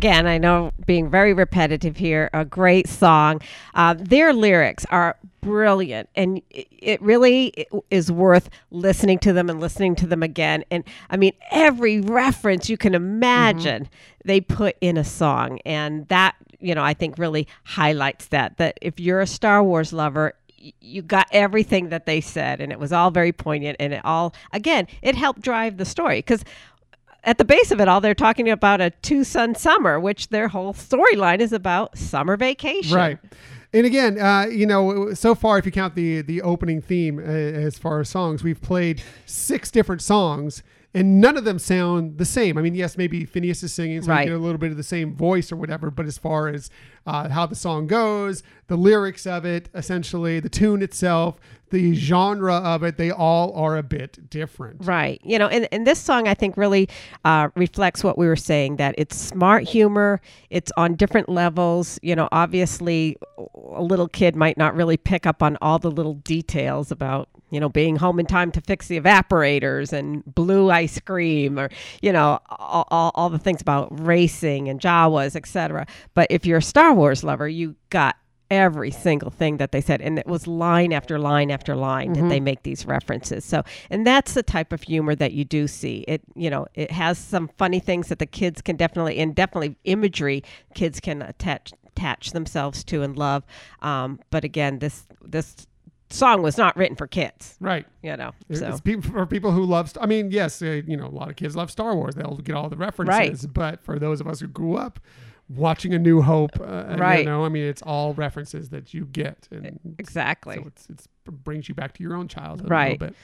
Again, 0.07 0.27
I 0.29 0.39
know 0.39 0.71
being 0.87 1.11
very 1.11 1.33
repetitive 1.35 1.97
here, 1.97 2.31
a 2.33 2.45
great 2.45 2.89
song. 2.89 3.41
Uh, 3.75 3.95
their 3.99 4.33
lyrics 4.33 4.87
are 4.91 5.17
brilliant, 5.41 6.09
and 6.15 6.41
it- 6.51 6.69
it 6.71 7.03
really 7.03 7.67
is 7.91 8.13
worth 8.13 8.49
listening 8.71 9.19
to 9.21 9.33
them 9.33 9.51
and 9.51 9.59
listening 9.59 9.97
to 9.97 10.07
them 10.07 10.23
again. 10.23 10.65
And 10.71 10.85
I 11.11 11.17
mean, 11.17 11.33
every 11.51 12.01
reference 12.01 12.69
you 12.71 12.77
can 12.77 12.95
imagine, 12.95 13.89
they 14.25 14.41
put 14.41 14.77
in 14.81 14.97
a 14.97 15.03
song, 15.05 15.59
and 15.67 16.07
that 16.07 16.37
you 16.61 16.75
know 16.75 16.85
I 16.85 16.95
think 16.95 17.19
really 17.19 17.49
highlights 17.65 18.27
that. 18.29 18.59
That 18.59 18.79
if 18.81 19.01
you're 19.01 19.21
a 19.21 19.27
Star 19.27 19.63
Wars 19.63 19.93
lover, 19.93 20.35
you 20.81 21.03
got 21.03 21.27
everything 21.33 21.89
that 21.89 22.07
they 22.07 22.21
said, 22.21 22.61
and 22.61 22.71
it 22.71 22.79
was 22.79 22.93
all 22.93 23.11
very 23.11 23.33
poignant, 23.33 23.77
and 23.81 23.93
it 23.93 24.03
all 24.05 24.35
again 24.53 24.87
it 25.03 25.17
helped 25.17 25.41
drive 25.43 25.79
the 25.79 25.85
story 25.85 26.19
because 26.19 26.45
at 27.27 27.39
the 27.39 27.45
base 27.45 27.71
of 27.73 27.81
it 27.81 27.89
all, 27.89 28.01
they're 28.01 28.15
talking 28.15 28.49
about 28.49 28.81
a 28.81 28.91
two 29.03 29.25
son 29.25 29.55
summer, 29.55 30.01
which 30.01 30.29
their 30.29 30.49
whole 30.49 30.73
storyline 30.73 31.41
is 31.41 31.53
about 31.53 31.99
summer 31.99 32.37
vacation. 32.37 32.97
Right. 32.97 33.19
And 33.75 33.85
again, 33.85 34.19
uh, 34.19 34.47
you 34.47 34.65
know, 34.65 35.13
so 35.13 35.35
far, 35.35 35.59
if 35.59 35.67
you 35.67 35.73
count 35.73 35.97
the 35.97 36.23
the 36.23 36.41
opening 36.41 36.81
theme 36.81 37.19
uh, 37.19 37.23
as 37.23 37.79
far 37.79 38.01
as 38.01 38.09
songs, 38.09 38.43
we've 38.43 38.63
played 38.63 39.03
six 39.27 39.71
different 39.71 40.01
songs, 40.01 40.63
and 40.97 41.21
none 41.21 41.37
of 41.37 41.45
them 41.45 41.59
sound 41.59 42.19
the 42.19 42.25
same. 42.25 42.57
I 42.59 42.63
mean, 42.63 42.75
yes, 42.75 42.97
maybe 42.97 43.25
Phineas 43.25 43.63
is 43.63 43.73
singing, 43.73 44.03
so 44.03 44.11
Right. 44.11 44.27
you 44.27 44.33
get 44.33 44.41
a 44.41 44.43
little 44.43 44.59
bit 44.59 44.71
of 44.71 44.77
the 44.77 44.83
same 44.83 45.15
voice 45.15 45.53
or 45.53 45.57
whatever. 45.57 45.91
But 45.91 46.07
as 46.07 46.19
far 46.19 46.49
as 46.49 46.71
uh, 47.07 47.29
how 47.29 47.47
the 47.47 47.55
song 47.55 47.87
goes, 47.87 48.43
the 48.67 48.77
lyrics 48.77 49.27
of 49.27 49.45
it, 49.45 49.69
essentially, 49.75 50.41
the 50.41 50.49
tune 50.49 50.83
itself, 50.83 51.39
the 51.71 51.95
genre 51.95 52.55
of 52.55 52.83
it, 52.83 52.97
they 52.97 53.11
all 53.11 53.53
are 53.55 53.77
a 53.77 53.83
bit 53.83 54.31
different. 54.31 54.85
Right. 54.85 55.21
You 55.25 55.39
know, 55.39 55.49
and, 55.49 55.69
and 55.71 55.87
this 55.87 55.99
song 56.01 56.27
I 56.29 56.35
think 56.35 56.57
really 56.57 56.89
uh, 57.25 57.49
reflects 57.55 58.03
what 58.03 58.17
we 58.17 58.27
were 58.27 58.37
saying 58.37 58.77
that 58.77 58.95
it's 58.99 59.17
smart 59.17 59.65
humor, 59.65 60.21
it's 60.51 60.73
on 60.77 60.95
different 60.95 61.29
levels. 61.29 61.99
You 62.03 62.17
know, 62.17 62.29
obviously, 62.33 63.17
a 63.55 63.83
little 63.83 64.09
kid 64.09 64.35
might 64.35 64.57
not 64.57 64.75
really 64.75 64.97
pick 64.97 65.27
up 65.27 65.43
on 65.43 65.59
all 65.61 65.79
the 65.79 65.91
little 65.91 66.15
details 66.15 66.91
about, 66.91 67.29
you 67.51 67.61
know, 67.61 67.69
being 67.69 67.97
home 67.97 68.19
in 68.19 68.27
time 68.27 68.51
to 68.53 68.61
fix 68.61 68.89
the 68.89 69.01
evaporators 69.01 69.93
and 69.93 70.25
blue 70.35 70.71
ice 70.71 70.99
cream 71.01 71.59
or, 71.59 71.71
you 72.03 72.13
know, 72.13 72.41
all, 72.49 72.87
all, 72.91 73.13
all 73.15 73.31
the 73.31 73.39
things 73.39 73.61
about 73.61 73.89
racing 74.01 74.69
and 74.69 74.81
Jawas, 74.81 75.37
etc. 75.37 75.87
But 76.15 76.27
if 76.31 76.45
you're 76.45 76.59
a 76.59 76.63
Star 76.63 76.93
Wars 76.93 77.23
lover, 77.23 77.49
you 77.49 77.77
got 77.91 78.17
every 78.51 78.91
single 78.91 79.31
thing 79.31 79.57
that 79.57 79.73
they 79.73 79.81
said. 79.81 80.01
And 80.01 80.19
it 80.19 80.27
was 80.27 80.47
line 80.47 80.93
after 80.93 81.19
line 81.19 81.51
after 81.51 81.75
line 81.75 82.13
that 82.15 82.29
they 82.29 82.41
make 82.41 82.63
these 82.63 82.87
references. 82.87 83.45
So 83.45 83.63
and 83.91 84.07
that's 84.07 84.35
the 84.35 84.43
type 84.43 84.73
of 84.73 84.83
humor 84.83 85.15
that 85.15 85.33
you 85.33 85.45
do 85.45 85.67
see. 85.67 86.05
It 86.07 86.23
you 86.35 86.51
know 86.51 86.67
it 86.75 86.91
has 86.91 87.19
some 87.19 87.49
funny 87.59 87.81
things 87.81 88.09
that 88.09 88.19
the 88.19 88.27
kids 88.27 88.63
can 88.63 88.77
definitely 88.77 89.19
and 89.19 89.35
definitely 89.35 89.77
imagery 89.85 90.45
kids 90.75 91.01
can 91.01 91.23
attach 91.23 91.73
attach 91.87 92.33
themselves 92.33 92.85
to 92.85 93.03
and 93.03 93.17
love. 93.17 93.45
Um, 93.83 94.21
but 94.31 94.45
again 94.45 94.79
this 94.79 95.07
this 95.25 95.67
song 96.09 96.43
was 96.43 96.57
not 96.57 96.77
written 96.77 96.97
for 96.97 97.07
kids 97.07 97.57
Right. 97.61 97.87
you 98.03 98.17
know 98.17 98.33
It's 98.49 98.61
so 98.61 98.79
people, 98.79 99.11
for 99.11 99.27
people 99.27 99.51
who 99.53 99.65
love, 99.65 99.93
I 100.01 100.07
mean, 100.07 100.31
yes, 100.31 100.63
uh, 100.63 100.83
you 100.87 100.97
know, 100.97 101.07
a 101.07 101.09
lot 101.09 101.31
of 101.31 101.37
kids 101.37 101.57
love 101.57 101.71
Star 101.71 101.95
Wars. 101.97 102.15
They'll 102.15 102.37
get 102.37 102.55
all 102.55 102.69
the 102.69 102.77
references. 102.77 103.43
Right. 103.45 103.53
But 103.53 103.83
for 103.83 103.99
those 103.99 104.21
of 104.21 104.27
us 104.29 104.41
who 104.41 104.47
grew 104.47 104.77
up 104.77 105.01
watching 105.49 105.95
A 105.95 105.99
New 105.99 106.23
Hope, 106.23 106.59
uh, 106.61 106.97
Right. 106.99 107.21
You 107.21 107.25
know, 107.27 107.45
I 107.45 107.49
mean, 107.49 107.65
it's 107.65 107.83
all 107.83 108.15
references 108.15 108.69
that 108.71 108.93
you 108.95 109.05
get, 109.07 109.49
and 109.51 109.79
exactly 109.99 110.57
so 110.57 110.63
it's, 110.67 110.87
it's 110.91 111.09
it 111.27 111.31
brings 111.45 111.69
you 111.69 111.75
back 111.75 111.93
to 111.95 112.03
your 112.03 112.15
own 112.15 112.29
childhood 112.29 112.67
a 112.67 112.71
right 112.71 113.01
little 113.01 113.09
bit. 113.09 113.17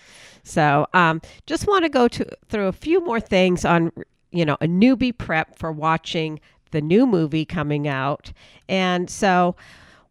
so 0.43 0.87
um, 0.93 1.21
just 1.47 1.69
want 1.69 1.85
to 1.85 1.89
go 1.89 2.09
to 2.09 2.27
through 2.49 2.67
a 2.67 2.73
few 2.73 3.05
more 3.05 3.21
things 3.21 3.65
on 3.65 3.93
you 4.33 4.45
know 4.45 4.57
a 4.61 4.67
newbie 4.67 5.17
prep 5.17 5.57
for 5.57 5.71
watching 5.71 6.41
the 6.73 6.81
new 6.81 7.07
movie 7.07 7.45
coming 7.45 7.87
out 7.87 8.33
and 8.69 9.09
so 9.11 9.55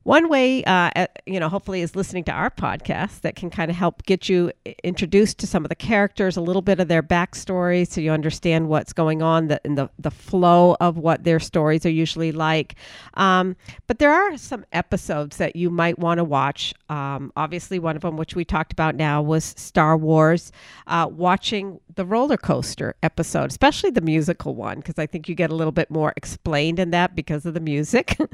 one 0.03 0.29
way 0.29 0.63
uh, 0.63 1.05
you 1.25 1.39
know 1.39 1.47
hopefully 1.47 1.81
is 1.81 1.95
listening 1.95 2.23
to 2.23 2.31
our 2.31 2.49
podcast 2.49 3.21
that 3.21 3.35
can 3.35 3.49
kind 3.49 3.69
of 3.69 3.77
help 3.77 4.03
get 4.03 4.27
you 4.27 4.51
introduced 4.83 5.37
to 5.37 5.47
some 5.47 5.63
of 5.63 5.69
the 5.69 5.75
characters 5.75 6.37
a 6.37 6.41
little 6.41 6.61
bit 6.61 6.79
of 6.79 6.87
their 6.87 7.03
backstory 7.03 7.87
so 7.87 8.01
you 8.01 8.11
understand 8.11 8.67
what's 8.67 8.93
going 8.93 9.21
on 9.21 9.47
the, 9.47 9.61
in 9.63 9.75
the, 9.75 9.89
the 9.99 10.09
flow 10.11 10.75
of 10.79 10.97
what 10.97 11.23
their 11.23 11.39
stories 11.39 11.85
are 11.85 11.91
usually 11.91 12.31
like. 12.31 12.75
Um, 13.13 13.55
but 13.87 13.99
there 13.99 14.11
are 14.11 14.37
some 14.37 14.65
episodes 14.73 15.37
that 15.37 15.55
you 15.55 15.69
might 15.69 15.99
want 15.99 16.17
to 16.17 16.23
watch. 16.23 16.73
Um, 16.89 17.31
obviously 17.35 17.77
one 17.77 17.95
of 17.95 18.01
them 18.01 18.17
which 18.17 18.35
we 18.35 18.43
talked 18.43 18.73
about 18.73 18.95
now 18.95 19.21
was 19.21 19.53
star 19.57 19.95
wars 19.95 20.51
uh, 20.87 21.07
watching 21.11 21.79
the 21.95 22.05
roller 22.05 22.37
coaster 22.37 22.95
episode 23.03 23.49
especially 23.49 23.89
the 23.89 24.01
musical 24.01 24.55
one 24.55 24.77
because 24.77 24.97
i 24.97 25.05
think 25.05 25.27
you 25.27 25.35
get 25.35 25.51
a 25.51 25.55
little 25.55 25.71
bit 25.73 25.91
more 25.91 26.13
explained 26.15 26.79
in 26.79 26.91
that 26.91 27.15
because 27.15 27.45
of 27.45 27.53
the 27.53 27.59
music. 27.59 28.17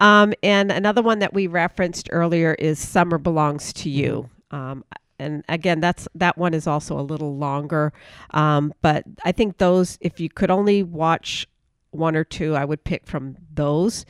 Um, 0.00 0.34
and 0.42 0.72
another 0.72 1.03
one 1.04 1.20
that 1.20 1.32
we 1.32 1.46
referenced 1.46 2.08
earlier 2.10 2.54
is 2.54 2.78
summer 2.78 3.18
belongs 3.18 3.72
to 3.74 3.90
you. 3.90 4.28
Um, 4.50 4.84
and 5.18 5.44
again 5.48 5.80
that's 5.80 6.08
that 6.14 6.36
one 6.36 6.54
is 6.54 6.66
also 6.66 6.98
a 6.98 7.02
little 7.02 7.36
longer. 7.36 7.92
Um, 8.30 8.74
but 8.82 9.04
i 9.24 9.32
think 9.32 9.58
those 9.58 9.98
if 10.00 10.20
you 10.20 10.28
could 10.28 10.50
only 10.50 10.82
watch 10.82 11.46
one 11.90 12.16
or 12.16 12.24
two 12.24 12.56
i 12.56 12.64
would 12.64 12.82
pick 12.82 13.06
from 13.06 13.36
those 13.52 14.04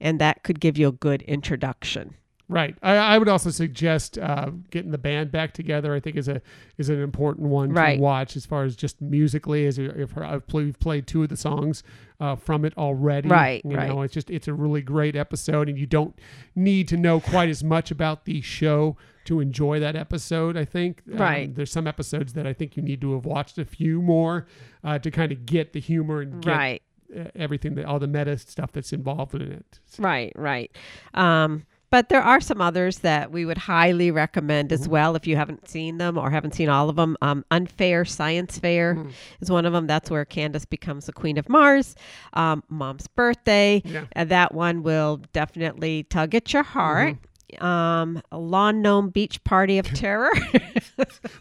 and 0.00 0.20
that 0.20 0.42
could 0.42 0.60
give 0.60 0.76
you 0.76 0.88
a 0.88 0.92
good 0.92 1.22
introduction 1.22 2.14
Right. 2.50 2.74
I, 2.82 2.96
I 2.96 3.18
would 3.18 3.28
also 3.28 3.50
suggest 3.50 4.16
uh, 4.18 4.50
getting 4.70 4.90
the 4.90 4.96
band 4.98 5.30
back 5.30 5.52
together. 5.52 5.94
I 5.94 6.00
think 6.00 6.16
is 6.16 6.28
a 6.28 6.40
is 6.78 6.88
an 6.88 7.00
important 7.00 7.48
one 7.48 7.72
Right. 7.72 7.96
to 7.96 8.00
watch 8.00 8.36
as 8.36 8.46
far 8.46 8.64
as 8.64 8.74
just 8.74 9.00
musically. 9.02 9.66
As 9.66 9.78
if 9.78 10.16
I've 10.16 10.46
played, 10.46 10.64
we've 10.64 10.78
played 10.80 11.06
two 11.06 11.22
of 11.22 11.28
the 11.28 11.36
songs 11.36 11.82
uh, 12.20 12.36
from 12.36 12.64
it 12.64 12.72
already. 12.78 13.28
Right, 13.28 13.62
You 13.66 13.76
right. 13.76 13.88
know, 13.88 14.00
it's 14.00 14.14
just 14.14 14.30
it's 14.30 14.48
a 14.48 14.54
really 14.54 14.80
great 14.80 15.14
episode, 15.14 15.68
and 15.68 15.78
you 15.78 15.84
don't 15.86 16.18
need 16.54 16.88
to 16.88 16.96
know 16.96 17.20
quite 17.20 17.50
as 17.50 17.62
much 17.62 17.90
about 17.90 18.24
the 18.24 18.40
show 18.40 18.96
to 19.26 19.40
enjoy 19.40 19.78
that 19.80 19.94
episode. 19.94 20.56
I 20.56 20.64
think. 20.64 21.02
Um, 21.12 21.18
Right. 21.18 21.54
there's 21.54 21.70
some 21.70 21.86
episodes 21.86 22.32
that 22.32 22.46
I 22.46 22.54
think 22.54 22.78
you 22.78 22.82
need 22.82 23.02
to 23.02 23.12
have 23.12 23.26
watched 23.26 23.58
a 23.58 23.64
few 23.66 24.00
more 24.00 24.46
uh, 24.82 24.98
to 25.00 25.10
kind 25.10 25.32
of 25.32 25.44
get 25.44 25.74
the 25.74 25.80
humor 25.80 26.22
and 26.22 26.42
get 26.42 26.50
Right. 26.56 26.82
uh, 27.14 27.24
everything 27.36 27.74
that 27.74 27.84
all 27.84 27.98
the 27.98 28.06
meta 28.06 28.38
stuff 28.38 28.72
that's 28.72 28.92
involved 28.94 29.34
in 29.34 29.42
it. 29.52 29.80
Right, 29.98 30.32
right. 30.34 30.74
Um, 31.12 31.66
but 31.90 32.08
there 32.08 32.22
are 32.22 32.40
some 32.40 32.60
others 32.60 32.98
that 32.98 33.30
we 33.30 33.44
would 33.44 33.58
highly 33.58 34.10
recommend 34.10 34.72
as 34.72 34.88
well 34.88 35.16
if 35.16 35.26
you 35.26 35.36
haven't 35.36 35.68
seen 35.68 35.98
them 35.98 36.18
or 36.18 36.30
haven't 36.30 36.54
seen 36.54 36.68
all 36.68 36.88
of 36.88 36.96
them. 36.96 37.16
Um, 37.22 37.44
Unfair 37.50 38.04
Science 38.04 38.58
Fair 38.58 38.94
is 39.40 39.50
one 39.50 39.64
of 39.64 39.72
them. 39.72 39.86
That's 39.86 40.10
where 40.10 40.24
Candace 40.24 40.64
becomes 40.64 41.06
the 41.06 41.12
Queen 41.12 41.38
of 41.38 41.48
Mars. 41.48 41.94
Um, 42.34 42.62
Mom's 42.68 43.06
Birthday. 43.06 43.82
Yeah. 43.84 44.04
And 44.12 44.30
that 44.30 44.54
one 44.54 44.82
will 44.82 45.22
definitely 45.32 46.04
tug 46.04 46.34
at 46.34 46.52
your 46.52 46.62
heart. 46.62 47.16
Um, 47.58 48.22
a 48.30 48.38
Lawn 48.38 48.82
Gnome 48.82 49.10
Beach 49.10 49.42
Party 49.44 49.78
of 49.78 49.86
Terror. 49.94 50.32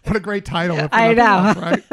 What 0.03 0.15
a 0.15 0.19
great 0.21 0.45
title! 0.45 0.87
I 0.91 1.13
know. 1.13 1.23
else, 1.23 1.57
right? 1.57 1.83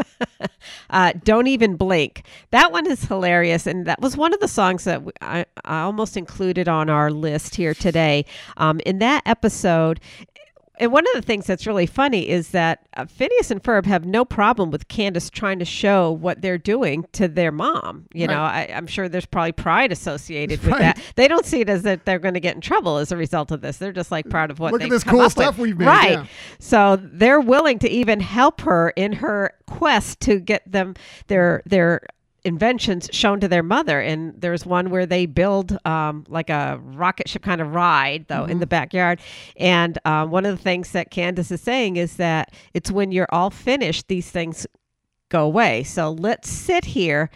uh, 0.90 1.12
Don't 1.24 1.48
Even 1.48 1.74
Blink. 1.76 2.22
That 2.52 2.70
one 2.70 2.86
is 2.86 3.04
hilarious. 3.04 3.66
And 3.66 3.86
that 3.86 4.00
was 4.00 4.16
one 4.16 4.32
of 4.32 4.38
the 4.40 4.46
songs 4.46 4.84
that 4.84 5.02
I 5.20 5.44
almost 5.64 6.16
included 6.16 6.68
on 6.68 6.88
our 6.88 7.10
list 7.10 7.56
here 7.56 7.74
today. 7.74 8.24
Um, 8.56 8.80
in 8.86 8.98
that 9.00 9.22
episode, 9.26 9.98
and 10.78 10.90
one 10.92 11.04
of 11.06 11.12
the 11.14 11.22
things 11.22 11.46
that's 11.46 11.66
really 11.66 11.86
funny 11.86 12.28
is 12.28 12.48
that 12.50 12.86
uh, 12.96 13.04
Phineas 13.06 13.50
and 13.50 13.62
Ferb 13.62 13.86
have 13.86 14.04
no 14.04 14.24
problem 14.24 14.70
with 14.70 14.88
Candace 14.88 15.30
trying 15.30 15.58
to 15.60 15.64
show 15.64 16.10
what 16.10 16.42
they're 16.42 16.58
doing 16.58 17.06
to 17.12 17.28
their 17.28 17.52
mom. 17.52 18.06
You 18.12 18.26
know, 18.26 18.40
I, 18.42 18.70
I'm 18.74 18.86
sure 18.86 19.08
there's 19.08 19.26
probably 19.26 19.52
pride 19.52 19.92
associated 19.92 20.62
with 20.64 20.78
that. 20.78 21.00
They 21.16 21.28
don't 21.28 21.44
see 21.46 21.60
it 21.60 21.68
as 21.68 21.82
that 21.82 22.04
they're 22.04 22.18
going 22.18 22.34
to 22.34 22.40
get 22.40 22.54
in 22.54 22.60
trouble 22.60 22.98
as 22.98 23.12
a 23.12 23.16
result 23.16 23.50
of 23.52 23.60
this. 23.60 23.76
They're 23.78 23.92
just 23.92 24.10
like 24.10 24.28
proud 24.28 24.50
of 24.50 24.58
what 24.58 24.72
Look 24.72 24.80
at 24.82 24.84
they've 24.86 24.90
this 24.92 25.04
come 25.04 25.18
cool 25.18 25.30
stuff 25.30 25.58
with. 25.58 25.68
we've 25.68 25.78
made, 25.78 25.86
Right. 25.86 26.10
yeah. 26.10 26.26
So 26.58 26.98
they're 27.00 27.40
willing 27.40 27.78
to 27.80 27.88
even 27.88 28.20
help 28.20 28.60
her 28.62 28.90
in 28.90 29.12
her 29.14 29.52
quest 29.66 30.20
to 30.20 30.38
get 30.40 30.70
them 30.70 30.94
their 31.28 31.62
their 31.66 32.02
inventions 32.44 33.08
shown 33.12 33.40
to 33.40 33.48
their 33.48 33.62
mother. 33.62 34.00
And 34.00 34.38
there's 34.40 34.66
one 34.66 34.90
where 34.90 35.06
they 35.06 35.26
build 35.26 35.78
um, 35.86 36.24
like 36.28 36.50
a 36.50 36.78
rocket 36.82 37.28
ship 37.28 37.42
kind 37.42 37.60
of 37.60 37.74
ride, 37.74 38.26
though, 38.28 38.44
in 38.44 38.60
the 38.60 38.66
backyard. 38.66 39.20
And 39.56 39.98
um, 40.04 40.30
one 40.30 40.44
of 40.44 40.56
the 40.56 40.62
things 40.62 40.92
that 40.92 41.10
Candace 41.10 41.50
is 41.50 41.60
saying 41.60 41.96
is 41.96 42.16
that 42.16 42.52
it's 42.74 42.90
when 42.90 43.12
you're 43.12 43.28
all 43.30 43.50
finished, 43.50 44.08
these 44.08 44.30
things 44.30 44.66
go 45.30 45.44
away. 45.44 45.82
So 45.84 46.12
let's 46.12 46.48
sit 46.48 46.84
here 46.84 47.30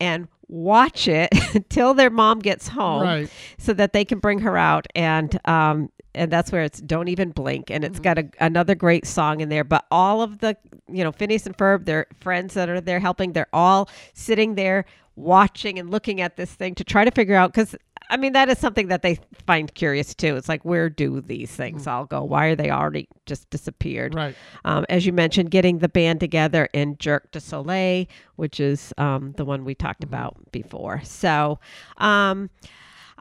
and 0.00 0.28
watch 0.48 1.08
it 1.08 1.28
until 1.54 1.94
their 1.94 2.10
mom 2.10 2.38
gets 2.38 2.68
home 2.68 3.02
Right. 3.02 3.30
so 3.58 3.72
that 3.74 3.92
they 3.92 4.04
can 4.04 4.18
bring 4.18 4.40
her 4.40 4.56
out. 4.56 4.86
And 4.94 5.38
um 5.48 5.90
and 6.14 6.30
that's 6.32 6.50
where 6.50 6.62
it's 6.62 6.80
don't 6.80 7.08
even 7.08 7.30
blink. 7.30 7.70
And 7.70 7.84
it's 7.84 8.00
got 8.00 8.16
a, 8.18 8.26
another 8.40 8.74
great 8.74 9.06
song 9.06 9.40
in 9.40 9.50
there. 9.50 9.64
But 9.64 9.84
all 9.90 10.22
of 10.22 10.38
the 10.38 10.56
you 10.88 11.04
know 11.04 11.12
Phineas 11.12 11.46
and 11.46 11.56
Ferb 11.56 11.84
their 11.84 12.06
friends 12.20 12.54
that 12.54 12.68
are 12.68 12.80
there 12.80 13.00
helping 13.00 13.32
they're 13.32 13.48
all 13.52 13.88
sitting 14.14 14.54
there 14.54 14.84
watching 15.16 15.78
and 15.78 15.90
looking 15.90 16.20
at 16.20 16.36
this 16.36 16.52
thing 16.52 16.74
to 16.76 16.84
try 16.84 17.04
to 17.04 17.10
figure 17.10 17.34
out 17.34 17.52
because 17.52 17.74
I 18.08 18.16
mean 18.16 18.34
that 18.34 18.48
is 18.48 18.58
something 18.58 18.88
that 18.88 19.02
they 19.02 19.18
find 19.46 19.74
curious 19.74 20.14
too. 20.14 20.36
It's 20.36 20.48
like 20.48 20.64
where 20.64 20.88
do 20.88 21.20
these 21.20 21.50
things 21.50 21.86
all 21.86 22.04
go? 22.04 22.22
Why 22.22 22.46
are 22.46 22.56
they 22.56 22.70
already 22.70 23.08
just 23.24 23.48
disappeared? 23.50 24.14
Right. 24.14 24.36
Um, 24.64 24.84
as 24.88 25.06
you 25.06 25.12
mentioned, 25.12 25.50
getting 25.50 25.78
the 25.78 25.88
band 25.88 26.20
together 26.20 26.68
in 26.72 26.96
Jerk 26.98 27.32
de 27.32 27.40
Soleil, 27.40 28.06
which 28.36 28.60
is 28.60 28.92
um, 28.98 29.32
the 29.36 29.44
one 29.44 29.64
we 29.64 29.74
talked 29.74 30.04
about 30.04 30.36
before. 30.52 31.00
So. 31.02 31.58
Um, 31.98 32.50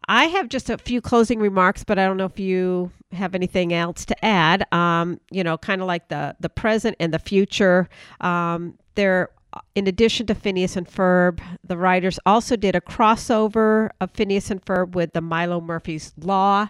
I 0.07 0.25
have 0.25 0.49
just 0.49 0.69
a 0.69 0.77
few 0.77 1.01
closing 1.01 1.39
remarks, 1.39 1.83
but 1.83 1.97
I 1.97 2.05
don't 2.05 2.17
know 2.17 2.25
if 2.25 2.39
you 2.39 2.91
have 3.11 3.33
anything 3.33 3.73
else 3.73 4.05
to 4.05 4.25
add. 4.25 4.71
Um, 4.71 5.19
you 5.31 5.43
know, 5.43 5.57
kind 5.57 5.81
of 5.81 5.87
like 5.87 6.09
the 6.09 6.35
the 6.39 6.49
present 6.49 6.95
and 6.99 7.11
the 7.11 7.17
future. 7.17 7.89
Um, 8.21 8.77
there, 8.95 9.29
in 9.75 9.87
addition 9.87 10.25
to 10.27 10.35
Phineas 10.35 10.75
and 10.75 10.87
Ferb, 10.87 11.39
the 11.63 11.77
writers 11.77 12.19
also 12.25 12.55
did 12.55 12.75
a 12.75 12.81
crossover 12.81 13.89
of 14.01 14.11
Phineas 14.11 14.51
and 14.51 14.63
Ferb 14.63 14.95
with 14.95 15.13
the 15.13 15.21
Milo 15.21 15.61
Murphy's 15.61 16.13
Law, 16.17 16.69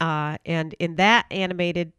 uh, 0.00 0.38
and 0.44 0.74
in 0.78 0.96
that 0.96 1.26
animated 1.30 1.92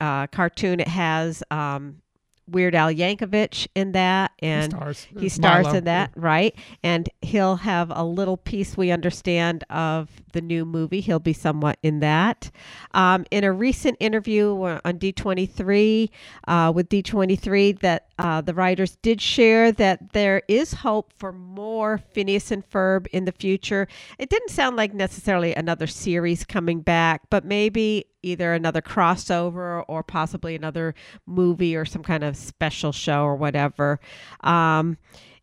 uh, 0.00 0.26
cartoon, 0.28 0.80
it 0.80 0.88
has 0.88 1.42
um, 1.50 2.02
Weird 2.48 2.74
Al 2.74 2.92
Yankovic 2.92 3.66
in 3.74 3.92
that, 3.92 4.32
and 4.38 4.72
stars. 4.72 5.06
he 5.18 5.28
stars 5.28 5.66
in 5.74 5.84
that, 5.84 6.12
right? 6.14 6.54
And 6.82 7.08
he'll 7.20 7.56
have 7.56 7.90
a 7.94 8.04
little 8.04 8.36
piece 8.36 8.76
we 8.76 8.90
understand 8.90 9.64
of 9.68 10.08
the 10.32 10.40
new 10.40 10.64
movie. 10.64 11.00
He'll 11.00 11.18
be 11.18 11.32
somewhat 11.32 11.78
in 11.82 12.00
that. 12.00 12.50
Um, 12.92 13.26
in 13.30 13.42
a 13.42 13.52
recent 13.52 13.96
interview 13.98 14.54
on 14.54 14.98
D23 14.98 16.10
uh, 16.46 16.72
with 16.74 16.88
D23, 16.88 17.80
that 17.80 18.06
uh, 18.18 18.40
the 18.40 18.54
writers 18.54 18.96
did 19.02 19.20
share 19.20 19.72
that 19.72 20.12
there 20.12 20.42
is 20.48 20.72
hope 20.72 21.12
for 21.16 21.32
more 21.32 21.98
Phineas 21.98 22.50
and 22.50 22.68
Ferb 22.68 23.06
in 23.08 23.24
the 23.24 23.32
future. 23.32 23.88
It 24.18 24.30
didn't 24.30 24.50
sound 24.50 24.76
like 24.76 24.94
necessarily 24.94 25.54
another 25.54 25.86
series 25.86 26.44
coming 26.44 26.80
back, 26.80 27.22
but 27.28 27.44
maybe 27.44 28.06
either 28.26 28.52
another 28.52 28.82
crossover 28.82 29.84
or 29.88 30.02
possibly 30.02 30.54
another 30.54 30.94
movie 31.26 31.76
or 31.76 31.84
some 31.84 32.02
kind 32.02 32.24
of 32.24 32.36
special 32.36 32.92
show 32.92 33.22
or 33.22 33.36
whatever. 33.36 34.00
Um, 34.42 34.98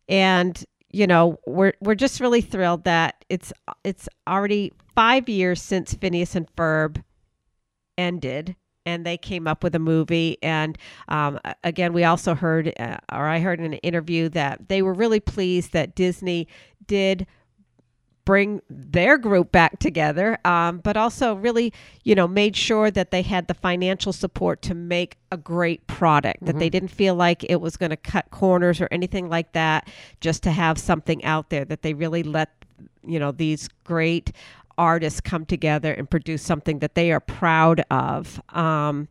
and 0.08 0.62
you 0.90 1.06
know, 1.08 1.38
we're 1.46 1.72
we're 1.80 1.96
just 1.96 2.20
really 2.20 2.40
thrilled 2.40 2.84
that 2.84 3.24
it's 3.28 3.52
it's 3.82 4.08
already 4.28 4.72
five 4.94 5.28
years 5.28 5.60
since 5.60 5.94
Phineas 5.94 6.36
and 6.36 6.46
Ferb 6.54 7.02
ended 7.98 8.54
and 8.86 9.04
they 9.06 9.16
came 9.16 9.46
up 9.46 9.62
with 9.64 9.74
a 9.74 9.78
movie 9.78 10.36
and 10.42 10.76
um, 11.08 11.38
again 11.62 11.92
we 11.92 12.04
also 12.04 12.34
heard 12.34 12.72
uh, 12.78 12.96
or 13.12 13.26
i 13.26 13.38
heard 13.38 13.60
in 13.60 13.66
an 13.66 13.78
interview 13.78 14.28
that 14.28 14.68
they 14.68 14.82
were 14.82 14.92
really 14.92 15.20
pleased 15.20 15.72
that 15.72 15.94
disney 15.94 16.48
did 16.86 17.26
bring 18.24 18.60
their 18.70 19.18
group 19.18 19.52
back 19.52 19.78
together 19.78 20.38
um, 20.44 20.78
but 20.78 20.96
also 20.96 21.34
really 21.34 21.72
you 22.04 22.14
know 22.14 22.26
made 22.26 22.56
sure 22.56 22.90
that 22.90 23.10
they 23.10 23.22
had 23.22 23.46
the 23.48 23.54
financial 23.54 24.12
support 24.12 24.62
to 24.62 24.74
make 24.74 25.16
a 25.30 25.36
great 25.36 25.86
product 25.86 26.44
that 26.44 26.58
they 26.58 26.70
didn't 26.70 26.88
feel 26.88 27.14
like 27.14 27.44
it 27.44 27.60
was 27.60 27.76
going 27.76 27.90
to 27.90 27.96
cut 27.96 28.30
corners 28.30 28.80
or 28.80 28.88
anything 28.90 29.28
like 29.28 29.52
that 29.52 29.88
just 30.20 30.42
to 30.42 30.50
have 30.50 30.78
something 30.78 31.24
out 31.24 31.50
there 31.50 31.64
that 31.64 31.82
they 31.82 31.92
really 31.94 32.22
let 32.22 32.50
you 33.06 33.18
know 33.18 33.32
these 33.32 33.68
great 33.84 34.32
artists 34.78 35.20
come 35.20 35.44
together 35.44 35.92
and 35.92 36.08
produce 36.08 36.42
something 36.42 36.80
that 36.80 36.94
they 36.94 37.12
are 37.12 37.20
proud 37.20 37.84
of. 37.90 38.40
Um, 38.50 39.08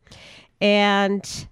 and 0.60 1.46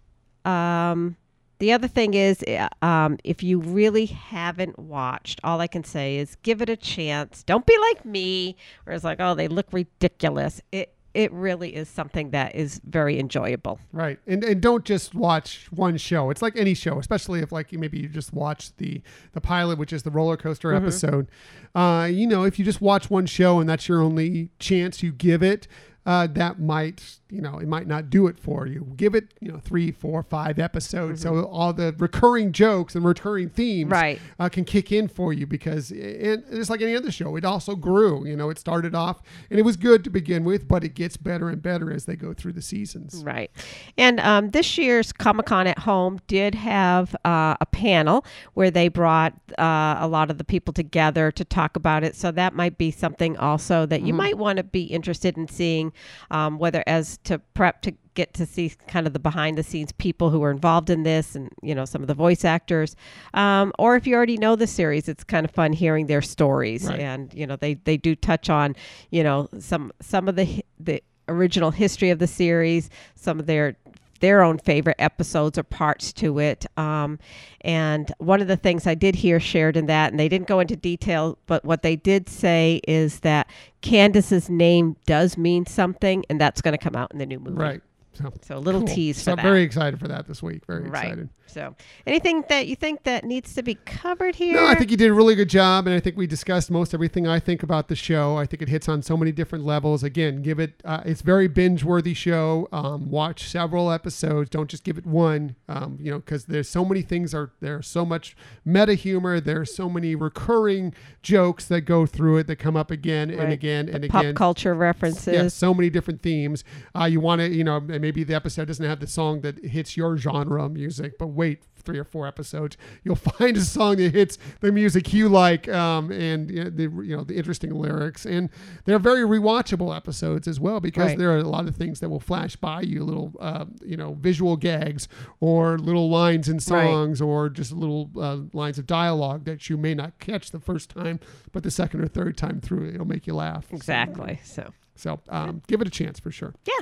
um, 0.45 1.17
the 1.63 1.73
other 1.73 1.87
thing 1.87 2.15
is, 2.15 2.43
uh, 2.43 2.69
um, 2.85 3.19
if 3.23 3.41
you 3.41 3.61
really 3.61 4.07
haven't 4.07 4.77
watched, 4.81 5.39
all 5.45 5.61
I 5.61 5.69
can 5.69 5.85
say 5.85 6.17
is 6.17 6.35
give 6.43 6.61
it 6.61 6.69
a 6.69 6.77
chance. 6.77 7.45
Don't 7.45 7.65
be 7.65 7.79
like 7.93 8.05
me, 8.05 8.57
where 8.83 8.97
it's 8.97 9.05
like, 9.05 9.21
oh, 9.21 9.37
they 9.37 9.47
look 9.47 9.69
ridiculous. 9.73 10.61
It 10.73 10.93
it 11.15 11.31
really 11.31 11.77
is 11.77 11.91
something 11.91 12.31
that 12.31 12.55
is 12.55 12.81
very 12.87 13.21
enjoyable. 13.21 13.79
Right. 13.93 14.19
And 14.27 14.43
and 14.43 14.61
don't 14.61 14.85
just 14.85 15.15
watch 15.15 15.69
one 15.71 15.99
show. 15.99 16.31
It's 16.31 16.43
like 16.43 16.57
any 16.57 16.75
show, 16.75 16.99
especially 16.99 17.41
if 17.41 17.53
like 17.53 17.71
you 17.71 17.79
maybe 17.79 18.01
you 18.01 18.09
just 18.09 18.33
watch 18.33 18.75
the 18.79 19.01
the 19.33 19.41
pilot, 19.41 19.79
which 19.79 19.93
is 19.93 20.03
the 20.03 20.11
roller 20.11 20.37
coaster 20.37 20.71
Mhm. 20.73 20.79
episode. 20.79 21.29
Uh, 21.77 22.09
you 22.11 22.27
know, 22.27 22.43
if 22.43 22.59
you 22.59 22.65
just 22.65 22.81
watch 22.81 23.09
one 23.09 23.27
show 23.27 23.61
and 23.61 23.69
that's 23.69 23.87
your 23.89 24.03
only 24.03 24.51
chance 24.59 25.01
you 25.03 25.13
give 25.13 25.45
it, 25.45 25.69
uh, 26.05 26.27
that 26.29 26.59
might 26.61 27.19
you 27.31 27.41
know 27.41 27.59
it 27.59 27.69
might 27.69 27.87
not 27.87 28.11
do 28.11 28.27
it 28.27 28.39
for 28.39 28.67
you. 28.67 28.93
Give 28.97 29.15
it 29.15 29.35
you 29.41 29.51
know 29.53 29.59
three, 29.59 29.91
four, 29.93 30.23
five 30.23 30.59
episodes, 30.59 31.23
so 31.23 31.45
all 31.45 31.73
the 31.73 31.95
recurring 31.99 32.53
jokes 32.53 32.95
and 32.95 33.05
recurring 33.05 33.49
themes 33.51 33.91
Right. 33.91 34.21
uh, 34.39 34.49
can 34.49 34.65
kick 34.65 34.91
in 34.93 35.09
for 35.09 35.33
you 35.33 35.47
because 35.47 35.91
and 35.91 36.43
it's 36.51 36.69
like 36.71 36.83
any 36.83 36.97
other 36.97 37.11
show. 37.11 37.37
It 37.37 37.45
also 37.45 37.77
grew. 37.77 38.27
You 38.27 38.37
know, 38.37 38.51
it 38.51 38.59
started 38.59 38.95
off 38.95 39.23
and 39.51 39.59
it 39.59 39.63
was 39.63 39.77
good 39.77 40.03
to 40.05 40.11
begin 40.11 40.45
with, 40.45 40.67
but 40.69 40.83
it 40.85 40.95
gets 40.95 41.17
better 41.17 41.49
and 41.49 41.63
better 41.63 41.93
as 41.93 42.05
they 42.07 42.17
go 42.17 42.35
through 42.35 42.53
the 42.53 42.63
seasons. 42.63 43.23
Right. 43.25 43.51
And 43.97 44.19
um, 44.21 44.51
this 44.51 44.77
year's 44.77 45.13
Comic 45.13 45.47
Con 45.47 45.67
at 45.67 45.79
Home 45.81 46.21
did 46.27 46.55
have 46.57 47.15
uh, 47.25 47.55
a 47.61 47.67
panel 47.67 48.25
where 48.55 48.71
they 48.71 48.89
brought 48.89 49.35
uh, 49.59 49.97
a 50.01 50.09
lot 50.09 50.31
of 50.31 50.39
the 50.39 50.45
people 50.45 50.75
together 50.75 51.31
to 51.33 51.45
talk 51.45 51.77
about 51.77 52.05
it. 52.05 52.15
So 52.17 52.31
that 52.33 52.55
might 52.55 52.77
be 52.79 52.91
something 52.91 53.37
also 53.37 53.87
that 53.87 54.03
you 54.03 54.13
Mhm. 54.13 54.17
might 54.17 54.39
want 54.39 54.57
to 54.59 54.63
be 54.65 54.83
interested 54.85 55.37
in 55.37 55.49
seeing, 55.49 55.92
um, 56.31 56.59
whether 56.59 56.83
as 56.87 57.19
to 57.25 57.39
prep 57.55 57.83
to 57.83 57.93
get 58.15 58.35
to 58.35 58.45
see 58.45 58.71
kind 58.89 59.07
of 59.07 59.13
the 59.15 59.19
behind 59.19 59.57
the 59.57 59.63
scenes 59.63 59.91
people 59.93 60.29
who 60.31 60.43
are 60.43 60.51
involved 60.51 60.91
in 60.91 61.03
this 61.03 61.35
and 61.35 61.49
you 61.63 61.75
know 61.75 61.85
some 61.87 62.03
of 62.03 62.09
the 62.09 62.15
voice 62.15 62.45
actors 62.45 62.95
um, 63.35 63.73
or 63.79 63.97
if 63.97 64.07
you 64.07 64.15
already 64.15 64.37
know 64.37 64.55
the 64.55 64.67
series 64.67 65.09
it's 65.09 65.25
kind 65.25 65.45
of 65.45 65.51
fun 65.51 65.73
hearing 65.73 66.07
their 66.07 66.21
stories 66.23 66.85
Right. 66.87 67.01
and 67.01 67.33
you 67.33 67.47
know 67.47 67.57
they 67.57 67.75
they 67.75 67.97
do 67.97 68.15
touch 68.15 68.51
on 68.51 68.77
you 69.11 69.23
know 69.23 69.49
some 69.59 69.93
some 70.01 70.29
of 70.29 70.37
the 70.37 70.63
the 70.79 71.03
original 71.29 71.71
history 71.71 72.11
of 72.11 72.19
the 72.19 72.27
series 72.27 72.91
some 73.15 73.39
of 73.41 73.47
their 73.47 73.77
their 74.23 74.43
own 74.43 74.57
favorite 74.57 74.97
episodes 74.99 75.59
or 75.59 75.63
parts 75.63 76.13
to 76.13 76.39
it 76.39 76.65
um, 76.79 77.19
and 77.61 78.13
one 78.19 78.41
of 78.41 78.49
the 78.49 78.57
things 78.57 78.87
i 78.87 78.95
did 78.95 79.15
hear 79.17 79.39
shared 79.39 79.77
in 79.77 79.87
that 79.87 80.11
and 80.11 80.19
they 80.19 80.29
didn't 80.29 80.47
go 80.47 80.61
into 80.61 80.75
detail 80.77 81.37
but 81.47 81.63
what 81.65 81.83
they 81.83 81.97
did 81.97 82.29
say 82.29 82.81
is 82.89 83.21
that 83.21 83.47
candace's 83.83 84.49
name 84.49 84.97
does 85.05 85.37
mean 85.37 85.67
something 85.67 86.25
and 86.31 86.41
that's 86.41 86.63
going 86.63 86.73
to 86.73 86.79
come 86.79 86.97
out 86.97 87.13
in 87.13 87.19
the 87.19 87.27
new 87.27 87.39
movie 87.39 87.57
Right. 87.57 87.83
So, 88.15 88.33
So 88.43 88.57
a 88.57 88.59
little 88.59 88.83
cool. 88.83 88.95
tease 88.95 89.17
So 89.23 89.33
I'm 89.33 89.37
that. 89.37 89.43
very 89.43 89.63
excited 89.63 89.99
for 89.99 90.09
that 90.09 90.27
this 90.29 90.43
week. 90.43 90.67
Very 90.67 90.83
right 90.89 91.05
excited. 91.05 91.29
so 91.47 91.75
anything 92.07 92.45
that 92.49 92.67
you 92.67 92.77
think 92.77 93.05
that 93.05 93.25
needs 93.25 93.55
to 93.55 93.63
be 93.63 93.75
covered 93.75 94.35
here 94.35 94.55
No, 94.55 94.67
I 94.67 94.75
think 94.75 94.91
you 94.91 94.97
did 94.97 95.11
a 95.11 95.15
really 95.15 95.35
good 95.35 95.49
job, 95.49 95.87
and 95.87 95.95
I 95.97 96.01
think 96.01 96.17
we 96.17 96.27
discussed 96.27 96.71
most 96.71 96.93
everything 96.95 97.27
I 97.27 97.39
think 97.41 97.63
about 97.63 97.89
the 97.89 97.97
show. 97.97 98.37
I 98.37 98.45
think 98.47 98.61
it 98.63 98.69
hits 98.69 98.89
on 98.89 99.03
so 99.03 99.17
many 99.17 99.33
different 99.33 99.65
levels. 99.65 100.03
Again, 100.03 100.43
give 100.43 100.59
it. 100.59 100.81
Uh, 100.85 101.03
it's 101.07 101.23
very 101.23 101.49
binge-worthy 101.49 102.15
show. 102.15 102.69
Um, 102.73 103.11
watch 103.11 103.49
several 103.49 103.91
episodes. 103.91 104.51
Don't 104.51 104.69
just 104.69 104.85
give 104.85 104.99
it 104.99 105.07
one. 105.07 105.57
Um, 105.69 105.97
you 106.01 106.11
know, 106.11 106.19
because 106.19 106.45
there's 106.47 106.69
so 106.69 106.85
many 106.85 107.03
things. 107.03 107.33
Are 107.35 107.51
there's 107.61 107.87
so 107.87 108.05
much 108.05 108.37
meta 108.65 108.95
humor. 108.95 109.41
There's 109.41 109.75
so 109.75 109.89
many 109.89 110.15
recurring 110.15 110.93
jokes 111.23 111.67
that 111.69 111.83
go 111.83 112.05
through 112.07 112.39
it 112.39 112.47
that 112.49 112.57
come 112.57 112.77
up 112.77 112.91
again 112.91 113.31
and 113.31 113.53
again 113.53 113.87
The 113.87 113.95
and 113.97 114.09
pop 114.11 114.21
again. 114.23 114.35
culture 114.35 114.75
references. 114.75 115.33
Yeah, 115.35 115.49
so 115.49 115.73
many 115.73 115.89
different 115.91 116.21
themes. 116.23 116.65
Uh, 116.99 117.05
you 117.05 117.21
want 117.21 117.41
to, 117.41 117.49
you 117.49 117.65
know, 117.65 117.81
maybe 118.03 118.25
the 118.25 118.35
episode 118.35 118.67
doesn't 118.67 118.85
have 118.85 119.01
the 119.01 119.07
song 119.07 119.41
that 119.41 119.65
hits 119.65 119.97
your 119.97 120.17
genre 120.19 120.65
of 120.67 120.73
music, 120.73 121.17
but 121.19 121.29
wait 121.29 121.63
three 121.85 121.99
or 121.99 122.05
four 122.05 122.27
episodes, 122.29 122.77
you'll 123.03 123.17
find 123.39 123.57
a 123.57 123.61
song 123.61 123.97
that 123.97 124.15
hits 124.15 124.39
the 124.61 124.71
music 124.71 125.13
you 125.13 125.29
like, 125.29 125.69
um, 125.69 126.13
and 126.13 126.51
you 126.51 126.63
know, 126.65 126.71
the 126.71 126.83
you 127.05 127.17
know 127.17 127.25
the 127.25 127.35
interesting 127.37 127.73
lyrics, 127.75 128.25
and 128.27 128.51
they're 128.85 128.99
very 129.01 129.23
rewatchable 129.23 129.97
episodes 129.97 130.47
as 130.47 130.61
well 130.61 130.79
because 130.81 131.09
Right. 131.11 131.19
there 131.19 131.33
are 131.33 131.39
a 131.39 131.43
lot 131.49 131.67
of 131.67 131.75
things 131.77 132.01
that 132.01 132.09
will 132.11 132.21
flash 132.21 132.55
by 132.57 132.83
you, 132.83 133.03
little 133.05 133.33
uh, 133.41 133.65
you 133.85 133.97
know 133.97 134.15
visual 134.21 134.57
gags 134.57 135.09
or 135.41 135.79
little 135.79 136.09
lines 136.11 136.49
in 136.49 136.57
Right. 136.57 136.63
songs 136.63 137.21
or 137.21 137.49
just 137.49 137.73
little 137.73 138.11
uh, 138.17 138.39
lines 138.53 138.79
of 138.79 138.87
dialogue 138.87 139.45
that 139.47 139.69
you 139.71 139.77
may 139.77 139.95
not 139.95 140.19
catch 140.19 140.51
the 140.51 140.61
first 140.61 140.91
time, 140.91 141.19
but 141.53 141.63
the 141.65 141.71
second 141.71 142.01
or 142.03 142.09
third 142.09 142.37
time 142.37 142.61
through, 142.61 142.89
it'll 142.91 143.07
make 143.07 143.27
you 143.27 143.35
laugh. 143.35 143.67
Exactly 143.73 144.39
so 144.45 144.71
so 144.95 145.19
um, 145.31 145.63
give 145.67 145.81
it 145.81 145.87
a 145.89 145.91
chance 145.91 146.21
for 146.21 146.31
sure. 146.31 146.55
yeah 146.67 146.75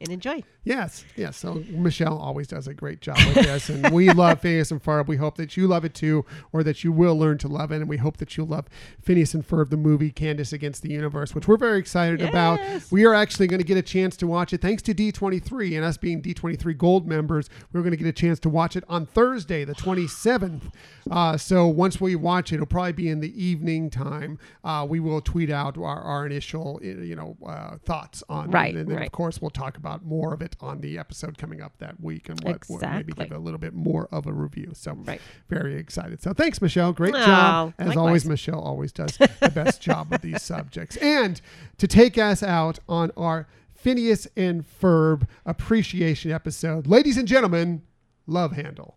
and 0.00 0.10
enjoy 0.10 0.42
Yes, 0.66 1.04
yes. 1.14 1.36
So 1.36 1.62
Michelle 1.70 2.18
always 2.18 2.48
does 2.48 2.66
a 2.66 2.74
great 2.74 3.00
job 3.00 3.18
with 3.18 3.34
this, 3.36 3.68
and 3.68 3.88
we 3.92 4.10
love 4.12 4.40
Phineas 4.40 4.72
and 4.72 4.82
Ferb. 4.82 5.06
We 5.06 5.16
hope 5.16 5.36
that 5.36 5.56
you 5.56 5.68
love 5.68 5.84
it 5.84 5.94
too, 5.94 6.24
or 6.52 6.64
that 6.64 6.82
you 6.82 6.90
will 6.90 7.16
learn 7.16 7.38
to 7.38 7.46
love 7.48 7.70
it, 7.70 7.76
and 7.76 7.88
we 7.88 7.98
hope 7.98 8.16
that 8.16 8.36
you'll 8.36 8.48
love 8.48 8.66
Phineas 9.00 9.32
and 9.32 9.46
Ferb, 9.46 9.70
the 9.70 9.76
movie 9.76 10.10
Candace 10.10 10.52
Against 10.52 10.82
the 10.82 10.90
Universe, 10.90 11.36
which 11.36 11.46
we're 11.46 11.56
very 11.56 11.78
excited 11.78 12.20
about. 12.20 12.58
We 12.90 13.04
are 13.04 13.14
actually 13.14 13.46
going 13.46 13.60
to 13.60 13.64
get 13.66 13.76
a 13.76 13.82
chance 13.82 14.16
to 14.16 14.26
watch 14.26 14.52
it 14.52 14.60
thanks 14.60 14.82
to 14.82 14.92
D23 14.94 15.76
and 15.76 15.84
us 15.84 15.96
being 15.96 16.20
D23 16.20 16.76
Gold 16.76 17.06
members. 17.06 17.48
We're 17.72 17.82
going 17.82 17.92
to 17.92 17.96
get 17.96 18.08
a 18.08 18.12
chance 18.12 18.40
to 18.40 18.48
watch 18.48 18.74
it 18.74 18.82
on 18.88 19.06
Thursday, 19.06 19.64
the 19.64 19.74
27th. 19.76 20.72
Uh, 21.08 21.36
so 21.36 21.68
once 21.68 22.00
we 22.00 22.16
watch 22.16 22.50
it, 22.50 22.56
it'll 22.56 22.66
probably 22.66 22.92
be 22.92 23.08
in 23.08 23.20
the 23.20 23.40
evening 23.40 23.88
time. 23.88 24.40
Uh, 24.64 24.84
we 24.88 24.98
will 24.98 25.20
tweet 25.20 25.48
out 25.48 25.78
our, 25.78 26.00
our 26.00 26.26
initial, 26.26 26.80
you 26.82 27.14
know, 27.14 27.36
uh, 27.46 27.76
thoughts 27.84 28.24
on 28.28 28.50
Right, 28.50 28.74
it, 28.74 28.80
and 28.80 28.88
then 28.90 28.96
right. 28.96 29.06
of 29.06 29.12
course 29.12 29.40
we'll 29.40 29.50
talk 29.50 29.76
about 29.76 29.85
more 30.04 30.34
of 30.34 30.42
it 30.42 30.56
on 30.60 30.80
the 30.80 30.98
episode 30.98 31.38
coming 31.38 31.60
up 31.62 31.78
that 31.78 32.00
week 32.00 32.28
and 32.28 32.40
what 32.42 32.62
what 32.68 32.82
maybe 32.82 33.12
give 33.12 33.32
a 33.32 33.38
little 33.38 33.58
bit 33.58 33.74
more 33.74 34.08
of 34.12 34.26
a 34.26 34.32
review. 34.32 34.72
So 34.74 34.92
Right. 34.94 35.20
very 35.48 35.76
excited. 35.76 36.22
So 36.22 36.32
thanks, 36.32 36.60
Michelle. 36.60 36.92
Great 36.92 37.14
Oh, 37.14 37.24
job. 37.24 37.74
As 37.78 37.88
likewise. 37.88 37.96
always, 38.06 38.26
Michelle 38.26 38.60
always 38.60 38.92
does 38.92 39.16
the 39.16 39.50
best 39.54 39.80
job 39.80 40.10
with 40.10 40.22
these 40.22 40.42
subjects. 40.54 40.96
And 40.96 41.40
to 41.78 41.86
take 41.86 42.18
us 42.18 42.42
out 42.42 42.78
on 42.88 43.10
our 43.16 43.46
Phineas 43.74 44.26
and 44.36 44.64
Ferb 44.64 45.28
appreciation 45.44 46.30
episode, 46.32 46.86
ladies 46.86 47.16
and 47.16 47.28
gentlemen, 47.28 47.82
Love 48.26 48.52
Handle. 48.52 48.95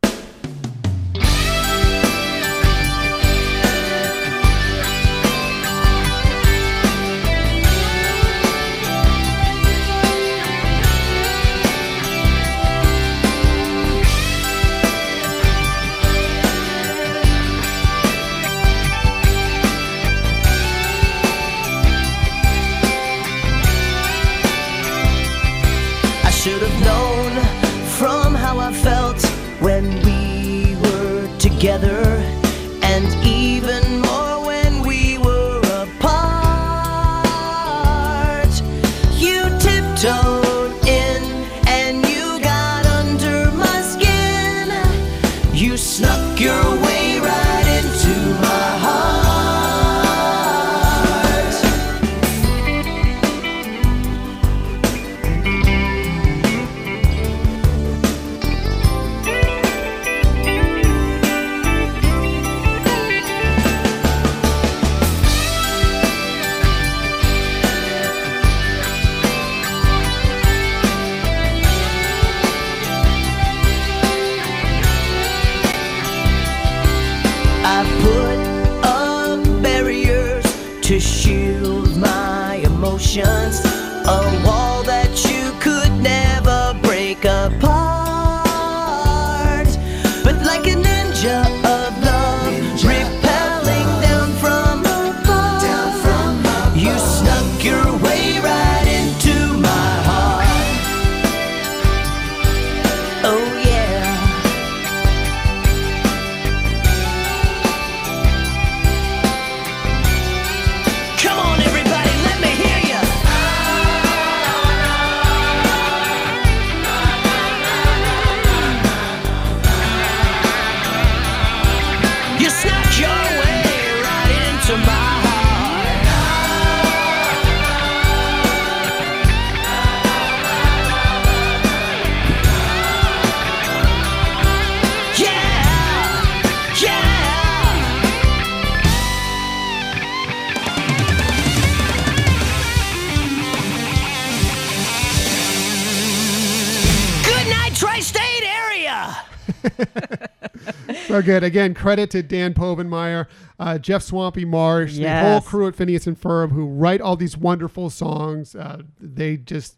So 151.20 151.26
good. 151.26 151.44
Again, 151.44 151.74
credit 151.74 152.10
to 152.12 152.24
Dan 152.24 152.54
Povenmire, 152.54 153.28
uh, 153.60 153.78
Jeff 153.78 154.04
Swampy 154.04 154.46
Marsh, 154.46 154.96
the 154.96 155.20
whole 155.22 155.42
crew 155.42 155.68
at 155.68 155.76
Phineas 155.76 156.08
and 156.08 156.20
Ferb 156.20 156.52
who 156.52 156.66
write 156.68 157.02
all 157.02 157.16
these 157.16 157.36
wonderful 157.38 157.90
songs. 157.90 158.56
Uh, 158.56 158.82
they 159.00 159.38
just, 159.38 159.78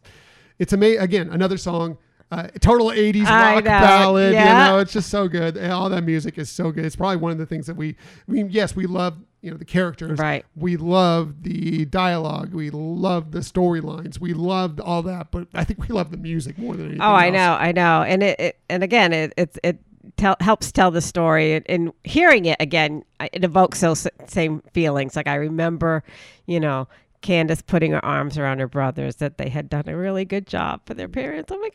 it's 0.59 0.73
amazing. 0.73 1.01
Again, 1.01 1.29
another 1.29 1.57
song, 1.57 1.97
uh, 2.31 2.47
total 2.61 2.87
80s 2.87 3.25
I 3.25 3.55
rock 3.55 3.63
ballad. 3.65 4.33
yeah. 4.33 4.67
You 4.67 4.71
know, 4.73 4.79
it's 4.79 4.93
just 4.93 5.09
so 5.09 5.27
good. 5.27 5.57
And 5.57 5.71
all 5.71 5.89
that 5.89 6.03
music 6.03 6.37
is 6.37 6.49
so 6.49 6.71
good. 6.71 6.85
It's 6.85 6.95
probably 6.95 7.17
one 7.17 7.31
of 7.31 7.37
the 7.37 7.45
things 7.45 7.67
that 7.67 7.75
we, 7.75 7.89
I 8.27 8.31
mean, 8.31 8.49
yes, 8.49 8.73
we 8.75 8.85
love, 8.85 9.17
you 9.41 9.51
know, 9.51 9.57
the 9.57 9.65
characters. 9.65 10.17
Right. 10.19 10.45
We 10.55 10.77
love 10.77 11.43
the 11.43 11.83
dialogue. 11.85 12.53
We 12.53 12.69
love 12.69 13.31
the 13.31 13.39
storylines. 13.39 14.17
We 14.19 14.33
loved 14.33 14.79
all 14.79 15.01
that. 15.03 15.31
But 15.31 15.47
I 15.53 15.63
think 15.65 15.81
we 15.81 15.87
love 15.87 16.11
the 16.11 16.17
music 16.17 16.57
more 16.57 16.75
than 16.75 16.85
anything 16.85 17.01
Oh, 17.01 17.05
I 17.13 17.25
else. 17.27 17.33
know, 17.33 17.53
I 17.59 17.71
know, 17.73 18.03
and 18.03 18.23
it, 18.23 18.39
it 18.39 18.59
and 18.69 18.83
again, 18.83 19.11
it 19.11 19.33
it, 19.35 19.57
it 19.63 19.79
tell, 20.17 20.35
helps 20.39 20.71
tell 20.71 20.91
the 20.91 21.01
story, 21.01 21.53
and, 21.53 21.65
and 21.69 21.93
hearing 22.03 22.45
it 22.45 22.57
again, 22.59 23.03
it 23.33 23.43
evokes 23.43 23.81
those 23.81 24.07
same 24.27 24.61
feelings. 24.73 25.15
Like 25.15 25.27
I 25.27 25.35
remember, 25.35 26.03
you 26.45 26.59
know. 26.59 26.87
Candace 27.21 27.61
putting 27.61 27.91
her 27.91 28.03
arms 28.03 28.35
around 28.35 28.57
her 28.61 28.67
brothers 28.67 29.17
that 29.17 29.37
they 29.37 29.47
had 29.47 29.69
done 29.69 29.87
a 29.87 29.95
really 29.95 30.25
good 30.25 30.47
job 30.47 30.81
for 30.87 30.95
their 30.95 31.07
parents. 31.07 31.51
Oh 31.53 31.59
my 31.59 31.69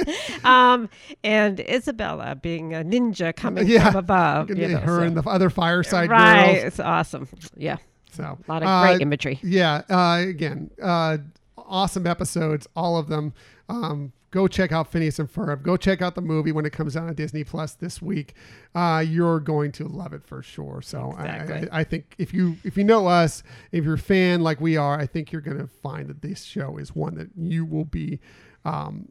god! 0.00 0.44
um, 0.44 0.88
and 1.22 1.60
Isabella 1.60 2.34
being 2.34 2.72
a 2.72 2.78
ninja 2.78 3.36
coming 3.36 3.66
Yeah. 3.66 3.90
from 3.90 3.96
above. 3.98 4.48
You 4.48 4.68
know, 4.68 4.78
her 4.78 5.00
so- 5.00 5.02
and 5.02 5.16
the 5.18 5.28
other 5.28 5.50
fireside 5.50 6.08
right? 6.08 6.54
girls. 6.54 6.64
It's 6.64 6.80
awesome. 6.80 7.28
Yeah. 7.58 7.76
So 8.12 8.24
a 8.24 8.50
lot 8.50 8.62
of 8.62 8.82
great 8.82 8.96
uh, 8.96 9.00
imagery. 9.00 9.38
Yeah. 9.42 9.82
Uh, 9.90 10.24
again, 10.26 10.70
uh, 10.82 11.18
awesome 11.58 12.06
episodes, 12.06 12.66
all 12.74 12.96
of 12.96 13.08
them. 13.08 13.34
Um, 13.68 14.12
go 14.32 14.48
check 14.48 14.72
out 14.72 14.90
Phineas 14.90 15.20
and 15.20 15.32
Ferb. 15.32 15.62
Go 15.62 15.76
check 15.76 16.02
out 16.02 16.16
the 16.16 16.20
movie 16.20 16.50
when 16.50 16.66
it 16.66 16.72
comes 16.72 16.96
out 16.96 17.06
on 17.06 17.14
Disney 17.14 17.44
Plus 17.44 17.74
this 17.74 18.02
week. 18.02 18.34
Uh, 18.74 19.04
you're 19.06 19.38
going 19.38 19.70
to 19.72 19.86
love 19.86 20.12
it 20.12 20.24
for 20.24 20.42
sure. 20.42 20.82
So 20.82 21.14
I- 21.16 21.26
Exactly. 21.36 21.70
I, 21.70 21.80
I 21.80 21.84
think 21.84 22.14
if 22.18 22.34
you 22.34 22.56
if 22.64 22.76
you 22.76 22.82
know 22.82 23.06
us, 23.06 23.44
if 23.70 23.84
you're 23.84 23.94
a 23.94 23.98
fan 23.98 24.40
like 24.42 24.60
we 24.60 24.76
are, 24.76 24.98
I 24.98 25.06
think 25.06 25.30
you're 25.30 25.40
going 25.42 25.58
to 25.58 25.68
find 25.68 26.08
that 26.08 26.22
this 26.22 26.42
show 26.42 26.78
is 26.78 26.94
one 26.96 27.14
that 27.14 27.28
you 27.36 27.64
will 27.64 27.84
be. 27.84 28.18
Um, 28.64 29.08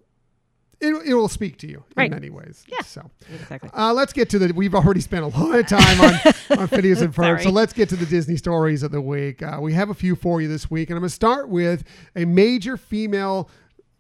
it, 0.80 0.95
it 1.06 1.14
will 1.14 1.27
speak 1.30 1.57
to 1.60 1.68
you 1.68 1.84
Right. 1.95 2.06
in 2.06 2.11
many 2.11 2.31
ways. 2.31 2.64
Yeah. 2.68 2.81
So 2.81 3.11
Exactly. 3.31 3.69
uh, 3.72 3.93
let's 3.93 4.14
get 4.14 4.31
to 4.31 4.39
the. 4.39 4.52
We've 4.52 4.73
already 4.73 4.99
spent 5.02 5.23
a 5.23 5.27
lot 5.27 5.60
of 5.60 5.68
time 5.68 6.02
on, 6.02 6.14
on 6.61 6.68
Phineas 6.68 7.02
and 7.02 7.14
Ferb, 7.14 7.43
so 7.43 7.52
let's 7.52 7.72
get 7.72 7.88
to 7.89 7.95
the 7.95 8.07
Disney 8.07 8.35
stories 8.35 8.81
of 8.81 8.89
the 8.91 8.99
week. 8.99 9.43
Uh, 9.43 9.60
we 9.61 9.73
have 9.73 9.91
a 9.91 9.93
few 9.93 10.15
for 10.15 10.41
you 10.41 10.48
this 10.48 10.72
week, 10.72 10.89
and 10.89 10.98
I'm 10.98 11.02
going 11.02 11.10
to 11.10 11.14
start 11.14 11.49
with 11.49 11.84
a 12.15 12.26
major 12.26 12.77
female 12.77 13.48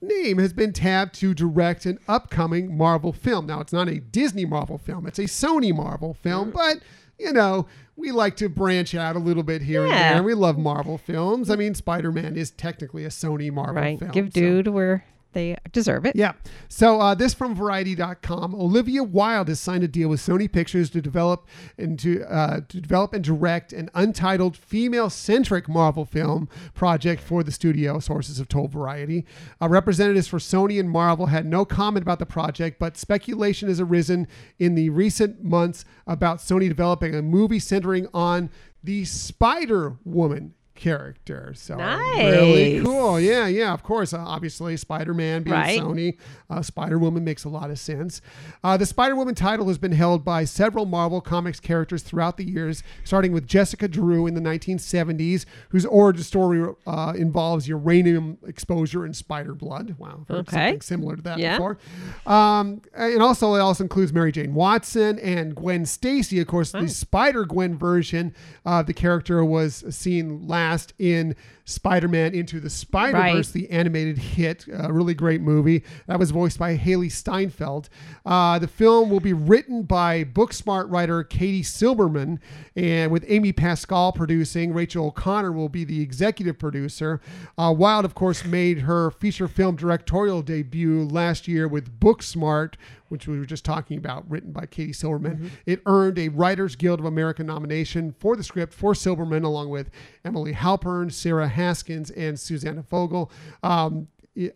name 0.01 0.37
has 0.39 0.53
been 0.53 0.73
tabbed 0.73 1.13
to 1.15 1.33
direct 1.33 1.85
an 1.85 1.99
upcoming 2.07 2.77
Marvel 2.77 3.13
film. 3.13 3.45
Now, 3.45 3.61
it's 3.61 3.73
not 3.73 3.87
a 3.87 3.99
Disney 3.99 4.45
Marvel 4.45 4.77
film; 4.77 5.05
it's 5.07 5.19
a 5.19 5.23
Sony 5.23 5.73
Marvel 5.73 6.13
film, 6.13 6.49
hmm. 6.51 6.57
but 6.57 6.79
you 7.19 7.31
know. 7.31 7.67
We 7.97 8.11
like 8.11 8.35
to 8.37 8.49
branch 8.49 8.95
out 8.95 9.15
a 9.15 9.19
little 9.19 9.43
bit 9.43 9.61
here 9.61 9.83
and 9.83 9.91
there. 9.91 10.23
We 10.23 10.33
love 10.33 10.57
Marvel 10.57 10.97
films. 10.97 11.51
I 11.51 11.55
mean, 11.55 11.75
Spider 11.75 12.11
Man 12.11 12.35
is 12.35 12.49
technically 12.49 13.05
a 13.05 13.09
Sony 13.09 13.51
Marvel 13.51 13.75
Right. 13.75 13.99
film. 13.99 14.09
Give 14.11 14.25
so- 14.33 14.39
dude 14.39 14.67
where 14.69 15.05
they 15.33 15.57
deserve 15.71 16.05
it. 16.05 16.15
yeah. 16.15 16.33
So 16.67 16.99
uh, 16.99 17.15
this 17.15 17.33
from 17.33 17.55
Variety.com. 17.55 18.55
Olivia 18.55 19.03
Wilde 19.03 19.47
has 19.49 19.59
signed 19.59 19.83
a 19.83 19.87
deal 19.87 20.09
with 20.09 20.19
Sony 20.19 20.51
Pictures 20.51 20.89
to 20.91 21.01
develop 21.01 21.47
and 21.77 21.97
to, 21.99 22.23
uh, 22.23 22.61
to 22.69 22.81
develop 22.81 23.13
and 23.13 23.23
direct 23.23 23.73
an 23.73 23.89
untitled 23.93 24.57
female-centric 24.57 25.67
Marvel 25.67 26.05
film 26.05 26.49
project 26.73 27.21
for 27.21 27.43
the 27.43 27.51
studio. 27.51 27.99
Sources 27.99 28.37
have 28.37 28.47
told 28.47 28.71
Variety. 28.71 29.25
Uh, 29.61 29.69
representatives 29.69 30.27
for 30.27 30.37
Sony 30.37 30.79
and 30.79 30.89
Marvel 30.89 31.27
had 31.27 31.45
no 31.45 31.65
comment 31.65 32.03
about 32.03 32.19
the 32.19 32.25
project, 32.25 32.79
but 32.79 32.97
speculation 32.97 33.67
has 33.67 33.79
arisen 33.79 34.27
in 34.59 34.75
the 34.75 34.89
recent 34.89 35.43
months 35.43 35.85
about 36.07 36.39
Sony 36.39 36.67
developing 36.67 37.15
a 37.15 37.21
movie 37.21 37.59
centering 37.59 38.07
on 38.13 38.49
the 38.83 39.05
Spider 39.05 39.97
Woman 40.03 40.53
character. 40.81 41.53
So 41.55 41.77
really 41.77 42.81
cool. 42.83 43.19
Yeah, 43.19 43.45
yeah. 43.47 43.71
Of 43.71 43.83
course, 43.83 44.13
uh, 44.13 44.17
obviously, 44.19 44.75
Spider 44.77 45.13
Man 45.13 45.43
being 45.43 45.53
Right. 45.55 45.79
Sony, 45.79 46.17
uh, 46.49 46.61
Spider 46.63 46.97
Woman 46.97 47.23
makes 47.23 47.43
a 47.43 47.49
lot 47.49 47.69
of 47.69 47.77
sense. 47.79 48.19
Uh, 48.63 48.77
the 48.77 48.85
Spider 48.87 49.15
Woman 49.15 49.35
title 49.35 49.67
has 49.67 49.77
been 49.77 49.91
held 49.91 50.25
by 50.25 50.43
several 50.43 50.85
Marvel 50.87 51.21
Comics 51.21 51.59
characters 51.59 52.01
throughout 52.01 52.37
the 52.37 52.43
years, 52.43 52.81
starting 53.03 53.31
with 53.31 53.45
Jessica 53.47 53.87
Drew 53.87 54.25
in 54.25 54.33
the 54.33 54.41
1970s, 54.41 55.45
whose 55.69 55.85
origin 55.85 56.23
story 56.23 56.73
uh, 56.87 57.13
involves 57.15 57.67
uranium 57.67 58.39
exposure 58.47 59.05
and 59.05 59.15
spider 59.15 59.53
blood. 59.53 59.95
Wow, 59.99 60.25
Okay. 60.29 60.51
something 60.51 60.81
similar 60.81 61.15
to 61.15 61.21
that 61.21 61.37
Yeah. 61.37 61.57
before. 61.57 61.77
Um, 62.25 62.81
and 62.95 63.21
also, 63.21 63.53
it 63.53 63.59
also 63.59 63.83
includes 63.83 64.11
Mary 64.11 64.31
Jane 64.31 64.55
Watson 64.55 65.19
and 65.19 65.55
Gwen 65.55 65.85
Stacy. 65.85 66.39
Of 66.39 66.47
course, 66.47 66.71
the 66.71 66.87
Spider 66.89 67.45
Gwen 67.45 67.77
version 67.77 68.33
of 68.65 68.87
the 68.87 68.93
character 68.93 69.45
was 69.45 69.83
seen 69.89 70.47
last 70.47 70.70
in 70.99 71.35
Spider 71.65 72.07
Man 72.07 72.33
Into 72.33 72.59
the 72.59 72.69
Spider 72.69 73.17
Verse, 73.17 73.47
Right. 73.47 73.53
the 73.53 73.69
animated 73.71 74.17
hit. 74.17 74.65
A 74.73 74.91
really 74.91 75.13
great 75.13 75.41
movie. 75.41 75.83
That 76.07 76.19
was 76.19 76.31
voiced 76.31 76.57
by 76.59 76.75
Hailee 76.77 77.11
Steinfeld. 77.11 77.87
Uh, 78.25 78.59
the 78.59 78.67
film 78.67 79.09
will 79.09 79.19
be 79.19 79.33
written 79.33 79.83
by 79.83 80.23
Booksmart 80.23 80.91
writer 80.91 81.23
Katie 81.23 81.63
Silberman, 81.63 82.39
and 82.75 83.11
with 83.11 83.23
Amy 83.27 83.51
Pascal 83.53 84.11
producing. 84.11 84.73
Rachel 84.73 85.07
O'Connor 85.07 85.51
will 85.51 85.69
be 85.69 85.83
the 85.83 86.01
executive 86.01 86.57
producer. 86.59 87.21
Uh, 87.57 87.73
Wilde, 87.77 88.05
of 88.05 88.15
course, 88.15 88.43
made 88.45 88.79
her 88.79 89.11
feature 89.11 89.47
film 89.47 89.75
directorial 89.75 90.41
debut 90.41 91.03
last 91.03 91.47
year 91.47 91.67
with 91.67 91.99
Booksmart, 91.99 92.73
which 93.11 93.27
we 93.27 93.37
were 93.37 93.45
just 93.45 93.65
talking 93.65 93.97
about, 93.97 94.29
written 94.29 94.51
by 94.51 94.65
Katie 94.65 94.93
Silberman. 94.93 95.51
It 95.65 95.81
earned 95.85 96.17
a 96.17 96.29
Writers 96.29 96.75
Guild 96.75 96.99
of 96.99 97.05
America 97.05 97.43
nomination 97.43 98.15
for 98.17 98.35
the 98.35 98.43
script 98.43 98.73
for 98.73 98.93
Silberman, 98.93 99.43
along 99.43 99.69
with 99.69 99.89
Emily 100.23 100.53
Halpern, 100.53 101.11
Sarah 101.11 101.47
Haskins, 101.49 102.09
and 102.11 102.39
Susanna 102.39 102.83
Fogel. 102.83 103.31
Um, 103.61 104.07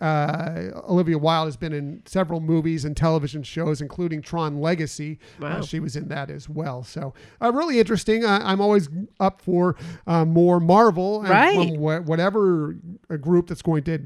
uh, 0.02 0.70
Olivia 0.88 1.18
Wilde 1.18 1.48
has 1.48 1.58
been 1.58 1.74
in 1.74 2.02
several 2.06 2.40
movies 2.40 2.86
and 2.86 2.96
television 2.96 3.44
shows, 3.44 3.82
including 3.82 4.22
Tron 4.22 4.62
Legacy. 4.62 5.20
Uh, 5.42 5.62
she 5.62 5.80
was 5.80 5.96
in 5.96 6.08
that 6.10 6.30
as 6.30 6.48
well. 6.48 6.84
So, 6.84 7.14
uh, 7.42 7.52
really 7.52 7.80
interesting. 7.80 8.24
Uh, 8.24 8.40
I'm 8.44 8.62
always 8.62 8.88
up 9.20 9.42
for 9.42 9.76
uh, 10.08 10.24
more 10.26 10.60
Marvel 10.60 11.22
and 11.22 11.30
Right. 11.30 11.56
from 11.56 11.76
wh- 11.78 12.08
whatever 12.08 12.78
a 13.10 13.18
group 13.18 13.48
that's 13.48 13.62
going 13.62 13.84
to 13.84 13.98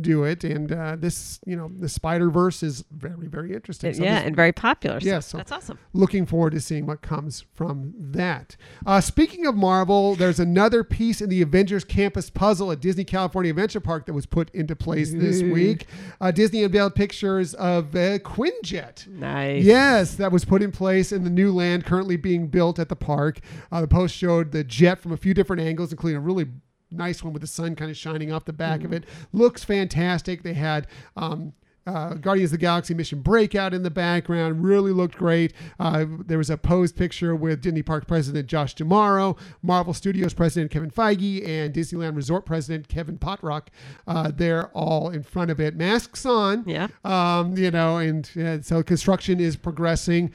do 0.00 0.24
it. 0.24 0.44
And 0.44 0.72
uh, 0.72 0.96
this, 0.96 1.40
you 1.44 1.56
know, 1.56 1.70
the 1.78 1.88
Spider 1.88 2.30
Verse 2.30 2.62
is 2.62 2.84
very, 2.90 3.26
very 3.26 3.52
interesting. 3.52 3.92
So 3.94 4.02
yeah, 4.02 4.16
this- 4.20 4.26
and 4.28 4.36
very 4.36 4.52
popular. 4.52 5.00
So 5.00 5.06
Yes, 5.06 5.26
so 5.26 5.36
that's 5.38 5.52
awesome. 5.52 5.78
Looking 5.92 6.24
forward 6.24 6.50
to 6.52 6.60
seeing 6.60 6.86
what 6.86 7.02
comes 7.02 7.44
from 7.52 7.92
that. 7.98 8.56
Uh, 8.86 9.00
speaking 9.00 9.44
of 9.46 9.54
Marvel, 9.56 10.14
there's 10.14 10.40
another 10.40 10.84
piece 10.84 11.20
in 11.20 11.28
the 11.28 11.42
Avengers 11.42 11.84
campus 11.84 12.30
puzzle 12.30 12.72
at 12.72 12.80
Disney 12.80 13.04
California 13.04 13.50
Adventure 13.50 13.80
Park 13.80 14.06
that 14.06 14.12
was 14.14 14.24
put 14.26 14.50
into 14.54 14.74
place 14.76 15.12
this 15.18 15.42
week. 15.42 15.86
Uh, 16.20 16.30
Disney 16.30 16.62
unveiled 16.64 16.94
pictures 16.94 17.54
of 17.54 17.94
uh, 17.94 18.18
Quinjet. 18.20 19.06
Nice. 19.06 19.64
Yes, 19.64 20.14
that 20.16 20.32
was 20.32 20.44
put 20.44 20.62
in 20.62 20.72
place 20.72 21.12
in 21.12 21.24
the 21.24 21.30
new 21.30 21.52
land 21.52 21.84
currently 21.84 22.16
being 22.16 22.48
built 22.48 22.78
at 22.78 22.88
the 22.88 22.96
park. 22.96 23.40
Uh, 23.72 23.80
the 23.80 23.88
post 23.88 24.14
showed 24.14 24.52
the 24.52 24.64
jet 24.64 25.00
from 25.00 25.12
a 25.12 25.16
few 25.16 25.34
different 25.34 25.62
angles, 25.62 25.92
including 25.92 26.16
a 26.16 26.20
really 26.20 26.46
nice 26.90 27.22
one 27.22 27.32
with 27.32 27.42
the 27.42 27.46
sun 27.48 27.76
kind 27.76 27.90
of 27.90 27.96
shining 27.96 28.32
off 28.32 28.44
the 28.46 28.52
back 28.52 28.78
Mm-hmm. 28.80 28.86
of 28.86 28.92
it. 28.94 29.04
Looks 29.32 29.62
fantastic. 29.64 30.42
They 30.42 30.54
had. 30.54 30.86
Um, 31.16 31.52
uh, 31.88 32.14
Guardians 32.14 32.52
of 32.52 32.58
the 32.58 32.62
Galaxy 32.62 32.94
Mission 32.94 33.20
Breakout 33.22 33.72
in 33.72 33.82
the 33.82 33.90
background 33.90 34.62
really 34.62 34.92
looked 34.92 35.16
great. 35.16 35.52
Uh, 35.80 36.04
there 36.26 36.38
was 36.38 36.50
a 36.50 36.56
posed 36.58 36.96
picture 36.96 37.34
with 37.34 37.62
Disney 37.62 37.82
Park 37.82 38.06
President 38.06 38.46
Josh 38.46 38.74
D'Amaro, 38.74 39.38
Marvel 39.62 39.94
Studios 39.94 40.34
President 40.34 40.70
Kevin 40.70 40.90
Feige, 40.90 41.46
and 41.46 41.72
Disneyland 41.74 42.16
Resort 42.16 42.44
President 42.44 42.88
Kevin 42.88 43.18
Potrock. 43.18 43.68
Uh, 44.06 44.30
they're 44.34 44.68
all 44.68 45.10
in 45.10 45.22
front 45.22 45.50
of 45.50 45.60
it, 45.60 45.76
masks 45.76 46.26
on. 46.26 46.64
Yeah. 46.66 46.88
Um, 47.04 47.56
you 47.56 47.70
know, 47.70 47.96
and 47.98 48.30
uh, 48.38 48.60
so 48.62 48.82
construction 48.82 49.40
is 49.40 49.56
progressing. 49.56 50.32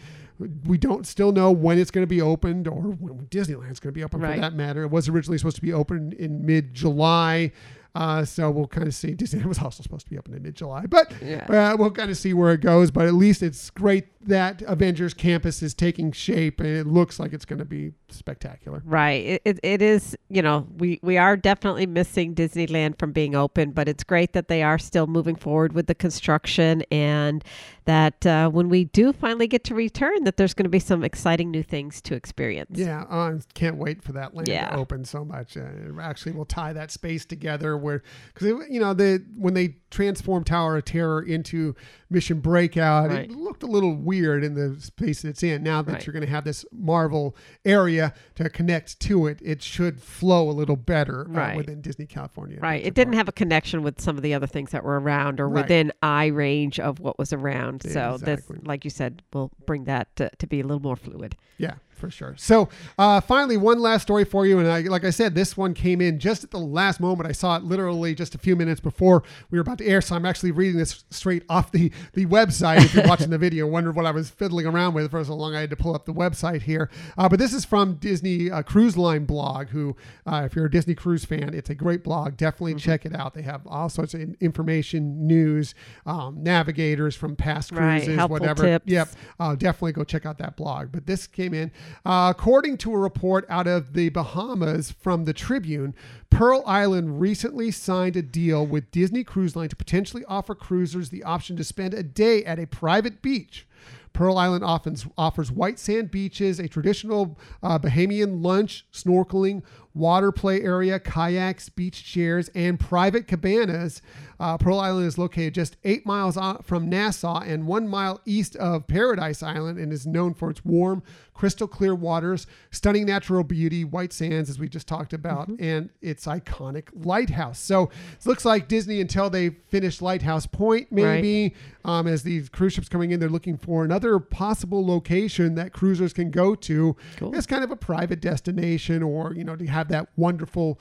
We 0.65 0.77
don't 0.77 1.05
still 1.05 1.31
know 1.31 1.51
when 1.51 1.77
it's 1.77 1.91
going 1.91 2.03
to 2.03 2.07
be 2.07 2.19
opened 2.21 2.67
or 2.67 2.81
when 2.81 3.27
Disneyland's 3.27 3.79
going 3.79 3.93
to 3.93 3.97
be 3.97 4.03
open 4.03 4.19
Right. 4.19 4.35
for 4.35 4.41
that 4.41 4.55
matter. 4.55 4.83
It 4.83 4.89
was 4.91 5.07
originally 5.07 5.37
supposed 5.37 5.55
to 5.57 5.61
be 5.61 5.71
open 5.71 6.11
in 6.13 6.45
mid 6.45 6.73
July. 6.73 7.51
Uh, 7.95 8.25
so 8.25 8.49
we'll 8.49 8.65
kind 8.67 8.87
of 8.87 8.93
see. 8.95 9.13
Disneyland 9.13 9.45
was 9.47 9.59
also 9.59 9.83
supposed 9.83 10.05
to 10.05 10.09
be 10.09 10.17
open 10.17 10.33
in 10.33 10.41
mid 10.41 10.55
July, 10.55 10.85
but 10.87 11.13
Yeah. 11.21 11.45
uh, 11.73 11.77
we'll 11.77 11.91
kind 11.91 12.09
of 12.09 12.17
see 12.17 12.33
where 12.33 12.51
it 12.53 12.61
goes. 12.61 12.89
But 12.89 13.05
at 13.05 13.13
least 13.13 13.43
it's 13.43 13.69
great 13.69 14.05
that 14.27 14.63
Avengers 14.63 15.13
Campus 15.13 15.61
is 15.61 15.73
taking 15.75 16.11
shape 16.11 16.59
and 16.59 16.69
it 16.69 16.87
looks 16.87 17.19
like 17.19 17.33
it's 17.33 17.45
going 17.45 17.59
to 17.59 17.65
be 17.65 17.91
spectacular. 18.09 18.81
Right. 18.85 19.23
It, 19.25 19.41
it, 19.45 19.59
it 19.61 19.81
is, 19.83 20.17
you 20.29 20.41
know, 20.41 20.65
we, 20.77 20.99
we 21.03 21.17
are 21.17 21.37
definitely 21.37 21.85
missing 21.85 22.33
Disneyland 22.33 22.97
from 22.97 23.11
being 23.11 23.35
open, 23.35 23.71
but 23.71 23.87
it's 23.87 24.03
great 24.03 24.33
that 24.33 24.47
they 24.47 24.63
are 24.63 24.79
still 24.79 25.05
moving 25.05 25.35
forward 25.35 25.73
with 25.73 25.85
the 25.87 25.95
construction 25.95 26.83
and 26.89 27.43
that 27.85 28.25
uh, 28.25 28.49
when 28.49 28.69
we 28.69 28.85
do 28.85 29.13
finally 29.13 29.47
get 29.47 29.63
to 29.65 29.75
return, 29.75 30.23
that 30.23 30.37
there's 30.37 30.53
going 30.53 30.63
to 30.65 30.69
be 30.69 30.79
some 30.79 31.03
exciting 31.03 31.51
new 31.51 31.63
things 31.63 32.01
to 32.03 32.15
experience. 32.15 32.77
Yeah, 32.77 33.03
uh, 33.09 33.37
can't 33.53 33.77
wait 33.77 34.01
for 34.03 34.11
that 34.13 34.33
land 34.35 34.47
Yeah. 34.47 34.69
to 34.69 34.77
open 34.77 35.05
so 35.05 35.23
much. 35.25 35.57
Uh, 35.57 35.61
it 35.61 35.91
actually 36.01 36.33
will 36.33 36.45
tie 36.45 36.73
that 36.73 36.91
space 36.91 37.25
together 37.25 37.77
where, 37.77 38.03
because 38.33 38.47
you 38.69 38.79
know, 38.79 38.93
the 38.93 39.23
when 39.37 39.53
they 39.53 39.75
transformed 39.89 40.45
Tower 40.47 40.77
of 40.77 40.85
Terror 40.85 41.21
into 41.21 41.75
Mission 42.09 42.39
Breakout, 42.39 43.09
Right. 43.09 43.29
it 43.29 43.31
looked 43.31 43.63
a 43.63 43.67
little 43.67 43.95
weird 43.95 44.43
in 44.43 44.53
the 44.55 44.79
space 44.79 45.23
it's 45.23 45.43
in. 45.43 45.63
Now 45.63 45.81
that 45.81 45.91
Right. 45.93 46.05
you're 46.05 46.13
going 46.13 46.25
to 46.25 46.31
have 46.31 46.43
this 46.43 46.65
Marvel 46.71 47.35
area 47.65 48.13
to 48.35 48.49
connect 48.49 48.99
to 49.01 49.27
it, 49.27 49.39
it 49.43 49.61
should 49.61 50.01
flow 50.01 50.49
a 50.49 50.51
little 50.53 50.75
better 50.75 51.21
uh, 51.29 51.33
Right. 51.33 51.57
within 51.57 51.81
Disney 51.81 52.05
California. 52.05 52.59
Right. 52.61 52.83
It 52.85 52.93
didn't 52.93 53.13
have 53.13 53.27
a 53.27 53.31
connection 53.31 53.83
with 53.83 53.99
some 54.01 54.17
of 54.17 54.23
the 54.23 54.33
other 54.33 54.47
things 54.47 54.71
that 54.71 54.83
were 54.83 54.99
around 54.99 55.39
or 55.39 55.49
within 55.49 55.91
eye 56.01 56.27
range 56.27 56.79
of 56.79 56.99
what 56.99 57.17
was 57.17 57.33
around. 57.33 57.72
Um, 57.73 57.91
so 57.91 58.17
this, 58.17 58.39
Exactly. 58.39 58.59
like 58.63 58.83
you 58.83 58.89
said, 58.89 59.21
will 59.33 59.51
bring 59.65 59.85
that 59.85 60.15
to, 60.17 60.29
to 60.37 60.47
be 60.47 60.59
a 60.59 60.63
little 60.63 60.81
more 60.81 60.95
fluid. 60.95 61.35
Yeah, 61.57 61.75
for 61.95 62.09
sure. 62.09 62.35
So, 62.37 62.69
uh, 62.97 63.21
finally, 63.21 63.57
one 63.57 63.79
last 63.79 64.03
story 64.03 64.25
for 64.25 64.45
you, 64.45 64.59
and 64.59 64.67
I, 64.67 64.81
like 64.81 65.03
I 65.03 65.09
said, 65.09 65.35
this 65.35 65.55
one 65.55 65.73
came 65.73 66.01
in 66.01 66.19
just 66.19 66.43
at 66.43 66.51
the 66.51 66.59
last 66.59 66.99
moment. 66.99 67.29
I 67.29 67.31
saw 67.31 67.55
it 67.57 67.63
literally 67.63 68.15
just 68.15 68.35
a 68.35 68.37
few 68.37 68.55
minutes 68.55 68.79
before 68.79 69.23
we 69.49 69.57
were 69.57 69.61
about 69.61 69.77
to 69.79 69.85
air, 69.85 70.01
so 70.01 70.15
I'm 70.15 70.25
actually 70.25 70.51
reading 70.51 70.77
this 70.77 71.03
straight 71.09 71.43
off 71.49 71.71
the 71.71 71.91
the 72.13 72.25
website. 72.25 72.83
If 72.85 72.93
you're 72.93 73.07
watching 73.07 73.29
the 73.29 73.37
video, 73.37 73.67
wondered 73.73 73.95
what 73.95 74.05
I 74.05 74.11
was 74.11 74.29
fiddling 74.29 74.65
around 74.65 74.93
with 74.93 75.11
for 75.11 75.23
so 75.23 75.35
long. 75.35 75.55
I 75.55 75.61
had 75.61 75.69
to 75.69 75.75
pull 75.75 75.95
up 75.95 76.05
the 76.05 76.13
website 76.13 76.63
here, 76.63 76.89
uh, 77.17 77.29
but 77.29 77.39
this 77.39 77.53
is 77.53 77.65
from 77.65 77.95
Disney 77.95 78.51
uh, 78.51 78.63
Cruise 78.63 78.97
Line 78.97 79.25
blog. 79.25 79.69
Who, 79.69 79.95
uh, 80.25 80.43
if 80.45 80.55
you're 80.55 80.65
a 80.65 80.71
Disney 80.71 80.95
Cruise 80.95 81.25
fan, 81.25 81.53
it's 81.53 81.69
a 81.69 81.75
great 81.75 82.03
blog. 82.03 82.37
Definitely 82.37 82.75
check 82.75 83.05
it 83.05 83.15
out. 83.15 83.33
They 83.33 83.41
have 83.43 83.65
all 83.67 83.89
sorts 83.89 84.13
of 84.13 84.21
information, 84.39 85.27
news, 85.27 85.75
um, 86.05 86.43
navigators 86.43 87.15
from 87.15 87.35
past 87.35 87.73
cruises, 87.73 88.15
helpful 88.15 88.39
whatever. 88.39 88.63
tips. 88.63 88.85
Yep 88.87 89.09
uh, 89.39 89.55
definitely 89.55 89.91
go 89.91 90.03
check 90.03 90.25
out 90.25 90.37
that 90.37 90.55
blog. 90.55 90.91
But 90.91 91.05
this 91.05 91.27
came 91.27 91.53
in. 91.53 91.71
Uh, 92.05 92.33
according 92.35 92.77
to 92.77 92.93
a 92.93 92.97
report 92.97 93.45
out 93.49 93.67
of 93.67 93.93
the 93.93 94.09
Bahamas 94.09 94.91
from 94.91 95.25
the 95.25 95.33
Tribune, 95.33 95.95
Pearl 96.29 96.63
Island 96.65 97.21
recently 97.21 97.71
signed 97.71 98.15
a 98.15 98.21
deal 98.21 98.65
with 98.65 98.91
Disney 98.91 99.23
Cruise 99.23 99.55
Line 99.55 99.69
to 99.69 99.75
potentially 99.75 100.25
offer 100.25 100.55
cruisers 100.55 101.09
the 101.09 101.23
option 101.23 101.55
to 101.57 101.63
spend 101.63 101.93
a 101.93 102.03
day 102.03 102.43
at 102.43 102.59
a 102.59 102.67
private 102.67 103.21
beach. 103.21 103.67
Pearl 104.13 104.37
Island 104.37 104.63
offers, 104.63 105.07
offers 105.17 105.51
white 105.51 105.79
sand 105.79 106.11
beaches, 106.11 106.59
a 106.59 106.67
traditional 106.67 107.37
uh, 107.63 107.79
Bahamian 107.79 108.43
lunch, 108.43 108.85
snorkeling, 108.93 109.63
water 109.93 110.31
play 110.31 110.61
area, 110.61 110.99
kayaks, 110.99 111.69
beach 111.69 112.03
chairs, 112.03 112.49
and 112.55 112.79
private 112.79 113.27
cabanas. 113.27 114.01
Uh, 114.39 114.57
Pearl 114.57 114.79
Island 114.79 115.07
is 115.07 115.17
located 115.17 115.53
just 115.53 115.77
eight 115.83 116.05
miles 116.05 116.37
from 116.63 116.89
Nassau 116.89 117.39
and 117.39 117.65
one 117.67 117.87
mile 117.87 118.19
east 118.25 118.55
of 118.57 118.87
Paradise 118.87 119.41
Island 119.41 119.77
and 119.77 119.93
is 119.93 120.05
known 120.05 120.33
for 120.33 120.49
its 120.49 120.65
warm, 120.65 121.01
crystal 121.33 121.67
clear 121.67 121.95
waters, 121.95 122.45
stunning 122.71 123.05
natural 123.05 123.43
beauty, 123.43 123.85
white 123.85 124.11
sands, 124.11 124.49
as 124.49 124.59
we 124.59 124.67
just 124.67 124.87
talked 124.87 125.13
about, 125.13 125.47
and 125.59 125.89
its 126.01 126.25
iconic 126.25 126.89
lighthouse. 126.93 127.59
So 127.59 127.83
it 128.19 128.25
looks 128.25 128.43
like 128.43 128.67
Disney, 128.67 128.99
until 128.99 129.29
they 129.29 129.49
finish 129.49 130.01
Lighthouse 130.01 130.45
Point, 130.45 130.91
maybe, 130.91 131.55
um, 131.85 132.07
as 132.07 132.23
these 132.23 132.49
cruise 132.49 132.73
ships 132.73 132.89
coming 132.89 133.11
in, 133.11 133.19
they're 133.19 133.29
looking 133.29 133.57
for 133.57 133.85
another 133.85 134.19
possible 134.19 134.85
location 134.85 135.55
that 135.55 135.71
cruisers 135.73 136.11
can 136.11 136.31
go 136.31 136.53
to 136.55 136.95
as 137.33 137.45
kind 137.47 137.63
of 137.63 137.71
a 137.71 137.75
private 137.75 138.19
destination 138.19 139.01
or, 139.03 139.33
you 139.33 139.43
know, 139.43 139.55
to 139.55 139.65
have 139.67 139.82
that 139.89 140.09
wonderful, 140.15 140.79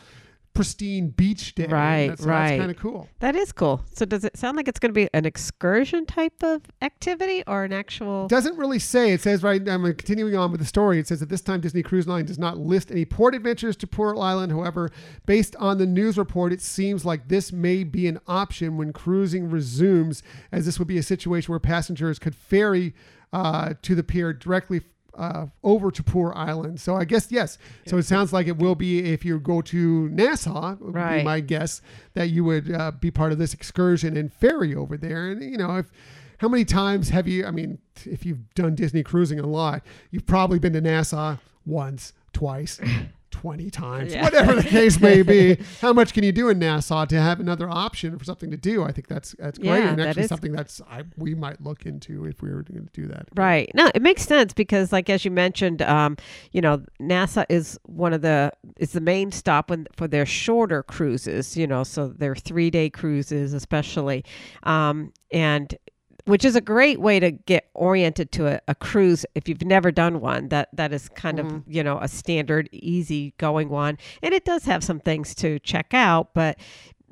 pristine 0.55 1.09
beach 1.09 1.55
day. 1.55 1.67
Right, 1.67 2.09
That's, 2.09 2.23
right. 2.23 2.49
That's 2.49 2.61
kind 2.61 2.71
of 2.71 2.77
cool. 2.77 3.09
That 3.21 3.35
is 3.37 3.53
cool. 3.53 3.83
So 3.95 4.05
does 4.05 4.25
it 4.25 4.37
sound 4.37 4.57
like 4.57 4.69
it's 4.69 4.79
going 4.79 4.91
to 4.91 4.95
be 4.95 5.09
an 5.15 5.25
excursion 5.25 6.05
type 6.05 6.43
of 6.43 6.63
activity 6.83 7.43
or 7.47 7.65
an 7.65 7.73
actual? 7.73 8.29
Doesn't 8.29 8.59
really 8.59 8.79
say. 8.79 9.13
It 9.13 9.23
says 9.23 9.43
right. 9.43 9.67
I'm 9.67 9.83
continuing 9.95 10.37
on 10.37 10.51
with 10.51 10.61
the 10.61 10.67
story. 10.67 10.99
It 10.99 11.09
says 11.09 11.23
at 11.23 11.29
this 11.29 11.41
time 11.41 11.61
Disney 11.61 11.83
Cruise 11.83 12.07
Line 12.07 12.27
does 12.27 12.39
not 12.39 12.59
list 12.59 12.91
any 12.91 13.05
port 13.05 13.35
adventures 13.35 13.77
to 13.77 13.87
Pearl 13.87 14.21
Island. 14.21 14.53
However, 14.53 14.91
based 15.27 15.57
on 15.57 15.79
the 15.79 15.87
news 15.87 16.19
report, 16.19 16.53
it 16.53 16.61
seems 16.61 17.05
like 17.05 17.29
this 17.29 17.53
may 17.53 17.85
be 17.85 18.07
an 18.07 18.21
option 18.27 18.77
when 18.77 18.93
cruising 18.93 19.49
resumes, 19.49 20.23
as 20.51 20.67
this 20.67 20.79
would 20.79 20.89
be 20.89 20.99
a 20.99 21.03
situation 21.03 21.51
where 21.51 21.61
passengers 21.61 22.19
could 22.19 22.35
ferry 22.35 22.95
uh, 23.33 23.75
to 23.83 23.95
the 23.95 24.03
pier 24.03 24.33
directly. 24.33 24.83
Uh, 25.17 25.47
over 25.63 25.91
to 25.91 26.03
Pearl 26.03 26.33
Island. 26.35 26.81
So 26.81 26.97
I 26.97 27.05
guess 27.05 27.31
yes. 27.31 27.59
So 27.87 27.99
it 27.99 28.05
sounds 28.05 28.33
like 28.33 28.47
it 28.47 28.57
will 28.57 28.75
be 28.75 29.13
if 29.13 29.25
you 29.27 29.39
go 29.39 29.61
to 29.61 30.09
Nassau. 30.09 30.77
Would 30.81 30.95
be 30.95 30.99
Right. 30.99 31.25
my 31.25 31.41
guess 31.41 31.83
that 32.15 32.31
you 32.31 32.45
would 32.45 32.73
uh, 32.73 32.93
be 32.93 33.11
part 33.11 33.31
of 33.31 33.37
this 33.39 33.53
excursion 33.53 34.17
and 34.17 34.33
ferry 34.33 34.75
over 34.75 34.97
there. 34.97 35.31
And 35.31 35.43
you 35.43 35.59
know 35.59 35.77
if 35.77 35.91
how 36.39 36.49
many 36.49 36.65
times 36.65 37.11
have 37.11 37.29
you? 37.29 37.45
I 37.45 37.51
mean, 37.51 37.79
if 38.05 38.25
you've 38.25 38.53
done 38.55 38.75
Disney 38.75 39.03
cruising 39.03 39.39
a 39.39 39.47
lot, 39.47 39.83
you've 40.11 40.27
probably 40.27 40.59
been 40.59 40.73
to 40.73 40.81
Nassau 40.81 41.37
once, 41.67 42.15
twice, 42.33 42.81
20 43.33 43.71
times, 43.71 44.13
Yeah. 44.13 44.23
whatever 44.23 44.55
the 44.55 44.63
case 44.63 45.01
may 45.01 45.23
be. 45.23 45.59
How 45.81 45.93
much 45.93 46.13
can 46.13 46.23
you 46.23 46.31
do 46.31 46.49
in 46.49 46.59
Nassau 46.61 47.05
to 47.07 47.21
have 47.21 47.41
another 47.41 47.69
option 47.69 48.17
for 48.19 48.25
something 48.25 48.51
to 48.53 48.57
do? 48.57 48.85
I 48.85 48.93
think 48.93 49.09
that's 49.09 49.35
that's 49.39 49.59
great 49.59 49.69
Yeah, 49.69 49.89
and 49.89 49.99
that 49.99 50.09
actually 50.09 50.29
something 50.29 50.53
that's 50.53 50.81
I, 50.89 51.03
we 51.17 51.35
might 51.35 51.61
look 51.61 51.85
into 51.87 52.25
if 52.27 52.43
we 52.43 52.51
were 52.51 52.63
going 52.63 52.87
to 52.87 52.93
do 52.93 53.09
that. 53.09 53.27
Right. 53.35 53.71
No, 53.75 53.91
it 53.95 54.03
makes 54.03 54.23
sense 54.23 54.53
because, 54.53 54.93
like 54.93 55.11
as 55.11 55.25
you 55.25 55.31
mentioned, 55.31 55.83
um, 55.83 56.17
you 56.53 56.61
know, 56.61 56.85
Nassau 57.01 57.45
is 57.49 57.79
one 57.85 58.13
of 58.13 58.23
the 58.23 58.53
is 58.77 58.93
the 58.93 59.01
main 59.01 59.33
stop 59.33 59.71
when, 59.71 59.87
for 59.97 60.07
their 60.07 60.27
shorter 60.27 60.83
cruises. 60.83 61.57
You 61.57 61.67
know, 61.67 61.83
so 61.83 62.09
their 62.09 62.37
three 62.37 62.71
day 62.71 62.91
cruises, 62.91 63.53
especially, 63.55 64.25
um, 64.63 65.13
and 65.33 65.75
which 66.25 66.45
is 66.45 66.57
a 66.57 66.61
great 66.61 67.01
way 67.01 67.19
to 67.21 67.31
get 67.31 67.69
oriented 67.75 68.33
to 68.33 68.47
a, 68.47 68.61
a 68.69 68.75
cruise 68.75 69.27
if 69.35 69.49
you've 69.49 69.63
never 69.63 69.91
done 69.91 70.21
one. 70.21 70.49
That 70.49 70.69
that 70.75 70.93
is 70.93 71.09
kind 71.11 71.39
of 71.39 71.63
you 71.67 71.83
know 71.83 71.99
a 72.01 72.09
standard, 72.09 72.69
easy 72.73 73.35
going 73.39 73.69
one, 73.69 73.99
and 74.23 74.35
it 74.35 74.45
does 74.45 74.65
have 74.65 74.85
some 74.85 75.01
things 75.01 75.35
to 75.37 75.59
check 75.61 75.93
out, 75.93 76.35
but. 76.35 76.59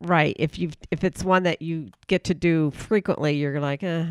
Right. 0.02 0.34
If 0.38 0.58
you 0.58 0.70
if 0.90 1.04
it's 1.04 1.22
one 1.22 1.42
that 1.42 1.60
you 1.60 1.90
get 2.06 2.24
to 2.24 2.34
do 2.34 2.70
frequently, 2.70 3.36
you're 3.36 3.60
like, 3.60 3.82
eh, 3.82 4.06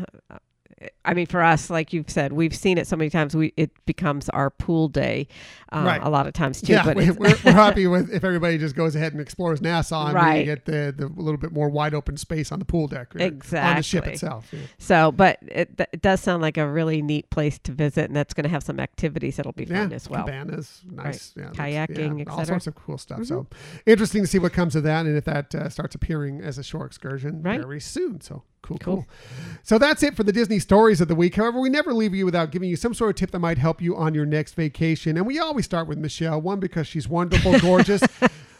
I 1.04 1.12
mean, 1.12 1.26
for 1.26 1.42
us, 1.42 1.68
like 1.68 1.92
you've 1.92 2.08
said, 2.08 2.32
we've 2.32 2.54
seen 2.54 2.78
it 2.78 2.86
so 2.86 2.96
many 2.96 3.10
times. 3.10 3.36
We 3.36 3.52
it 3.58 3.70
becomes 3.84 4.28
our 4.30 4.48
pool 4.48 4.88
day, 4.88 5.28
um, 5.72 5.84
Right. 5.84 6.00
a 6.02 6.08
lot 6.08 6.26
of 6.26 6.32
times 6.32 6.62
too. 6.62 6.72
Yeah, 6.72 6.84
but 6.84 6.96
we, 6.96 7.02
it's- 7.04 7.18
we're, 7.18 7.36
we're 7.44 7.52
happy 7.56 7.86
with 7.86 8.10
if 8.10 8.24
everybody 8.24 8.56
just 8.56 8.74
goes 8.76 8.94
ahead 8.96 9.12
and 9.12 9.20
explores 9.20 9.60
Nassau 9.60 10.06
and 10.06 10.14
Right. 10.14 10.38
we 10.38 10.44
get 10.44 10.64
the, 10.64 10.94
the 10.96 11.08
little 11.08 11.36
bit 11.38 11.52
more 11.52 11.68
wide 11.68 11.92
open 11.92 12.16
space 12.16 12.50
on 12.50 12.58
the 12.60 12.64
pool 12.64 12.86
deck, 12.86 13.08
exactly 13.14 13.70
on 13.70 13.76
the 13.76 13.82
ship 13.82 14.06
itself. 14.06 14.48
yeah. 14.52 14.60
So, 14.78 15.12
but 15.12 15.38
it, 15.42 15.70
it 15.92 16.00
does 16.00 16.20
sound 16.20 16.40
like 16.40 16.56
a 16.56 16.66
really 16.66 17.02
neat 17.02 17.28
place 17.28 17.58
to 17.60 17.72
visit, 17.72 18.06
and 18.06 18.16
that's 18.16 18.32
going 18.32 18.44
to 18.44 18.50
have 18.50 18.62
some 18.62 18.80
activities 18.80 19.36
that'll 19.36 19.52
be 19.52 19.66
fun 19.66 19.90
Yeah, 19.90 19.96
as 19.96 20.08
well. 20.08 20.24
cabanas, 20.24 20.80
nice, 20.90 21.34
Right. 21.36 21.46
yeah, 21.68 21.86
kayaking, 21.86 22.26
all 22.30 22.44
sorts 22.44 22.66
of 22.66 22.74
cool 22.74 22.96
stuff. 22.96 23.20
Mhm. 23.20 23.26
So 23.26 23.46
interesting 23.84 24.22
to 24.22 24.26
see 24.28 24.38
what 24.38 24.52
comes 24.54 24.74
of 24.76 24.82
that, 24.84 25.04
and 25.04 25.14
if 25.16 25.24
that 25.24 25.54
uh, 25.54 25.68
starts 25.68 25.94
appearing 25.94 26.40
as 26.40 26.56
a 26.56 26.62
shore 26.62 26.86
excursion 26.86 27.42
very 27.42 27.80
soon. 27.80 28.20
So 28.22 28.44
cool, 28.62 28.78
Cool. 28.78 28.94
cool. 28.96 29.06
So 29.62 29.78
that's 29.78 30.02
it 30.02 30.16
for 30.16 30.22
the 30.24 30.32
Disney 30.32 30.58
stories 30.58 31.00
of 31.00 31.08
the 31.08 31.14
week. 31.14 31.34
However, 31.34 31.60
we 31.60 31.68
never 31.68 31.92
leave 31.92 32.14
you 32.14 32.24
without 32.24 32.50
giving 32.50 32.68
you 32.68 32.76
some 32.76 32.94
sort 32.94 33.10
of 33.10 33.16
tip 33.16 33.30
that 33.32 33.38
might 33.38 33.58
help 33.58 33.80
you 33.82 33.96
on 33.96 34.14
your 34.14 34.26
next 34.26 34.54
vacation, 34.54 35.16
and 35.16 35.26
we 35.26 35.38
always 35.38 35.64
start 35.64 35.86
with 35.88 35.98
Michelle. 35.98 36.40
One 36.40 36.60
because 36.60 36.86
she's 36.86 37.08
wonderful, 37.08 37.58
gorgeous. 37.60 38.02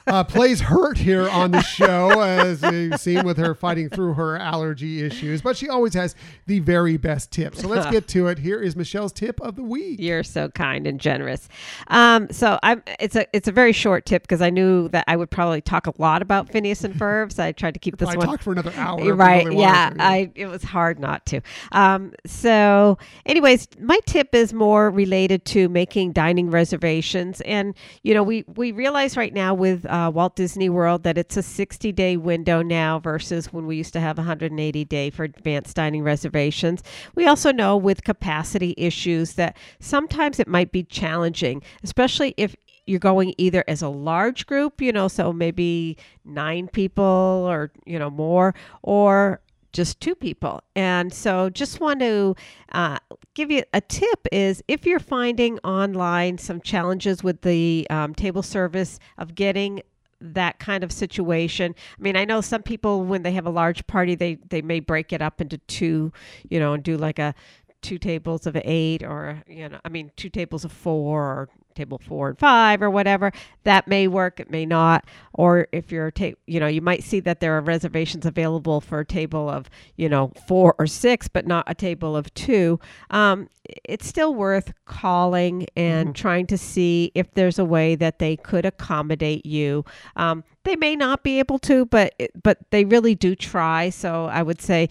uh, 0.06 0.24
plays 0.24 0.60
hurt 0.60 0.98
here 0.98 1.28
on 1.28 1.50
the 1.50 1.62
show, 1.62 2.20
as 2.20 2.62
you've 2.62 3.00
seen 3.00 3.24
with 3.24 3.38
her 3.38 3.54
fighting 3.54 3.88
through 3.88 4.14
her 4.14 4.36
allergy 4.36 5.04
issues. 5.04 5.42
But 5.42 5.56
she 5.56 5.68
always 5.68 5.94
has 5.94 6.14
the 6.46 6.60
very 6.60 6.96
best 6.96 7.30
tip. 7.30 7.54
So 7.54 7.68
let's 7.68 7.90
get 7.90 8.08
to 8.08 8.28
it. 8.28 8.38
Here 8.38 8.60
is 8.60 8.76
Michelle's 8.76 9.12
tip 9.12 9.40
of 9.40 9.56
the 9.56 9.62
week. 9.62 10.00
You're 10.00 10.22
so 10.22 10.48
kind 10.48 10.86
and 10.86 11.00
generous. 11.00 11.48
Um, 11.88 12.28
so 12.30 12.58
I'm. 12.62 12.82
It's 12.98 13.16
a 13.16 13.26
it's 13.34 13.48
a 13.48 13.52
very 13.52 13.72
short 13.72 14.06
tip 14.06 14.22
because 14.22 14.42
I 14.42 14.50
knew 14.50 14.88
that 14.88 15.04
I 15.08 15.16
would 15.16 15.30
probably 15.30 15.60
talk 15.60 15.86
a 15.86 15.92
lot 15.98 16.22
about 16.22 16.50
Phineas 16.50 16.84
and 16.84 16.94
Ferb. 16.94 17.32
So 17.32 17.44
I 17.44 17.52
tried 17.52 17.74
to 17.74 17.80
keep 17.80 17.98
this 17.98 18.08
I 18.08 18.16
one. 18.16 18.26
talk 18.26 18.42
for 18.42 18.52
another 18.52 18.72
hour. 18.76 19.00
You're 19.00 19.14
right. 19.14 19.46
really 19.46 19.60
yeah, 19.60 19.90
to, 19.90 20.02
I. 20.02 20.30
It 20.34 20.46
was 20.46 20.62
hard 20.62 20.98
not 20.98 21.26
to. 21.26 21.40
Um, 21.72 22.12
so, 22.26 22.98
anyways, 23.26 23.68
my 23.80 23.98
tip 24.06 24.34
is 24.34 24.52
more 24.52 24.90
related 24.90 25.44
to 25.46 25.68
making 25.68 26.12
dining 26.12 26.50
reservations, 26.50 27.40
and 27.42 27.74
you 28.02 28.14
know, 28.14 28.22
we 28.22 28.44
we 28.54 28.72
realize 28.72 29.16
right 29.16 29.34
now 29.34 29.54
with 29.54 29.86
uh, 29.90 30.10
Walt 30.10 30.36
Disney 30.36 30.68
World 30.68 31.02
that 31.02 31.18
it's 31.18 31.36
a 31.36 31.42
60 31.42 31.92
day 31.92 32.16
window 32.16 32.62
now 32.62 32.98
versus 32.98 33.52
when 33.52 33.66
we 33.66 33.76
used 33.76 33.92
to 33.92 34.00
have 34.00 34.16
180 34.16 34.84
day 34.84 35.10
for 35.10 35.24
advanced 35.24 35.76
dining 35.76 36.02
reservations. 36.02 36.82
We 37.14 37.26
also 37.26 37.52
know 37.52 37.76
with 37.76 38.04
capacity 38.04 38.74
issues 38.76 39.34
that 39.34 39.56
sometimes 39.80 40.38
it 40.38 40.48
might 40.48 40.72
be 40.72 40.84
challenging, 40.84 41.62
especially 41.82 42.34
if 42.36 42.54
you're 42.86 42.98
going 42.98 43.34
either 43.38 43.64
as 43.68 43.82
a 43.82 43.88
large 43.88 44.46
group, 44.46 44.80
you 44.80 44.92
know, 44.92 45.08
so 45.08 45.32
maybe 45.32 45.96
nine 46.24 46.68
people 46.68 47.04
or, 47.04 47.70
you 47.84 47.98
know, 47.98 48.10
more, 48.10 48.54
or 48.82 49.40
just 49.72 50.00
two 50.00 50.14
people. 50.14 50.62
And 50.74 51.12
so 51.12 51.50
just 51.50 51.80
want 51.80 52.00
to 52.00 52.34
uh, 52.72 52.98
give 53.34 53.50
you 53.50 53.62
a 53.72 53.80
tip 53.80 54.26
is 54.32 54.62
if 54.68 54.86
you're 54.86 55.00
finding 55.00 55.58
online 55.60 56.38
some 56.38 56.60
challenges 56.60 57.22
with 57.22 57.42
the 57.42 57.86
um, 57.90 58.14
table 58.14 58.42
service 58.42 58.98
of 59.18 59.34
getting 59.34 59.82
that 60.20 60.58
kind 60.58 60.84
of 60.84 60.92
situation. 60.92 61.74
I 61.98 62.02
mean, 62.02 62.16
I 62.16 62.24
know 62.24 62.40
some 62.40 62.62
people 62.62 63.04
when 63.04 63.22
they 63.22 63.32
have 63.32 63.46
a 63.46 63.50
large 63.50 63.86
party, 63.86 64.14
they 64.14 64.34
they 64.34 64.60
may 64.60 64.80
break 64.80 65.12
it 65.12 65.22
up 65.22 65.40
into 65.40 65.58
two, 65.58 66.12
you 66.48 66.60
know, 66.60 66.74
and 66.74 66.82
do 66.82 66.96
like 66.96 67.18
a 67.18 67.34
two 67.82 67.98
tables 67.98 68.46
of 68.46 68.56
eight 68.64 69.02
or 69.02 69.42
you 69.46 69.68
know, 69.68 69.78
I 69.84 69.88
mean, 69.88 70.10
two 70.16 70.30
tables 70.30 70.64
of 70.64 70.72
four 70.72 71.22
or 71.22 71.48
table 71.74 72.00
four 72.06 72.28
and 72.28 72.38
five 72.38 72.82
or 72.82 72.90
whatever. 72.90 73.32
That 73.64 73.88
may 73.88 74.08
work, 74.08 74.40
it 74.40 74.50
may 74.50 74.66
not. 74.66 75.04
Or 75.32 75.68
if 75.72 75.90
you're 75.90 76.10
ta- 76.10 76.32
you 76.46 76.60
know, 76.60 76.66
you 76.66 76.80
might 76.80 77.02
see 77.02 77.20
that 77.20 77.40
there 77.40 77.56
are 77.56 77.60
reservations 77.60 78.26
available 78.26 78.80
for 78.80 79.00
a 79.00 79.04
table 79.04 79.48
of 79.48 79.70
you 79.96 80.08
know 80.08 80.32
four 80.46 80.74
or 80.78 80.86
six, 80.86 81.28
but 81.28 81.46
not 81.46 81.64
a 81.66 81.74
table 81.74 82.16
of 82.16 82.32
two. 82.34 82.78
Um, 83.10 83.48
it's 83.84 84.06
still 84.06 84.34
worth 84.34 84.72
calling 84.84 85.66
and 85.76 86.14
trying 86.14 86.46
to 86.48 86.58
see 86.58 87.12
if 87.14 87.32
there's 87.34 87.58
a 87.58 87.64
way 87.64 87.94
that 87.94 88.18
they 88.18 88.36
could 88.36 88.66
accommodate 88.66 89.46
you. 89.46 89.84
Um, 90.16 90.44
they 90.64 90.76
may 90.76 90.96
not 90.96 91.22
be 91.22 91.38
able 91.38 91.58
to, 91.60 91.86
but 91.86 92.14
but 92.42 92.58
they 92.70 92.84
really 92.84 93.14
do 93.14 93.34
try. 93.34 93.90
So 93.90 94.26
I 94.26 94.42
would 94.42 94.60
say 94.60 94.88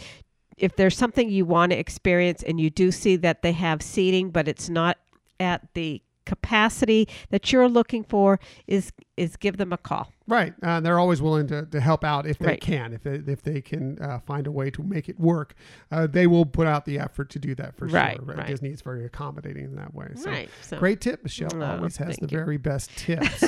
if 0.60 0.76
there's 0.76 0.98
something 0.98 1.30
you 1.30 1.46
want 1.46 1.72
to 1.72 1.78
experience 1.78 2.44
and 2.44 2.60
you 2.60 2.70
do 2.70 2.92
see 2.92 3.16
that 3.18 3.42
they 3.42 3.52
have 3.54 3.82
seating, 3.82 4.30
but 4.30 4.48
it's 4.48 4.70
not 4.70 4.98
at 5.40 5.62
the 5.74 6.02
capacity 6.26 7.08
that 7.32 7.52
you're 7.52 7.68
looking 7.68 8.04
for, 8.04 8.40
is 8.68 8.92
is 9.18 9.36
give 9.36 9.58
them 9.58 9.74
a 9.74 9.78
call. 9.78 10.14
Right. 10.28 10.54
Uh, 10.62 10.80
they're 10.80 11.00
always 11.00 11.22
willing 11.24 11.48
to, 11.48 11.66
to 11.66 11.80
help 11.82 12.04
out 12.04 12.28
if 12.28 12.38
they 12.38 12.46
Right. 12.46 12.62
can, 12.62 12.94
if 12.94 13.02
they, 13.02 13.16
if 13.32 13.42
they 13.42 13.62
can 13.62 14.00
uh, 14.00 14.20
find 14.20 14.46
a 14.46 14.52
way 14.52 14.70
to 14.70 14.84
make 14.84 15.10
it 15.10 15.20
work. 15.20 15.56
Uh, 15.92 16.06
they 16.06 16.28
will 16.28 16.46
put 16.46 16.68
out 16.68 16.86
the 16.86 17.00
effort 17.00 17.30
to 17.32 17.40
do 17.40 17.56
that 17.56 17.76
for 17.76 17.88
Right, 17.88 18.18
sure. 18.18 18.36
right. 18.36 18.46
Disney 18.48 18.70
is 18.70 18.82
very 18.82 19.06
accommodating 19.06 19.66
in 19.66 19.76
that 19.78 19.94
way. 19.96 20.10
So, 20.16 20.30
Right, 20.30 20.50
so- 20.62 20.78
great 20.78 21.02
tip, 21.02 21.24
Michelle. 21.24 21.50
No, 21.56 21.66
always 21.78 21.98
has 21.98 22.16
the 22.18 22.28
you. 22.30 22.38
very 22.38 22.58
best 22.58 22.92
tips. 22.96 23.44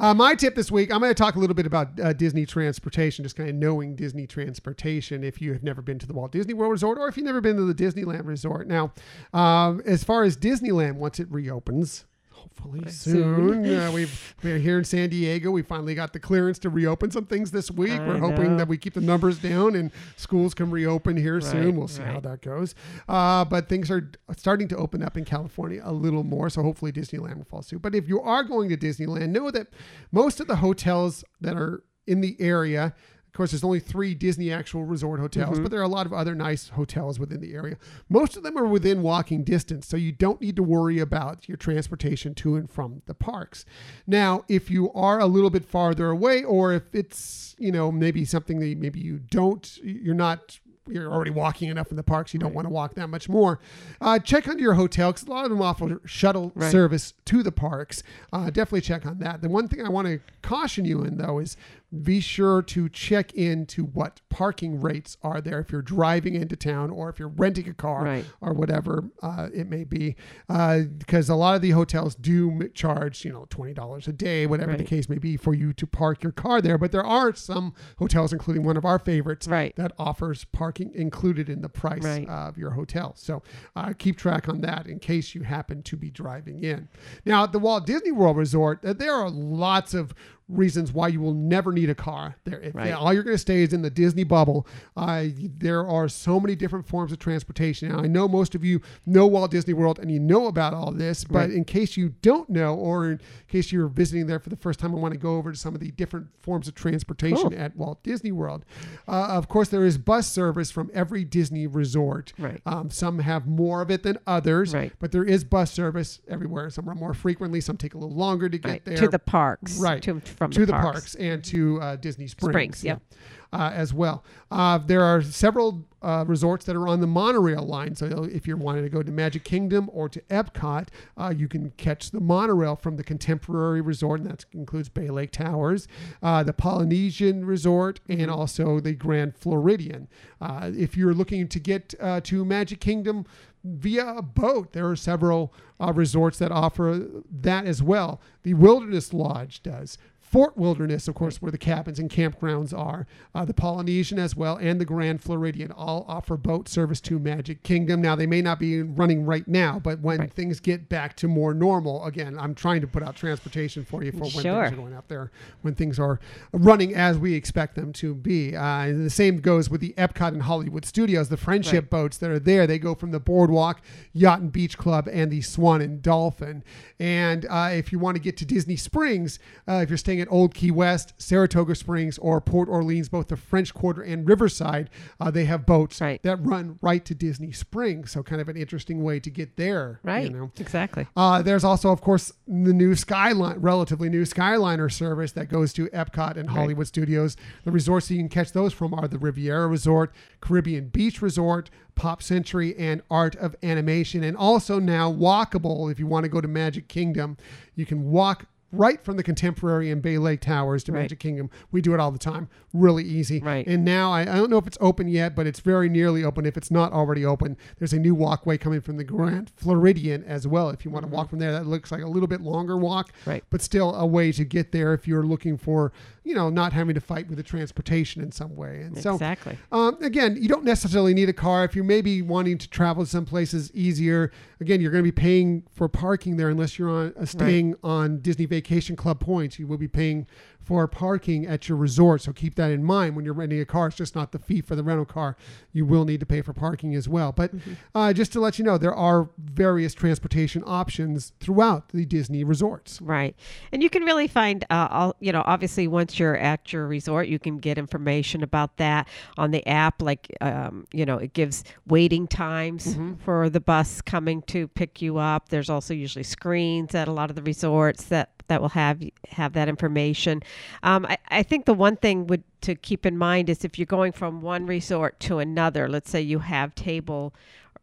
Uh, 0.00 0.14
my 0.14 0.32
tip 0.32 0.54
this 0.54 0.70
week, 0.70 0.92
I'm 0.92 1.00
going 1.00 1.10
to 1.10 1.14
talk 1.14 1.34
a 1.34 1.40
little 1.40 1.56
bit 1.56 1.66
about 1.66 1.98
uh, 1.98 2.12
Disney 2.12 2.46
transportation, 2.46 3.24
just 3.24 3.34
kind 3.34 3.48
of 3.48 3.56
knowing 3.56 3.96
Disney 3.96 4.28
transportation 4.28 5.24
if 5.24 5.42
you 5.42 5.52
have 5.52 5.64
never 5.64 5.82
been 5.82 5.98
to 5.98 6.06
the 6.06 6.12
Walt 6.12 6.30
Disney 6.30 6.54
World 6.54 6.70
Resort 6.70 6.98
or 6.98 7.08
if 7.08 7.16
you've 7.16 7.26
never 7.26 7.40
been 7.40 7.56
to 7.56 7.64
the 7.64 7.74
Disneyland 7.74 8.24
Resort. 8.24 8.68
Now, 8.68 8.92
um, 9.32 9.82
as 9.84 10.04
far 10.04 10.22
as 10.22 10.36
Disneyland, 10.36 10.94
once 10.94 11.18
it 11.18 11.26
reopens, 11.32 12.04
hopefully 12.48 12.90
soon, 12.90 13.66
uh, 13.66 13.90
we've, 13.92 14.34
we're 14.42 14.58
here 14.58 14.78
in 14.78 14.84
San 14.84 15.10
Diego. 15.10 15.50
We 15.50 15.62
finally 15.62 15.94
got 15.94 16.12
the 16.12 16.20
clearance 16.20 16.58
to 16.60 16.70
reopen 16.70 17.10
some 17.10 17.26
things 17.26 17.50
this 17.50 17.70
week. 17.70 17.92
I 17.92 18.06
we're 18.06 18.18
hoping 18.18 18.56
that 18.56 18.68
we 18.68 18.78
keep 18.78 18.94
the 18.94 19.00
numbers 19.00 19.38
down 19.38 19.74
and 19.74 19.90
schools 20.16 20.54
can 20.54 20.70
reopen 20.70 21.16
here 21.16 21.40
soon. 21.40 21.76
We'll 21.76 21.88
see 21.88 22.02
how 22.02 22.20
that 22.20 22.42
goes. 22.42 22.74
Uh, 23.08 23.44
but 23.44 23.68
things 23.68 23.90
are 23.90 24.10
starting 24.36 24.68
to 24.68 24.76
open 24.76 25.02
up 25.02 25.16
in 25.16 25.24
California 25.24 25.80
a 25.84 25.92
little 25.92 26.24
more, 26.24 26.48
so 26.50 26.62
hopefully 26.62 26.92
Disneyland 26.92 27.36
will 27.36 27.44
fall 27.44 27.62
suit. 27.62 27.82
But 27.82 27.94
if 27.94 28.08
you 28.08 28.20
are 28.20 28.44
going 28.44 28.68
to 28.70 28.76
Disneyland, 28.76 29.30
know 29.30 29.50
that 29.50 29.68
most 30.12 30.40
of 30.40 30.46
the 30.46 30.56
hotels 30.56 31.24
that 31.40 31.56
are 31.56 31.82
in 32.06 32.20
the 32.20 32.36
area. 32.40 32.94
Of 33.38 33.40
course, 33.42 33.52
there's 33.52 33.62
only 33.62 33.78
three 33.78 34.16
Disney 34.16 34.50
actual 34.50 34.82
resort 34.84 35.20
hotels, 35.20 35.60
Mhm. 35.60 35.62
but 35.62 35.70
there 35.70 35.78
are 35.78 35.84
a 35.84 35.88
lot 35.88 36.06
of 36.06 36.12
other 36.12 36.34
nice 36.34 36.70
hotels 36.70 37.20
within 37.20 37.40
the 37.40 37.54
area. 37.54 37.76
Most 38.08 38.36
of 38.36 38.42
them 38.42 38.58
are 38.58 38.66
within 38.66 39.00
walking 39.00 39.44
distance, 39.44 39.86
so 39.86 39.96
you 39.96 40.10
don't 40.10 40.40
need 40.40 40.56
to 40.56 40.62
worry 40.64 40.98
about 40.98 41.48
your 41.48 41.56
transportation 41.56 42.34
to 42.34 42.56
and 42.56 42.68
from 42.68 43.02
the 43.06 43.14
parks. 43.14 43.64
Now, 44.08 44.44
if 44.48 44.72
you 44.72 44.90
are 44.92 45.20
a 45.20 45.26
little 45.26 45.50
bit 45.50 45.64
farther 45.64 46.10
away, 46.10 46.42
or 46.42 46.72
if 46.72 46.92
it's 46.92 47.54
you 47.60 47.70
know 47.70 47.92
maybe 47.92 48.24
something 48.24 48.58
that 48.58 48.76
maybe 48.76 48.98
you 48.98 49.20
don't, 49.30 49.78
you're 49.84 50.16
not 50.16 50.58
you're 50.90 51.12
already 51.12 51.30
walking 51.30 51.68
enough 51.68 51.90
in 51.90 51.98
the 51.98 52.02
parks. 52.02 52.32
You 52.32 52.40
don't 52.40 52.54
want 52.54 52.64
to 52.66 52.70
walk 52.72 52.94
that 52.94 53.08
much 53.08 53.28
more. 53.28 53.60
Uh, 54.00 54.18
check 54.18 54.48
on 54.48 54.58
your 54.58 54.72
hotel 54.72 55.12
because 55.12 55.28
a 55.28 55.30
lot 55.30 55.44
of 55.44 55.50
them 55.50 55.60
offer 55.60 56.00
shuttle 56.06 56.50
Right. 56.54 56.72
service 56.72 57.12
to 57.26 57.42
the 57.42 57.52
parks. 57.52 58.02
Uh, 58.32 58.46
definitely 58.46 58.80
check 58.80 59.04
on 59.04 59.18
that. 59.18 59.42
The 59.42 59.50
one 59.50 59.68
thing 59.68 59.82
I 59.84 59.90
want 59.90 60.06
to 60.08 60.20
caution 60.40 60.86
you 60.86 61.02
in 61.02 61.18
though 61.18 61.40
is 61.40 61.58
be 62.04 62.20
sure 62.20 62.60
to 62.60 62.86
check 62.90 63.32
into 63.32 63.82
what 63.84 64.20
parking 64.28 64.78
rates 64.78 65.16
are 65.22 65.40
there 65.40 65.58
if 65.60 65.72
you're 65.72 65.80
driving 65.80 66.34
into 66.34 66.54
town 66.54 66.90
or 66.90 67.08
if 67.08 67.18
you're 67.18 67.28
renting 67.28 67.66
a 67.66 67.72
car 67.72 68.04
Right. 68.04 68.24
or 68.42 68.52
whatever 68.52 69.04
uh, 69.22 69.48
it 69.54 69.68
may 69.70 69.84
be. 69.84 70.14
Uh, 70.50 70.80
because 70.82 71.30
a 71.30 71.34
lot 71.34 71.54
of 71.56 71.62
the 71.62 71.70
hotels 71.70 72.14
do 72.14 72.68
charge, 72.74 73.24
you 73.24 73.32
know, 73.32 73.46
$20 73.48 74.06
a 74.06 74.12
day, 74.12 74.46
whatever 74.46 74.76
the 74.76 74.84
case 74.84 75.08
may 75.08 75.16
be, 75.18 75.38
for 75.38 75.54
you 75.54 75.72
to 75.72 75.86
park 75.86 76.22
your 76.22 76.32
car 76.32 76.60
there. 76.60 76.76
But 76.76 76.92
there 76.92 77.04
are 77.06 77.34
some 77.34 77.72
hotels, 77.98 78.34
including 78.34 78.64
one 78.64 78.76
of 78.76 78.84
our 78.84 78.98
favorites, 78.98 79.48
Right. 79.48 79.74
that 79.76 79.92
offers 79.98 80.44
parking 80.44 80.92
included 80.94 81.48
in 81.48 81.62
the 81.62 81.70
price 81.70 82.04
Right. 82.04 82.28
of 82.28 82.58
your 82.58 82.72
hotel. 82.72 83.14
So 83.16 83.42
uh, 83.74 83.94
keep 83.96 84.16
track 84.18 84.46
on 84.46 84.60
that 84.60 84.86
in 84.86 84.98
case 84.98 85.34
you 85.34 85.42
happen 85.42 85.82
to 85.84 85.96
be 85.96 86.10
driving 86.10 86.62
in. 86.62 86.88
Now, 87.24 87.44
at 87.44 87.52
the 87.52 87.58
Walt 87.58 87.86
Disney 87.86 88.12
World 88.12 88.36
Resort, 88.36 88.84
uh, 88.84 88.92
there 88.92 89.14
are 89.14 89.30
lots 89.30 89.94
of 89.94 90.12
reasons 90.48 90.92
why 90.92 91.08
you 91.08 91.20
will 91.20 91.34
never 91.34 91.72
need 91.72 91.90
a 91.90 91.94
car 91.94 92.36
there. 92.44 92.60
If 92.60 92.74
Right. 92.74 92.92
all 92.92 93.12
you're 93.12 93.22
going 93.22 93.34
to 93.34 93.38
stay 93.38 93.62
is 93.62 93.72
in 93.72 93.82
the 93.82 93.90
Disney 93.90 94.24
bubble, 94.24 94.66
uh, 94.96 95.26
there 95.36 95.86
are 95.86 96.08
so 96.08 96.40
many 96.40 96.54
different 96.54 96.86
forms 96.86 97.12
of 97.12 97.18
transportation. 97.18 97.90
Now, 97.90 97.98
I 98.00 98.06
know 98.06 98.26
most 98.28 98.54
of 98.54 98.64
you 98.64 98.80
know 99.04 99.26
Walt 99.26 99.50
Disney 99.50 99.74
World 99.74 99.98
and 99.98 100.10
you 100.10 100.18
know 100.18 100.46
about 100.46 100.72
all 100.74 100.90
this, 100.90 101.24
but 101.24 101.38
Right. 101.38 101.50
in 101.50 101.64
case 101.64 101.96
you 101.96 102.14
don't 102.22 102.48
know, 102.48 102.74
or 102.74 103.10
in 103.12 103.20
case 103.48 103.72
you're 103.72 103.88
visiting 103.88 104.26
there 104.26 104.38
for 104.38 104.48
the 104.48 104.56
first 104.56 104.80
time, 104.80 104.94
I 104.94 104.98
want 104.98 105.12
to 105.12 105.20
go 105.20 105.36
over 105.36 105.52
to 105.52 105.58
some 105.58 105.74
of 105.74 105.80
the 105.80 105.90
different 105.90 106.28
forms 106.40 106.66
of 106.68 106.74
transportation 106.74 107.50
Cool. 107.50 107.58
at 107.58 107.76
Walt 107.76 108.02
Disney 108.02 108.32
World. 108.32 108.64
Uh, 109.06 109.26
of 109.30 109.48
course, 109.48 109.68
there 109.68 109.84
is 109.84 109.98
bus 109.98 110.26
service 110.30 110.70
from 110.70 110.90
every 110.94 111.24
Disney 111.24 111.66
resort. 111.66 112.32
Right. 112.38 112.60
Um, 112.64 112.90
some 112.90 113.18
have 113.18 113.46
more 113.46 113.82
of 113.82 113.90
it 113.90 114.02
than 114.02 114.18
others, 114.26 114.72
Right. 114.72 114.92
but 114.98 115.12
there 115.12 115.24
is 115.24 115.44
bus 115.44 115.70
service 115.72 116.20
everywhere. 116.26 116.70
Some 116.70 116.88
are 116.88 116.94
more 116.94 117.12
frequently, 117.14 117.60
some 117.60 117.76
take 117.76 117.94
a 117.94 117.98
little 117.98 118.16
longer 118.16 118.48
to 118.48 118.56
get 118.58 118.68
Right. 118.68 118.84
there. 118.84 118.96
To 118.96 119.08
the 119.08 119.18
parks. 119.18 119.78
Right. 119.78 120.02
To, 120.02 120.20
from 120.38 120.50
to 120.52 120.64
the, 120.64 120.72
parks. 120.72 120.84
parks 120.84 121.14
and 121.16 121.44
to 121.44 121.80
uh, 121.82 121.96
Disney 121.96 122.26
Springs. 122.26 122.52
Springs, 122.52 122.84
yep. 122.84 123.02
Uh, 123.50 123.70
as 123.74 123.94
well. 123.94 124.24
Uh, 124.50 124.76
there 124.76 125.02
are 125.02 125.22
several 125.22 125.82
uh, 126.02 126.22
resorts 126.28 126.66
that 126.66 126.76
are 126.76 126.86
on 126.86 127.00
the 127.00 127.06
monorail 127.06 127.62
line. 127.66 127.94
So 127.94 128.24
if 128.24 128.46
you're 128.46 128.58
wanting 128.58 128.82
to 128.84 128.90
go 128.90 129.02
to 129.02 129.10
Magic 129.10 129.42
Kingdom 129.42 129.88
or 129.90 130.06
to 130.10 130.20
Epcot, 130.28 130.88
uh, 131.16 131.32
you 131.34 131.48
can 131.48 131.70
catch 131.78 132.10
the 132.10 132.20
monorail 132.20 132.76
from 132.76 132.96
the 132.98 133.02
Contemporary 133.02 133.80
Resort, 133.80 134.20
and 134.20 134.28
that 134.28 134.44
includes 134.52 134.90
Bay 134.90 135.08
Lake 135.08 135.30
Towers, 135.30 135.88
uh, 136.22 136.42
the 136.42 136.52
Polynesian 136.52 137.44
Resort, 137.46 138.00
Mm-hmm. 138.08 138.20
and 138.20 138.30
also 138.30 138.80
the 138.80 138.92
Grand 138.92 139.34
Floridian. 139.34 140.08
Uh, 140.42 140.70
if 140.76 140.94
you're 140.96 141.14
looking 141.14 141.48
to 141.48 141.58
get 141.58 141.94
uh, 142.00 142.20
to 142.24 142.44
Magic 142.44 142.80
Kingdom 142.80 143.24
via 143.64 144.06
a 144.16 144.22
boat, 144.22 144.72
there 144.74 144.86
are 144.88 144.94
several 144.96 145.54
uh, 145.80 145.90
resorts 145.94 146.38
that 146.38 146.52
offer 146.52 147.06
that 147.30 147.64
as 147.64 147.82
well. 147.82 148.20
The 148.42 148.52
Wilderness 148.54 149.14
Lodge 149.14 149.62
does. 149.62 149.96
Fort 150.30 150.58
Wilderness, 150.58 151.08
of 151.08 151.14
course, 151.14 151.40
where 151.40 151.50
the 151.50 151.56
cabins 151.58 151.98
and 151.98 152.10
campgrounds 152.10 152.76
are, 152.76 153.06
uh, 153.34 153.44
the 153.46 153.54
Polynesian 153.54 154.18
as 154.18 154.36
well, 154.36 154.56
and 154.56 154.78
the 154.78 154.84
Grand 154.84 155.22
Floridian 155.22 155.72
all 155.72 156.04
offer 156.06 156.36
boat 156.36 156.68
service 156.68 157.00
to 157.02 157.18
Magic 157.18 157.62
Kingdom. 157.62 158.02
Now, 158.02 158.14
they 158.14 158.26
may 158.26 158.42
not 158.42 158.58
be 158.58 158.82
running 158.82 159.24
right 159.24 159.48
now, 159.48 159.78
but 159.78 160.00
when 160.00 160.28
things 160.28 160.60
get 160.60 160.90
back 160.90 161.16
to 161.16 161.28
more 161.28 161.54
normal, 161.54 162.04
again, 162.04 162.36
I'm 162.38 162.54
trying 162.54 162.82
to 162.82 162.86
put 162.86 163.02
out 163.02 163.16
transportation 163.16 163.84
for 163.86 164.02
you 164.04 164.12
for 164.12 164.18
when 164.24 164.30
Sure. 164.30 164.64
things 164.66 164.72
are 164.74 164.82
going 164.82 164.92
out 164.92 165.08
there, 165.08 165.30
when 165.62 165.74
things 165.74 165.98
are 165.98 166.20
running 166.52 166.94
as 166.94 167.16
we 167.16 167.32
expect 167.32 167.74
them 167.74 167.92
to 167.94 168.14
be. 168.14 168.54
Uh, 168.54 168.64
and 168.82 169.06
the 169.06 169.10
same 169.10 169.38
goes 169.38 169.70
with 169.70 169.80
the 169.80 169.94
Epcot 169.96 170.28
and 170.28 170.42
Hollywood 170.42 170.84
Studios, 170.84 171.30
the 171.30 171.38
friendship 171.38 171.84
Right. 171.84 171.90
boats 171.90 172.18
that 172.18 172.30
are 172.30 172.38
there. 172.38 172.66
They 172.66 172.78
go 172.78 172.94
from 172.94 173.12
the 173.12 173.20
Boardwalk, 173.20 173.80
Yacht 174.12 174.40
and 174.40 174.52
Beach 174.52 174.76
Club, 174.76 175.08
and 175.10 175.30
the 175.30 175.40
Swan 175.40 175.80
and 175.80 176.02
Dolphin. 176.02 176.62
And 177.00 177.46
uh, 177.48 177.70
if 177.72 177.92
you 177.92 177.98
want 177.98 178.16
to 178.16 178.22
get 178.22 178.36
to 178.38 178.44
Disney 178.44 178.76
Springs, 178.76 179.38
uh, 179.66 179.80
if 179.82 179.88
you're 179.88 179.96
staying 179.96 180.17
at 180.20 180.28
Old 180.30 180.54
Key 180.54 180.70
West, 180.70 181.14
Saratoga 181.18 181.74
Springs, 181.74 182.18
or 182.18 182.40
Port 182.40 182.68
Orleans, 182.68 183.08
both 183.08 183.28
the 183.28 183.36
French 183.36 183.74
Quarter 183.74 184.02
and 184.02 184.28
Riverside, 184.28 184.90
uh, 185.20 185.30
they 185.30 185.44
have 185.44 185.66
boats 185.66 185.98
that 185.98 186.38
run 186.40 186.78
right 186.82 187.04
to 187.04 187.14
Disney 187.14 187.52
Springs. 187.52 188.12
So 188.12 188.22
kind 188.22 188.40
of 188.40 188.48
an 188.48 188.56
interesting 188.56 189.02
way 189.02 189.20
to 189.20 189.30
get 189.30 189.56
there. 189.56 190.00
Right. 190.02 190.24
You 190.24 190.30
know? 190.30 190.50
Exactly. 190.58 191.06
Uh, 191.16 191.42
there's 191.42 191.64
also, 191.64 191.90
of 191.90 192.00
course, 192.00 192.32
the 192.46 192.72
new 192.72 192.94
Skyline, 192.94 193.58
relatively 193.60 194.08
new 194.08 194.22
Skyliner 194.22 194.92
service 194.92 195.32
that 195.32 195.48
goes 195.48 195.72
to 195.74 195.86
Epcot 195.88 196.36
and 196.36 196.50
Hollywood 196.50 196.86
Studios. 196.86 197.36
The 197.64 197.70
resorts 197.70 198.10
you 198.10 198.18
can 198.18 198.28
catch 198.28 198.52
those 198.52 198.72
from 198.72 198.94
are 198.94 199.08
the 199.08 199.18
Riviera 199.18 199.66
Resort, 199.66 200.12
Caribbean 200.40 200.88
Beach 200.88 201.22
Resort, 201.22 201.70
Pop 201.94 202.22
Century, 202.22 202.76
and 202.78 203.02
Art 203.10 203.34
of 203.36 203.56
Animation. 203.62 204.22
And 204.22 204.36
also 204.36 204.78
now 204.78 205.12
walkable 205.12 205.90
if 205.90 205.98
you 205.98 206.06
want 206.06 206.24
to 206.24 206.28
go 206.28 206.40
to 206.40 206.48
Magic 206.48 206.88
Kingdom. 206.88 207.36
You 207.74 207.86
can 207.86 208.10
walk 208.10 208.46
right 208.70 209.02
from 209.02 209.16
the 209.16 209.22
Contemporary 209.22 209.90
and 209.90 210.02
Bay 210.02 210.18
Lake 210.18 210.40
Towers 210.40 210.84
to 210.84 210.92
Right. 210.92 211.02
Magic 211.02 211.18
Kingdom. 211.18 211.48
We 211.72 211.80
do 211.80 211.94
it 211.94 212.00
all 212.00 212.10
the 212.10 212.18
time. 212.18 212.48
Really 212.74 213.02
easy. 213.02 213.40
Right. 213.40 213.66
And 213.66 213.82
now 213.84 214.12
I, 214.12 214.22
I 214.22 214.24
don't 214.36 214.50
know 214.50 214.58
if 214.58 214.66
it's 214.66 214.76
open 214.80 215.08
yet, 215.08 215.34
but 215.34 215.46
it's 215.46 215.60
very 215.60 215.88
nearly 215.88 216.22
open. 216.22 216.44
If 216.44 216.56
it's 216.58 216.70
not 216.70 216.92
already 216.92 217.24
open, 217.24 217.56
there's 217.78 217.94
a 217.94 217.98
new 217.98 218.14
walkway 218.14 218.58
coming 218.58 218.82
from 218.82 218.98
the 218.98 219.04
Grand 219.04 219.50
Floridian 219.56 220.22
as 220.24 220.46
well. 220.46 220.68
If 220.68 220.84
you 220.84 220.90
want 220.90 221.06
to 221.06 221.10
walk 221.10 221.30
from 221.30 221.38
there, 221.38 221.52
that 221.52 221.66
looks 221.66 221.90
like 221.90 222.02
a 222.02 222.06
little 222.06 222.26
bit 222.28 222.40
longer 222.42 222.76
walk, 222.76 223.12
Mm-hmm. 223.22 223.30
Right. 223.30 223.44
but 223.48 223.62
still 223.62 223.94
a 223.94 224.04
way 224.06 224.32
to 224.32 224.44
get 224.44 224.72
there 224.72 224.92
if 224.92 225.08
you're 225.08 225.22
looking 225.22 225.56
for, 225.56 225.92
you 226.24 226.34
know, 226.34 226.50
not 226.50 226.74
having 226.74 226.94
to 226.94 227.00
fight 227.00 227.26
with 227.28 227.38
the 227.38 227.42
transportation 227.42 228.22
in 228.22 228.32
some 228.32 228.54
way. 228.54 228.82
And 228.82 228.98
so, 228.98 229.14
Exactly. 229.14 229.56
um, 229.72 229.96
again, 230.02 230.36
you 230.38 230.48
don't 230.48 230.64
necessarily 230.64 231.14
need 231.14 231.30
a 231.30 231.32
car 231.32 231.64
if 231.64 231.74
you 231.74 231.82
may 231.82 232.02
be 232.02 232.20
wanting 232.20 232.58
to 232.58 232.68
travel 232.68 233.02
to 233.04 233.08
some 233.10 233.24
places 233.24 233.70
easier. 233.72 234.30
Again, 234.60 234.80
you're 234.82 234.90
going 234.90 235.02
to 235.04 235.10
be 235.10 235.12
paying 235.12 235.62
for 235.72 235.88
parking 235.88 236.36
there 236.36 236.50
unless 236.50 236.78
you're 236.78 236.90
on 236.90 237.14
uh, 237.18 237.24
staying 237.24 237.74
on 237.82 238.18
Disney 238.20 238.44
Vacation 238.44 238.57
Vacation 238.58 238.96
club 238.96 239.20
points. 239.20 239.60
You 239.60 239.68
will 239.68 239.78
be 239.78 239.86
paying 239.86 240.26
for 240.68 240.86
parking 240.86 241.46
at 241.46 241.68
your 241.68 241.78
resort. 241.78 242.20
So 242.20 242.32
keep 242.32 242.54
that 242.56 242.70
in 242.70 242.84
mind 242.84 243.16
when 243.16 243.24
you're 243.24 243.34
renting 243.34 243.58
a 243.60 243.64
car. 243.64 243.88
It's 243.88 243.96
just 243.96 244.14
not 244.14 244.32
the 244.32 244.38
fee 244.38 244.60
for 244.60 244.76
the 244.76 244.82
rental 244.82 245.06
car. 245.06 245.36
You 245.72 245.86
will 245.86 246.04
need 246.04 246.20
to 246.20 246.26
pay 246.26 246.42
for 246.42 246.52
parking 246.52 246.94
as 246.94 247.08
well. 247.08 247.32
But 247.32 247.52
uh, 247.94 248.12
just 248.12 248.32
to 248.34 248.40
let 248.40 248.58
you 248.58 248.64
know, 248.66 248.76
there 248.76 248.94
are 248.94 249.30
various 249.38 249.94
transportation 249.94 250.62
options 250.66 251.32
throughout 251.40 251.88
the 251.88 252.04
Disney 252.04 252.44
resorts. 252.44 253.00
Right. 253.00 253.34
And 253.72 253.82
you 253.82 253.88
can 253.88 254.02
really 254.02 254.28
find, 254.28 254.64
uh, 254.68 254.88
all, 254.90 255.16
you 255.20 255.32
know, 255.32 255.42
obviously 255.46 255.88
once 255.88 256.18
you're 256.18 256.36
at 256.36 256.70
your 256.72 256.86
resort, 256.86 257.28
you 257.28 257.38
can 257.38 257.58
get 257.58 257.78
information 257.78 258.42
about 258.42 258.76
that 258.76 259.08
on 259.38 259.50
the 259.50 259.66
app. 259.66 260.02
Like, 260.02 260.30
um, 260.42 260.86
you 260.92 261.06
know, 261.06 261.16
it 261.16 261.32
gives 261.32 261.64
waiting 261.86 262.28
times 262.28 262.58
Mm-hmm. 262.68 263.14
for 263.24 263.48
the 263.48 263.60
bus 263.60 264.00
coming 264.02 264.42
to 264.42 264.68
pick 264.68 265.00
you 265.00 265.18
up. 265.18 265.48
There's 265.48 265.70
also 265.70 265.94
usually 265.94 266.22
screens 266.22 266.94
at 266.94 267.08
a 267.08 267.12
lot 267.12 267.30
of 267.30 267.36
the 267.36 267.42
resorts 267.42 268.04
that 268.04 268.30
that 268.48 268.60
will 268.60 268.70
have 268.70 269.02
have 269.28 269.52
that 269.52 269.68
information. 269.68 270.42
Um, 270.82 271.06
I, 271.06 271.18
I 271.28 271.42
think 271.42 271.64
the 271.64 271.74
one 271.74 271.96
thing 271.96 272.26
would 272.26 272.42
to 272.62 272.74
keep 272.74 273.06
in 273.06 273.16
mind 273.16 273.48
is 273.48 273.64
if 273.64 273.78
you're 273.78 273.86
going 273.86 274.12
from 274.12 274.42
one 274.42 274.66
resort 274.66 275.20
to 275.20 275.38
another. 275.38 275.88
Let's 275.88 276.10
say 276.10 276.20
you 276.20 276.40
have 276.40 276.74
table 276.74 277.34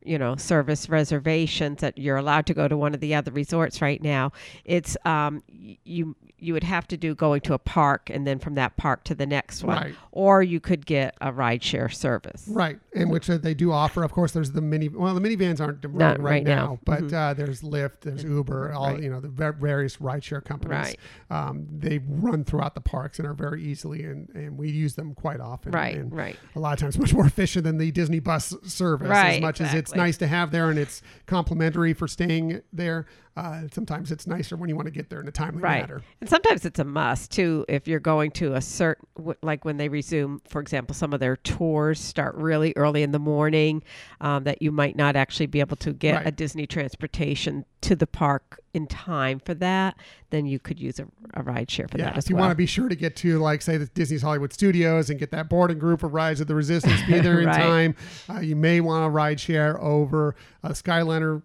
you 0.05 0.17
know 0.17 0.35
service 0.35 0.87
reservations 0.89 1.81
that 1.81 1.97
you're 1.97 2.17
allowed 2.17 2.45
to 2.45 2.53
go 2.53 2.67
to 2.67 2.77
one 2.77 2.93
of 2.93 2.99
the 2.99 3.15
other 3.15 3.31
resorts 3.31 3.81
right 3.81 4.01
now 4.01 4.31
it's 4.63 4.95
um 5.05 5.41
you 5.83 6.15
you 6.37 6.51
would 6.53 6.63
have 6.65 6.85
to 6.87 6.97
do 6.97 7.15
going 7.15 7.39
to 7.41 7.53
a 7.53 7.57
park 7.57 8.09
and 8.13 8.27
then 8.27 8.37
from 8.37 8.55
that 8.55 8.75
park 8.77 9.03
to 9.05 9.15
the 9.15 9.25
next 9.25 9.63
one 9.63 9.77
Right. 9.77 9.95
or 10.11 10.43
you 10.43 10.59
could 10.59 10.85
get 10.85 11.15
a 11.21 11.31
rideshare 11.31 11.91
service 11.93 12.43
Right, 12.47 12.77
and 12.93 13.09
which 13.09 13.29
uh, 13.29 13.37
they 13.37 13.53
do 13.53 13.71
offer. 13.71 14.03
Of 14.03 14.11
course, 14.11 14.31
there's 14.33 14.51
the 14.51 14.61
mini. 14.61 14.89
Well, 14.89 15.15
the 15.15 15.21
minivans 15.21 15.59
aren't 15.59 15.83
right, 15.89 16.19
right 16.19 16.43
now, 16.43 16.55
now. 16.55 16.79
but 16.85 17.03
Mhm. 17.05 17.13
uh, 17.13 17.33
there's 17.33 17.61
Lyft, 17.61 18.01
there's 18.01 18.23
Uber, 18.23 18.73
all 18.73 18.91
Right. 18.91 19.01
you 19.01 19.09
know, 19.09 19.19
the 19.19 19.29
va- 19.29 19.53
various 19.59 19.97
rideshare 19.97 20.43
companies. 20.43 20.77
Right. 20.77 20.99
Um, 21.29 21.65
they 21.71 21.99
run 22.07 22.43
throughout 22.43 22.75
the 22.75 22.81
parks 22.81 23.17
and 23.17 23.27
are 23.27 23.33
very 23.33 23.63
easily, 23.63 24.03
and, 24.03 24.29
and 24.35 24.57
we 24.57 24.69
use 24.69 24.95
them 24.95 25.15
quite 25.15 25.39
often. 25.39 25.71
Right, 25.71 25.95
and 25.95 26.13
right. 26.13 26.35
A 26.55 26.59
lot 26.59 26.73
of 26.73 26.79
times, 26.79 26.97
much 26.99 27.13
more 27.13 27.25
efficient 27.25 27.63
than 27.63 27.77
the 27.77 27.91
Disney 27.91 28.19
bus 28.19 28.53
service. 28.63 29.09
As 29.09 29.41
much 29.41 29.61
as 29.61 29.73
it's 29.73 29.91
exactly. 29.91 29.94
Nice 29.95 30.17
to 30.17 30.27
have 30.27 30.51
there, 30.51 30.69
and 30.69 30.79
it's 30.79 31.01
complimentary 31.25 31.93
for 31.93 32.07
staying 32.07 32.61
there. 32.73 33.05
Uh, 33.37 33.63
sometimes 33.73 34.11
it's 34.11 34.25
nicer 34.27 34.55
when 34.55 34.69
you 34.69 34.75
want 34.77 34.85
to 34.85 34.91
get 34.91 35.09
there 35.09 35.19
in 35.19 35.27
a 35.27 35.31
timely 35.31 35.61
right 35.61 35.81
manner. 35.89 36.01
and 36.21 36.29
sometimes 36.29 36.63
it's 36.63 36.79
a 36.79 36.85
must 36.85 37.31
too 37.31 37.65
if 37.67 37.85
you're 37.85 37.99
going 37.99 38.31
to 38.31 38.53
a 38.53 38.61
certain 38.61 39.05
like 39.41 39.65
when 39.65 39.75
they 39.75 39.89
resume 39.89 40.41
for 40.47 40.61
example 40.61 40.93
some 40.95 41.11
of 41.11 41.19
their 41.19 41.35
tours 41.35 41.99
start 41.99 42.33
really 42.35 42.71
early 42.77 43.03
in 43.03 43.11
the 43.11 43.19
morning 43.19 43.83
um, 44.21 44.45
that 44.45 44.61
you 44.61 44.71
might 44.71 44.95
not 44.95 45.17
actually 45.17 45.47
be 45.47 45.59
able 45.59 45.75
to 45.75 45.91
get 45.91 46.15
Right. 46.15 46.27
a 46.27 46.31
disney 46.31 46.65
transportation 46.65 47.65
to 47.81 47.93
the 47.95 48.07
park 48.07 48.59
in 48.73 48.87
time 48.87 49.39
for 49.39 49.53
that 49.53 49.95
then 50.31 50.45
you 50.45 50.57
could 50.59 50.79
use 50.79 50.99
a, 50.99 51.05
a 51.33 51.43
ride 51.43 51.69
share 51.69 51.87
for 51.89 51.97
yeah, 51.97 52.05
that 52.05 52.17
as 52.17 52.25
if 52.25 52.29
you 52.29 52.35
well 52.35 52.43
want 52.45 52.51
to 52.51 52.55
be 52.57 52.65
sure 52.65 52.89
to 52.89 52.95
get 52.95 53.15
to, 53.15 53.39
like, 53.39 53.61
say, 53.61 53.77
the 53.77 53.85
Disney's 53.85 54.21
Hollywood 54.21 54.51
Studios 54.51 55.09
and 55.09 55.17
get 55.17 55.31
that 55.31 55.47
boarding 55.47 55.79
group 55.79 56.03
of 56.03 56.13
Rise 56.13 56.41
of 56.41 56.47
the 56.47 56.55
Resistance, 56.55 57.01
be 57.03 57.19
there 57.19 57.39
in 57.41 57.45
Right. 57.47 57.55
time. 57.57 57.95
Uh, 58.27 58.39
you 58.41 58.55
may 58.57 58.81
want 58.81 59.05
to 59.05 59.09
ride 59.09 59.39
share 59.39 59.79
over 59.81 60.35
uh, 60.65 60.69
Skyliner. 60.69 61.41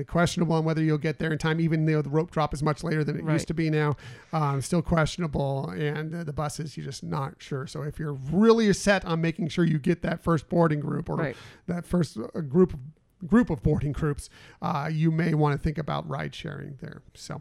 Uh, 0.00 0.04
questionable 0.04 0.54
on 0.56 0.64
whether 0.64 0.82
you'll 0.82 0.98
get 0.98 1.18
there 1.18 1.32
in 1.32 1.38
time, 1.38 1.60
even 1.60 1.86
though 1.86 2.02
the 2.02 2.10
rope 2.10 2.30
drop 2.30 2.52
is 2.52 2.62
much 2.62 2.82
later 2.82 3.04
than 3.04 3.16
it 3.18 3.24
Right. 3.24 3.34
used 3.34 3.48
to 3.48 3.54
be 3.54 3.70
now. 3.70 3.96
Um, 4.32 4.60
still 4.60 4.82
questionable, 4.82 5.70
and 5.70 6.14
uh, 6.14 6.24
the 6.24 6.32
buses 6.32 6.76
you're 6.76 6.84
just 6.86 7.02
not 7.04 7.34
sure. 7.38 7.66
So 7.66 7.82
if 7.82 7.98
you're 7.98 8.14
really 8.32 8.72
set 8.72 9.04
on 9.04 9.20
making 9.20 9.48
sure 9.48 9.64
you 9.64 9.78
get 9.78 10.02
that 10.02 10.22
first 10.22 10.48
boarding 10.48 10.80
group 10.80 11.08
or 11.08 11.16
Right. 11.16 11.36
that 11.66 11.86
first 11.86 12.18
uh, 12.18 12.40
group 12.40 12.72
of 12.74 12.80
group 13.26 13.48
of 13.50 13.62
boarding 13.62 13.92
groups, 13.92 14.28
uh, 14.60 14.90
you 14.92 15.10
may 15.10 15.32
want 15.34 15.52
to 15.58 15.62
think 15.62 15.78
about 15.78 16.08
ride 16.08 16.34
sharing 16.34 16.76
there. 16.82 17.02
So. 17.14 17.40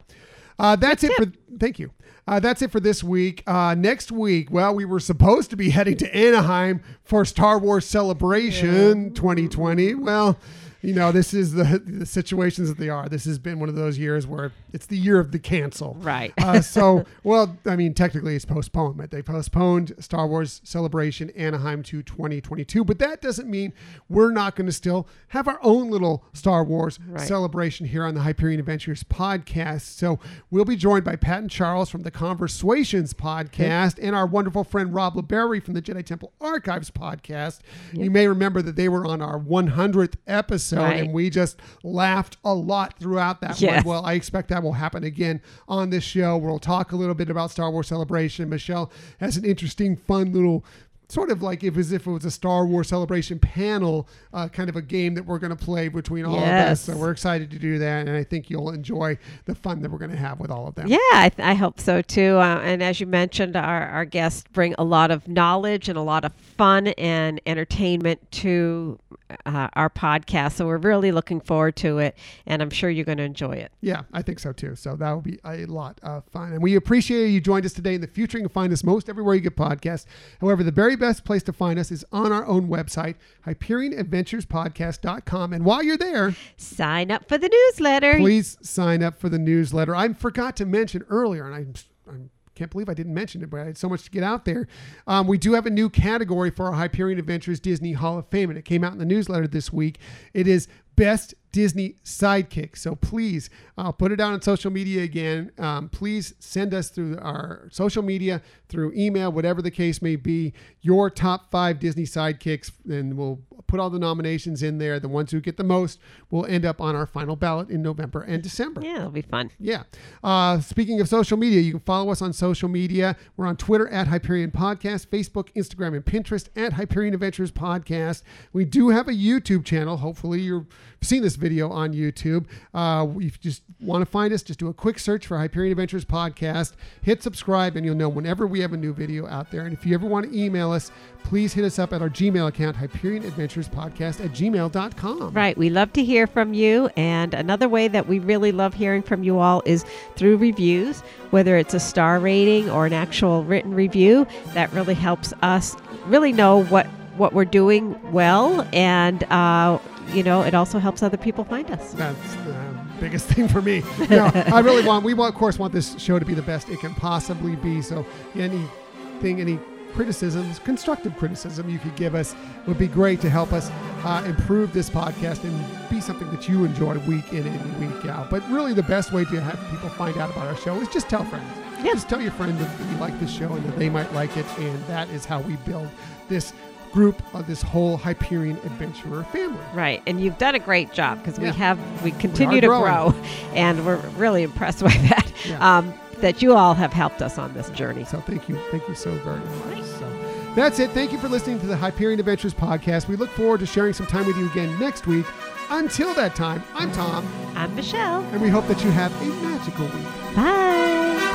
Uh, 0.57 0.73
that's 0.73 1.03
it 1.03 1.11
for. 1.18 1.26
Thank 1.60 1.80
you. 1.80 1.91
Uh, 2.26 2.39
that's 2.39 2.61
it 2.61 2.72
for 2.72 2.80
this 2.80 3.03
week. 3.03 3.43
Uh, 3.45 3.76
next 3.77 4.10
week, 4.10 4.49
well, 4.49 4.73
we 4.73 4.85
were 4.85 5.02
supposed 5.02 5.49
to 5.49 5.57
be 5.57 5.69
heading 5.77 5.97
to 5.97 6.15
Anaheim 6.15 6.81
for 7.03 7.26
Star 7.26 7.60
Wars 7.60 7.85
Celebration 7.85 9.14
2020. 9.14 9.95
Well, 9.95 10.38
you 10.86 10.94
know, 10.94 11.12
this 11.12 11.34
is 11.34 11.53
the, 11.53 11.82
the 11.86 12.06
situations 12.06 12.70
that 12.70 12.78
they 12.78 12.90
are. 12.90 13.10
This 13.10 13.26
has 13.26 13.40
been 13.40 13.60
one 13.60 13.70
of 13.70 13.76
those 13.76 13.98
years 13.98 14.28
where 14.28 14.52
it's 14.74 14.86
the 14.86 14.98
year 14.98 15.20
of 15.20 15.32
the 15.32 15.40
cancel. 15.40 15.95
Right. 15.99 16.34
Uh, 16.38 16.62
so, 16.62 17.06
well, 17.24 17.57
I 17.66 17.76
mean, 17.76 17.94
technically 17.94 18.36
it's 18.36 18.45
postponement. 18.45 19.12
They 19.12 19.22
postponed 19.22 19.94
Star 19.99 20.28
Wars 20.28 20.62
Celebration 20.64 21.30
Anaheim 21.32 21.84
to 21.84 22.03
2022, 22.03 22.84
but 22.84 22.99
that 22.99 23.22
doesn't 23.22 23.49
mean 23.49 23.74
we're 24.10 24.32
not 24.32 24.56
going 24.56 24.68
to 24.68 24.74
still 24.74 25.07
have 25.30 25.48
our 25.48 25.60
own 25.64 25.90
little 25.90 26.24
Star 26.34 26.64
Wars 26.64 26.99
Right. 27.07 27.28
celebration 27.28 27.86
here 27.86 28.03
on 28.03 28.14
the 28.16 28.22
Hyperion 28.22 28.60
Adventures 28.60 29.03
podcast. 29.03 29.82
So 29.82 30.20
we'll 30.52 30.66
be 30.66 30.76
joined 30.76 31.03
by 31.06 31.16
Pat 31.16 31.40
and 31.40 31.49
Charles 31.49 31.90
from 31.90 32.02
the 32.03 32.12
Conversations 32.12 33.14
podcast 33.14 33.98
and 34.02 34.16
our 34.16 34.26
wonderful 34.26 34.64
friend 34.64 34.94
Rob 34.94 35.16
LeBerry 35.16 35.64
from 35.64 35.74
the 35.74 35.82
Jedi 35.82 36.06
Temple 36.06 36.34
Archives 36.41 36.91
podcast. 36.91 37.60
You 37.94 38.12
may 38.12 38.28
remember 38.28 38.62
that 38.62 38.76
they 38.76 38.90
were 38.90 39.06
on 39.06 39.22
our 39.22 39.40
100th 39.40 40.16
episode 40.28 40.74
Right. 40.81 40.99
and 41.03 41.14
we 41.14 41.30
just 41.30 41.60
laughed 41.84 42.38
a 42.43 42.53
lot 42.53 42.97
throughout 42.99 43.41
that 43.41 43.60
Yes. 43.60 43.84
one. 43.85 43.93
Well, 43.95 44.06
I 44.06 44.14
expect 44.14 44.49
that 44.49 44.64
will 44.64 44.73
happen 44.73 45.03
again 45.03 45.41
on 45.68 45.89
this 45.89 46.03
show. 46.03 46.38
We'll 46.38 46.60
talk 46.60 46.91
a 46.91 46.95
little 46.95 47.15
bit 47.15 47.30
about 47.30 47.52
Star 47.52 47.69
Wars 47.72 47.88
Celebration. 47.88 48.49
Michelle 48.49 48.91
has 49.19 49.38
an 49.38 49.45
interesting, 49.45 49.95
fun 49.95 50.34
little 50.34 50.64
sort 51.07 51.30
of 51.32 51.41
like 51.41 51.64
if 51.64 51.77
as 51.77 51.91
if 51.91 52.07
it 52.07 52.11
was 52.11 52.26
a 52.26 52.32
Star 52.32 52.65
Wars 52.65 52.88
Celebration 52.88 53.40
panel, 53.40 54.07
uh, 54.34 54.48
kind 54.48 54.69
of 54.69 54.76
a 54.76 54.82
game 54.82 55.14
that 55.15 55.26
we're 55.26 55.40
going 55.40 55.56
to 55.56 55.64
play 55.64 55.88
between 55.88 56.26
all 56.26 56.38
of 56.38 56.44
us. 56.44 56.82
So 56.82 56.95
we're 56.98 57.11
excited 57.11 57.52
to 57.52 57.60
do 57.60 57.77
that, 57.80 58.07
and 58.07 58.15
I 58.15 58.23
think 58.23 58.49
you'll 58.49 58.72
enjoy 58.72 59.18
the 59.45 59.56
fun 59.56 59.82
that 59.82 59.91
we're 59.91 59.98
going 59.98 60.11
to 60.11 60.18
have 60.18 60.40
with 60.40 60.52
all 60.52 60.68
of 60.68 60.76
them. 60.76 60.88
Yeah, 60.88 60.98
I, 61.14 61.30
th- 61.30 61.45
I 61.45 61.53
hope 61.53 61.80
so 61.80 62.02
too. 62.02 62.38
Uh, 62.38 62.60
and 62.64 62.82
as 62.84 62.99
you 62.99 63.07
mentioned, 63.07 63.56
our, 63.56 63.88
our 63.88 64.06
guests 64.06 64.44
bring 64.52 64.76
a 64.77 64.84
lot 64.84 65.11
of 65.11 65.27
knowledge 65.27 65.90
and 65.90 65.98
a 65.98 66.02
lot 66.02 66.26
of 66.26 66.34
fun 66.34 66.88
and 66.88 67.41
entertainment 67.45 68.32
to 68.32 68.99
uh, 69.45 69.68
our 69.73 69.90
podcast. 69.90 70.53
So 70.53 70.68
we're 70.68 70.77
really 70.77 71.11
looking 71.11 71.40
forward 71.41 71.76
to 71.77 71.99
it, 71.99 72.18
and 72.45 72.61
I'm 72.61 72.69
sure 72.69 72.90
you're 72.90 73.06
going 73.06 73.18
to 73.18 73.23
enjoy 73.23 73.53
it. 73.53 73.72
Yeah, 73.82 74.03
I 74.14 74.22
think 74.22 74.40
so 74.40 74.52
too. 74.52 74.76
So 74.76 74.95
that 74.95 75.11
will 75.11 75.22
be 75.22 75.40
a 75.45 75.65
lot 75.65 75.99
of 76.03 76.23
fun. 76.26 76.53
And 76.53 76.61
we 76.61 76.76
appreciate 76.76 77.30
you 77.30 77.41
joined 77.41 77.65
us 77.65 77.73
today. 77.73 77.95
In 77.95 78.02
the 78.02 78.07
future, 78.07 78.38
you 78.38 78.44
can 78.44 78.53
find 78.53 78.72
us 78.73 78.84
most 78.84 79.10
everywhere 79.10 79.36
you 79.36 79.41
get 79.41 79.56
podcasts. 79.56 80.06
However, 80.41 80.64
the 80.64 80.72
very 80.72 80.95
best 80.96 81.26
place 81.26 81.44
to 81.44 81.54
find 81.54 81.78
us 81.80 81.92
is 81.92 82.06
on 82.12 82.32
our 82.32 82.46
own 82.46 82.68
website, 82.68 83.16
HyperionAdventurespodcast.com. 83.46 85.54
And 85.54 85.66
while 85.66 85.84
you're 85.84 85.98
there, 85.98 86.36
sign 86.58 87.12
up 87.12 87.28
for 87.28 87.38
the 87.38 87.50
newsletter. 87.50 88.18
Please 88.18 88.58
sign 88.62 89.04
up 89.04 89.20
for 89.20 89.30
the 89.30 89.40
newsletter. 89.40 89.96
I 89.96 90.12
forgot 90.14 90.56
to 90.58 90.66
mention 90.66 91.04
earlier, 91.10 91.46
and 91.46 91.56
I'm, 91.56 91.74
I'm 92.08 92.30
can't 92.56 92.72
believe 92.72 92.88
I 92.88 92.94
didn't 92.94 93.14
mention 93.14 93.44
it, 93.44 93.50
but 93.50 93.60
I 93.60 93.66
had 93.66 93.78
so 93.78 93.90
much 93.90 94.06
to 94.06 94.12
get 94.12 94.24
out 94.24 94.46
there. 94.46 94.68
Um, 95.08 95.28
we 95.28 95.38
do 95.38 95.54
have 95.54 95.66
a 95.66 95.70
new 95.70 95.90
category 95.90 96.50
for 96.50 96.68
our 96.68 96.72
Hyperion 96.72 97.20
Adventures 97.20 97.60
Disney 97.60 97.92
Hall 97.92 98.18
of 98.18 98.28
Fame, 98.30 98.50
and 98.50 98.58
it 98.58 98.64
came 98.64 98.84
out 98.84 98.94
in 98.94 98.98
the 98.98 99.06
newsletter 99.06 99.46
this 99.46 99.74
week. 99.74 100.00
It 100.34 100.48
is 100.48 100.70
Best 100.96 101.36
Disney 101.56 101.96
Sidekick. 102.04 102.78
So 102.78 102.96
please, 102.96 103.50
I'll 103.78 103.94
put 103.94 104.12
it 104.12 104.20
out 104.20 104.34
on 104.34 104.42
social 104.42 104.70
media 104.70 105.04
again. 105.04 105.52
Um, 105.58 105.88
please 105.88 106.34
send 106.40 106.74
us 106.74 106.90
through 106.90 107.18
our 107.20 107.70
social 107.72 108.04
media, 108.04 108.42
through 108.68 108.92
email, 108.94 109.32
whatever 109.32 109.62
the 109.62 109.72
case 109.72 110.02
may 110.02 110.18
be, 110.18 110.52
your 110.82 111.10
top 111.10 111.50
five 111.52 111.80
Disney 111.80 112.04
sidekicks, 112.04 112.74
and 112.90 113.18
we'll 113.18 113.40
put 113.68 113.80
all 113.80 113.90
the 113.90 114.00
nominations 114.00 114.64
in 114.64 114.80
there. 114.80 115.00
The 115.00 115.08
ones 115.08 115.32
who 115.32 115.40
get 115.40 115.56
the 115.56 115.64
most 115.64 115.98
will 116.30 116.46
end 116.46 116.66
up 116.66 116.82
on 116.82 116.94
our 116.94 117.06
final 117.06 117.38
ballot 117.38 117.70
in 117.70 117.82
November 117.82 118.22
and 118.24 118.44
December. 118.44 118.82
Yeah, 118.84 118.98
it'll 118.98 119.12
be 119.12 119.22
fun. 119.22 119.50
Yeah. 119.58 119.84
Uh, 120.22 120.60
speaking 120.60 121.00
of 121.00 121.08
social 121.08 121.38
media, 121.38 121.62
you 121.62 121.72
can 121.72 121.80
follow 121.80 122.12
us 122.12 122.22
on 122.22 122.34
social 122.34 122.68
media. 122.68 123.16
We're 123.38 123.48
on 123.48 123.56
Twitter 123.56 123.88
at 123.88 124.08
Hyperion 124.08 124.52
Podcast, 124.52 125.08
Facebook, 125.08 125.54
Instagram, 125.56 125.96
and 125.96 126.04
Pinterest 126.04 126.50
at 126.58 126.74
Hyperion 126.74 127.14
Adventures 127.14 127.54
Podcast. 127.54 128.24
We 128.52 128.66
do 128.66 128.90
have 128.90 129.08
a 129.08 129.14
YouTube 129.14 129.64
channel. 129.64 129.96
Hopefully, 129.96 130.42
you've 130.42 130.68
seen 131.02 131.22
this 131.22 131.36
video 131.36 131.70
on 131.70 131.94
YouTube. 131.94 132.46
Uh, 132.74 133.08
if 133.18 133.24
you 133.24 133.30
just 133.42 133.64
want 133.80 134.02
to 134.02 134.06
find 134.06 134.34
us, 134.34 134.44
just 134.44 134.60
do 134.60 134.68
a 134.68 134.74
quick 134.74 135.00
search 135.00 135.28
for 135.28 135.38
Hyperion 135.38 135.72
Adventures 135.72 136.06
Podcast, 136.06 136.74
hit 137.02 137.22
subscribe, 137.22 137.76
and 137.76 137.86
you'll 137.86 137.96
know 137.96 138.10
whenever 138.10 138.48
we 138.48 138.60
have 138.62 138.74
a 138.74 138.78
new 138.78 138.94
video 138.94 139.28
out 139.28 139.52
there. 139.52 139.62
And 139.62 139.74
if 139.74 139.86
you 139.86 139.94
ever 139.94 140.08
want 140.08 140.32
to 140.32 140.38
email 140.38 140.72
us, 140.72 140.92
please 141.24 141.54
hit 141.54 141.66
us 141.66 141.80
up 141.80 141.92
at 141.92 142.02
our 142.02 142.10
Gmail 142.10 142.48
account, 142.48 142.76
Hyperion 142.78 143.24
Adventures 143.26 143.68
Podcast 143.68 144.24
at 144.24 144.32
gmail.com. 144.32 145.32
Right. 145.34 145.58
We 145.58 145.70
love 145.70 145.92
to 145.94 146.04
hear 146.04 146.28
from 146.28 146.54
you. 146.54 146.90
And 146.96 147.34
another 147.34 147.68
way 147.68 147.88
that 147.88 148.08
we 148.08 148.20
really 148.20 148.52
love 148.52 148.74
hearing 148.74 149.02
from 149.02 149.24
you 149.24 149.40
all 149.40 149.64
is 149.66 149.86
through 150.16 150.38
reviews, 150.38 151.02
whether 151.32 151.58
it's 151.58 151.74
a 151.74 151.80
star 151.80 152.20
rating 152.20 152.70
or 152.70 152.86
an 152.86 152.94
actual 152.94 153.44
written 153.44 153.74
review. 153.74 154.28
That 154.54 154.72
really 154.72 154.94
helps 154.94 155.34
us 155.42 155.76
really 156.06 156.32
know 156.32 156.64
what, 156.66 156.86
what 157.18 157.34
we're 157.34 157.46
doing 157.46 158.00
well. 158.12 158.68
And, 158.72 159.24
uh, 159.26 159.80
you 160.14 160.23
know, 160.23 160.41
it 160.41 160.53
also 160.53 160.80
helps 160.80 161.03
other 161.03 161.18
people 161.18 161.44
find 161.44 161.69
us. 161.72 161.94
That's 161.94 162.36
the 162.36 162.56
biggest 162.99 163.27
thing 163.30 163.48
for 163.48 163.61
me. 163.61 163.84
No, 164.10 164.32
I 164.34 164.60
really 164.60 164.86
want, 164.86 165.03
we 165.03 165.14
want, 165.14 165.34
of 165.34 165.40
course, 165.40 165.60
want 165.60 165.73
this 165.73 165.99
show 165.99 166.19
to 166.19 166.26
be 166.26 166.34
the 166.34 166.41
best 166.41 166.69
it 166.69 166.80
can 166.80 166.94
possibly 166.95 167.56
be. 167.56 167.82
So 167.82 168.06
anything, 168.36 169.41
any 169.41 169.60
criticisms, 169.94 170.60
constructive 170.60 171.15
criticism 171.15 171.69
you 171.69 171.80
could 171.80 171.95
give 171.95 172.15
us 172.15 172.36
would 172.68 172.77
be 172.77 172.88
great 172.88 173.22
to 173.22 173.30
help 173.30 173.53
us 173.53 173.72
uh, 174.03 174.23
improve 174.27 174.73
this 174.73 174.90
podcast 174.90 175.44
and 175.45 175.90
be 175.90 176.02
something 176.02 176.30
that 176.32 176.49
you 176.49 176.65
enjoy 176.65 176.98
week 177.07 177.32
in 177.32 177.48
and 177.48 177.80
week 177.80 178.06
out. 178.06 178.30
But 178.30 178.48
really, 178.49 178.73
the 178.73 178.84
best 178.84 179.14
way 179.14 179.23
to 179.23 179.41
have 179.41 179.60
people 179.72 179.90
find 179.90 180.18
out 180.18 180.30
about 180.32 180.48
our 180.48 180.57
show 180.57 180.76
is 180.82 180.90
just 180.90 181.10
tell 181.10 181.23
friends. 181.23 181.48
Yeah. 181.84 181.94
Just 181.94 182.10
tell 182.10 182.22
your 182.22 182.32
friend 182.32 182.57
that 182.57 182.91
you 182.91 182.98
like 182.98 183.18
this 183.19 183.32
show 183.32 183.53
and 183.53 183.64
that 183.65 183.77
they 183.77 183.90
might 183.90 184.11
like 184.14 184.36
it. 184.38 184.45
And 184.60 184.86
that 184.86 185.10
is 185.10 185.26
how 185.26 185.41
we 185.41 185.56
build 185.57 185.90
this 186.27 186.53
group 186.96 187.22
of 187.36 187.46
this 187.46 187.62
whole 187.62 187.98
Hyperion 187.98 188.56
adventurer 188.64 189.24
family. 189.26 189.60
Right, 189.74 190.02
and 190.08 190.20
you've 190.22 190.38
done 190.38 190.56
a 190.56 190.60
great 190.60 190.94
job 190.94 191.20
because 191.20 191.38
Yeah. 191.38 191.52
we 191.52 191.58
have 191.58 192.04
we 192.04 192.12
continue 192.12 192.62
to 192.62 192.68
growing. 192.68 192.84
grow, 193.12 193.14
and 193.54 193.86
we're 193.86 193.98
really 194.18 194.44
impressed 194.44 194.82
by 194.90 194.90
that. 195.10 195.32
Yeah. 195.46 195.78
Um, 195.78 195.94
that 196.22 196.42
you 196.42 196.54
all 196.56 196.74
have 196.74 196.94
helped 196.94 197.22
us 197.22 197.38
on 197.38 197.54
this 197.54 197.70
journey. 197.72 198.06
So 198.06 198.22
thank 198.22 198.48
you, 198.48 198.58
thank 198.72 198.88
you 198.88 198.96
so 198.96 199.12
very 199.18 199.38
much. 199.40 199.84
So 199.84 200.54
that's 200.56 200.80
it. 200.80 200.92
Thank 200.92 201.12
you 201.12 201.18
for 201.20 201.28
listening 201.28 201.60
to 201.60 201.66
the 201.68 201.76
Hyperion 201.76 202.20
Adventures 202.22 202.54
podcast. 202.54 203.10
We 203.10 203.18
look 203.18 203.30
forward 203.32 203.60
to 203.60 203.66
sharing 203.66 203.92
some 203.92 204.08
time 204.08 204.26
with 204.26 204.38
you 204.38 204.50
again 204.50 204.80
next 204.80 205.06
week. 205.08 205.26
Until 205.70 206.14
that 206.14 206.34
time, 206.34 206.64
I'm 206.76 206.92
Tom, 206.94 207.28
I'm 207.56 207.76
Michelle. 207.76 208.22
and 208.32 208.42
we 208.42 208.48
hope 208.50 208.66
that 208.68 208.82
you 208.84 208.92
have 208.92 209.12
a 209.22 209.26
magical 209.44 209.86
week. 209.88 210.36
Bye. 210.36 211.34